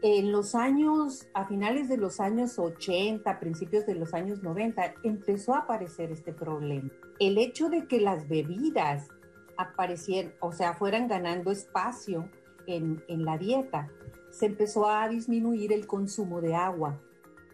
En 0.00 0.30
los 0.30 0.54
años, 0.54 1.26
a 1.34 1.44
finales 1.44 1.88
de 1.88 1.96
los 1.96 2.20
años 2.20 2.56
80, 2.56 3.40
principios 3.40 3.84
de 3.84 3.96
los 3.96 4.14
años 4.14 4.44
90, 4.44 4.94
empezó 5.02 5.56
a 5.56 5.62
aparecer 5.62 6.12
este 6.12 6.32
problema. 6.32 6.88
El 7.18 7.38
hecho 7.38 7.68
de 7.68 7.88
que 7.88 8.00
las 8.00 8.28
bebidas 8.28 9.08
aparecieran, 9.56 10.34
o 10.38 10.52
sea, 10.52 10.74
fueran 10.74 11.08
ganando 11.08 11.50
espacio 11.50 12.30
en, 12.68 13.02
en 13.08 13.24
la 13.24 13.38
dieta, 13.38 13.90
se 14.30 14.46
empezó 14.46 14.88
a 14.88 15.08
disminuir 15.08 15.72
el 15.72 15.88
consumo 15.88 16.40
de 16.40 16.54
agua. 16.54 17.00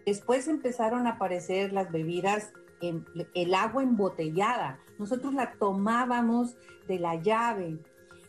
Después 0.04 0.48
empezaron 0.48 1.06
a 1.06 1.12
aparecer 1.12 1.72
las 1.72 1.90
bebidas, 1.90 2.52
el 2.80 3.54
agua 3.54 3.82
embotellada. 3.82 4.80
Nosotros 4.98 5.34
la 5.34 5.52
tomábamos 5.52 6.56
de 6.86 6.98
la 6.98 7.16
llave, 7.16 7.78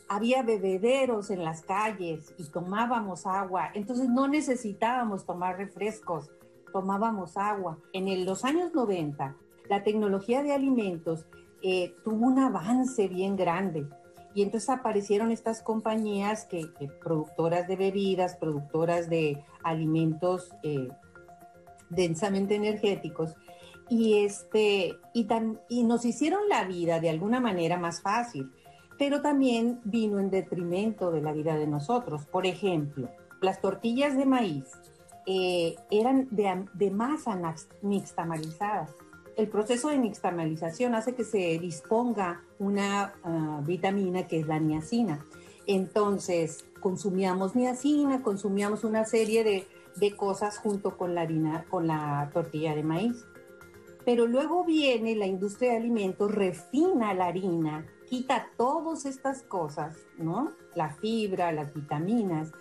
había 0.10 0.44
bebederos 0.44 1.30
en 1.30 1.44
las 1.44 1.62
calles 1.62 2.34
y 2.38 2.46
tomábamos 2.46 3.26
agua, 3.26 3.72
entonces 3.74 4.10
no 4.10 4.28
necesitábamos 4.28 5.26
tomar 5.26 5.58
refrescos, 5.58 6.32
tomábamos 6.72 7.38
agua. 7.38 7.78
En 7.94 8.26
los 8.26 8.46
años 8.46 8.74
90, 8.74 9.36
la 9.70 9.84
tecnología 9.84 10.44
de 10.44 10.54
alimentos 10.54 11.26
eh, 11.62 11.94
tuvo 12.04 12.28
un 12.28 12.40
avance 12.40 13.08
bien 13.08 13.36
grande 13.36 13.88
y 14.34 14.44
entonces 14.44 14.70
aparecieron 14.70 15.32
estas 15.32 15.62
compañías 15.62 16.46
que, 16.46 16.70
productoras 17.04 17.68
de 17.68 17.76
bebidas, 17.76 18.36
productoras 18.36 19.10
de 19.10 19.44
alimentos 19.64 20.52
eh, 20.64 20.90
densamente 21.90 22.56
energéticos 22.56 23.36
y 23.90 24.24
este 24.26 24.96
y, 25.14 25.84
nos 25.84 26.06
hicieron 26.06 26.48
la 26.50 26.66
vida 26.66 27.00
de 27.00 27.10
alguna 27.10 27.40
manera 27.40 27.78
más 27.78 28.02
fácil 28.02 28.52
pero 28.98 29.22
también 29.22 29.80
vino 29.84 30.20
en 30.20 30.30
detrimento 30.30 31.12
de 31.12 31.22
la 31.22 31.32
vida 31.32 31.56
de 31.56 31.68
nosotros. 31.68 32.26
Por 32.26 32.46
ejemplo, 32.46 33.10
las 33.42 33.62
tortillas 33.62 34.18
de 34.18 34.26
maíz 34.26 34.66
eh, 35.26 35.76
eran 35.92 36.28
de, 36.32 36.92
masa 36.92 37.40
nixtamalizadas. 37.82 38.92
El 39.36 39.50
proceso 39.50 39.90
de 39.90 40.00
nixtamalización 40.00 40.96
hace 40.96 41.14
que 41.14 41.24
se 41.24 41.60
disponga 41.60 42.42
una 42.58 43.14
ah, 43.24 43.62
vitamina 43.64 44.26
que 44.28 44.40
es 44.40 44.48
la 44.48 44.58
niacina. 44.58 45.24
Entonces, 45.68 46.66
consumíamos 46.80 47.56
niacina, 47.56 48.24
consumíamos 48.24 48.84
una 48.84 49.06
serie 49.06 49.44
de, 49.44 49.68
de 49.98 50.16
cosas 50.16 50.58
junto 50.58 50.98
con 50.98 51.14
la 51.14 51.22
harina, 51.22 51.66
con 51.70 51.86
la 51.86 52.32
tortilla 52.34 52.74
de 52.74 52.84
maíz. 52.84 53.26
Pero 54.08 54.26
luego 54.26 54.64
viene 54.64 55.18
la 55.18 55.26
industria 55.26 55.72
de 55.72 55.80
alimentos, 55.80 56.32
refina 56.32 57.14
la 57.14 57.26
harina, 57.26 57.86
quita 58.10 58.48
todas 58.56 59.06
estas 59.06 59.44
cosas, 59.44 59.98
¿no? 60.18 60.54
La 60.76 60.92
fibra, 60.92 61.52
las 61.52 61.74
vitaminas. 61.74 62.54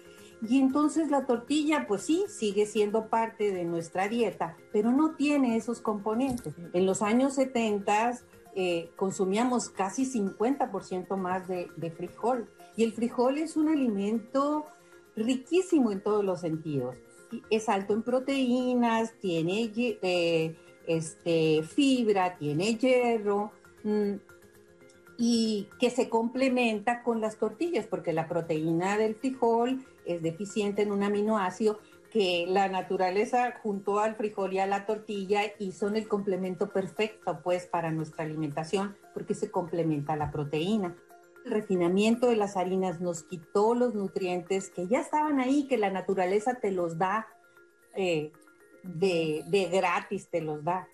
Y 0.43 0.59
entonces 0.59 1.09
la 1.09 1.25
tortilla, 1.25 1.87
pues 1.87 2.03
sí, 2.03 2.25
sigue 2.27 2.67
siendo 2.67 3.07
parte 3.07 3.53
de 3.53 3.65
nuestra 3.65 4.09
dieta, 4.09 4.57
pero 4.73 4.91
no 4.91 5.15
tiene 5.15 5.57
esos 5.57 5.81
componentes. 5.81 6.53
En 6.73 6.85
los 6.85 7.01
años 7.01 7.35
70 7.35 8.19
eh, 8.57 8.91
consumíamos 8.97 9.69
casi 9.69 10.05
50% 10.05 11.17
más 11.17 11.47
de, 11.47 11.93
frijol. 11.97 12.51
Y 12.77 12.83
el 12.83 12.93
frijol 12.93 13.39
es 13.39 13.57
un 13.57 13.69
alimento 13.69 14.67
riquísimo 15.15 15.93
en 15.93 16.03
todos 16.03 16.25
los 16.25 16.41
sentidos. 16.41 16.97
Es 17.51 17.69
alto 17.69 17.95
en 17.95 18.03
proteínas, 18.03 19.13
tiene 19.21 19.71
eh, 19.77 20.57
este, 20.87 21.63
fibra, 21.63 22.37
tiene 22.39 22.77
hierro. 22.77 23.53
Mm, 23.85 24.15
y 25.19 25.69
que 25.81 25.91
se 25.91 26.09
complementa 26.09 27.03
con 27.03 27.21
las 27.21 27.37
tortillas, 27.37 27.87
porque 27.87 28.13
la 28.13 28.29
proteína 28.29 28.99
del 28.99 29.15
frijol 29.15 29.85
es 30.05 30.23
deficiente 30.23 30.83
en 30.83 30.93
un 30.93 31.03
aminoácido 31.03 31.79
que 32.11 32.47
la 32.49 32.69
naturaleza 32.69 33.53
juntó 33.63 33.99
al 34.01 34.15
frijol 34.15 34.53
y 34.53 34.59
a 34.59 34.67
la 34.67 34.87
tortilla 34.87 35.43
y 35.59 35.73
son 35.73 35.97
el 35.97 36.09
complemento 36.09 36.71
perfecto 36.71 37.41
pues 37.43 37.67
para 37.67 37.91
nuestra 37.91 38.25
alimentación 38.25 38.97
porque 39.13 39.35
se 39.35 39.51
complementa 39.51 40.17
la 40.17 40.31
proteína. 40.31 40.97
El 41.45 41.53
refinamiento 41.53 42.29
de 42.29 42.37
las 42.37 42.57
harinas 42.57 43.01
nos 43.01 43.23
quitó 43.23 43.75
los 43.75 43.95
nutrientes 43.95 44.71
que 44.71 44.87
ya 44.87 45.01
estaban 45.01 45.41
ahí, 45.41 45.67
que 45.69 45.79
la 45.79 45.91
naturaleza 45.91 46.55
te 46.55 46.71
los 46.71 46.99
da 46.99 47.27
eh, 47.95 48.33
de, 48.87 49.45
de 49.47 49.69
gratis, 49.69 50.29
te 50.29 50.41
los 50.41 50.63
da. 50.65 50.87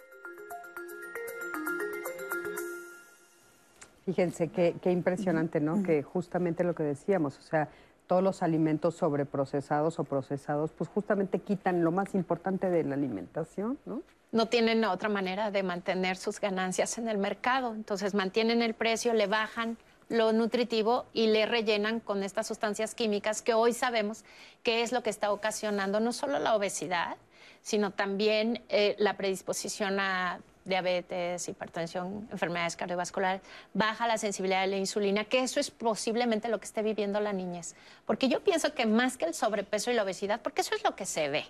Fíjense 4.05 4.49
qué, 4.49 4.91
impresionante, 4.91 5.61
¿no? 5.61 5.83
Que 5.83 6.03
justamente 6.03 6.65
lo 6.65 6.75
que 6.75 6.83
decíamos, 6.83 7.39
o 7.39 7.43
sea, 7.43 7.69
todos 8.09 8.23
los 8.23 8.43
alimentos 8.43 8.97
sobreprocesados 8.97 10.01
o 10.01 10.05
procesados, 10.05 10.73
pues 10.73 10.91
justamente 10.91 11.39
quitan 11.39 11.85
lo 11.85 11.93
más 11.93 12.15
importante 12.15 12.69
de 12.69 12.83
la 12.83 12.95
alimentación, 12.95 13.79
¿no? 13.87 14.03
No 14.33 14.47
tienen 14.47 14.85
otra 14.85 15.09
manera 15.09 15.51
de 15.51 15.63
mantener 15.63 16.17
sus 16.17 16.41
ganancias 16.41 16.99
en 16.99 17.07
el 17.07 17.19
mercado, 17.19 17.75
entonces 17.75 18.15
mantienen 18.15 18.61
el 18.63 18.75
precio, 18.75 19.13
le 19.13 19.27
bajan 19.27 19.77
lo 20.09 20.33
nutritivo 20.33 21.07
y 21.13 21.29
le 21.29 21.47
rellenan 21.47 22.01
con 22.01 22.23
estas 22.23 22.47
sustancias 22.47 22.95
químicas 22.95 23.41
que 23.41 23.55
hoy 23.55 23.73
sabemos 23.73 24.25
que 24.63 24.83
es 24.83 24.91
lo 24.91 25.03
que 25.03 25.11
está 25.11 25.33
ocasionando 25.33 26.01
no 26.01 26.13
solo 26.13 26.39
la 26.39 26.57
obesidad, 26.57 27.17
sino 27.63 27.93
también 27.93 28.63
eh, 28.69 28.97
la 28.99 29.17
predisposición 29.17 30.01
a 30.01 30.41
diabetes, 30.65 31.49
hipertensión, 31.49 32.29
enfermedades 32.31 32.77
cardiovasculares, 32.77 33.43
baja 33.75 34.07
la 34.07 34.19
sensibilidad 34.19 34.61
de 34.63 34.69
la 34.69 34.77
insulina, 34.77 35.25
que 35.25 35.41
eso 35.41 35.59
es 35.59 35.71
posiblemente 35.71 36.49
lo 36.49 36.59
que 36.59 36.67
esté 36.67 36.83
viviendo 36.83 37.21
la 37.21 37.33
niñez. 37.33 37.75
Porque 38.07 38.29
yo 38.29 38.45
pienso 38.45 38.75
que 38.75 38.87
más 38.87 39.17
que 39.17 39.25
el 39.25 39.35
sobrepeso 39.35 39.91
y 39.91 39.95
la 39.95 40.03
obesidad, 40.03 40.41
porque 40.41 40.61
eso 40.61 40.75
es 40.75 40.85
lo 40.85 40.95
que 40.95 41.07
se 41.07 41.29
ve, 41.29 41.45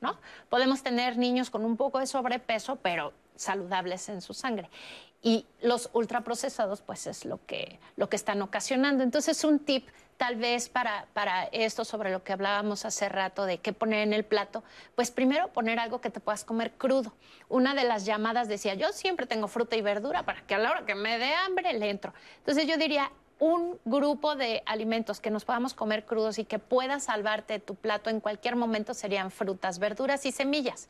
¿no? 0.00 0.18
Podemos 0.48 0.82
tener 0.82 1.18
niños 1.18 1.50
con 1.50 1.64
un 1.64 1.76
poco 1.76 1.98
de 1.98 2.06
sobrepeso, 2.06 2.76
pero 2.76 3.12
saludables 3.34 4.08
en 4.08 4.22
su 4.22 4.32
sangre. 4.32 4.70
Y 5.26 5.44
los 5.60 5.90
ultraprocesados, 5.92 6.82
pues 6.82 7.08
es 7.08 7.24
lo 7.24 7.44
que, 7.46 7.80
lo 7.96 8.08
que 8.08 8.14
están 8.14 8.42
ocasionando. 8.42 9.02
Entonces, 9.02 9.42
un 9.42 9.58
tip 9.58 9.88
tal 10.18 10.36
vez 10.36 10.68
para, 10.68 11.08
para 11.14 11.46
esto 11.46 11.84
sobre 11.84 12.12
lo 12.12 12.22
que 12.22 12.32
hablábamos 12.32 12.84
hace 12.84 13.08
rato 13.08 13.44
de 13.44 13.58
qué 13.58 13.72
poner 13.72 14.06
en 14.06 14.12
el 14.12 14.24
plato, 14.24 14.62
pues 14.94 15.10
primero 15.10 15.48
poner 15.48 15.80
algo 15.80 16.00
que 16.00 16.10
te 16.10 16.20
puedas 16.20 16.44
comer 16.44 16.74
crudo. 16.74 17.12
Una 17.48 17.74
de 17.74 17.82
las 17.82 18.06
llamadas 18.06 18.46
decía, 18.46 18.74
yo 18.74 18.92
siempre 18.92 19.26
tengo 19.26 19.48
fruta 19.48 19.74
y 19.74 19.82
verdura 19.82 20.22
para 20.22 20.46
que 20.46 20.54
a 20.54 20.58
la 20.58 20.70
hora 20.70 20.86
que 20.86 20.94
me 20.94 21.18
dé 21.18 21.34
hambre 21.34 21.72
le 21.72 21.90
entro. 21.90 22.14
Entonces 22.38 22.68
yo 22.68 22.76
diría, 22.76 23.10
un 23.40 23.80
grupo 23.84 24.36
de 24.36 24.62
alimentos 24.64 25.18
que 25.18 25.32
nos 25.32 25.44
podamos 25.44 25.74
comer 25.74 26.06
crudos 26.06 26.38
y 26.38 26.44
que 26.44 26.60
pueda 26.60 27.00
salvarte 27.00 27.58
tu 27.58 27.74
plato 27.74 28.10
en 28.10 28.20
cualquier 28.20 28.54
momento 28.54 28.94
serían 28.94 29.32
frutas, 29.32 29.80
verduras 29.80 30.24
y 30.24 30.30
semillas. 30.30 30.88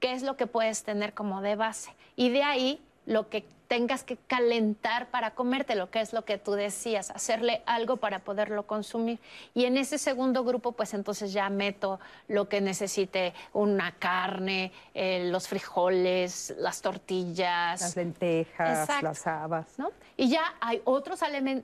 ¿Qué 0.00 0.14
es 0.14 0.22
lo 0.22 0.38
que 0.38 0.46
puedes 0.46 0.82
tener 0.82 1.12
como 1.12 1.42
de 1.42 1.56
base? 1.56 1.94
Y 2.16 2.30
de 2.30 2.42
ahí 2.42 2.80
lo 3.06 3.28
que 3.28 3.46
tengas 3.68 4.04
que 4.04 4.16
calentar 4.16 5.08
para 5.08 5.32
comerte, 5.32 5.74
lo 5.74 5.90
que 5.90 6.00
es 6.00 6.12
lo 6.12 6.24
que 6.24 6.38
tú 6.38 6.52
decías, 6.52 7.10
hacerle 7.10 7.62
algo 7.66 7.96
para 7.96 8.20
poderlo 8.20 8.66
consumir. 8.66 9.18
Y 9.54 9.64
en 9.64 9.76
ese 9.76 9.98
segundo 9.98 10.44
grupo, 10.44 10.72
pues 10.72 10.94
entonces 10.94 11.32
ya 11.32 11.48
meto 11.50 11.98
lo 12.28 12.48
que 12.48 12.60
necesite, 12.60 13.34
una 13.52 13.92
carne, 13.92 14.72
eh, 14.94 15.28
los 15.30 15.48
frijoles, 15.48 16.54
las 16.58 16.80
tortillas. 16.80 17.80
Las 17.80 17.96
lentejas, 17.96 19.02
las 19.02 19.26
habas. 19.26 19.78
¿no? 19.78 19.90
Y 20.16 20.28
ya 20.28 20.54
hay 20.60 20.80
otros 20.84 21.20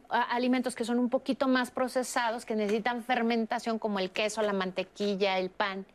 alimentos 0.08 0.74
que 0.74 0.84
son 0.84 0.98
un 0.98 1.08
poquito 1.08 1.48
más 1.48 1.70
procesados, 1.70 2.44
que 2.44 2.56
necesitan 2.56 3.02
fermentación, 3.02 3.78
como 3.78 3.98
el 3.98 4.10
queso, 4.10 4.42
la 4.42 4.52
mantequilla, 4.52 5.38
el 5.38 5.50
pan. 5.50 5.86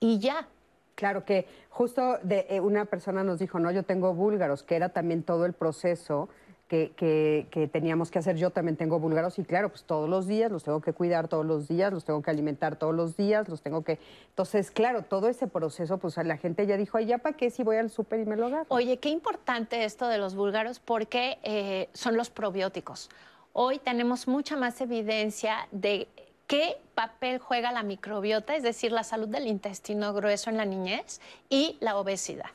Y 0.00 0.18
ya, 0.18 0.46
Claro 0.94 1.24
que 1.24 1.46
justo 1.70 2.18
de, 2.22 2.46
eh, 2.48 2.60
una 2.60 2.84
persona 2.84 3.24
nos 3.24 3.38
dijo, 3.38 3.58
no, 3.58 3.70
yo 3.70 3.82
tengo 3.82 4.14
búlgaros, 4.14 4.62
que 4.62 4.76
era 4.76 4.90
también 4.90 5.22
todo 5.22 5.44
el 5.44 5.52
proceso 5.52 6.28
que, 6.68 7.46
que, 7.50 7.68
teníamos 7.68 8.10
que 8.10 8.18
hacer. 8.18 8.36
Yo 8.36 8.50
también 8.50 8.76
tengo 8.76 8.98
búlgaros 8.98 9.38
y 9.38 9.44
claro, 9.44 9.68
pues 9.68 9.84
todos 9.84 10.08
los 10.08 10.26
días 10.26 10.50
los 10.50 10.64
tengo 10.64 10.80
que 10.80 10.92
cuidar 10.92 11.28
todos 11.28 11.46
los 11.46 11.68
días, 11.68 11.92
los 11.92 12.04
tengo 12.04 12.22
que 12.22 12.30
alimentar 12.30 12.76
todos 12.76 12.94
los 12.94 13.16
días, 13.16 13.48
los 13.48 13.62
tengo 13.62 13.82
que... 13.84 13.98
Entonces, 14.30 14.70
claro, 14.70 15.02
todo 15.02 15.28
ese 15.28 15.46
proceso, 15.46 15.98
pues 15.98 16.16
la 16.16 16.36
gente 16.36 16.66
ya 16.66 16.76
dijo, 16.76 16.98
ay, 16.98 17.06
¿ya 17.06 17.18
para 17.18 17.36
qué 17.36 17.50
si 17.50 17.62
voy 17.62 17.76
al 17.76 17.90
súper 17.90 18.20
y 18.20 18.26
me 18.26 18.36
lo 18.36 18.46
agarro? 18.46 18.66
Oye, 18.68 18.98
qué 18.98 19.08
importante 19.08 19.84
esto 19.84 20.08
de 20.08 20.18
los 20.18 20.34
búlgaros 20.34 20.80
porque 20.80 21.38
eh, 21.42 21.88
son 21.92 22.16
los 22.16 22.30
probióticos. 22.30 23.10
Hoy 23.52 23.78
tenemos 23.78 24.26
mucha 24.26 24.56
más 24.56 24.80
evidencia 24.80 25.68
de 25.70 26.08
qué 26.46 26.76
papel 26.94 27.38
juega 27.38 27.72
la 27.72 27.82
microbiota, 27.82 28.54
es 28.54 28.62
decir, 28.62 28.92
la 28.92 29.04
salud 29.04 29.28
del 29.28 29.46
intestino 29.46 30.12
grueso 30.12 30.50
en 30.50 30.56
la 30.56 30.64
niñez 30.64 31.20
y 31.48 31.76
la 31.80 31.96
obesidad. 31.96 32.50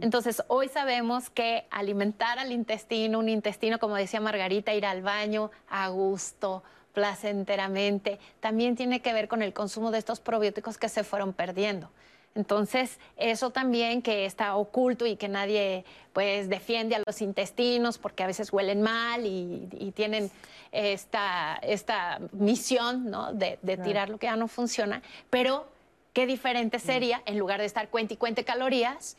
Entonces, 0.00 0.44
hoy 0.46 0.68
sabemos 0.68 1.28
que 1.28 1.66
alimentar 1.70 2.38
al 2.38 2.52
intestino, 2.52 3.18
un 3.18 3.28
intestino, 3.28 3.80
como 3.80 3.96
decía 3.96 4.20
Margarita, 4.20 4.72
ir 4.74 4.86
al 4.86 5.02
baño 5.02 5.50
a 5.68 5.88
gusto, 5.88 6.62
placenteramente, 6.92 8.20
también 8.38 8.76
tiene 8.76 9.02
que 9.02 9.12
ver 9.12 9.26
con 9.26 9.42
el 9.42 9.52
consumo 9.52 9.90
de 9.90 9.98
estos 9.98 10.20
probióticos 10.20 10.78
que 10.78 10.88
se 10.88 11.02
fueron 11.02 11.32
perdiendo. 11.32 11.90
Entonces, 12.36 13.00
eso 13.16 13.50
también 13.50 14.02
que 14.02 14.26
está 14.26 14.56
oculto 14.56 15.06
y 15.06 15.16
que 15.16 15.26
nadie 15.26 15.84
pues 16.12 16.50
defiende 16.50 16.94
a 16.94 17.02
los 17.04 17.22
intestinos 17.22 17.96
porque 17.96 18.22
a 18.22 18.26
veces 18.26 18.52
huelen 18.52 18.82
mal 18.82 19.24
y, 19.24 19.92
tienen 19.94 20.30
esta, 20.70 21.58
esta 21.62 22.20
misión 22.32 23.10
¿no? 23.10 23.32
de, 23.32 23.58
tirar 23.82 24.10
lo 24.10 24.18
que 24.18 24.26
ya 24.26 24.36
no 24.36 24.48
funciona. 24.48 25.02
Pero 25.30 25.66
qué 26.12 26.26
diferente 26.26 26.78
sería, 26.78 27.22
en 27.24 27.38
lugar 27.38 27.60
de 27.60 27.66
estar 27.66 27.88
cuente 27.88 28.14
y 28.14 28.16
cuente 28.16 28.44
calorías, 28.44 29.16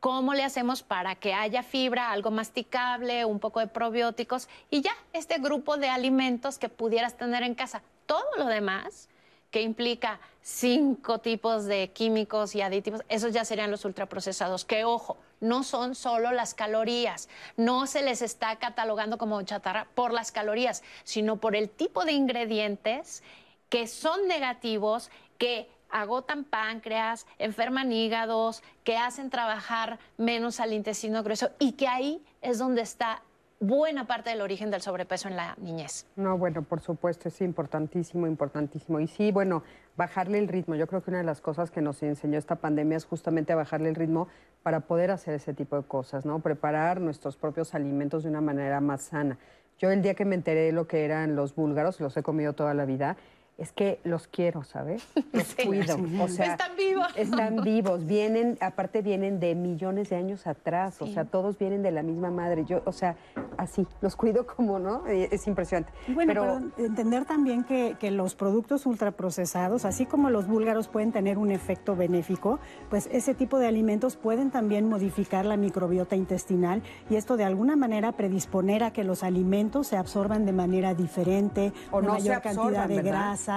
¿Cómo 0.00 0.32
le 0.32 0.44
hacemos 0.44 0.84
para 0.84 1.16
que 1.16 1.34
haya 1.34 1.64
fibra, 1.64 2.12
algo 2.12 2.30
masticable, 2.30 3.24
un 3.24 3.40
poco 3.40 3.58
de 3.58 3.66
probióticos 3.66 4.48
y 4.70 4.80
ya 4.80 4.92
este 5.12 5.38
grupo 5.38 5.76
de 5.76 5.88
alimentos 5.88 6.56
que 6.56 6.68
pudieras 6.68 7.16
tener 7.16 7.42
en 7.42 7.56
casa? 7.56 7.82
Todo 8.06 8.22
lo 8.36 8.46
demás 8.46 9.08
que 9.50 9.62
implica 9.62 10.20
cinco 10.42 11.18
tipos 11.18 11.64
de 11.64 11.90
químicos 11.92 12.54
y 12.54 12.62
aditivos, 12.62 13.02
esos 13.08 13.32
ya 13.32 13.44
serían 13.44 13.70
los 13.70 13.84
ultraprocesados, 13.84 14.64
que 14.64 14.84
ojo, 14.84 15.16
no 15.40 15.62
son 15.62 15.94
solo 15.94 16.32
las 16.32 16.54
calorías, 16.54 17.28
no 17.56 17.86
se 17.86 18.02
les 18.02 18.22
está 18.22 18.56
catalogando 18.56 19.18
como 19.18 19.40
chatarra 19.42 19.86
por 19.94 20.12
las 20.12 20.32
calorías, 20.32 20.82
sino 21.04 21.36
por 21.36 21.54
el 21.54 21.70
tipo 21.70 22.04
de 22.04 22.12
ingredientes 22.12 23.22
que 23.68 23.86
son 23.86 24.26
negativos, 24.26 25.10
que 25.36 25.70
agotan 25.90 26.44
páncreas, 26.44 27.26
enferman 27.38 27.92
hígados, 27.92 28.62
que 28.84 28.96
hacen 28.96 29.30
trabajar 29.30 29.98
menos 30.16 30.60
al 30.60 30.72
intestino 30.72 31.22
grueso 31.22 31.50
y 31.58 31.72
que 31.72 31.88
ahí 31.88 32.22
es 32.42 32.58
donde 32.58 32.82
está 32.82 33.22
buena 33.60 34.06
parte 34.06 34.30
del 34.30 34.40
origen 34.40 34.70
del 34.70 34.80
sobrepeso 34.80 35.28
en 35.28 35.36
la 35.36 35.56
niñez. 35.60 36.06
No, 36.16 36.38
bueno, 36.38 36.62
por 36.62 36.80
supuesto, 36.80 37.28
es 37.28 37.40
importantísimo, 37.40 38.26
importantísimo. 38.26 39.00
Y 39.00 39.08
sí, 39.08 39.32
bueno, 39.32 39.62
bajarle 39.96 40.38
el 40.38 40.48
ritmo. 40.48 40.74
Yo 40.74 40.86
creo 40.86 41.02
que 41.02 41.10
una 41.10 41.18
de 41.18 41.24
las 41.24 41.40
cosas 41.40 41.70
que 41.70 41.82
nos 41.82 42.02
enseñó 42.02 42.38
esta 42.38 42.56
pandemia 42.56 42.96
es 42.96 43.04
justamente 43.04 43.54
bajarle 43.54 43.88
el 43.88 43.94
ritmo 43.94 44.28
para 44.62 44.80
poder 44.80 45.10
hacer 45.10 45.34
ese 45.34 45.54
tipo 45.54 45.76
de 45.76 45.82
cosas, 45.82 46.24
¿no? 46.24 46.38
Preparar 46.40 47.00
nuestros 47.00 47.36
propios 47.36 47.74
alimentos 47.74 48.22
de 48.22 48.30
una 48.30 48.40
manera 48.40 48.80
más 48.80 49.02
sana. 49.02 49.38
Yo 49.78 49.90
el 49.90 50.02
día 50.02 50.14
que 50.14 50.24
me 50.24 50.34
enteré 50.34 50.62
de 50.62 50.72
lo 50.72 50.88
que 50.88 51.04
eran 51.04 51.36
los 51.36 51.54
búlgaros, 51.54 52.00
los 52.00 52.16
he 52.16 52.22
comido 52.22 52.52
toda 52.52 52.74
la 52.74 52.84
vida, 52.84 53.16
es 53.58 53.72
que 53.72 53.98
los 54.04 54.28
quiero, 54.28 54.62
¿sabes? 54.62 55.04
Los 55.32 55.54
cuido. 55.56 55.96
O 56.22 56.28
sea, 56.28 56.52
están 56.52 56.76
vivos. 56.76 57.08
Están 57.16 57.56
vivos. 57.62 58.06
Vienen, 58.06 58.56
aparte 58.60 59.02
vienen 59.02 59.40
de 59.40 59.56
millones 59.56 60.10
de 60.10 60.16
años 60.16 60.46
atrás. 60.46 61.02
O 61.02 61.06
sea, 61.08 61.24
todos 61.24 61.58
vienen 61.58 61.82
de 61.82 61.90
la 61.90 62.04
misma 62.04 62.30
madre. 62.30 62.64
Yo, 62.64 62.82
o 62.84 62.92
sea, 62.92 63.16
así, 63.56 63.86
los 64.00 64.14
cuido 64.14 64.46
como, 64.46 64.78
¿no? 64.78 65.06
Es 65.06 65.46
impresionante. 65.48 65.92
Bueno, 66.06 66.32
pero, 66.32 66.86
entender 66.86 67.24
también 67.24 67.64
que, 67.64 67.96
que, 67.98 68.12
los 68.12 68.36
productos 68.36 68.86
ultraprocesados, 68.86 69.84
así 69.84 70.06
como 70.06 70.30
los 70.30 70.46
búlgaros 70.46 70.86
pueden 70.86 71.10
tener 71.10 71.36
un 71.36 71.50
efecto 71.50 71.96
benéfico, 71.96 72.60
pues 72.90 73.08
ese 73.10 73.34
tipo 73.34 73.58
de 73.58 73.66
alimentos 73.66 74.16
pueden 74.16 74.50
también 74.50 74.88
modificar 74.88 75.44
la 75.44 75.56
microbiota 75.56 76.14
intestinal 76.14 76.82
y 77.10 77.16
esto 77.16 77.36
de 77.36 77.44
alguna 77.44 77.74
manera 77.74 78.12
predisponer 78.12 78.84
a 78.84 78.92
que 78.92 79.02
los 79.02 79.24
alimentos 79.24 79.88
se 79.88 79.96
absorban 79.96 80.46
de 80.46 80.52
manera 80.52 80.94
diferente, 80.94 81.72
o 81.90 82.00
no 82.00 82.12
mayor 82.12 82.40
cantidad 82.40 82.88
de 82.88 83.02
grasa 83.02 83.47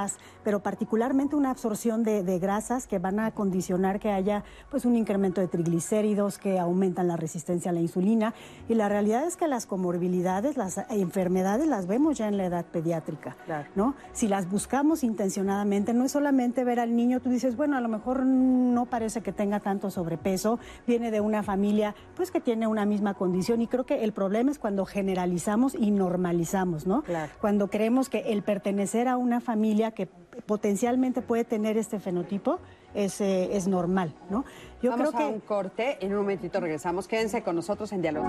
pero 0.44 0.62
particularmente 0.62 1.36
una 1.36 1.50
absorción 1.52 2.04
de, 2.04 2.40
grasas 2.40 2.88
que 2.88 2.98
van 2.98 3.20
a 3.20 3.32
condicionar 3.32 4.00
que 4.00 4.10
haya 4.10 4.44
pues 4.70 4.86
un 4.86 4.96
incremento 4.96 5.42
de 5.42 5.48
triglicéridos 5.48 6.38
que 6.38 6.60
aumentan 6.60 7.08
la 7.08 7.18
resistencia 7.18 7.72
a 7.72 7.74
la 7.74 7.82
insulina. 7.82 8.34
Y 8.70 8.76
la 8.76 8.90
realidad 8.90 9.26
es 9.26 9.38
que 9.38 9.48
las 9.48 9.66
comorbilidades, 9.66 10.58
las 10.58 10.78
enfermedades 10.90 11.68
las 11.68 11.88
vemos 11.88 12.18
ya 12.18 12.28
en 12.28 12.38
la 12.38 12.46
edad 12.46 12.66
pediátrica, 12.66 13.36
¿no? 13.76 13.96
Si 14.14 14.28
las 14.28 14.50
buscamos 14.50 15.04
intencionadamente, 15.04 15.94
no 15.94 16.06
es 16.06 16.12
solamente 16.12 16.64
ver 16.64 16.80
al 16.80 16.96
niño, 16.96 17.20
tú 17.20 17.30
dices, 17.30 17.56
bueno, 17.56 17.78
a 17.78 17.82
lo 17.82 17.90
mejor 17.90 18.26
no 18.26 18.86
parece 18.86 19.22
que 19.22 19.34
tenga 19.34 19.60
tanto 19.60 19.92
sobrepeso, 19.92 20.60
viene 20.88 21.12
de 21.12 21.22
una 21.22 21.44
familia 21.44 21.96
pues 22.16 22.32
que 22.32 22.40
tiene 22.40 22.68
una 22.68 22.86
misma 22.86 23.14
condición 23.14 23.62
y 23.62 23.68
creo 23.68 23.86
que 23.86 24.04
el 24.04 24.14
problema 24.14 24.52
es 24.52 24.60
cuando 24.60 24.86
generalizamos 24.86 25.76
y 25.76 25.92
normalizamos, 25.92 26.88
¿no? 26.88 27.04
Cuando 27.40 27.70
creemos 27.70 28.10
que 28.10 28.32
el 28.32 28.44
pertenecer 28.44 29.08
a 29.08 29.18
una 29.18 29.42
familia 29.42 29.81
que 29.90 30.06
potencialmente 30.46 31.24
puede 31.24 31.44
tener 31.46 31.78
este 31.78 32.00
fenotipo 32.00 32.60
es, 32.94 33.20
eh, 33.22 33.56
es 33.58 33.68
normal, 33.68 34.14
¿no? 34.30 34.46
Yo 34.84 34.92
Vamos 34.92 35.10
creo 35.10 35.20
que... 35.20 35.24
a 35.24 35.28
un 35.28 35.40
corte, 35.40 35.98
en 36.00 36.12
un 36.12 36.20
momentito 36.20 36.60
regresamos. 36.60 37.08
Quédense 37.08 37.42
con 37.42 37.56
nosotros 37.56 37.92
en 37.92 38.04
diálogo. 38.04 38.28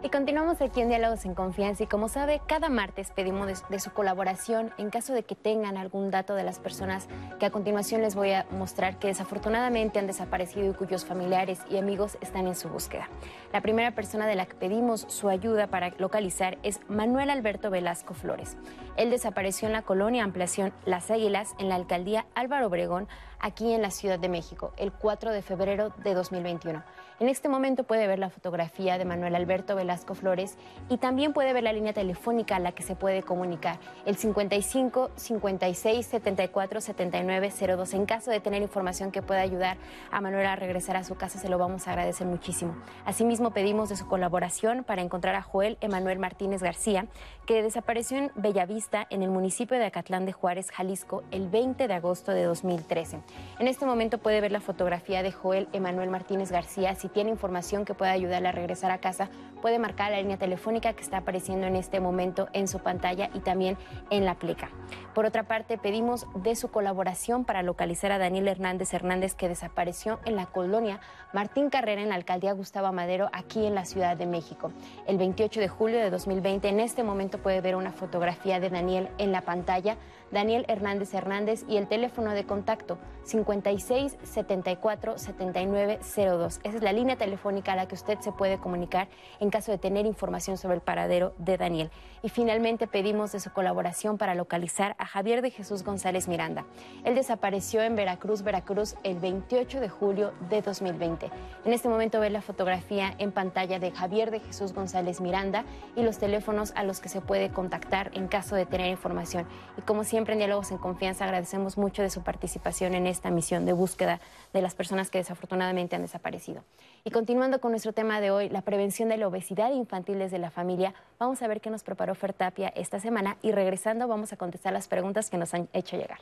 Y 0.00 0.10
continuamos 0.10 0.60
aquí 0.60 0.80
en 0.80 0.90
Diálogos 0.90 1.24
en 1.24 1.34
Confianza 1.34 1.82
y 1.82 1.88
como 1.88 2.08
sabe, 2.08 2.40
cada 2.46 2.68
martes 2.68 3.10
pedimos 3.10 3.64
de, 3.68 3.80
su 3.80 3.90
colaboración 3.90 4.72
en 4.78 4.90
caso 4.90 5.12
de 5.12 5.24
que 5.24 5.34
tengan 5.34 5.76
algún 5.76 6.12
dato 6.12 6.36
de 6.36 6.44
las 6.44 6.60
personas 6.60 7.08
que 7.40 7.46
a 7.46 7.50
continuación 7.50 8.02
les 8.02 8.14
voy 8.14 8.30
a 8.30 8.46
mostrar 8.52 9.00
que 9.00 9.08
desafortunadamente 9.08 9.98
han 9.98 10.06
desaparecido 10.06 10.70
y 10.70 10.74
cuyos 10.74 11.04
familiares 11.04 11.58
y 11.68 11.78
amigos 11.78 12.16
están 12.20 12.46
en 12.46 12.54
su 12.54 12.68
búsqueda. 12.68 13.08
La 13.52 13.60
primera 13.60 13.90
persona 13.96 14.28
de 14.28 14.36
la 14.36 14.46
que 14.46 14.54
pedimos 14.54 15.04
su 15.08 15.28
ayuda 15.28 15.66
para 15.66 15.90
localizar 15.98 16.58
es 16.62 16.78
Manuel 16.88 17.28
Alberto 17.28 17.68
Velasco 17.68 18.14
Flores. 18.14 18.56
Él 18.96 19.10
desapareció 19.10 19.66
en 19.66 19.72
la 19.72 19.82
colonia 19.82 20.22
Ampliación 20.22 20.72
Las 20.84 21.10
Águilas 21.10 21.56
en 21.58 21.68
la 21.68 21.74
alcaldía 21.74 22.24
Álvaro 22.36 22.68
Obregón, 22.68 23.08
aquí 23.40 23.72
en 23.72 23.82
la 23.82 23.90
Ciudad 23.90 24.20
de 24.20 24.28
México, 24.28 24.72
el 24.76 24.92
4 24.92 25.32
de 25.32 25.42
febrero 25.42 25.92
de 26.04 26.14
2021. 26.14 26.84
En 27.20 27.28
este 27.28 27.48
momento 27.48 27.82
puede 27.82 28.06
ver 28.06 28.20
la 28.20 28.30
fotografía 28.30 28.96
de 28.96 29.04
Manuel 29.04 29.34
Alberto 29.34 29.74
Velasco 29.74 30.14
Flores 30.14 30.56
y 30.88 30.98
también 30.98 31.32
puede 31.32 31.52
ver 31.52 31.64
la 31.64 31.72
línea 31.72 31.92
telefónica 31.92 32.54
a 32.54 32.60
la 32.60 32.70
que 32.70 32.84
se 32.84 32.94
puede 32.94 33.24
comunicar, 33.24 33.80
el 34.06 34.14
55 34.14 35.10
56 35.16 36.06
74 36.06 36.80
79 36.80 37.52
02. 37.76 37.94
En 37.94 38.06
caso 38.06 38.30
de 38.30 38.38
tener 38.38 38.62
información 38.62 39.10
que 39.10 39.20
pueda 39.20 39.40
ayudar 39.40 39.78
a 40.12 40.20
Manuel 40.20 40.46
a 40.46 40.54
regresar 40.54 40.96
a 40.96 41.02
su 41.02 41.16
casa, 41.16 41.40
se 41.40 41.48
lo 41.48 41.58
vamos 41.58 41.88
a 41.88 41.90
agradecer 41.90 42.24
muchísimo. 42.24 42.76
Asimismo, 43.04 43.50
pedimos 43.50 43.88
de 43.88 43.96
su 43.96 44.06
colaboración 44.06 44.84
para 44.84 45.02
encontrar 45.02 45.34
a 45.34 45.42
Joel 45.42 45.76
Emanuel 45.80 46.20
Martínez 46.20 46.62
García, 46.62 47.06
que 47.46 47.64
desapareció 47.64 48.18
en 48.18 48.30
Bellavista, 48.36 49.08
en 49.10 49.24
el 49.24 49.30
municipio 49.30 49.76
de 49.76 49.86
Acatlán 49.86 50.24
de 50.24 50.32
Juárez, 50.32 50.70
Jalisco, 50.70 51.24
el 51.32 51.48
20 51.48 51.88
de 51.88 51.94
agosto 51.94 52.30
de 52.30 52.44
2013. 52.44 53.18
En 53.58 53.66
este 53.66 53.86
momento 53.86 54.18
puede 54.18 54.40
ver 54.40 54.52
la 54.52 54.60
fotografía 54.60 55.24
de 55.24 55.32
Joel 55.32 55.66
Emanuel 55.72 56.10
Martínez 56.10 56.52
García 56.52 56.94
tiene 57.08 57.30
información 57.30 57.84
que 57.84 57.94
pueda 57.94 58.12
ayudarle 58.12 58.48
a 58.48 58.52
regresar 58.52 58.90
a 58.90 58.98
casa, 58.98 59.28
puede 59.60 59.78
marcar 59.78 60.10
la 60.10 60.18
línea 60.18 60.36
telefónica 60.36 60.92
que 60.92 61.02
está 61.02 61.18
apareciendo 61.18 61.66
en 61.66 61.76
este 61.76 62.00
momento 62.00 62.48
en 62.52 62.68
su 62.68 62.78
pantalla 62.78 63.30
y 63.34 63.40
también 63.40 63.76
en 64.10 64.24
la 64.24 64.34
pleca. 64.34 64.70
Por 65.14 65.26
otra 65.26 65.44
parte, 65.44 65.78
pedimos 65.78 66.26
de 66.34 66.54
su 66.54 66.70
colaboración 66.70 67.44
para 67.44 67.62
localizar 67.62 68.12
a 68.12 68.18
Daniel 68.18 68.48
Hernández 68.48 68.94
Hernández 68.94 69.34
que 69.34 69.48
desapareció 69.48 70.20
en 70.24 70.36
la 70.36 70.46
colonia 70.46 71.00
Martín 71.32 71.70
Carrera 71.70 72.02
en 72.02 72.08
la 72.08 72.14
alcaldía 72.14 72.52
Gustavo 72.52 72.92
Madero 72.92 73.28
aquí 73.32 73.66
en 73.66 73.74
la 73.74 73.84
Ciudad 73.84 74.16
de 74.16 74.26
México. 74.26 74.72
El 75.06 75.18
28 75.18 75.60
de 75.60 75.68
julio 75.68 75.98
de 75.98 76.10
2020, 76.10 76.68
en 76.68 76.80
este 76.80 77.02
momento 77.02 77.38
puede 77.38 77.60
ver 77.60 77.76
una 77.76 77.92
fotografía 77.92 78.60
de 78.60 78.70
Daniel 78.70 79.08
en 79.18 79.32
la 79.32 79.42
pantalla 79.42 79.96
Daniel 80.30 80.64
Hernández 80.68 81.14
Hernández 81.14 81.64
y 81.68 81.76
el 81.76 81.88
teléfono 81.88 82.32
de 82.32 82.44
contacto 82.44 82.98
56 83.24 84.16
74 84.22 85.18
79 85.18 85.98
02. 86.16 86.60
Esa 86.62 86.76
es 86.76 86.82
la 86.82 86.92
línea 86.92 87.16
telefónica 87.16 87.72
a 87.72 87.76
la 87.76 87.86
que 87.86 87.94
usted 87.94 88.18
se 88.20 88.32
puede 88.32 88.58
comunicar 88.58 89.08
en 89.40 89.50
caso 89.50 89.70
de 89.70 89.78
tener 89.78 90.06
información 90.06 90.56
sobre 90.56 90.76
el 90.76 90.80
paradero 90.80 91.34
de 91.38 91.58
Daniel. 91.58 91.90
Y 92.22 92.30
finalmente 92.30 92.86
pedimos 92.86 93.32
de 93.32 93.40
su 93.40 93.52
colaboración 93.52 94.18
para 94.18 94.34
localizar 94.34 94.96
a 94.98 95.06
Javier 95.06 95.42
de 95.42 95.50
Jesús 95.50 95.84
González 95.84 96.28
Miranda. 96.28 96.64
Él 97.04 97.14
desapareció 97.14 97.82
en 97.82 97.96
Veracruz, 97.96 98.42
Veracruz 98.42 98.96
el 99.04 99.18
28 99.18 99.80
de 99.80 99.88
julio 99.88 100.32
de 100.48 100.62
2020. 100.62 101.30
En 101.64 101.72
este 101.72 101.88
momento 101.88 102.20
ve 102.20 102.30
la 102.30 102.42
fotografía 102.42 103.14
en 103.18 103.32
pantalla 103.32 103.78
de 103.78 103.90
Javier 103.90 104.30
de 104.30 104.40
Jesús 104.40 104.72
González 104.72 105.20
Miranda 105.20 105.64
y 105.96 106.02
los 106.02 106.18
teléfonos 106.18 106.72
a 106.76 106.82
los 106.82 107.00
que 107.00 107.08
se 107.08 107.20
puede 107.20 107.50
contactar 107.50 108.10
en 108.14 108.28
caso 108.28 108.56
de 108.56 108.66
tener 108.66 108.88
información. 108.88 109.46
Y 109.76 109.82
como 109.82 110.04
siempre, 110.04 110.17
siempre 110.18 110.32
en 110.32 110.40
Diálogos 110.40 110.72
en 110.72 110.78
Confianza 110.78 111.26
agradecemos 111.26 111.78
mucho 111.78 112.02
de 112.02 112.10
su 112.10 112.24
participación 112.24 112.96
en 112.96 113.06
esta 113.06 113.30
misión 113.30 113.64
de 113.64 113.72
búsqueda 113.72 114.20
de 114.52 114.60
las 114.60 114.74
personas 114.74 115.10
que 115.10 115.18
desafortunadamente 115.18 115.94
han 115.94 116.02
desaparecido. 116.02 116.64
Y 117.04 117.12
continuando 117.12 117.60
con 117.60 117.70
nuestro 117.70 117.92
tema 117.92 118.20
de 118.20 118.32
hoy, 118.32 118.48
la 118.48 118.62
prevención 118.62 119.10
de 119.10 119.16
la 119.16 119.28
obesidad 119.28 119.70
infantil 119.70 120.18
desde 120.18 120.40
la 120.40 120.50
familia, 120.50 120.92
vamos 121.20 121.40
a 121.40 121.46
ver 121.46 121.60
qué 121.60 121.70
nos 121.70 121.84
preparó 121.84 122.16
Fertapia 122.16 122.66
esta 122.74 122.98
semana 122.98 123.36
y 123.42 123.52
regresando 123.52 124.08
vamos 124.08 124.32
a 124.32 124.36
contestar 124.36 124.72
las 124.72 124.88
preguntas 124.88 125.30
que 125.30 125.38
nos 125.38 125.54
han 125.54 125.68
hecho 125.72 125.96
llegar. 125.96 126.18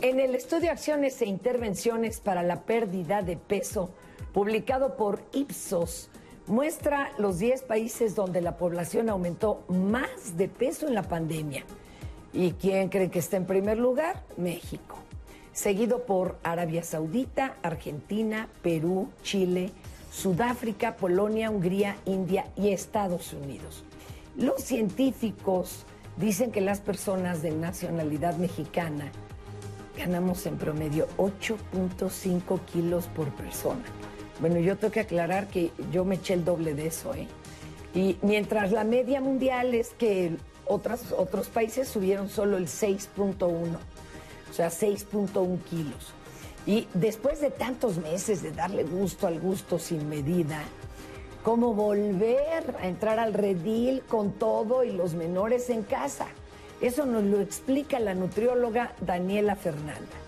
En 0.00 0.18
el 0.18 0.34
estudio 0.34 0.70
Acciones 0.70 1.20
e 1.20 1.26
Intervenciones 1.26 2.20
para 2.20 2.42
la 2.42 2.62
Pérdida 2.62 3.20
de 3.20 3.36
Peso, 3.36 3.90
publicado 4.32 4.96
por 4.96 5.20
Ipsos, 5.34 6.08
muestra 6.46 7.12
los 7.18 7.38
10 7.38 7.64
países 7.64 8.14
donde 8.14 8.40
la 8.40 8.56
población 8.56 9.10
aumentó 9.10 9.62
más 9.68 10.38
de 10.38 10.48
peso 10.48 10.88
en 10.88 10.94
la 10.94 11.02
pandemia. 11.02 11.66
¿Y 12.32 12.52
quién 12.52 12.88
cree 12.88 13.10
que 13.10 13.18
está 13.18 13.36
en 13.36 13.46
primer 13.46 13.78
lugar? 13.78 14.22
México. 14.36 14.96
Seguido 15.52 16.04
por 16.04 16.38
Arabia 16.42 16.82
Saudita, 16.82 17.56
Argentina, 17.62 18.48
Perú, 18.62 19.10
Chile, 19.22 19.70
Sudáfrica, 20.10 20.96
Polonia, 20.96 21.50
Hungría, 21.50 21.96
India 22.06 22.46
y 22.56 22.70
Estados 22.70 23.34
Unidos. 23.34 23.84
Los 24.36 24.62
científicos 24.62 25.84
dicen 26.16 26.52
que 26.52 26.62
las 26.62 26.80
personas 26.80 27.42
de 27.42 27.50
nacionalidad 27.50 28.36
mexicana 28.38 29.12
ganamos 29.96 30.46
en 30.46 30.56
promedio 30.56 31.06
8.5 31.18 32.60
kilos 32.64 33.08
por 33.08 33.28
persona. 33.34 33.84
Bueno, 34.40 34.58
yo 34.58 34.78
tengo 34.78 34.92
que 34.92 35.00
aclarar 35.00 35.48
que 35.48 35.70
yo 35.92 36.06
me 36.06 36.14
eché 36.14 36.32
el 36.32 36.46
doble 36.46 36.74
de 36.74 36.86
eso, 36.86 37.14
¿eh? 37.14 37.28
Y 37.94 38.16
mientras 38.22 38.72
la 38.72 38.84
media 38.84 39.20
mundial 39.20 39.74
es 39.74 39.90
que 39.90 40.36
otros 40.72 41.48
países 41.48 41.88
subieron 41.88 42.28
solo 42.28 42.56
el 42.56 42.66
6.1, 42.66 43.42
o 43.42 44.52
sea, 44.52 44.68
6.1 44.68 45.62
kilos. 45.64 46.12
Y 46.66 46.86
después 46.94 47.40
de 47.40 47.50
tantos 47.50 47.98
meses 47.98 48.42
de 48.42 48.52
darle 48.52 48.84
gusto 48.84 49.26
al 49.26 49.40
gusto 49.40 49.78
sin 49.78 50.08
medida, 50.08 50.62
¿cómo 51.42 51.74
volver 51.74 52.76
a 52.80 52.86
entrar 52.86 53.18
al 53.18 53.34
redil 53.34 54.02
con 54.02 54.32
todo 54.32 54.84
y 54.84 54.92
los 54.92 55.14
menores 55.14 55.70
en 55.70 55.82
casa? 55.82 56.26
Eso 56.80 57.06
nos 57.06 57.24
lo 57.24 57.40
explica 57.40 57.98
la 58.00 58.14
nutrióloga 58.14 58.92
Daniela 59.00 59.56
Fernanda. 59.56 60.22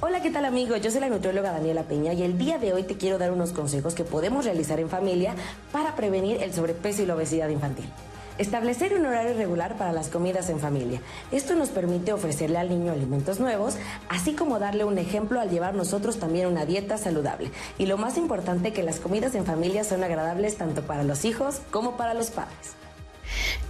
Hola, 0.00 0.20
¿qué 0.20 0.30
tal 0.30 0.44
amigos? 0.44 0.80
Yo 0.82 0.90
soy 0.90 1.00
la 1.00 1.08
nutrióloga 1.08 1.52
Daniela 1.52 1.84
Peña 1.84 2.12
y 2.12 2.22
el 2.22 2.36
día 2.36 2.58
de 2.58 2.72
hoy 2.72 2.82
te 2.82 2.96
quiero 2.96 3.16
dar 3.16 3.32
unos 3.32 3.52
consejos 3.52 3.94
que 3.94 4.04
podemos 4.04 4.44
realizar 4.44 4.78
en 4.78 4.88
familia 4.88 5.34
para 5.72 5.96
prevenir 5.96 6.42
el 6.42 6.52
sobrepeso 6.52 7.02
y 7.02 7.06
la 7.06 7.14
obesidad 7.14 7.48
infantil. 7.48 7.88
Establecer 8.36 8.94
un 8.94 9.06
horario 9.06 9.34
regular 9.34 9.76
para 9.76 9.92
las 9.92 10.08
comidas 10.08 10.48
en 10.50 10.58
familia. 10.58 11.00
Esto 11.30 11.54
nos 11.54 11.68
permite 11.68 12.12
ofrecerle 12.12 12.58
al 12.58 12.68
niño 12.68 12.92
alimentos 12.92 13.38
nuevos, 13.38 13.76
así 14.08 14.32
como 14.32 14.58
darle 14.58 14.82
un 14.82 14.98
ejemplo 14.98 15.40
al 15.40 15.50
llevar 15.50 15.74
nosotros 15.74 16.18
también 16.18 16.48
una 16.48 16.66
dieta 16.66 16.98
saludable. 16.98 17.52
Y 17.78 17.86
lo 17.86 17.96
más 17.96 18.18
importante, 18.18 18.72
que 18.72 18.82
las 18.82 18.98
comidas 18.98 19.36
en 19.36 19.46
familia 19.46 19.84
son 19.84 20.02
agradables 20.02 20.56
tanto 20.56 20.82
para 20.82 21.04
los 21.04 21.24
hijos 21.24 21.60
como 21.70 21.96
para 21.96 22.12
los 22.12 22.30
padres. 22.30 22.74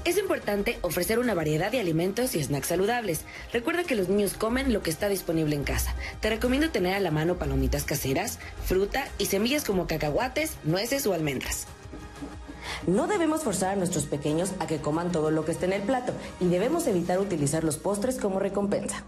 Es 0.07 0.17
importante 0.17 0.79
ofrecer 0.81 1.19
una 1.19 1.35
variedad 1.35 1.71
de 1.71 1.81
alimentos 1.81 2.35
y 2.35 2.43
snacks 2.43 2.69
saludables. 2.69 3.25
Recuerda 3.53 3.85
que 3.85 3.97
los 3.97 4.09
niños 4.09 4.33
comen 4.33 4.73
lo 4.73 4.83
que 4.83 4.91
está 4.91 5.11
disponible 5.11 5.57
en 5.57 5.65
casa. 5.65 5.95
Te 6.21 6.31
recomiendo 6.31 6.71
tener 6.71 6.95
a 6.95 7.01
la 7.01 7.11
mano 7.11 7.37
palomitas 7.37 7.85
caseras, 7.85 8.39
fruta 8.65 9.09
y 9.19 9.27
semillas 9.27 9.65
como 9.65 9.87
cacahuates, 9.87 10.57
nueces 10.65 11.07
o 11.07 11.13
almendras. 11.13 11.67
No 12.87 13.07
debemos 13.07 13.43
forzar 13.43 13.71
a 13.71 13.77
nuestros 13.77 14.05
pequeños 14.05 14.53
a 14.59 14.67
que 14.67 14.79
coman 14.79 15.11
todo 15.11 15.31
lo 15.31 15.47
que 15.47 15.53
esté 15.53 15.65
en 15.65 15.73
el 15.73 15.83
plato 15.83 16.13
y 16.39 16.49
debemos 16.49 16.87
evitar 16.87 17.19
utilizar 17.19 17.65
los 17.65 17.79
postres 17.79 18.19
como 18.19 18.41
recompensa. 18.41 19.05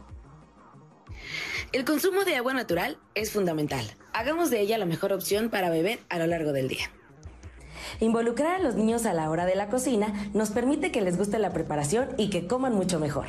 El 1.73 1.85
consumo 1.85 2.25
de 2.25 2.37
agua 2.37 2.55
natural 2.55 2.97
es 3.15 3.33
fundamental. 3.33 3.85
Hagamos 4.15 4.49
de 4.49 4.61
ella 4.61 4.79
la 4.79 4.87
mejor 4.87 5.13
opción 5.13 5.51
para 5.51 5.69
beber 5.69 5.99
a 6.09 6.19
lo 6.19 6.27
largo 6.27 6.53
del 6.53 6.69
día. 6.69 6.91
Involucrar 8.01 8.55
a 8.55 8.63
los 8.63 8.77
niños 8.77 9.05
a 9.05 9.13
la 9.13 9.29
hora 9.29 9.45
de 9.45 9.57
la 9.57 9.69
cocina 9.69 10.31
nos 10.33 10.51
permite 10.51 10.91
que 10.91 11.03
les 11.03 11.19
guste 11.19 11.39
la 11.39 11.53
preparación 11.53 12.09
y 12.17 12.31
que 12.31 12.47
coman 12.47 12.75
mucho 12.75 12.99
mejor. 12.99 13.27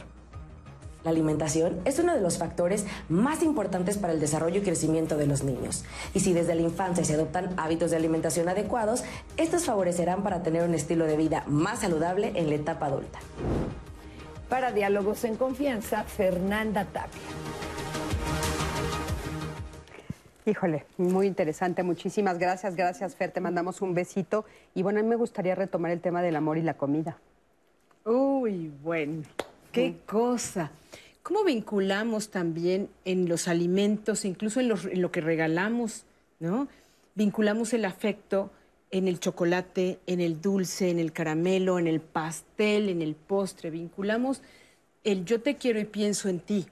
La 1.08 1.12
alimentación 1.12 1.80
es 1.86 2.00
uno 2.00 2.14
de 2.14 2.20
los 2.20 2.38
factores 2.38 2.86
más 3.08 3.42
importantes 3.42 3.98
para 3.98 4.12
el 4.12 4.20
desarrollo 4.20 4.60
y 4.60 4.64
crecimiento 4.64 5.16
de 5.16 5.26
los 5.26 5.42
niños. 5.42 5.86
Y 6.14 6.20
si 6.20 6.34
desde 6.34 6.54
la 6.54 6.64
infancia 6.64 7.06
se 7.06 7.14
adoptan 7.14 7.54
hábitos 7.56 7.92
de 7.92 7.96
alimentación 7.96 8.50
adecuados, 8.50 9.06
estos 9.38 9.64
favorecerán 9.64 10.22
para 10.22 10.44
tener 10.44 10.68
un 10.68 10.74
estilo 10.74 11.06
de 11.06 11.16
vida 11.16 11.46
más 11.48 11.80
saludable 11.80 12.34
en 12.36 12.50
la 12.50 12.56
etapa 12.56 12.88
adulta. 12.88 13.20
Para 14.50 14.74
Diálogos 14.74 15.24
en 15.24 15.38
Confianza, 15.38 16.04
Fernanda 16.04 16.84
Tapia. 16.84 17.22
Híjole, 20.46 20.86
muy 20.98 21.28
interesante. 21.28 21.84
Muchísimas 21.84 22.38
gracias. 22.38 22.76
Gracias, 22.76 23.16
Fer. 23.16 23.32
Te 23.32 23.40
mandamos 23.40 23.82
un 23.82 23.94
besito. 23.94 24.44
Y 24.76 24.84
bueno, 24.84 25.00
a 25.00 25.04
mí 25.04 25.08
me 25.08 25.16
gustaría 25.16 25.56
retomar 25.56 25.92
el 25.92 26.02
tema 26.02 26.22
del 26.22 26.36
amor 26.36 26.58
y 26.58 26.64
la 26.64 26.74
comida. 26.74 27.18
Uy, 28.04 28.74
bueno, 28.84 29.24
qué 29.82 29.96
cosa. 30.06 30.72
¿Cómo 31.24 31.44
vinculamos 31.44 32.30
también 32.30 32.90
en 33.06 33.28
los 33.28 33.48
alimentos, 33.48 34.26
incluso 34.26 34.60
en, 34.60 34.72
en 34.72 35.02
lo 35.02 35.12
que 35.12 35.22
regalamos, 35.22 36.06
¿no? 36.40 36.68
Vinculamos 37.16 37.74
el 37.74 37.86
afecto 37.86 38.52
en 38.92 39.08
el 39.08 39.20
chocolate, 39.20 40.00
en 40.08 40.22
el 40.22 40.42
dulce, 40.42 40.90
en 40.90 41.00
el 41.00 41.12
caramelo, 41.12 41.80
en 41.80 41.88
el 41.88 42.00
pastel, 42.00 42.90
en 42.90 43.02
el 43.02 43.16
postre. 43.16 43.70
Vinculamos 43.70 44.42
el 45.04 45.26
yo 45.26 45.42
te 45.42 45.56
quiero 45.56 45.80
y 45.80 45.86
pienso 45.86 46.30
en 46.30 46.40
ti 46.40 46.68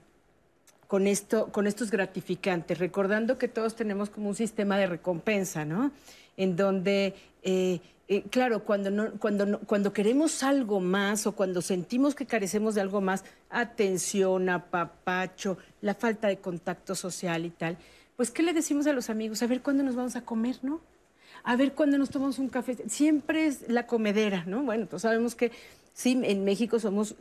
con, 0.87 1.07
esto, 1.07 1.51
con 1.51 1.67
estos 1.67 1.91
gratificantes, 1.91 2.79
recordando 2.79 3.37
que 3.37 3.47
todos 3.47 3.75
tenemos 3.75 4.09
como 4.09 4.29
un 4.29 4.35
sistema 4.35 4.77
de 4.77 4.87
recompensa, 4.87 5.65
¿no? 5.65 5.91
En 6.37 6.55
donde, 6.55 7.15
eh, 7.43 7.79
eh, 8.07 8.23
claro, 8.29 8.63
cuando, 8.63 8.91
no, 8.91 9.13
cuando, 9.13 9.59
cuando 9.61 9.91
queremos 9.91 10.43
algo 10.43 10.79
más 10.79 11.25
o 11.25 11.31
cuando 11.31 11.61
sentimos 11.61 12.13
que 12.13 12.27
carecemos 12.27 12.75
de 12.75 12.81
algo 12.81 13.01
más, 13.01 13.23
atención, 13.49 14.49
apapacho, 14.49 15.57
la 15.81 15.95
falta 15.95 16.27
de 16.27 16.37
contacto 16.37 16.93
social 16.93 17.45
y 17.45 17.49
tal, 17.49 17.77
pues 18.15 18.29
¿qué 18.29 18.43
le 18.43 18.53
decimos 18.53 18.85
a 18.85 18.93
los 18.93 19.09
amigos? 19.09 19.41
A 19.41 19.47
ver 19.47 19.61
cuándo 19.61 19.83
nos 19.83 19.95
vamos 19.95 20.15
a 20.15 20.21
comer, 20.21 20.57
¿no? 20.61 20.81
A 21.43 21.55
ver 21.55 21.73
cuándo 21.73 21.97
nos 21.97 22.09
tomamos 22.09 22.39
un 22.39 22.49
café. 22.49 22.75
Siempre 22.87 23.47
es 23.47 23.67
la 23.69 23.87
comedera, 23.87 24.45
¿no? 24.45 24.63
Bueno, 24.63 24.87
pues 24.87 25.01
sabemos 25.01 25.35
que 25.35 25.51
Sí, 25.97 26.19
en 26.25 26.43
México 26.43 26.77
somos, 26.77 27.15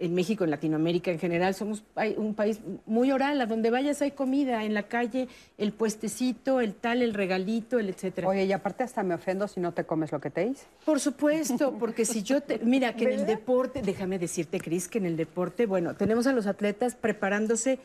en 0.00 0.14
México, 0.14 0.42
en 0.42 0.50
Latinoamérica 0.50 1.12
en 1.12 1.20
general, 1.20 1.54
somos 1.54 1.84
un 2.16 2.34
país 2.34 2.58
muy 2.84 3.12
oral, 3.12 3.40
a 3.40 3.46
donde 3.46 3.70
vayas 3.70 4.02
hay 4.02 4.10
comida, 4.10 4.64
en 4.64 4.74
la 4.74 4.88
calle, 4.88 5.28
el 5.58 5.70
puestecito, 5.70 6.60
el 6.60 6.74
tal, 6.74 7.02
el 7.02 7.14
regalito, 7.14 7.78
el 7.78 7.88
etcétera. 7.88 8.26
Oye, 8.26 8.46
y 8.46 8.52
aparte 8.52 8.82
hasta 8.82 9.04
me 9.04 9.14
ofendo 9.14 9.46
si 9.46 9.60
no 9.60 9.70
te 9.72 9.84
comes 9.84 10.10
lo 10.10 10.20
que 10.20 10.28
te 10.28 10.44
hice. 10.44 10.66
Por 10.84 10.98
supuesto, 10.98 11.76
porque 11.78 12.04
si 12.04 12.24
yo 12.24 12.40
te... 12.40 12.58
Mira, 12.58 12.96
que 12.96 13.04
en 13.04 13.20
el 13.20 13.26
deporte, 13.26 13.80
déjame 13.80 14.18
decirte, 14.18 14.58
Cris, 14.58 14.88
que 14.88 14.98
en 14.98 15.06
el 15.06 15.16
deporte, 15.16 15.66
bueno, 15.66 15.94
tenemos 15.94 16.26
a 16.26 16.32
los 16.32 16.48
atletas 16.48 16.96
preparándose 16.96 17.78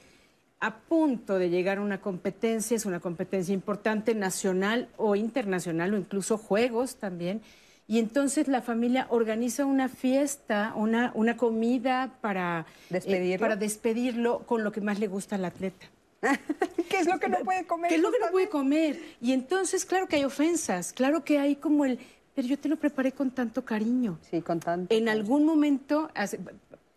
a 0.59 0.79
punto 0.79 1.37
de 1.37 1.51
llegar 1.51 1.77
a 1.77 1.81
una 1.81 2.01
competencia, 2.01 2.75
es 2.75 2.87
una 2.87 2.99
competencia 2.99 3.53
importante, 3.53 4.15
nacional 4.15 4.89
o 4.97 5.15
internacional, 5.15 5.93
o 5.93 5.97
incluso 5.97 6.39
juegos 6.39 6.95
también, 6.95 7.41
y 7.87 7.99
entonces 7.99 8.47
la 8.47 8.61
familia 8.61 9.05
organiza 9.09 9.65
una 9.65 9.89
fiesta, 9.89 10.73
una, 10.75 11.11
una 11.13 11.37
comida 11.37 12.17
para 12.21 12.65
eh, 12.89 12.93
despedirlo. 12.93 13.39
para 13.39 13.55
despedirlo 13.55 14.39
con 14.39 14.63
lo 14.63 14.71
que 14.71 14.81
más 14.81 14.99
le 14.99 15.07
gusta 15.07 15.35
al 15.35 15.45
atleta. 15.45 15.85
¿Qué 16.89 16.99
es 16.99 17.07
lo 17.07 17.19
que 17.19 17.29
no 17.29 17.39
puede 17.39 17.65
comer? 17.67 17.89
¿Qué 17.89 17.95
es 17.95 18.01
lo 18.01 18.11
que 18.11 18.19
no 18.19 18.31
puede 18.31 18.49
comer? 18.49 18.99
Y 19.21 19.33
entonces, 19.33 19.85
claro 19.85 20.07
que 20.07 20.15
hay 20.15 20.23
ofensas, 20.23 20.93
claro 20.93 21.23
que 21.23 21.37
hay 21.37 21.55
como 21.57 21.85
el, 21.85 21.99
pero 22.33 22.47
yo 22.47 22.57
te 22.57 22.67
lo 22.69 22.75
preparé 22.77 23.11
con 23.11 23.29
tanto 23.31 23.63
cariño. 23.63 24.17
Sí, 24.29 24.41
con 24.41 24.59
tanto. 24.59 24.93
En 24.93 25.07
algún 25.07 25.45
momento, 25.45 26.09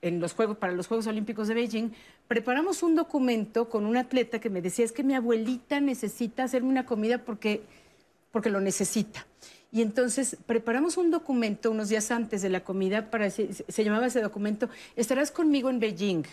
en 0.01 0.21
los 0.21 0.33
Juegos, 0.33 0.57
para 0.57 0.73
los 0.73 0.87
Juegos 0.87 1.07
Olímpicos 1.07 1.49
de 1.49 1.55
Beijing, 1.55 1.91
preparamos 2.27 2.83
un 2.83 2.97
documento 2.97 3.69
con 3.69 3.85
un 3.85 3.97
atleta 3.97 4.41
que 4.41 4.51
me 4.51 4.63
decía, 4.63 4.85
es 4.85 4.93
que 4.93 5.03
mi 5.03 5.15
abuelita 5.15 5.81
necesita 5.81 6.45
hacerme 6.45 6.71
una 6.71 6.87
comida 6.87 7.19
porque, 7.19 7.63
porque 8.33 8.49
lo 8.49 8.61
necesita. 8.61 9.27
Y 9.71 9.83
entonces 9.83 10.37
preparamos 10.47 10.97
un 10.97 11.11
documento 11.11 11.71
unos 11.71 11.91
días 11.91 12.11
antes 12.11 12.41
de 12.41 12.49
la 12.49 12.65
comida, 12.65 13.11
para, 13.11 13.29
se, 13.31 13.85
llamaba 13.85 14.07
ese 14.07 14.23
documento, 14.23 14.69
Estarás 14.97 15.31
conmigo 15.31 15.69
en 15.69 15.79
Beijing. 15.79 16.25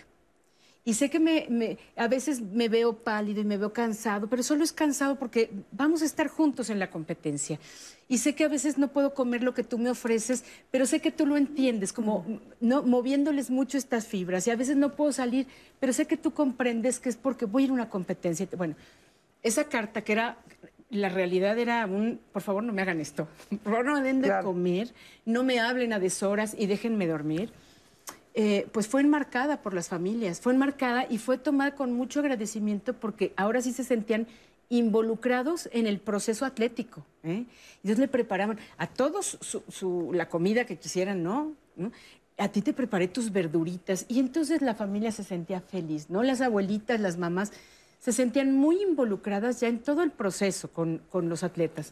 Y 0.88 0.94
sé 0.94 1.10
que 1.10 1.20
me, 1.20 1.80
a 1.96 2.08
veces 2.08 2.42
me 2.42 2.70
veo 2.70 2.94
pálido 2.94 3.42
y 3.42 3.44
me 3.44 3.58
veo 3.58 3.74
cansado, 3.74 4.28
pero 4.28 4.44
solo 4.44 4.64
es 4.64 4.72
cansado 4.72 5.18
porque 5.18 5.50
vamos 5.72 6.04
a 6.04 6.06
estar 6.06 6.28
juntos 6.28 6.70
en 6.70 6.78
la 6.78 6.92
competencia. 6.92 7.60
Y 8.08 8.20
sé 8.20 8.36
que 8.36 8.44
a 8.44 8.48
veces 8.48 8.78
no 8.78 8.90
puedo 8.90 9.16
comer 9.16 9.42
lo 9.42 9.56
que 9.56 9.64
tú 9.64 9.80
me 9.80 9.90
ofreces, 9.90 10.46
pero 10.70 10.86
sé 10.86 11.02
que 11.02 11.12
tú 11.12 11.26
lo 11.26 11.38
entiendes, 11.38 11.92
como 11.92 12.40
no, 12.62 12.84
moviéndoles 12.84 13.50
mucho 13.50 13.80
estas 13.80 14.06
fibras. 14.06 14.46
Y 14.46 14.52
a 14.52 14.56
veces 14.56 14.78
no 14.78 14.96
puedo 14.96 15.12
salir, 15.12 15.48
pero 15.80 15.92
sé 15.92 16.06
que 16.06 16.18
tú 16.18 16.36
comprendes 16.36 17.00
que 17.00 17.10
es 17.10 17.16
porque 17.16 17.46
voy 17.46 17.64
a 17.64 17.66
ir 17.66 17.72
a 17.72 17.74
una 17.74 17.90
competencia. 17.90 18.48
Bueno, 18.56 18.76
esa 19.42 19.64
carta 19.64 20.04
que 20.04 20.12
era 20.12 20.38
la 20.90 21.10
realidad 21.10 21.58
era 21.58 21.86
un, 21.86 22.20
por 22.32 22.42
favor 22.42 22.64
no 22.64 22.74
me 22.74 22.82
hagan 22.82 23.00
esto, 23.00 23.28
por 23.64 23.74
favor 23.74 23.86
no 23.86 23.94
me 23.94 24.02
den 24.02 24.22
de 24.22 24.34
comer, 24.44 24.94
no 25.26 25.44
me 25.44 25.60
hablen 25.60 25.94
a 25.94 26.00
deshoras 26.00 26.56
y 26.58 26.68
déjenme 26.68 27.08
dormir, 27.08 27.52
eh, 28.34 28.68
pues 28.74 28.88
fue 28.88 29.02
enmarcada 29.02 29.62
por 29.62 29.74
las 29.74 29.88
familias, 29.88 30.42
fue 30.42 30.54
enmarcada 30.54 31.06
y 31.10 31.18
fue 31.18 31.38
tomada 31.38 31.74
con 31.74 31.94
mucho 31.94 32.20
agradecimiento 32.20 32.94
porque 32.94 33.34
ahora 33.38 33.62
sí 33.62 33.72
se 33.72 33.86
sentían 33.86 34.28
involucrados 34.70 35.70
en 35.72 35.88
el 35.88 36.00
proceso 36.00 36.46
atlético. 36.46 37.06
¿eh? 37.24 37.46
Entonces 37.78 38.00
le 38.00 38.08
preparaban 38.08 38.60
a 38.78 38.88
todos 38.88 39.38
su, 39.42 40.12
la 40.14 40.28
comida 40.28 40.66
que 40.66 40.78
quisieran, 40.78 41.24
¿no? 41.24 41.54
¿no? 41.76 41.92
A 42.38 42.50
ti 42.50 42.62
te 42.62 42.74
preparé 42.74 43.08
tus 43.08 43.32
verduritas 43.32 44.06
y 44.10 44.20
entonces 44.20 44.62
la 44.62 44.76
familia 44.76 45.12
se 45.12 45.24
sentía 45.24 45.62
feliz, 45.62 46.10
¿no? 46.10 46.22
Las 46.22 46.42
abuelitas, 46.42 47.00
las 47.00 47.18
mamás 47.18 47.54
se 48.06 48.14
sentían 48.14 48.56
muy 48.56 48.84
involucradas 48.84 49.62
ya 49.62 49.68
en 49.68 49.80
todo 49.80 50.04
el 50.04 50.12
proceso 50.12 50.70
con, 50.70 51.02
los 51.12 51.44
atletas. 51.44 51.92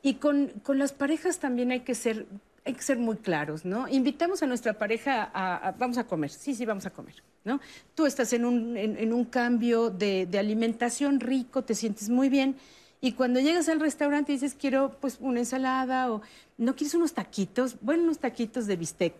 Y 0.00 0.14
con, 0.14 0.52
las 0.68 0.92
parejas 0.92 1.40
también 1.40 1.72
hay 1.72 1.80
que 1.80 1.96
ser 1.96 2.26
hay 2.64 2.74
que 2.74 2.82
ser 2.82 2.96
muy 2.96 3.16
claros, 3.16 3.64
¿no? 3.64 3.88
Invitamos 3.88 4.40
a 4.44 4.46
nuestra 4.46 4.74
pareja 4.78 5.28
a, 5.34 5.72
vamos 5.72 5.98
a 5.98 6.06
comer, 6.06 6.30
sí, 6.30 6.54
sí, 6.54 6.64
vamos 6.64 6.86
a 6.86 6.90
comer, 6.90 7.16
¿no? 7.42 7.58
Tú 7.96 8.06
estás 8.06 8.32
en 8.34 8.44
un, 8.44 8.76
en, 8.76 9.12
un 9.12 9.24
cambio 9.24 9.90
de, 9.90 10.28
alimentación 10.38 11.18
rico, 11.18 11.64
te 11.64 11.74
sientes 11.74 12.08
muy 12.08 12.28
bien 12.28 12.54
Y 13.00 13.14
cuando 13.14 13.40
llegas 13.40 13.68
al 13.68 13.80
restaurante 13.80 14.30
dices, 14.30 14.54
quiero 14.54 14.96
pues 15.00 15.18
una 15.18 15.40
ensalada 15.40 16.12
o 16.12 16.22
no 16.56 16.76
quieres 16.76 16.94
unos 16.94 17.14
taquitos, 17.14 17.78
bueno, 17.80 18.04
unos 18.04 18.20
taquitos 18.20 18.68
de 18.68 18.76
bistec 18.76 19.14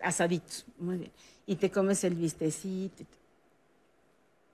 asaditos, 0.00 0.64
muy 0.80 0.96
bien. 0.96 1.12
Y 1.46 1.54
te 1.54 1.70
comes 1.70 2.02
el 2.02 2.16
bistecito. 2.16 3.19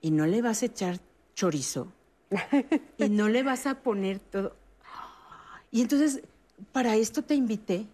Y 0.01 0.11
no 0.11 0.25
le 0.25 0.41
vas 0.41 0.61
a 0.61 0.67
echar 0.67 0.99
chorizo. 1.35 1.87
y 2.97 3.09
no 3.09 3.29
le 3.29 3.43
vas 3.43 3.65
a 3.67 3.75
poner 3.75 4.19
todo. 4.19 4.53
Y 5.71 5.81
entonces, 5.81 6.21
para 6.71 6.95
esto 6.95 7.21
te 7.23 7.35
invité, 7.35 7.85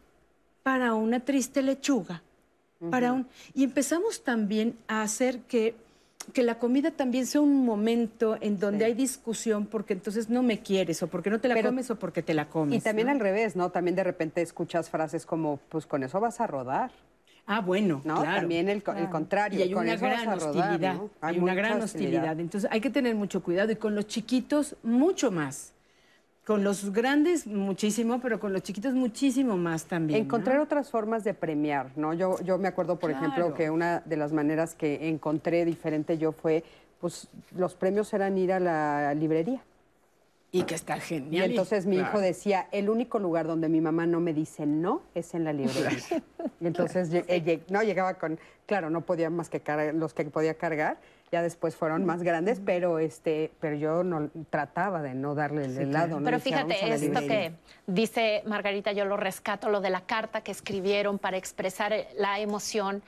para 0.64 0.94
una 0.94 1.20
triste 1.20 1.62
lechuga, 1.62 2.22
para 2.90 3.14
un... 3.14 3.28
Y 3.54 3.64
empezamos 3.64 4.24
también 4.24 4.78
a 4.88 5.02
hacer 5.04 5.40
que, 5.42 5.76
que 6.34 6.44
la 6.44 6.60
comida 6.60 6.92
también 6.92 7.26
sea 7.26 7.42
un 7.42 7.66
momento 7.66 8.38
en 8.42 8.60
donde 8.60 8.86
hay 8.86 8.94
discusión 8.94 9.66
porque 9.66 9.94
entonces 9.94 10.30
no 10.30 10.44
me 10.44 10.60
quieres 10.60 11.02
o 11.04 11.08
porque 11.08 11.30
no 11.30 11.40
te 11.40 11.48
la 11.48 11.56
Pero- 11.56 11.70
comes 11.70 11.90
o 11.92 11.96
porque 11.98 12.22
te 12.22 12.34
la 12.34 12.50
comes. 12.50 12.78
Y 12.78 12.82
también 12.82 13.08
¿no? 13.08 13.14
al 13.14 13.20
revés, 13.20 13.56
¿no? 13.56 13.70
También 13.72 13.96
de 13.96 14.04
repente 14.04 14.42
escuchas 14.42 14.90
frases 14.90 15.26
como, 15.26 15.58
pues 15.70 15.86
con 15.86 16.04
eso 16.04 16.20
vas 16.20 16.40
a 16.40 16.48
rodar. 16.48 16.92
Ah, 17.45 17.60
bueno, 17.60 18.02
¿no? 18.06 18.22
claro. 18.22 18.41
También 18.41 18.70
el, 18.70 18.84
el 18.95 19.10
contrario. 19.10 19.60
Y 19.60 19.64
hay 19.64 19.72
con 19.74 19.84
una 19.84 19.95
gran 19.98 20.26
rodar, 20.26 20.38
hostilidad. 20.38 20.95
¿no? 20.95 21.10
Hay, 21.20 21.40
una 21.40 21.53
gran 21.53 21.82
hostilidad. 21.82 22.40
Entonces 22.40 22.70
hay 22.72 22.80
que 22.80 22.90
tener 22.90 23.15
mucho 23.15 23.44
cuidado 23.44 23.72
y 23.72 23.76
con 23.76 23.95
los 23.95 24.07
chiquitos 24.07 24.76
mucho 24.84 25.32
más. 25.32 25.74
Con 26.45 26.64
los 26.64 26.91
grandes 26.91 27.48
muchísimo, 27.48 28.20
pero 28.20 28.40
con 28.40 28.52
los 28.52 28.64
chiquitos 28.64 28.94
muchísimo 28.94 29.56
más 29.56 29.86
también. 29.86 30.20
¿no? 30.20 30.26
Encontrar 30.26 30.60
otras 30.60 30.90
formas 30.90 31.24
de 31.24 31.34
premiar, 31.34 31.91
¿no? 31.95 32.14
Yo, 32.14 32.38
yo 32.44 32.57
me 32.57 32.68
acuerdo, 32.68 32.99
por 32.99 33.11
ejemplo, 33.11 33.53
que 33.53 33.70
una 33.70 34.02
de 34.02 34.18
las 34.18 34.34
maneras 34.34 34.76
que 34.76 35.07
encontré 35.07 35.64
diferente 35.64 36.18
yo 36.18 36.34
fue, 36.34 36.65
pues 36.99 37.30
los 37.56 37.76
premios 37.76 38.14
eran 38.14 38.38
ir 38.38 38.52
a 38.52 38.60
la 38.60 39.14
librería. 39.14 39.61
Y 40.56 40.64
que 40.66 40.76
está 40.76 40.98
Y 40.98 41.02
genial. 41.02 41.50
entonces 41.50 41.88
mi 41.88 41.98
hijo 41.98 42.20
decía, 42.22 42.68
el 42.72 42.88
único 42.88 43.18
lugar 43.18 43.48
donde 43.48 43.70
mi 43.70 43.82
mamá 43.82 44.06
no 44.06 44.20
me 44.20 44.36
dice 44.36 44.68
no 44.68 45.02
es 45.16 45.34
en 45.34 45.46
la 45.46 45.52
librería. 45.52 45.90
Y 46.62 46.68
entonces 46.68 47.12
eh, 47.12 47.26
lleg- 47.44 47.64
no 47.70 47.82
llegaba 47.82 48.14
con, 48.14 48.40
claro, 48.68 48.92
no 48.92 49.02
podía 49.02 49.32
más 49.32 49.50
que 49.50 49.62
cargar, 49.62 49.96
los 49.96 50.14
que 50.14 50.24
podía 50.26 50.54
cargar, 50.54 50.98
ya 51.32 51.42
después 51.42 51.76
fueron 51.76 52.06
más 52.06 52.22
grandes, 52.22 52.62
pero 52.64 53.00
este, 53.00 53.52
pero 53.60 53.76
yo 53.76 54.04
no 54.04 54.30
trataba 54.52 55.02
de 55.02 55.16
no 55.16 55.34
darle 55.34 55.66
el 55.66 55.76
helado. 55.78 56.20
¿no? 56.20 56.26
Pero 56.26 56.38
Decía, 56.38 56.58
"Vamos 56.58 56.72
a 56.72 56.76
fíjate, 56.76 56.94
esto 56.94 57.20
librería". 57.20 57.50
que 57.50 57.56
dice 57.88 58.44
Margarita, 58.46 58.92
yo 58.92 59.06
lo 59.06 59.18
rescato, 59.18 59.70
lo 59.70 59.82
de 59.82 59.90
la 59.90 60.02
carta 60.02 60.42
que 60.42 60.52
escribieron 60.52 61.18
para 61.18 61.38
expresar 61.38 61.92
la 62.16 62.40
emoción. 62.40 63.02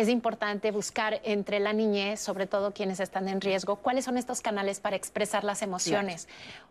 Es 0.00 0.08
importante 0.08 0.70
buscar 0.70 1.20
entre 1.24 1.60
la 1.60 1.74
niñez, 1.74 2.20
sobre 2.20 2.46
todo 2.46 2.72
quienes 2.72 3.00
están 3.00 3.28
en 3.28 3.38
riesgo, 3.42 3.76
cuáles 3.76 4.06
son 4.06 4.16
estos 4.16 4.40
canales 4.40 4.80
para 4.80 4.96
expresar 4.96 5.44
las 5.44 5.60
emociones. 5.60 6.26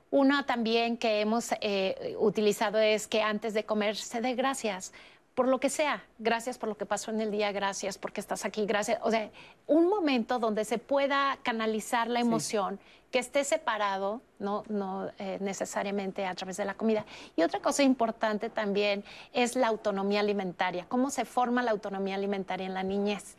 Uno 0.10 0.46
también 0.46 0.98
que 0.98 1.22
hemos 1.22 1.52
eh, 1.62 2.16
utilizado 2.18 2.80
es 2.80 3.06
que 3.06 3.22
antes 3.22 3.54
de 3.54 3.66
comer 3.66 3.98
se 3.98 4.22
dé 4.22 4.34
gracias 4.34 4.94
por 5.40 5.48
lo 5.48 5.62
que 5.62 5.70
sea. 5.70 6.04
Gracias 6.18 6.58
por 6.58 6.68
lo 6.68 6.76
que 6.76 6.86
pasó 6.86 7.12
en 7.12 7.22
el 7.22 7.32
día, 7.32 7.54
gracias 7.54 7.98
porque 7.98 8.20
estás 8.20 8.44
aquí, 8.44 8.66
gracias. 8.66 9.00
O 9.04 9.10
sea, 9.10 9.32
un 9.68 9.88
momento 9.88 10.38
donde 10.38 10.66
se 10.66 10.80
pueda 10.80 11.40
canalizar 11.44 12.10
la 12.10 12.20
emoción, 12.20 12.78
que 13.10 13.20
esté 13.20 13.46
separado, 13.46 14.22
no, 14.38 14.66
no 14.68 15.10
eh, 15.18 15.38
necesariamente 15.40 16.26
a 16.26 16.36
través 16.36 16.58
de 16.58 16.66
la 16.66 16.74
comida. 16.74 17.06
Y 17.38 17.44
otra 17.44 17.62
cosa 17.62 17.84
importante 17.84 18.50
también 18.50 19.06
es 19.32 19.56
la 19.56 19.68
autonomía 19.68 20.20
alimentaria. 20.20 20.86
¿Cómo 20.90 21.10
se 21.10 21.24
forma 21.24 21.64
la 21.64 21.72
autonomía 21.72 22.16
alimentaria 22.16 22.68
en 22.68 22.74
la 22.74 22.84
niñez? 22.84 23.38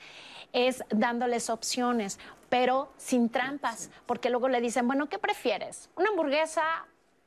Es 0.55 0.82
dándoles 0.89 1.51
opciones, 1.51 2.18
pero 2.48 2.90
sin 2.97 3.28
trampas, 3.28 3.90
porque 4.06 4.31
luego 4.31 4.48
le 4.48 4.62
dicen, 4.62 4.86
bueno, 4.86 5.10
¿qué 5.10 5.18
prefieres? 5.18 5.90
¿Una 5.97 6.09
hamburguesa 6.09 6.62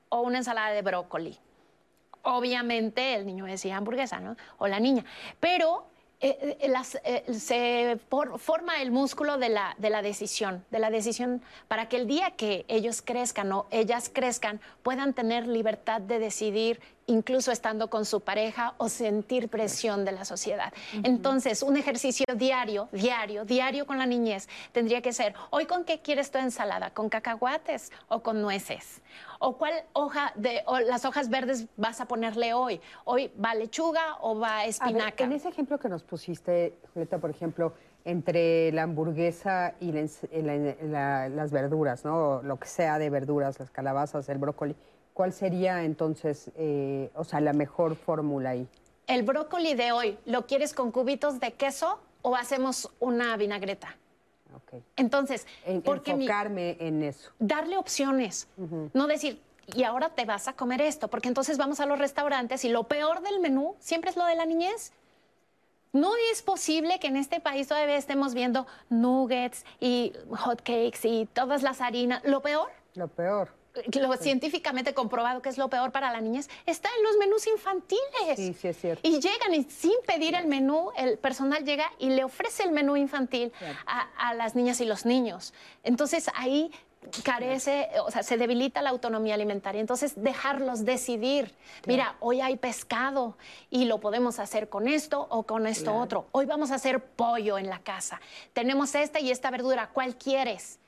o 0.10 0.22
una 0.22 0.40
ensalada 0.40 0.72
de 0.72 0.82
brócoli? 0.82 1.40
Obviamente 2.24 3.16
el 3.16 3.26
niño 3.26 3.46
decía 3.46 3.78
hamburguesa, 3.78 4.20
¿no? 4.20 4.36
O 4.58 4.68
la 4.68 4.80
niña. 4.80 5.06
Pero 5.40 5.88
eh, 6.26 6.58
eh, 6.62 6.74
eh, 7.04 7.34
se 7.34 8.00
forma 8.08 8.82
el 8.82 8.92
músculo 8.92 9.38
de 9.38 9.50
la, 9.50 9.76
de 9.78 9.90
la 9.90 10.02
decisión, 10.02 10.64
de 10.72 10.80
la 10.80 10.90
decisión 10.90 11.42
para 11.68 11.90
que 11.90 11.98
el 11.98 12.08
día 12.08 12.32
que 12.32 12.64
ellos 12.70 13.02
crezcan 13.02 13.52
o 13.52 13.66
ellas 13.72 14.10
crezcan 14.12 14.62
puedan 14.84 15.14
tener 15.14 15.46
libertad 15.48 16.00
de 16.00 16.20
decidir 16.20 16.80
incluso 17.08 17.52
estando 17.52 17.90
con 17.90 18.06
su 18.06 18.22
pareja 18.22 18.74
o 18.78 18.90
sentir 18.90 19.50
presión 19.50 20.06
de 20.06 20.12
la 20.14 20.26
sociedad. 20.26 20.72
Entonces, 21.04 21.62
un 21.64 21.76
ejercicio 21.78 22.26
diario, 22.36 22.88
diario, 22.92 23.46
diario 23.46 23.86
con 23.86 23.98
la 23.98 24.06
niñez 24.06 24.48
tendría 24.72 25.02
que 25.02 25.12
ser, 25.14 25.34
hoy 25.50 25.66
con 25.66 25.84
qué 25.84 26.00
quieres 26.00 26.32
tu 26.32 26.38
ensalada, 26.38 26.92
con 26.92 27.10
cacahuates 27.10 27.92
o 28.08 28.22
con 28.22 28.42
nueces, 28.42 29.02
o 29.40 29.58
cuál 29.58 29.74
hoja 29.94 30.32
de 30.36 30.62
o 30.66 30.80
las 30.80 31.04
hojas 31.06 31.30
verdes 31.30 31.66
vas 31.78 32.00
a 32.00 32.06
ponerle 32.06 32.54
hoy, 32.54 32.80
hoy 33.06 33.32
va 33.44 33.54
lechuga 33.56 34.18
o 34.22 34.40
va 34.40 34.60
A 34.60 34.62
ver, 34.62 34.70
espinaca. 34.70 35.24
en 35.26 35.34
ese 35.34 35.50
ejemplo 35.50 35.78
que 35.78 35.90
nos 35.90 36.04
pusiste, 36.04 36.78
Julieta, 36.94 37.18
por 37.18 37.30
ejemplo, 37.30 37.74
entre 38.06 38.72
la 38.74 38.84
hamburguesa 38.84 39.76
y 39.80 39.92
la 39.92 40.02
ens- 40.02 40.28
y 40.32 40.42
la- 40.42 40.76
la- 40.88 41.30
las 41.30 41.52
verduras, 41.52 42.04
¿no? 42.04 42.42
Lo 42.44 42.58
que 42.60 42.68
sea 42.68 43.00
de 43.00 43.10
verduras, 43.10 43.60
las 43.60 43.70
calabazas, 43.72 44.28
el 44.30 44.38
brócoli, 44.38 44.76
¿cuál 45.14 45.34
sería 45.34 45.84
entonces, 45.84 46.52
eh, 46.56 47.12
o 47.16 47.24
sea, 47.24 47.40
la 47.42 47.54
mejor 47.54 47.96
fórmula 47.96 48.52
ahí? 48.52 48.68
El 49.08 49.24
brócoli 49.24 49.74
de 49.76 49.92
hoy, 49.92 50.18
¿lo 50.26 50.46
quieres 50.46 50.74
con 50.74 50.92
cubitos 50.92 51.40
de 51.40 51.54
queso 51.54 52.00
o 52.22 52.36
hacemos 52.36 52.90
una 53.00 53.36
vinagreta? 53.38 53.98
Entonces, 54.96 55.46
En- 55.66 55.82
porque 55.82 56.14
mi- 56.16 56.26
enfocarme 56.26 56.78
en 56.80 57.04
eso. 57.04 57.32
darle 57.40 57.78
opciones, 57.78 58.48
no 58.94 59.08
decir, 59.08 59.42
y 59.68 59.84
ahora 59.84 60.10
te 60.10 60.26
vas 60.26 60.48
a 60.48 60.54
comer 60.54 60.82
esto, 60.82 61.08
porque 61.08 61.28
entonces 61.28 61.58
vamos 61.58 61.80
a 61.80 61.86
los 61.86 61.98
restaurantes 62.00 62.64
y 62.66 62.70
lo 62.70 62.84
peor 62.84 63.22
del 63.22 63.40
menú 63.40 63.76
siempre 63.80 64.10
es 64.12 64.18
lo 64.18 64.26
de 64.26 64.36
la 64.36 64.46
niñez. 64.46 64.92
No 65.92 66.12
es 66.32 66.42
posible 66.42 67.00
que 67.00 67.08
en 67.08 67.18
este 67.18 67.40
país 67.40 67.68
todavía 67.68 67.98
estemos 67.98 68.34
viendo 68.34 68.66
nuggets 68.90 69.64
y 69.80 70.14
hot 70.32 70.60
cakes 70.64 71.00
y 71.08 71.28
todas 71.28 71.62
las 71.62 71.82
harinas. 71.82 72.24
Lo 72.24 72.42
peor, 72.42 72.70
Lo 72.96 73.08
peor. 73.08 73.50
Lo 74.00 74.16
científicamente 74.18 74.94
comprobado 74.94 75.42
que 75.42 75.50
es 75.50 75.58
lo 75.58 75.70
peor 75.70 75.92
para 75.92 76.12
la 76.12 76.22
niñez, 76.22 76.50
está 76.66 76.90
en 76.98 77.04
los 77.04 77.18
menús 77.18 77.48
infantiles. 77.48 78.36
Sí, 78.36 78.54
sí 78.54 78.68
es 78.68 78.78
cierto. 78.80 79.08
Y 79.08 79.20
llegan 79.20 79.54
y 79.54 79.64
sin 79.64 79.94
pedir 80.06 80.36
el 80.36 80.48
menú, 80.48 80.92
el 80.98 81.18
personal 81.18 81.64
llega 81.66 81.92
y 82.00 82.10
le 82.10 82.24
ofrece 82.24 82.64
el 82.64 82.72
menú 82.72 82.96
infantil 82.98 83.52
a, 83.86 84.08
a 84.18 84.34
las 84.34 84.56
niñas 84.56 84.80
y 84.82 84.86
los 84.86 85.06
niños. 85.06 85.54
Entonces 85.84 86.30
ahí 86.36 86.72
carece, 87.24 87.90
o 88.06 88.12
sea, 88.12 88.24
se 88.24 88.38
debilita 88.38 88.82
la 88.82 88.90
autonomía 88.90 89.34
alimentaria. 89.36 89.82
Entonces 89.82 90.14
dejarlos 90.16 90.86
decidir. 90.86 91.54
Mira, 91.86 92.16
hoy 92.20 92.42
hay 92.42 92.56
pescado 92.56 93.38
y 93.70 93.86
lo 93.86 94.00
podemos 94.00 94.40
hacer 94.40 94.70
con 94.70 94.88
esto 94.88 95.28
o 95.30 95.44
con 95.44 95.68
esto 95.68 95.92
Claro. 95.92 96.00
otro. 96.00 96.28
Hoy 96.32 96.46
vamos 96.46 96.72
a 96.72 96.76
hacer 96.76 97.04
pollo 97.04 97.58
en 97.58 97.68
la 97.70 97.80
casa. 97.80 98.22
Tenemos 98.54 98.96
esta 98.96 99.20
y 99.20 99.32
esta 99.32 99.52
verdura. 99.52 99.90
¿Cuál 99.92 100.16
quieres? 100.16 100.80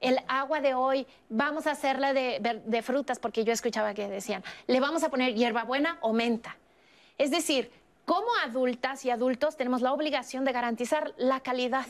El 0.00 0.18
agua 0.28 0.60
de 0.60 0.74
hoy, 0.74 1.06
vamos 1.28 1.66
a 1.66 1.72
hacerla 1.72 2.12
de, 2.12 2.82
frutas, 2.82 3.18
porque 3.18 3.44
yo 3.44 3.52
escuchaba 3.52 3.94
que 3.94 4.08
decían, 4.08 4.44
le 4.66 4.80
vamos 4.80 5.02
a 5.02 5.08
poner 5.08 5.34
hierbabuena 5.34 5.98
o 6.02 6.12
menta. 6.12 6.56
Es 7.16 7.30
decir, 7.30 7.70
como 8.04 8.26
adultas 8.44 9.04
y 9.04 9.10
adultos 9.10 9.56
tenemos 9.56 9.80
la 9.80 9.92
obligación 9.92 10.44
de 10.44 10.52
garantizar 10.52 11.14
la 11.16 11.40
calidad, 11.40 11.86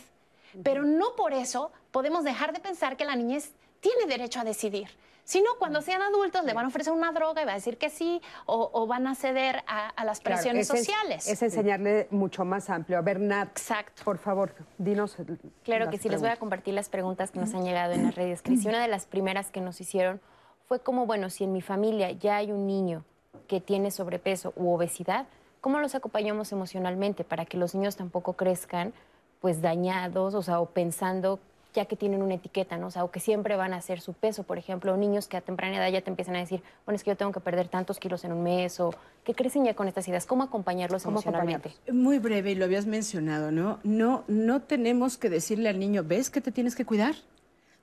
pero 0.62 0.84
no 0.84 1.16
por 1.16 1.32
eso 1.32 1.72
podemos 1.90 2.22
dejar 2.22 2.52
de 2.52 2.60
pensar 2.60 2.96
que 2.96 3.04
la 3.04 3.16
niñez 3.16 3.52
tiene 3.80 4.06
derecho 4.06 4.40
a 4.40 4.44
decidir. 4.44 4.88
Si 5.24 5.40
no, 5.40 5.50
cuando 5.58 5.80
sean 5.80 6.02
adultos 6.02 6.44
le 6.44 6.52
van 6.52 6.66
a 6.66 6.68
ofrecer 6.68 6.92
una 6.92 7.10
droga 7.12 7.42
y 7.42 7.44
va 7.46 7.52
a 7.52 7.54
decir 7.54 7.78
que 7.78 7.88
sí, 7.88 8.20
o, 8.44 8.70
o 8.72 8.86
van 8.86 9.06
a 9.06 9.14
ceder 9.14 9.64
a, 9.66 9.88
a 9.88 10.04
las 10.04 10.20
presiones 10.20 10.66
sociales. 10.68 11.26
Es, 11.26 11.42
enseñarle 11.42 12.08
mucho 12.10 12.44
más 12.44 12.68
amplio. 12.68 12.98
A 12.98 13.00
ver, 13.00 13.20
Nat, 13.20 13.58
por 14.04 14.18
favor, 14.18 14.54
dinos. 14.76 15.16
Claro 15.62 15.86
las 15.86 15.92
que 15.92 15.98
sí, 15.98 16.08
les 16.10 16.20
voy 16.20 16.30
a 16.30 16.36
compartir 16.36 16.74
las 16.74 16.90
preguntas 16.90 17.30
que 17.30 17.40
nos 17.40 17.54
han 17.54 17.64
llegado 17.64 17.94
en 17.94 18.04
las 18.04 18.14
redes. 18.14 18.42
Cris, 18.42 18.64
y 18.64 18.68
una 18.68 18.80
de 18.80 18.88
las 18.88 19.06
primeras 19.06 19.50
que 19.50 19.60
nos 19.62 19.80
hicieron 19.80 20.20
fue 20.68 20.80
como, 20.80 21.06
bueno, 21.06 21.30
si 21.30 21.44
en 21.44 21.52
mi 21.52 21.62
familia 21.62 22.10
ya 22.10 22.36
hay 22.36 22.52
un 22.52 22.66
niño 22.66 23.04
que 23.48 23.60
tiene 23.60 23.90
sobrepeso 23.90 24.52
u 24.56 24.72
obesidad, 24.72 25.26
¿cómo 25.60 25.78
los 25.78 25.94
acompañamos 25.94 26.52
emocionalmente 26.52 27.24
para 27.24 27.46
que 27.46 27.56
los 27.56 27.74
niños 27.74 27.96
tampoco 27.96 28.34
crezcan 28.34 28.92
pues 29.40 29.60
dañados, 29.60 30.34
o 30.34 30.42
sea, 30.42 30.60
o 30.60 30.66
pensando 30.66 31.38
ya 31.74 31.86
que 31.86 31.96
tienen 31.96 32.22
una 32.22 32.34
etiqueta, 32.34 32.78
¿no? 32.78 32.86
O 32.86 32.90
sea, 32.90 33.02
o 33.04 33.10
que 33.10 33.20
siempre 33.20 33.56
van 33.56 33.72
a 33.72 33.76
hacer 33.76 34.00
su 34.00 34.12
peso, 34.12 34.44
por 34.44 34.58
ejemplo, 34.58 34.96
niños 34.96 35.26
que 35.26 35.36
a 35.36 35.40
temprana 35.40 35.76
edad 35.76 35.90
ya 35.90 36.00
te 36.00 36.08
empiezan 36.08 36.36
a 36.36 36.38
decir, 36.38 36.62
bueno, 36.86 36.96
es 36.96 37.02
que 37.04 37.10
yo 37.10 37.16
tengo 37.16 37.32
que 37.32 37.40
perder 37.40 37.68
tantos 37.68 37.98
kilos 37.98 38.24
en 38.24 38.32
un 38.32 38.42
mes, 38.42 38.78
o 38.80 38.94
que 39.24 39.34
crecen 39.34 39.64
ya 39.64 39.74
con 39.74 39.88
estas 39.88 40.06
ideas, 40.08 40.24
¿cómo 40.24 40.44
acompañarlos 40.44 41.02
¿Cómo 41.02 41.18
emocionalmente? 41.18 41.72
Muy 41.92 42.18
breve, 42.18 42.52
y 42.52 42.54
lo 42.54 42.64
habías 42.64 42.86
mencionado, 42.86 43.50
¿no? 43.50 43.80
No, 43.82 44.24
no 44.28 44.62
tenemos 44.62 45.18
que 45.18 45.28
decirle 45.28 45.68
al 45.68 45.78
niño, 45.78 46.04
¿ves 46.04 46.30
que 46.30 46.40
te 46.40 46.52
tienes 46.52 46.76
que 46.76 46.84
cuidar? 46.84 47.16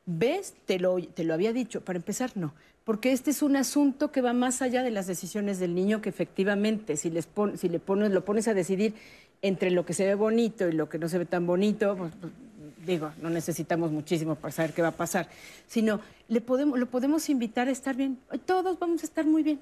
¿Ves? 0.06 0.56
Te 0.66 0.80
lo, 0.80 0.98
te 1.02 1.24
lo 1.24 1.34
había 1.34 1.54
dicho. 1.54 1.82
Para 1.82 1.98
empezar, 1.98 2.32
no. 2.36 2.54
Porque 2.84 3.12
este 3.12 3.30
es 3.30 3.44
un 3.44 3.56
asunto 3.56 4.12
que 4.12 4.22
va 4.22 4.34
más 4.34 4.62
allá 4.64 4.82
de 4.82 4.90
las 4.90 5.06
decisiones 5.06 5.60
del 5.60 5.76
niño, 5.76 6.02
que 6.02 6.10
efectivamente, 6.10 6.98
si, 6.98 7.12
les 7.12 7.28
pon- 7.28 7.58
si 7.58 7.70
le 7.70 7.80
pones, 7.80 8.12
lo 8.12 8.26
pones 8.26 8.48
a 8.48 8.54
decidir 8.56 8.96
entre 9.44 9.70
lo 9.70 9.86
que 9.86 9.94
se 9.94 10.06
ve 10.06 10.16
bonito 10.16 10.68
y 10.68 10.72
lo 10.72 10.90
que 10.90 10.98
no 10.98 11.08
se 11.08 11.20
ve 11.20 11.26
tan 11.26 11.46
bonito, 11.46 11.96
pues, 11.96 12.12
pues, 12.20 12.34
digo, 12.86 13.12
no 13.22 13.30
necesitamos 13.30 13.92
muchísimo 13.92 14.36
para 14.36 14.52
saber 14.52 14.74
qué 14.74 14.82
va 14.82 14.90
a 14.90 14.98
pasar, 14.98 15.28
sino 15.68 16.00
le 16.28 16.42
podemos, 16.42 16.80
lo 16.80 16.88
podemos 16.88 17.30
invitar 17.30 17.68
a 17.68 17.72
estar 17.72 17.96
bien. 17.96 18.20
Todos 18.46 18.80
vamos 18.80 19.04
a 19.04 19.06
estar 19.06 19.26
muy 19.26 19.44
bien. 19.44 19.60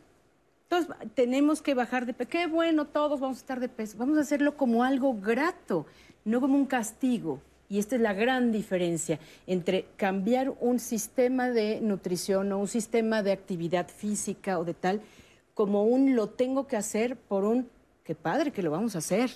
Todos 0.68 0.88
tenemos 1.16 1.62
que 1.62 1.74
bajar 1.74 2.06
de 2.06 2.14
peso. 2.14 2.30
Qué 2.30 2.48
bueno, 2.48 2.86
todos 2.86 3.20
vamos 3.20 3.38
a 3.38 3.42
estar 3.42 3.60
de 3.60 3.70
peso. 3.70 3.98
Vamos 3.98 4.18
a 4.18 4.22
hacerlo 4.22 4.56
como 4.56 4.84
algo 4.84 5.16
grato, 5.20 5.86
no 6.26 6.40
como 6.40 6.56
un 6.56 6.66
castigo. 6.66 7.42
Y 7.70 7.78
esta 7.78 7.96
es 7.96 8.02
la 8.02 8.14
gran 8.14 8.52
diferencia 8.52 9.20
entre 9.46 9.86
cambiar 9.96 10.54
un 10.60 10.80
sistema 10.80 11.50
de 11.50 11.82
nutrición 11.82 12.52
o 12.52 12.60
un 12.60 12.68
sistema 12.68 13.22
de 13.22 13.32
actividad 13.32 13.88
física 13.88 14.58
o 14.58 14.64
de 14.64 14.74
tal, 14.74 15.02
como 15.54 15.84
un 15.84 16.16
lo 16.16 16.30
tengo 16.30 16.68
que 16.68 16.78
hacer 16.78 17.16
por 17.16 17.44
un, 17.44 17.70
qué 18.04 18.16
padre 18.16 18.52
que 18.52 18.64
lo 18.64 18.72
vamos 18.72 18.96
a 18.96 19.00
hacer. 19.00 19.30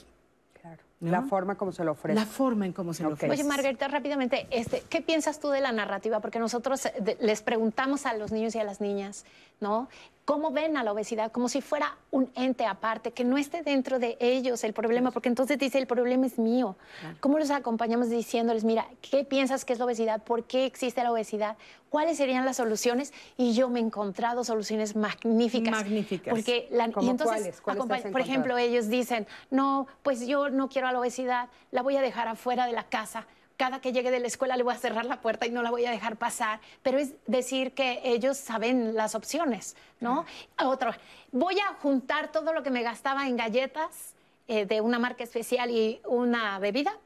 ¿No? 1.04 1.12
La 1.12 1.22
forma 1.22 1.56
como 1.56 1.72
se 1.72 1.84
lo 1.84 1.92
ofrece. 1.92 2.18
La 2.18 2.26
forma 2.26 2.66
en 2.66 2.72
cómo 2.72 2.94
se 2.94 3.04
lo 3.04 3.10
ofrece. 3.10 3.32
Oye, 3.32 3.44
Margarita, 3.44 3.88
rápidamente, 3.90 4.48
este, 4.52 4.84
¿qué 4.90 5.02
piensas 5.02 5.40
tú 5.40 5.50
de 5.50 5.60
la 5.60 5.74
narrativa? 5.74 6.22
Porque 6.22 6.40
nosotros 6.40 6.86
eh, 6.86 7.18
les 7.20 7.42
preguntamos 7.42 8.06
a 8.06 8.14
los 8.14 8.32
niños 8.32 8.56
y 8.56 8.60
a 8.60 8.64
las 8.64 8.80
niñas, 8.80 9.26
¿no? 9.60 9.90
¿Cómo 10.26 10.52
ven 10.52 10.78
a 10.78 10.84
la 10.84 10.94
obesidad? 10.94 11.34
Como 11.34 11.50
si 11.50 11.60
fuera 11.60 11.98
un 12.10 12.32
ente 12.36 12.66
aparte, 12.66 13.12
que 13.12 13.26
no 13.26 13.38
esté 13.38 13.62
dentro 13.62 14.00
de 14.00 14.16
ellos 14.22 14.64
el 14.64 14.72
problema, 14.72 15.12
porque 15.12 15.28
entonces 15.28 15.58
dice, 15.60 15.78
el 15.80 15.86
problema 15.86 16.26
es 16.26 16.40
mío. 16.40 16.78
¿Cómo 17.20 17.40
los 17.40 17.52
acompañamos 17.52 18.10
diciéndoles, 18.10 18.64
mira, 18.64 18.88
¿qué 19.02 19.26
piensas 19.26 19.66
que 19.66 19.74
es 19.74 19.80
la 19.80 19.86
obesidad? 19.86 20.24
¿Por 20.24 20.46
qué 20.46 20.66
existe 20.66 21.04
la 21.04 21.12
obesidad? 21.12 21.58
¿Cuáles 21.90 22.16
serían 22.18 22.46
las 22.46 22.56
soluciones? 22.56 23.12
Y 23.36 23.54
yo 23.54 23.68
me 23.70 23.82
he 23.82 23.84
encontrado 23.84 24.46
soluciones 24.46 24.96
magníficas. 24.96 25.72
Magníficas. 25.72 26.34
Porque 26.34 26.70
la, 26.72 26.90
¿Cómo 26.90 27.06
y 27.06 27.10
entonces, 27.10 27.38
cuáles? 27.38 27.62
¿Cuáles 27.62 27.84
te 27.84 27.90
acompañ- 27.90 28.06
has 28.06 28.12
por 28.14 28.22
ejemplo, 28.22 28.58
ellos 28.58 28.88
dicen, 28.88 29.28
no, 29.52 29.88
pues 30.04 30.26
yo 30.26 30.50
no 30.50 30.70
quiero 30.70 30.88
a 30.88 30.94
la 30.94 31.00
obesidad, 31.02 31.50
la 31.72 31.82
voy 31.82 31.98
a 31.98 32.02
dejar 32.02 32.30
afuera 32.30 32.66
de 32.66 32.72
la 32.72 32.84
casa. 32.86 33.28
Cada 33.58 33.82
que 33.82 33.94
llegue 33.94 34.12
de 34.12 34.20
la 34.20 34.28
escuela 34.28 34.58
le 34.58 34.64
voy 34.64 34.74
a 34.74 34.78
cerrar 34.78 35.06
la 35.06 35.22
puerta 35.22 35.46
y 35.46 35.52
no 35.52 35.62
la 35.62 35.72
voy 35.72 35.86
a 35.86 35.92
dejar 35.92 36.18
pasar. 36.18 36.60
Pero 36.82 36.98
es 36.98 37.14
decir 37.28 37.74
que 37.74 38.02
ellos 38.04 38.38
saben 38.38 38.96
las 38.96 39.16
opciones, 39.16 39.76
¿no? 40.00 40.26
Otro, 40.64 40.92
voy 41.32 41.60
a 41.60 41.74
juntar 41.82 42.32
todo 42.32 42.54
lo 42.54 42.64
que 42.64 42.70
me 42.70 42.82
gastaba 42.82 43.28
en 43.28 43.38
galletas 43.38 44.14
eh, 44.48 44.66
de 44.66 44.82
una 44.82 45.00
marca 45.00 45.24
especial 45.24 45.72
y 45.72 46.02
una 46.06 46.60
bebida 46.60 46.98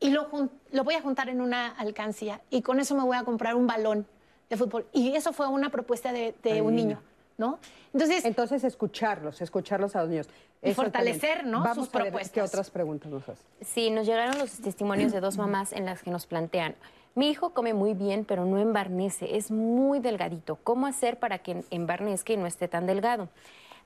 y 0.00 0.10
lo, 0.10 0.28
lo 0.70 0.84
voy 0.84 0.94
a 0.94 1.00
juntar 1.00 1.28
en 1.28 1.40
una 1.40 1.68
alcancía 1.68 2.40
y 2.50 2.62
con 2.62 2.78
eso 2.78 2.94
me 2.94 3.02
voy 3.02 3.16
a 3.16 3.24
comprar 3.24 3.54
un 3.54 3.66
balón 3.66 4.06
de 4.48 4.56
fútbol. 4.56 4.86
Y 4.92 5.14
eso 5.14 5.32
fue 5.32 5.48
una 5.48 5.70
propuesta 5.70 6.12
de, 6.12 6.34
de 6.42 6.52
Ay, 6.52 6.60
un 6.60 6.76
niño, 6.76 7.02
¿no? 7.38 7.58
Entonces, 7.94 8.24
Entonces, 8.24 8.64
escucharlos, 8.64 9.40
escucharlos 9.40 9.96
a 9.96 10.02
los 10.02 10.10
niños. 10.10 10.28
Y 10.60 10.74
fortalecer. 10.74 11.46
¿no? 11.46 11.60
Vamos 11.62 11.86
sus 11.86 11.94
a 11.94 11.98
ver 11.98 12.08
propuestas. 12.08 12.32
¿Qué 12.32 12.42
otras 12.42 12.68
preguntas 12.68 13.10
nos 13.10 13.26
haces? 13.28 13.46
Sí, 13.62 13.90
nos 13.90 14.06
llegaron 14.06 14.38
los 14.38 14.58
testimonios 14.58 15.12
de 15.12 15.20
dos 15.20 15.38
mamás 15.38 15.72
en 15.72 15.86
las 15.86 16.02
que 16.02 16.10
nos 16.10 16.26
plantean, 16.26 16.74
mi 17.14 17.30
hijo 17.30 17.50
come 17.50 17.74
muy 17.74 17.94
bien, 17.94 18.24
pero 18.24 18.44
no 18.44 18.58
embarnece, 18.58 19.36
es 19.36 19.50
muy 19.50 19.98
delgadito. 19.98 20.56
¿Cómo 20.62 20.86
hacer 20.86 21.18
para 21.18 21.38
que 21.38 21.64
embarnezca 21.70 22.32
y 22.32 22.36
no 22.36 22.46
esté 22.46 22.68
tan 22.68 22.86
delgado? 22.86 23.28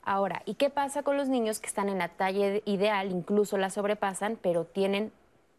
Ahora, 0.02 0.42
¿y 0.44 0.54
qué 0.54 0.68
pasa 0.68 1.02
con 1.02 1.16
los 1.16 1.28
niños 1.28 1.58
que 1.58 1.66
están 1.66 1.88
en 1.88 1.96
la 1.96 2.08
talla 2.08 2.60
ideal, 2.66 3.10
incluso 3.10 3.56
la 3.56 3.70
sobrepasan, 3.70 4.38
pero 4.42 4.64
tienen 4.66 5.12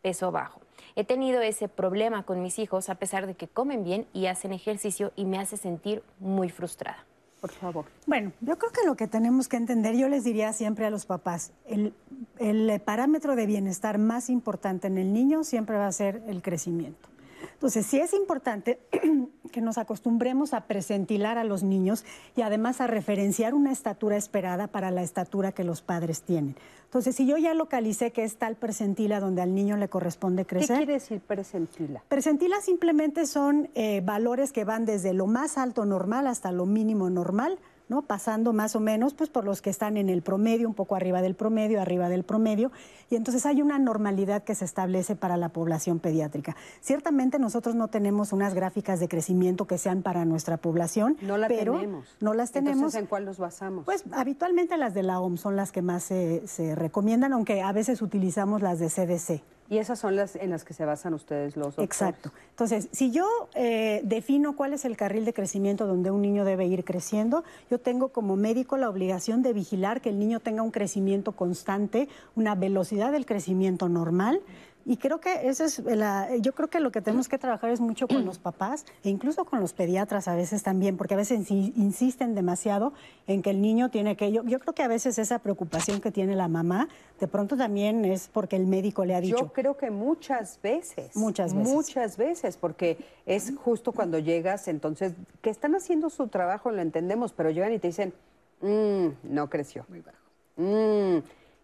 peso 0.04 0.32
bajo? 0.32 0.62
He 0.96 1.04
tenido 1.04 1.42
ese 1.42 1.68
problema 1.68 2.22
con 2.22 2.44
mis 2.44 2.60
hijos 2.60 2.90
a 2.90 2.96
pesar 2.96 3.26
de 3.26 3.34
que 3.34 3.48
comen 3.48 3.84
bien 3.84 4.06
y 4.14 4.28
hacen 4.28 4.54
ejercicio 4.54 5.12
y 5.16 5.26
me 5.26 5.40
hace 5.40 5.58
sentir 5.58 6.04
muy 6.20 6.50
frustrada. 6.50 7.04
Por 7.44 7.52
favor. 7.52 7.86
Bueno, 8.06 8.32
yo 8.40 8.58
creo 8.58 8.72
que 8.72 8.86
lo 8.86 8.96
que 8.96 9.06
tenemos 9.06 9.50
que 9.50 9.58
entender, 9.58 9.98
yo 9.98 10.08
les 10.08 10.24
diría 10.24 10.54
siempre 10.54 10.86
a 10.86 10.90
los 10.90 11.06
papás, 11.06 11.52
el, 11.66 11.94
el 12.40 12.80
parámetro 12.80 13.36
de 13.36 13.46
bienestar 13.46 13.98
más 13.98 14.30
importante 14.30 14.88
en 14.88 14.98
el 14.98 15.12
niño 15.12 15.44
siempre 15.44 15.76
va 15.76 15.88
a 15.88 15.92
ser 15.92 16.24
el 16.28 16.42
crecimiento. 16.42 17.10
Entonces, 17.52 17.86
sí 17.86 18.00
es 18.00 18.14
importante 18.14 18.80
que 19.52 19.60
nos 19.60 19.78
acostumbremos 19.78 20.54
a 20.54 20.68
presentilar 20.68 21.38
a 21.38 21.44
los 21.44 21.64
niños 21.64 22.06
y 22.38 22.44
además 22.44 22.80
a 22.80 22.88
referenciar 22.88 23.54
una 23.54 23.74
estatura 23.74 24.16
esperada 24.16 24.68
para 24.68 24.90
la 24.90 25.04
estatura 25.04 25.52
que 25.52 25.66
los 25.66 25.82
padres 25.82 26.22
tienen. 26.22 26.56
Entonces, 26.94 27.16
si 27.16 27.26
yo 27.26 27.38
ya 27.38 27.56
localicé 27.56 28.12
que 28.12 28.24
es 28.24 28.38
tal 28.38 28.56
percentila 28.56 29.20
donde 29.20 29.42
al 29.42 29.56
niño 29.56 29.78
le 29.78 29.90
corresponde 29.90 30.44
¿Qué 30.44 30.58
crecer. 30.58 30.78
quiere 30.78 30.94
decir 30.94 31.22
presentila? 31.22 32.04
Percentila 32.08 32.62
simplemente 32.62 33.26
son 33.26 33.68
eh, 33.74 34.02
valores 34.06 34.52
que 34.52 34.64
van 34.64 34.86
desde 34.86 35.12
lo 35.12 35.26
más 35.26 35.58
alto 35.58 35.86
normal 35.86 36.28
hasta 36.28 36.52
lo 36.52 36.68
mínimo 36.68 37.10
normal, 37.10 37.58
¿no? 37.90 38.04
Pasando 38.04 38.54
más 38.54 38.76
o 38.76 38.80
menos 38.80 39.14
pues, 39.14 39.30
por 39.30 39.46
los 39.46 39.62
que 39.62 39.70
están 39.70 39.98
en 39.98 40.10
el 40.10 40.22
promedio, 40.22 40.68
un 40.68 40.74
poco 40.74 40.96
arriba 40.96 41.22
del 41.22 41.36
promedio, 41.36 41.82
arriba 41.82 42.10
del 42.10 42.24
promedio. 42.24 42.72
Y 43.10 43.16
entonces 43.16 43.46
hay 43.46 43.62
una 43.62 43.80
normalidad 43.80 44.44
que 44.44 44.56
se 44.56 44.66
establece 44.66 45.16
para 45.16 45.38
la 45.38 45.50
población 45.50 46.00
pediátrica. 46.00 46.56
Ciertamente 46.82 47.40
nosotros 47.40 47.76
no 47.76 47.88
tenemos 47.88 48.34
unas 48.34 48.54
gráficas 48.54 49.00
de 49.00 49.08
crecimiento 49.08 49.66
que 49.68 49.78
sean 49.78 50.02
para 50.02 50.26
nuestra 50.26 50.58
población. 50.58 51.18
No 51.22 51.38
la 51.38 51.48
pero 51.48 51.74
tenemos. 51.74 52.16
No 52.20 52.34
las 52.34 52.52
tenemos. 52.52 52.78
Entonces, 52.78 53.02
¿en 53.02 53.08
cuál 53.08 53.26
nos 53.26 53.38
basamos? 53.38 53.86
Pues 53.86 54.04
habitualmente 54.12 54.78
las 54.78 54.94
de 54.94 55.04
la 55.04 55.20
OMS 55.20 55.42
son 55.42 55.56
las 55.56 55.72
que 55.72 55.82
más 55.82 56.04
se, 56.04 56.48
se 56.48 56.76
recomiendan, 56.76 57.34
aunque 57.34 57.62
a 57.62 57.72
veces 57.72 58.02
utilizamos 58.02 58.62
las 58.62 58.80
de 58.80 58.88
CDC. 58.90 59.44
Y 59.70 59.78
esas 59.78 60.00
son 60.00 60.16
las 60.16 60.36
en 60.36 60.50
las 60.50 60.64
que 60.64 60.74
se 60.74 60.86
basan 60.86 61.14
ustedes 61.14 61.56
los 61.56 61.68
doctores. 61.68 61.90
Exacto. 61.90 62.32
Entonces, 62.50 62.90
si 62.92 63.12
yo 63.12 63.26
eh, 63.56 64.02
defino 64.04 64.56
cuál 64.56 64.74
es 64.74 64.86
el 64.86 64.98
carril 64.98 65.26
de 65.26 65.34
crecimiento 65.34 65.88
donde 65.88 66.12
un 66.12 66.22
niño 66.22 66.46
debe 66.46 66.66
ir 66.66 66.84
creciendo, 66.84 67.44
yo 67.72 67.80
tengo 67.80 68.10
como 68.10 68.36
médico 68.36 68.78
la 68.78 68.90
obligación 68.90 69.42
de 69.42 69.54
vigilar 69.54 70.02
que 70.02 70.10
el 70.10 70.20
niño 70.20 70.40
tenga 70.40 70.62
un 70.62 70.72
crecimiento 70.72 71.32
constante, 71.32 72.08
una 72.36 72.56
velocidad 72.56 73.12
del 73.12 73.26
crecimiento 73.26 73.90
normal. 73.90 74.42
Y 74.86 74.98
creo 74.98 75.22
que 75.22 75.48
eso 75.48 75.64
es 75.64 75.80
la, 75.80 76.36
yo 76.38 76.54
creo 76.54 76.68
que 76.70 76.80
lo 76.82 76.92
que 76.92 77.02
tenemos 77.02 77.30
que 77.30 77.38
trabajar 77.38 77.70
es 77.70 77.80
mucho 77.80 78.06
con 78.08 78.26
los 78.26 78.38
papás 78.38 78.86
e 79.04 79.10
incluso 79.10 79.46
con 79.46 79.62
los 79.62 79.72
pediatras 79.72 80.28
a 80.28 80.36
veces 80.36 80.62
también, 80.62 80.98
porque 80.98 81.14
a 81.14 81.18
veces 81.18 81.50
in- 81.52 81.74
insisten 81.78 82.36
demasiado 82.36 82.92
en 83.26 83.42
que 83.42 83.50
el 83.52 83.62
niño 83.62 83.90
tiene 83.90 84.18
que. 84.18 84.32
Yo, 84.34 84.44
yo 84.44 84.60
creo 84.60 84.74
que 84.76 84.84
a 84.84 84.90
veces 84.90 85.18
esa 85.20 85.40
preocupación 85.40 86.02
que 86.02 86.12
tiene 86.12 86.36
la 86.36 86.50
mamá, 86.50 86.90
de 87.20 87.28
pronto 87.30 87.56
también 87.56 88.04
es 88.04 88.28
porque 88.28 88.58
el 88.58 88.66
médico 88.68 89.06
le 89.06 89.16
ha 89.16 89.22
dicho. 89.22 89.38
Yo 89.38 89.54
creo 89.54 89.78
que 89.78 89.90
muchas 89.90 90.60
veces. 90.62 91.16
Muchas 91.16 91.54
veces. 91.54 91.74
Muchas 91.74 92.18
veces, 92.18 92.58
porque 92.58 92.98
es 93.26 93.54
justo 93.56 93.94
cuando 93.94 94.20
llegas, 94.20 94.68
entonces, 94.68 95.14
que 95.42 95.50
están 95.50 95.76
haciendo 95.76 96.10
su 96.10 96.28
trabajo, 96.28 96.72
lo 96.72 96.82
entendemos, 96.82 97.32
pero 97.32 97.50
llegan 97.52 97.72
y 97.72 97.80
te 97.80 97.88
dicen, 97.88 98.14
"Mm, 98.62 99.08
no 99.34 99.50
creció. 99.50 99.86
Muy 99.88 100.02
bajo. 100.02 100.18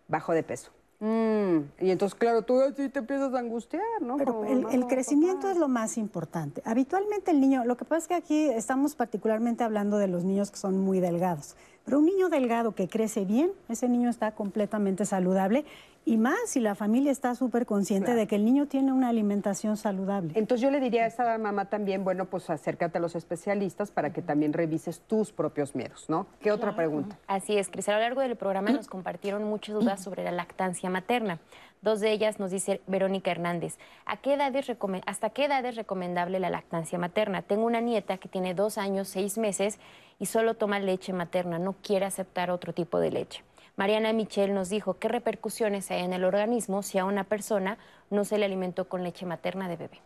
bajo 0.08 0.34
de 0.34 0.42
peso. 0.44 0.72
Mm, 1.00 1.60
Y 1.80 1.92
entonces, 1.92 2.14
claro, 2.18 2.42
tú 2.42 2.60
así 2.62 2.90
te 2.90 3.00
empiezas 3.00 3.34
a 3.34 3.40
angustiar, 3.40 3.82
¿no? 4.02 4.18
Pero 4.18 4.44
el, 4.44 4.66
el 4.70 4.86
crecimiento 4.88 5.50
es 5.50 5.56
lo 5.58 5.70
más 5.70 5.98
importante. 5.98 6.62
Habitualmente 6.66 7.32
el 7.32 7.40
niño, 7.40 7.64
lo 7.64 7.78
que 7.78 7.86
pasa 7.86 8.00
es 8.00 8.08
que 8.10 8.16
aquí 8.16 8.50
estamos 8.50 8.96
particularmente 8.96 9.64
hablando 9.64 9.98
de 9.98 10.08
los 10.08 10.26
niños 10.26 10.52
que 10.52 10.58
son 10.58 10.78
muy 10.78 11.00
delgados. 11.00 11.56
Pero 11.86 12.00
un 12.00 12.06
niño 12.06 12.28
delgado 12.30 12.76
que 12.76 12.88
crece 12.90 13.24
bien, 13.24 13.52
ese 13.70 13.88
niño 13.88 14.10
está 14.10 14.32
completamente 14.36 15.06
saludable 15.06 15.64
y 16.10 16.18
más 16.18 16.40
si 16.48 16.60
la 16.60 16.74
familia 16.74 17.12
está 17.12 17.36
súper 17.36 17.68
consciente 17.68 18.16
de 18.16 18.26
que 18.26 18.36
el 18.36 18.44
niño 18.44 18.66
tiene 18.66 18.92
una 18.92 19.10
alimentación 19.10 19.78
saludable. 19.78 20.32
Entonces 20.34 20.64
yo 20.64 20.72
le 20.72 20.80
diría 20.80 21.04
a 21.04 21.06
esta 21.06 21.38
mamá 21.38 21.66
también, 21.66 22.04
bueno, 22.04 22.26
pues 22.26 22.50
acércate 22.50 22.98
a 22.98 23.02
los 23.02 23.16
especialistas 23.16 23.92
para 23.92 24.12
que 24.12 24.24
también 24.24 24.52
revises 24.52 25.02
tus 25.02 25.32
propios 25.32 25.76
miedos, 25.76 26.10
¿no? 26.10 26.26
¿Qué 26.42 26.52
otra 26.52 26.76
pregunta? 26.76 27.16
Así 27.28 27.60
es, 27.60 27.70
Cris. 27.70 27.90
A 27.90 27.94
lo 27.94 28.00
largo 28.00 28.22
del 28.22 28.36
programa 28.38 28.72
nos 28.72 28.88
compartieron 28.88 29.44
muchas 29.44 29.76
dudas 29.76 30.02
sobre 30.04 30.24
la 30.24 30.32
lactancia 30.32 30.90
materna. 30.90 31.40
Dos 31.84 32.00
de 32.00 32.12
ellas 32.12 32.40
nos 32.40 32.50
dice 32.50 32.82
Verónica 32.88 33.30
Hernández. 33.30 33.78
¿A 34.08 34.18
qué 34.18 34.34
edad 34.34 34.54
es 34.56 34.68
¿Hasta 35.06 35.30
qué 35.30 35.46
edad 35.46 35.64
es 35.64 35.76
recomendable 35.76 36.40
la 36.40 36.50
lactancia 36.50 36.98
materna? 36.98 37.44
Tengo 37.44 37.66
una 37.66 37.82
nieta 37.82 38.18
que 38.18 38.28
tiene 38.28 38.56
dos 38.56 38.80
años, 38.80 39.10
seis 39.10 39.38
meses 39.38 39.80
y 40.18 40.26
solo 40.26 40.56
toma 40.56 40.80
leche 40.80 41.14
materna, 41.14 41.60
no 41.60 41.76
quiere 41.82 42.06
aceptar 42.06 42.52
otro 42.52 42.74
tipo 42.74 43.00
de 43.00 43.12
leche. 43.12 43.44
Mariana 43.80 44.12
Michel 44.12 44.54
nos 44.54 44.68
dijo 44.68 45.00
qué 45.00 45.08
repercusiones 45.08 45.90
hay 45.90 46.04
en 46.04 46.12
el 46.12 46.26
organismo 46.26 46.84
si 46.84 46.98
a 46.98 47.06
una 47.06 47.24
persona 47.24 47.78
no 48.10 48.26
se 48.26 48.38
le 48.38 48.44
alimentó 48.44 48.90
con 48.90 49.06
leche 49.06 49.26
materna 49.26 49.70
de 49.70 49.78
bebé. 49.78 50.02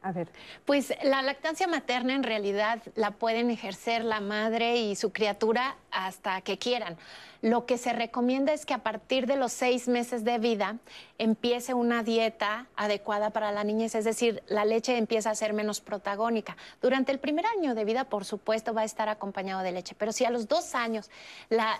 A 0.00 0.10
ver. 0.12 0.28
Pues 0.64 0.90
la 1.02 1.20
lactancia 1.20 1.66
materna 1.66 2.14
en 2.14 2.22
realidad 2.22 2.80
la 2.94 3.10
pueden 3.10 3.50
ejercer 3.50 4.04
la 4.04 4.20
madre 4.20 4.76
y 4.78 4.96
su 4.96 5.12
criatura 5.12 5.76
hasta 5.90 6.40
que 6.40 6.56
quieran. 6.56 6.96
Lo 7.44 7.66
que 7.66 7.76
se 7.76 7.92
recomienda 7.92 8.54
es 8.54 8.64
que 8.64 8.72
a 8.72 8.82
partir 8.82 9.26
de 9.26 9.36
los 9.36 9.52
seis 9.52 9.86
meses 9.86 10.24
de 10.24 10.38
vida 10.38 10.78
empiece 11.18 11.74
una 11.74 12.02
dieta 12.02 12.68
adecuada 12.74 13.28
para 13.28 13.52
la 13.52 13.64
niñez, 13.64 13.94
es 13.94 14.06
decir, 14.06 14.42
la 14.46 14.64
leche 14.64 14.96
empieza 14.96 15.28
a 15.28 15.34
ser 15.34 15.52
menos 15.52 15.82
protagónica. 15.82 16.56
Durante 16.80 17.12
el 17.12 17.18
primer 17.18 17.44
año 17.44 17.74
de 17.74 17.84
vida, 17.84 18.04
por 18.04 18.24
supuesto, 18.24 18.72
va 18.72 18.80
a 18.80 18.84
estar 18.86 19.10
acompañado 19.10 19.62
de 19.62 19.72
leche, 19.72 19.94
pero 19.94 20.10
si 20.10 20.24
a 20.24 20.30
los 20.30 20.48
dos 20.48 20.74
años 20.74 21.10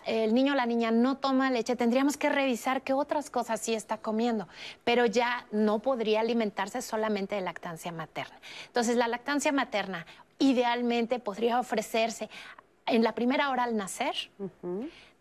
el 0.05 0.35
niño 0.35 0.53
o 0.53 0.57
la 0.57 0.67
niña 0.67 0.91
no 0.91 1.17
toma 1.17 1.51
leche, 1.51 1.77
tendríamos 1.77 2.19
que 2.19 2.29
revisar 2.29 2.83
qué 2.83 2.93
otras 2.93 3.31
cosas 3.31 3.59
sí 3.59 3.73
está 3.73 3.97
comiendo, 3.97 4.47
pero 4.85 5.07
ya 5.07 5.47
no 5.51 5.79
podría 5.79 6.21
alimentarse 6.21 6.83
solamente 6.83 7.37
de 7.37 7.41
lactancia 7.41 7.91
materna. 7.91 8.39
Entonces, 8.67 8.97
la 8.97 9.09
lactancia 9.09 9.51
materna 9.51 10.05
idealmente 10.39 11.21
podría 11.21 11.59
ofrecerse 11.59 12.29
en 12.87 13.03
la 13.03 13.15
primera 13.15 13.49
hora 13.49 13.65
al 13.65 13.79
nacer, 13.79 14.15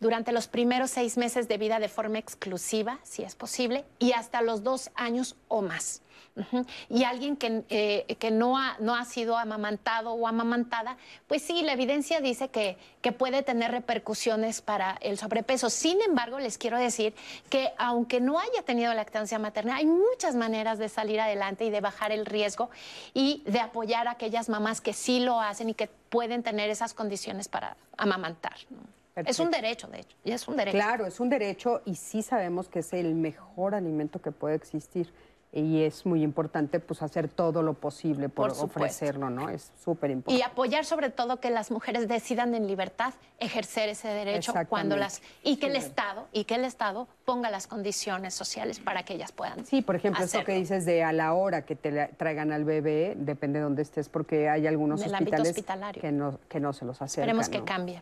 durante 0.03 0.33
los 0.33 0.47
primeros 0.47 0.91
seis 0.91 1.17
meses 1.17 1.47
de 1.47 1.57
vida 1.57 1.79
de 1.79 1.87
forma 1.87 2.19
exclusiva, 2.19 2.99
si 3.03 3.23
es 3.23 3.35
posible, 3.35 3.85
y 3.99 4.11
hasta 4.11 4.41
los 4.41 4.61
dos 4.61 4.91
años 4.95 5.37
o 5.47 5.61
más. 5.61 6.01
Ujú. 6.35 6.65
Y 6.89 7.03
alguien 7.03 7.37
que, 7.37 7.63
eh, 7.69 8.15
que 8.19 8.31
no, 8.31 8.57
ha, 8.57 8.75
no 8.79 8.95
ha 8.95 9.05
sido 9.05 9.37
amamantado 9.37 10.11
o 10.11 10.27
amamantada, 10.27 10.97
pues 11.27 11.41
sí, 11.43 11.61
la 11.61 11.73
evidencia 11.73 12.21
dice 12.21 12.49
que, 12.49 12.77
que 13.01 13.11
puede 13.11 13.43
tener 13.43 13.71
repercusiones 13.71 14.61
para 14.61 14.97
el 15.01 15.17
sobrepeso. 15.17 15.69
Sin 15.69 16.01
embargo, 16.01 16.39
les 16.39 16.57
quiero 16.57 16.77
decir 16.77 17.13
que 17.49 17.71
aunque 17.77 18.19
no 18.19 18.39
haya 18.39 18.63
tenido 18.65 18.93
lactancia 18.93 19.39
materna, 19.39 19.77
hay 19.77 19.85
muchas 19.85 20.35
maneras 20.35 20.79
de 20.79 20.89
salir 20.89 21.21
adelante 21.21 21.65
y 21.65 21.69
de 21.69 21.81
bajar 21.81 22.11
el 22.11 22.25
riesgo 22.25 22.69
y 23.13 23.43
de 23.45 23.59
apoyar 23.59 24.07
a 24.07 24.11
aquellas 24.11 24.49
mamás 24.49 24.81
que 24.81 24.93
sí 24.93 25.19
lo 25.19 25.39
hacen 25.39 25.69
y 25.69 25.75
que 25.75 25.87
pueden 26.09 26.43
tener 26.43 26.69
esas 26.69 26.93
condiciones 26.93 27.47
para 27.47 27.77
amamantar. 27.95 28.57
¿no? 28.69 29.02
Es 29.15 29.39
un 29.39 29.51
derecho, 29.51 29.87
de 29.87 29.99
hecho, 29.99 30.17
y 30.23 30.31
es 30.31 30.47
un 30.47 30.55
derecho. 30.55 30.75
Claro, 30.75 31.05
es 31.05 31.19
un 31.19 31.29
derecho 31.29 31.81
y 31.85 31.95
sí 31.95 32.23
sabemos 32.23 32.67
que 32.67 32.79
es 32.79 32.93
el 32.93 33.13
mejor 33.13 33.75
alimento 33.75 34.21
que 34.21 34.31
puede 34.31 34.55
existir. 34.55 35.13
Y 35.55 35.83
es 35.83 36.05
muy 36.05 36.23
importante 36.23 36.79
pues 36.79 37.03
hacer 37.03 37.27
todo 37.27 37.61
lo 37.61 37.75
posible 37.75 38.27
por, 38.27 38.49
ofrecerlo, 38.51 39.29
¿no? 39.29 39.49
Es 39.49 39.71
súper 39.83 40.09
Y 40.09 40.13
importante. 40.13 40.43
apoyar 40.43 40.83
sobre 40.83 41.11
todo 41.11 41.39
que 41.39 41.51
las 41.51 41.69
mujeres 41.69 42.07
decidan 42.07 42.55
en 42.55 42.65
libertad 42.65 43.13
ejercer 43.39 43.89
ese 43.89 44.07
derecho 44.07 44.53
cuando 44.67 44.95
las 44.95 45.21
y 45.43 45.57
que 45.57 45.67
el 45.67 45.75
Estado 45.75 46.27
y 46.31 46.45
que 46.45 46.55
el 46.55 46.65
Estado 46.65 47.07
ponga 47.23 47.51
las 47.51 47.67
condiciones 47.67 48.33
sociales 48.33 48.79
para 48.79 49.03
que 49.03 49.13
ellas 49.13 49.31
puedan. 49.31 49.63
Sí, 49.65 49.81
por 49.81 49.95
ejemplo, 49.95 50.23
eso 50.23 50.39
que 50.39 50.43
hacerlo. 50.43 50.59
dices 50.59 50.85
de 50.85 51.03
a 51.03 51.13
la 51.13 51.33
hora 51.33 51.63
que 51.63 51.75
te 51.75 52.07
traigan 52.17 52.51
al 52.51 52.63
bebé, 52.65 53.13
depende 53.15 53.59
de 53.59 53.63
dónde 53.63 53.83
estés, 53.83 54.09
porque 54.09 54.49
hay 54.49 54.65
algunos 54.65 55.01
En 55.01 55.09
el 55.09 55.15
ámbito 55.15 55.35
hospitales 55.35 55.49
hospitalario. 55.51 56.01
que 56.01 56.11
no, 56.11 56.39
que 56.49 56.59
no 56.59 56.73
se 56.73 56.85
los 56.85 57.01
acercan. 57.01 57.29
Esperemos 57.29 57.49
que 57.49 57.59
¿no? 57.59 57.65
cambie. 57.65 58.01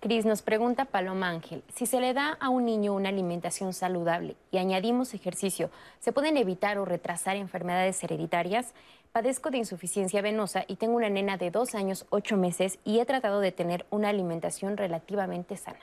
Cris, 0.00 0.24
nos 0.24 0.42
pregunta 0.42 0.84
Paloma 0.84 1.28
Ángel, 1.28 1.62
si 1.74 1.86
se 1.86 2.00
le 2.00 2.12
da 2.12 2.36
a 2.40 2.48
un 2.48 2.64
niño 2.64 2.94
una 2.94 3.10
alimentación 3.10 3.72
saludable 3.72 4.36
y 4.50 4.58
añadimos 4.58 5.14
ejercicio, 5.14 5.70
¿se 6.00 6.12
pueden 6.12 6.36
evitar 6.36 6.78
o 6.78 6.84
retrasar 6.88 7.36
enfermedades 7.36 8.02
hereditarias? 8.02 8.74
Padezco 9.12 9.50
de 9.50 9.58
insuficiencia 9.58 10.22
venosa 10.22 10.64
y 10.66 10.76
tengo 10.76 10.96
una 10.96 11.08
nena 11.08 11.36
de 11.36 11.50
dos 11.50 11.74
años, 11.74 12.06
ocho 12.10 12.36
meses 12.36 12.78
y 12.84 13.00
he 13.00 13.06
tratado 13.06 13.40
de 13.40 13.52
tener 13.52 13.86
una 13.90 14.08
alimentación 14.08 14.76
relativamente 14.76 15.56
sana. 15.56 15.78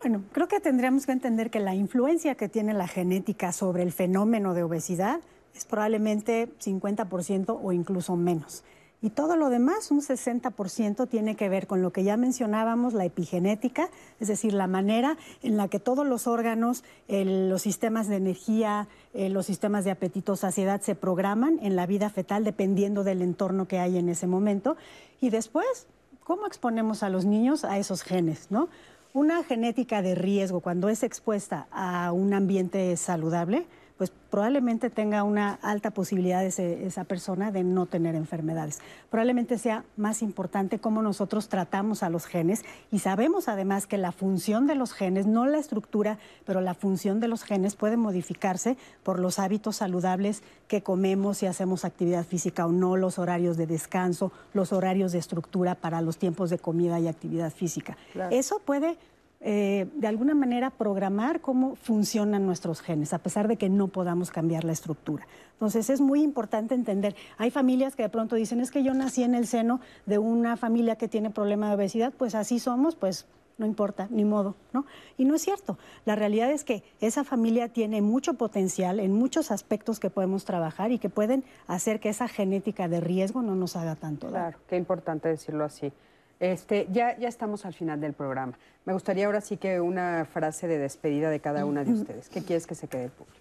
Bueno, 0.00 0.22
creo 0.32 0.46
que 0.46 0.60
tendríamos 0.60 1.06
que 1.06 1.12
entender 1.12 1.50
que 1.50 1.58
la 1.58 1.74
influencia 1.74 2.36
que 2.36 2.48
tiene 2.48 2.72
la 2.72 2.86
genética 2.86 3.52
sobre 3.52 3.82
el 3.82 3.92
fenómeno 3.92 4.54
de 4.54 4.62
obesidad 4.62 5.20
es 5.54 5.64
probablemente 5.64 6.48
50% 6.60 7.58
o 7.60 7.72
incluso 7.72 8.14
menos. 8.14 8.62
Y 9.00 9.10
todo 9.10 9.36
lo 9.36 9.48
demás, 9.48 9.92
un 9.92 10.00
60%, 10.00 11.08
tiene 11.08 11.36
que 11.36 11.48
ver 11.48 11.68
con 11.68 11.82
lo 11.82 11.92
que 11.92 12.02
ya 12.02 12.16
mencionábamos, 12.16 12.94
la 12.94 13.04
epigenética, 13.04 13.90
es 14.18 14.26
decir, 14.26 14.52
la 14.52 14.66
manera 14.66 15.16
en 15.42 15.56
la 15.56 15.68
que 15.68 15.78
todos 15.78 16.04
los 16.04 16.26
órganos, 16.26 16.82
los 17.06 17.62
sistemas 17.62 18.08
de 18.08 18.16
energía, 18.16 18.88
eh, 19.14 19.28
los 19.28 19.46
sistemas 19.46 19.84
de 19.84 19.92
apetito, 19.92 20.34
saciedad 20.34 20.80
se 20.80 20.96
programan 20.96 21.60
en 21.62 21.76
la 21.76 21.86
vida 21.86 22.10
fetal 22.10 22.42
dependiendo 22.42 23.04
del 23.04 23.22
entorno 23.22 23.68
que 23.68 23.78
hay 23.78 23.98
en 23.98 24.08
ese 24.08 24.26
momento. 24.26 24.76
Y 25.20 25.30
después, 25.30 25.86
¿cómo 26.24 26.48
exponemos 26.48 27.04
a 27.04 27.08
los 27.08 27.24
niños 27.24 27.64
a 27.64 27.78
esos 27.78 28.02
genes? 28.02 28.48
¿no? 28.50 28.68
Una 29.14 29.44
genética 29.44 30.02
de 30.02 30.16
riesgo, 30.16 30.60
cuando 30.60 30.88
es 30.88 31.04
expuesta 31.04 31.68
a 31.70 32.10
un 32.10 32.34
ambiente 32.34 32.96
saludable, 32.96 33.64
pues 33.98 34.12
probablemente 34.30 34.90
tenga 34.90 35.24
una 35.24 35.54
alta 35.60 35.90
posibilidad 35.90 36.44
ese- 36.44 36.86
esa 36.86 37.04
persona 37.04 37.50
de 37.50 37.64
no 37.64 37.86
tener 37.86 38.14
enfermedades. 38.14 38.78
Probablemente 39.10 39.58
sea 39.58 39.84
más 39.96 40.22
importante 40.22 40.78
cómo 40.78 41.02
nosotros 41.02 41.48
tratamos 41.48 42.02
a 42.02 42.08
los 42.10 42.26
genes 42.26 42.62
y 42.92 43.00
sabemos 43.00 43.48
además 43.48 43.86
que 43.86 43.98
la 43.98 44.12
función 44.12 44.66
de 44.68 44.76
los 44.76 44.92
genes, 44.92 45.26
no 45.26 45.46
la 45.46 45.58
estructura, 45.58 46.18
pero 46.46 46.60
la 46.60 46.74
función 46.74 47.18
de 47.20 47.28
los 47.28 47.42
genes 47.42 47.74
puede 47.74 47.96
modificarse 47.96 48.76
por 49.02 49.18
los 49.18 49.38
hábitos 49.38 49.76
saludables 49.76 50.42
que 50.68 50.82
comemos, 50.82 51.38
si 51.38 51.46
hacemos 51.46 51.84
actividad 51.84 52.24
física 52.24 52.66
o 52.66 52.72
no, 52.72 52.96
los 52.96 53.18
horarios 53.18 53.56
de 53.56 53.66
descanso, 53.66 54.30
los 54.54 54.72
horarios 54.72 55.12
de 55.12 55.18
estructura 55.18 55.74
para 55.74 56.00
los 56.02 56.18
tiempos 56.18 56.50
de 56.50 56.58
comida 56.58 57.00
y 57.00 57.08
actividad 57.08 57.50
física. 57.52 57.96
Claro. 58.12 58.36
Eso 58.36 58.60
puede 58.64 58.96
eh, 59.40 59.86
de 59.94 60.08
alguna 60.08 60.34
manera 60.34 60.70
programar 60.70 61.40
cómo 61.40 61.76
funcionan 61.76 62.44
nuestros 62.44 62.80
genes, 62.80 63.12
a 63.12 63.18
pesar 63.18 63.46
de 63.46 63.56
que 63.56 63.68
no 63.68 63.88
podamos 63.88 64.30
cambiar 64.30 64.64
la 64.64 64.72
estructura. 64.72 65.26
Entonces 65.52 65.90
es 65.90 66.00
muy 66.00 66.22
importante 66.22 66.74
entender, 66.74 67.14
hay 67.36 67.50
familias 67.50 67.94
que 67.94 68.02
de 68.02 68.08
pronto 68.08 68.36
dicen, 68.36 68.60
es 68.60 68.70
que 68.70 68.82
yo 68.82 68.94
nací 68.94 69.22
en 69.22 69.34
el 69.34 69.46
seno 69.46 69.80
de 70.06 70.18
una 70.18 70.56
familia 70.56 70.96
que 70.96 71.06
tiene 71.06 71.30
problema 71.30 71.68
de 71.68 71.76
obesidad, 71.76 72.12
pues 72.16 72.34
así 72.34 72.58
somos, 72.58 72.96
pues 72.96 73.26
no 73.58 73.66
importa, 73.66 74.06
ni 74.10 74.24
modo, 74.24 74.54
¿no? 74.72 74.86
Y 75.16 75.24
no 75.24 75.34
es 75.34 75.42
cierto. 75.42 75.78
La 76.04 76.14
realidad 76.14 76.50
es 76.50 76.64
que 76.64 76.84
esa 77.00 77.24
familia 77.24 77.68
tiene 77.68 78.00
mucho 78.00 78.34
potencial 78.34 79.00
en 79.00 79.12
muchos 79.12 79.50
aspectos 79.50 79.98
que 79.98 80.10
podemos 80.10 80.44
trabajar 80.44 80.92
y 80.92 80.98
que 80.98 81.10
pueden 81.10 81.44
hacer 81.66 81.98
que 81.98 82.08
esa 82.08 82.28
genética 82.28 82.88
de 82.88 83.00
riesgo 83.00 83.42
no 83.42 83.56
nos 83.56 83.74
haga 83.74 83.96
tanto. 83.96 84.28
Claro, 84.28 84.58
qué 84.68 84.76
importante 84.76 85.28
decirlo 85.28 85.64
así. 85.64 85.92
Este, 86.40 86.86
ya, 86.92 87.18
ya 87.18 87.28
estamos 87.28 87.64
al 87.66 87.74
final 87.74 88.00
del 88.00 88.12
programa. 88.12 88.58
Me 88.84 88.92
gustaría 88.92 89.26
ahora 89.26 89.40
sí 89.40 89.56
que 89.56 89.80
una 89.80 90.24
frase 90.24 90.68
de 90.68 90.78
despedida 90.78 91.30
de 91.30 91.40
cada 91.40 91.64
una 91.64 91.84
de 91.84 91.92
ustedes. 91.92 92.28
¿Qué 92.28 92.42
quieres 92.42 92.66
que 92.66 92.74
se 92.74 92.86
quede 92.86 93.04
el 93.04 93.10
público? 93.10 93.38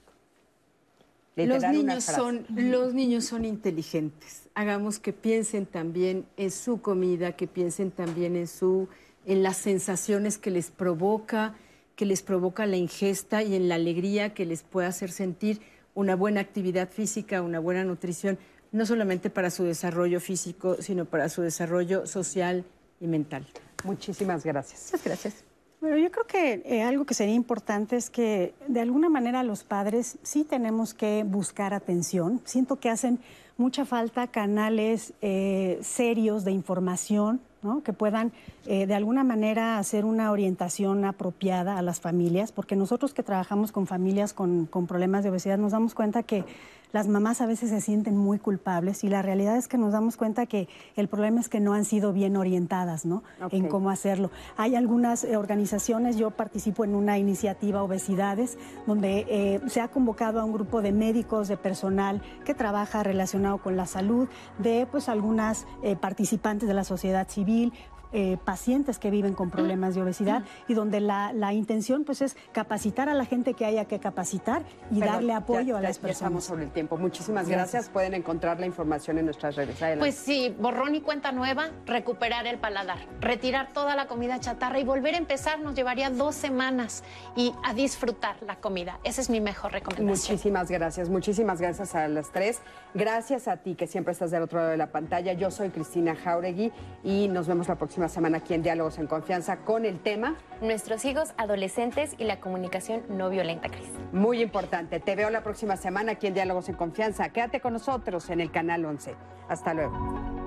Los 1.36 1.64
niños, 1.64 2.04
son, 2.04 2.48
los 2.50 2.96
niños 2.96 3.26
son 3.26 3.46
inteligentes. 3.46 4.50
Hagamos 4.56 4.98
que 4.98 5.14
piensen 5.14 5.68
también 5.68 6.26
en 6.36 6.50
su 6.50 6.82
comida, 6.82 7.34
que 7.34 7.46
piensen 7.46 7.92
también 7.92 8.36
en, 8.36 8.48
su, 8.48 8.90
en 9.28 9.44
las 9.44 9.58
sensaciones 9.58 10.40
que 10.40 10.50
les 10.50 10.72
provoca, 10.72 11.54
que 11.96 12.08
les 12.08 12.24
provoca 12.24 12.66
la 12.66 12.78
ingesta 12.78 13.44
y 13.44 13.54
en 13.56 13.70
la 13.70 13.76
alegría 13.76 14.34
que 14.34 14.46
les 14.48 14.64
puede 14.64 14.88
hacer 14.88 15.12
sentir 15.12 15.62
una 15.94 16.16
buena 16.16 16.42
actividad 16.42 16.90
física, 16.90 17.44
una 17.44 17.60
buena 17.60 17.84
nutrición, 17.84 18.40
no 18.72 18.88
solamente 18.88 19.30
para 19.30 19.52
su 19.52 19.64
desarrollo 19.64 20.20
físico, 20.20 20.78
sino 20.80 21.06
para 21.06 21.30
su 21.30 21.44
desarrollo 21.44 22.08
social 22.08 22.66
y 23.00 23.08
mental. 23.08 23.46
Muchísimas 23.84 24.44
gracias. 24.44 24.90
Muchas 24.92 25.06
gracias. 25.06 25.44
Bueno, 25.80 25.98
yo 25.98 26.10
creo 26.12 26.26
que 26.26 26.64
eh, 26.66 26.82
algo 26.82 27.06
que 27.06 27.14
sería 27.14 27.36
importante 27.36 27.98
es 27.98 28.10
que 28.10 28.56
de 28.68 28.82
alguna 28.82 29.10
manera 29.10 29.44
los 29.44 29.64
padres 29.64 30.18
sí 30.24 30.44
tenemos 30.44 30.96
que 30.96 31.24
buscar 31.24 31.74
atención. 31.76 32.42
Siento 32.46 32.78
que 32.78 32.90
hacen 32.90 33.20
mucha 33.58 33.86
falta 33.86 34.28
canales 34.28 35.14
eh, 35.22 35.78
serios 35.82 36.46
de 36.46 36.52
información 36.52 37.42
¿no? 37.62 37.84
que 37.84 37.94
puedan 37.94 38.32
eh, 38.66 38.88
de 38.88 38.96
alguna 38.96 39.24
manera 39.24 39.78
hacer 39.78 40.06
una 40.06 40.32
orientación 40.32 41.06
apropiada 41.06 41.78
a 41.78 41.82
las 41.84 42.00
familias, 42.00 42.52
porque 42.52 42.76
nosotros 42.76 43.14
que 43.14 43.24
trabajamos 43.24 43.72
con 43.72 43.86
familias 43.86 44.34
con, 44.34 44.66
con 44.66 44.88
problemas 44.88 45.24
de 45.24 45.30
obesidad 45.30 45.60
nos 45.60 45.74
damos 45.74 45.94
cuenta 45.94 46.24
que 46.24 46.44
las 46.92 47.08
mamás 47.08 47.42
a 47.42 47.46
veces 47.46 47.70
se 47.70 47.82
sienten 47.82 48.18
muy 48.18 48.40
culpables 48.40 49.04
y 49.04 49.10
la 49.10 49.22
realidad 49.22 49.58
es 49.58 49.68
que 49.68 49.78
nos 49.78 49.92
damos 49.92 50.18
cuenta 50.18 50.46
que 50.46 50.68
el 50.96 51.08
problema 51.08 51.40
es 51.40 51.50
que 51.50 51.60
no 51.60 51.74
han 51.74 51.86
sido 51.86 52.14
bien 52.14 52.38
orientadas 52.38 53.06
¿no? 53.06 53.24
en 53.52 53.68
cómo 53.68 53.90
hacerlo. 53.90 54.32
Hay 54.56 54.76
algunas 54.76 55.24
eh, 55.24 55.38
organizaciones, 55.38 56.18
yo 56.18 56.32
participo 56.32 56.86
en 56.86 56.96
una 56.96 57.18
iniciativa 57.18 57.84
Obesidades, 57.84 58.58
donde 58.86 59.26
eh, 59.30 59.62
se 59.68 59.82
ha 59.82 59.90
convocado 59.90 60.40
a 60.40 60.46
un 60.46 60.54
grupo 60.54 60.82
de 60.82 60.92
médicos, 60.92 61.48
de 61.48 61.58
personal 61.58 62.22
que 62.46 62.54
trabaja 62.54 63.04
relacionado 63.04 63.58
con 63.58 63.76
la 63.76 63.86
salud, 63.86 64.28
de 64.58 64.88
pues 64.90 65.10
algunas 65.10 65.66
eh, 65.84 65.96
participantes 65.96 66.68
de 66.68 66.74
la 66.74 66.84
sociedad 66.84 67.28
civil, 67.28 67.74
eh, 68.14 68.38
pacientes 68.44 69.00
que 69.00 69.10
viven 69.12 69.34
con 69.34 69.50
problemas 69.50 69.96
de 69.96 70.02
obesidad 70.02 70.44
y 70.68 70.74
donde 70.74 71.00
la, 71.02 71.34
la 71.34 71.54
intención 71.54 72.04
pues 72.04 72.22
es 72.22 72.38
capacitar 72.54 73.10
a 73.10 73.14
la 73.14 73.26
gente 73.26 73.54
que 73.54 73.66
haya 73.66 73.86
que 73.86 74.00
capacitar 74.00 74.64
y 74.92 75.00
darle 75.00 75.34
apoyo 75.34 75.62
ya- 75.74 75.78
a 75.78 75.82
ya- 75.82 75.88
las 75.90 76.02
ya 76.02 76.10
estamos 76.10 76.18
personas. 76.20 76.44
sobre 76.44 76.64
el 76.66 76.72
tiempo. 76.72 76.98
Muchísimas 76.98 77.48
Gracias. 77.48 77.72
gracias. 77.74 77.90
Pueden 77.94 78.14
encontrar 78.14 78.60
la 78.60 78.66
información 78.66 79.18
en 79.18 79.26
nuestras 79.26 79.56
redes. 79.56 79.76
Adelante. 79.82 80.00
Pues 80.00 80.16
sí, 80.16 80.56
borrón 80.60 80.96
y 80.96 81.02
cuenta 81.02 81.32
nueva, 81.32 81.70
recuperar 81.86 82.48
el 82.48 82.58
paladar, 82.60 82.98
retirar 83.20 83.74
toda 83.74 83.96
la 83.96 84.08
comida 84.08 84.40
chatarra 84.40 84.80
y 84.80 84.84
volver 84.84 85.16
a 85.16 85.18
empezar 85.18 85.60
nos 85.60 85.76
llevaría 85.76 86.10
dos 86.10 86.36
semanas 86.36 87.04
y 87.36 87.54
a 87.64 87.74
disfrutar 87.74 88.36
la 88.44 88.56
comida. 88.58 89.00
Esa 89.04 89.22
es 89.22 89.30
mi 89.30 89.42
mejor 89.42 89.72
recomendación. 89.74 90.08
Muchísimas 90.36 90.70
gracias, 90.72 91.10
muchísimas 91.10 91.60
gracias 91.62 91.96
a 91.96 92.08
las 92.08 92.32
tres. 92.32 92.62
Gracias 92.94 93.48
a 93.48 93.58
ti 93.58 93.76
que 93.76 93.88
siempre 93.88 94.14
estás 94.14 94.32
del 94.32 94.44
otro 94.44 94.60
lado 94.60 94.72
de 94.72 94.78
la 94.78 94.88
pantalla. 94.92 95.34
Yo 95.34 95.52
soy 95.52 95.70
Cristina 95.70 96.16
Jauregui 96.16 96.72
y 97.04 97.28
nos 97.28 97.48
vemos 97.48 97.68
la 97.68 97.76
próxima 97.98 98.14
semana 98.14 98.38
aquí 98.38 98.54
en 98.54 98.62
Diálogos 98.62 99.00
en 99.00 99.08
Confianza 99.08 99.58
con 99.58 99.84
el 99.84 100.00
tema 100.00 100.36
Nuestros 100.62 101.04
hijos 101.04 101.34
adolescentes 101.36 102.14
y 102.20 102.26
la 102.26 102.40
comunicación 102.40 103.02
no 103.10 103.28
violenta, 103.32 103.70
Cris. 103.70 103.90
muy 104.12 104.40
importante. 104.40 105.00
Te 105.00 105.16
veo 105.16 105.32
la 105.32 105.42
próxima 105.42 105.78
semana 105.78 106.12
aquí 106.12 106.28
en 106.28 106.36
Diálogos 106.36 106.70
en 106.70 106.76
Confianza. 106.76 107.30
Quédate 107.30 107.60
con 107.60 107.74
nosotros 107.74 108.30
en 108.30 108.40
el 108.40 108.52
canal 108.52 108.86
11. 108.86 109.16
Hasta 109.50 109.74
luego. 109.74 110.47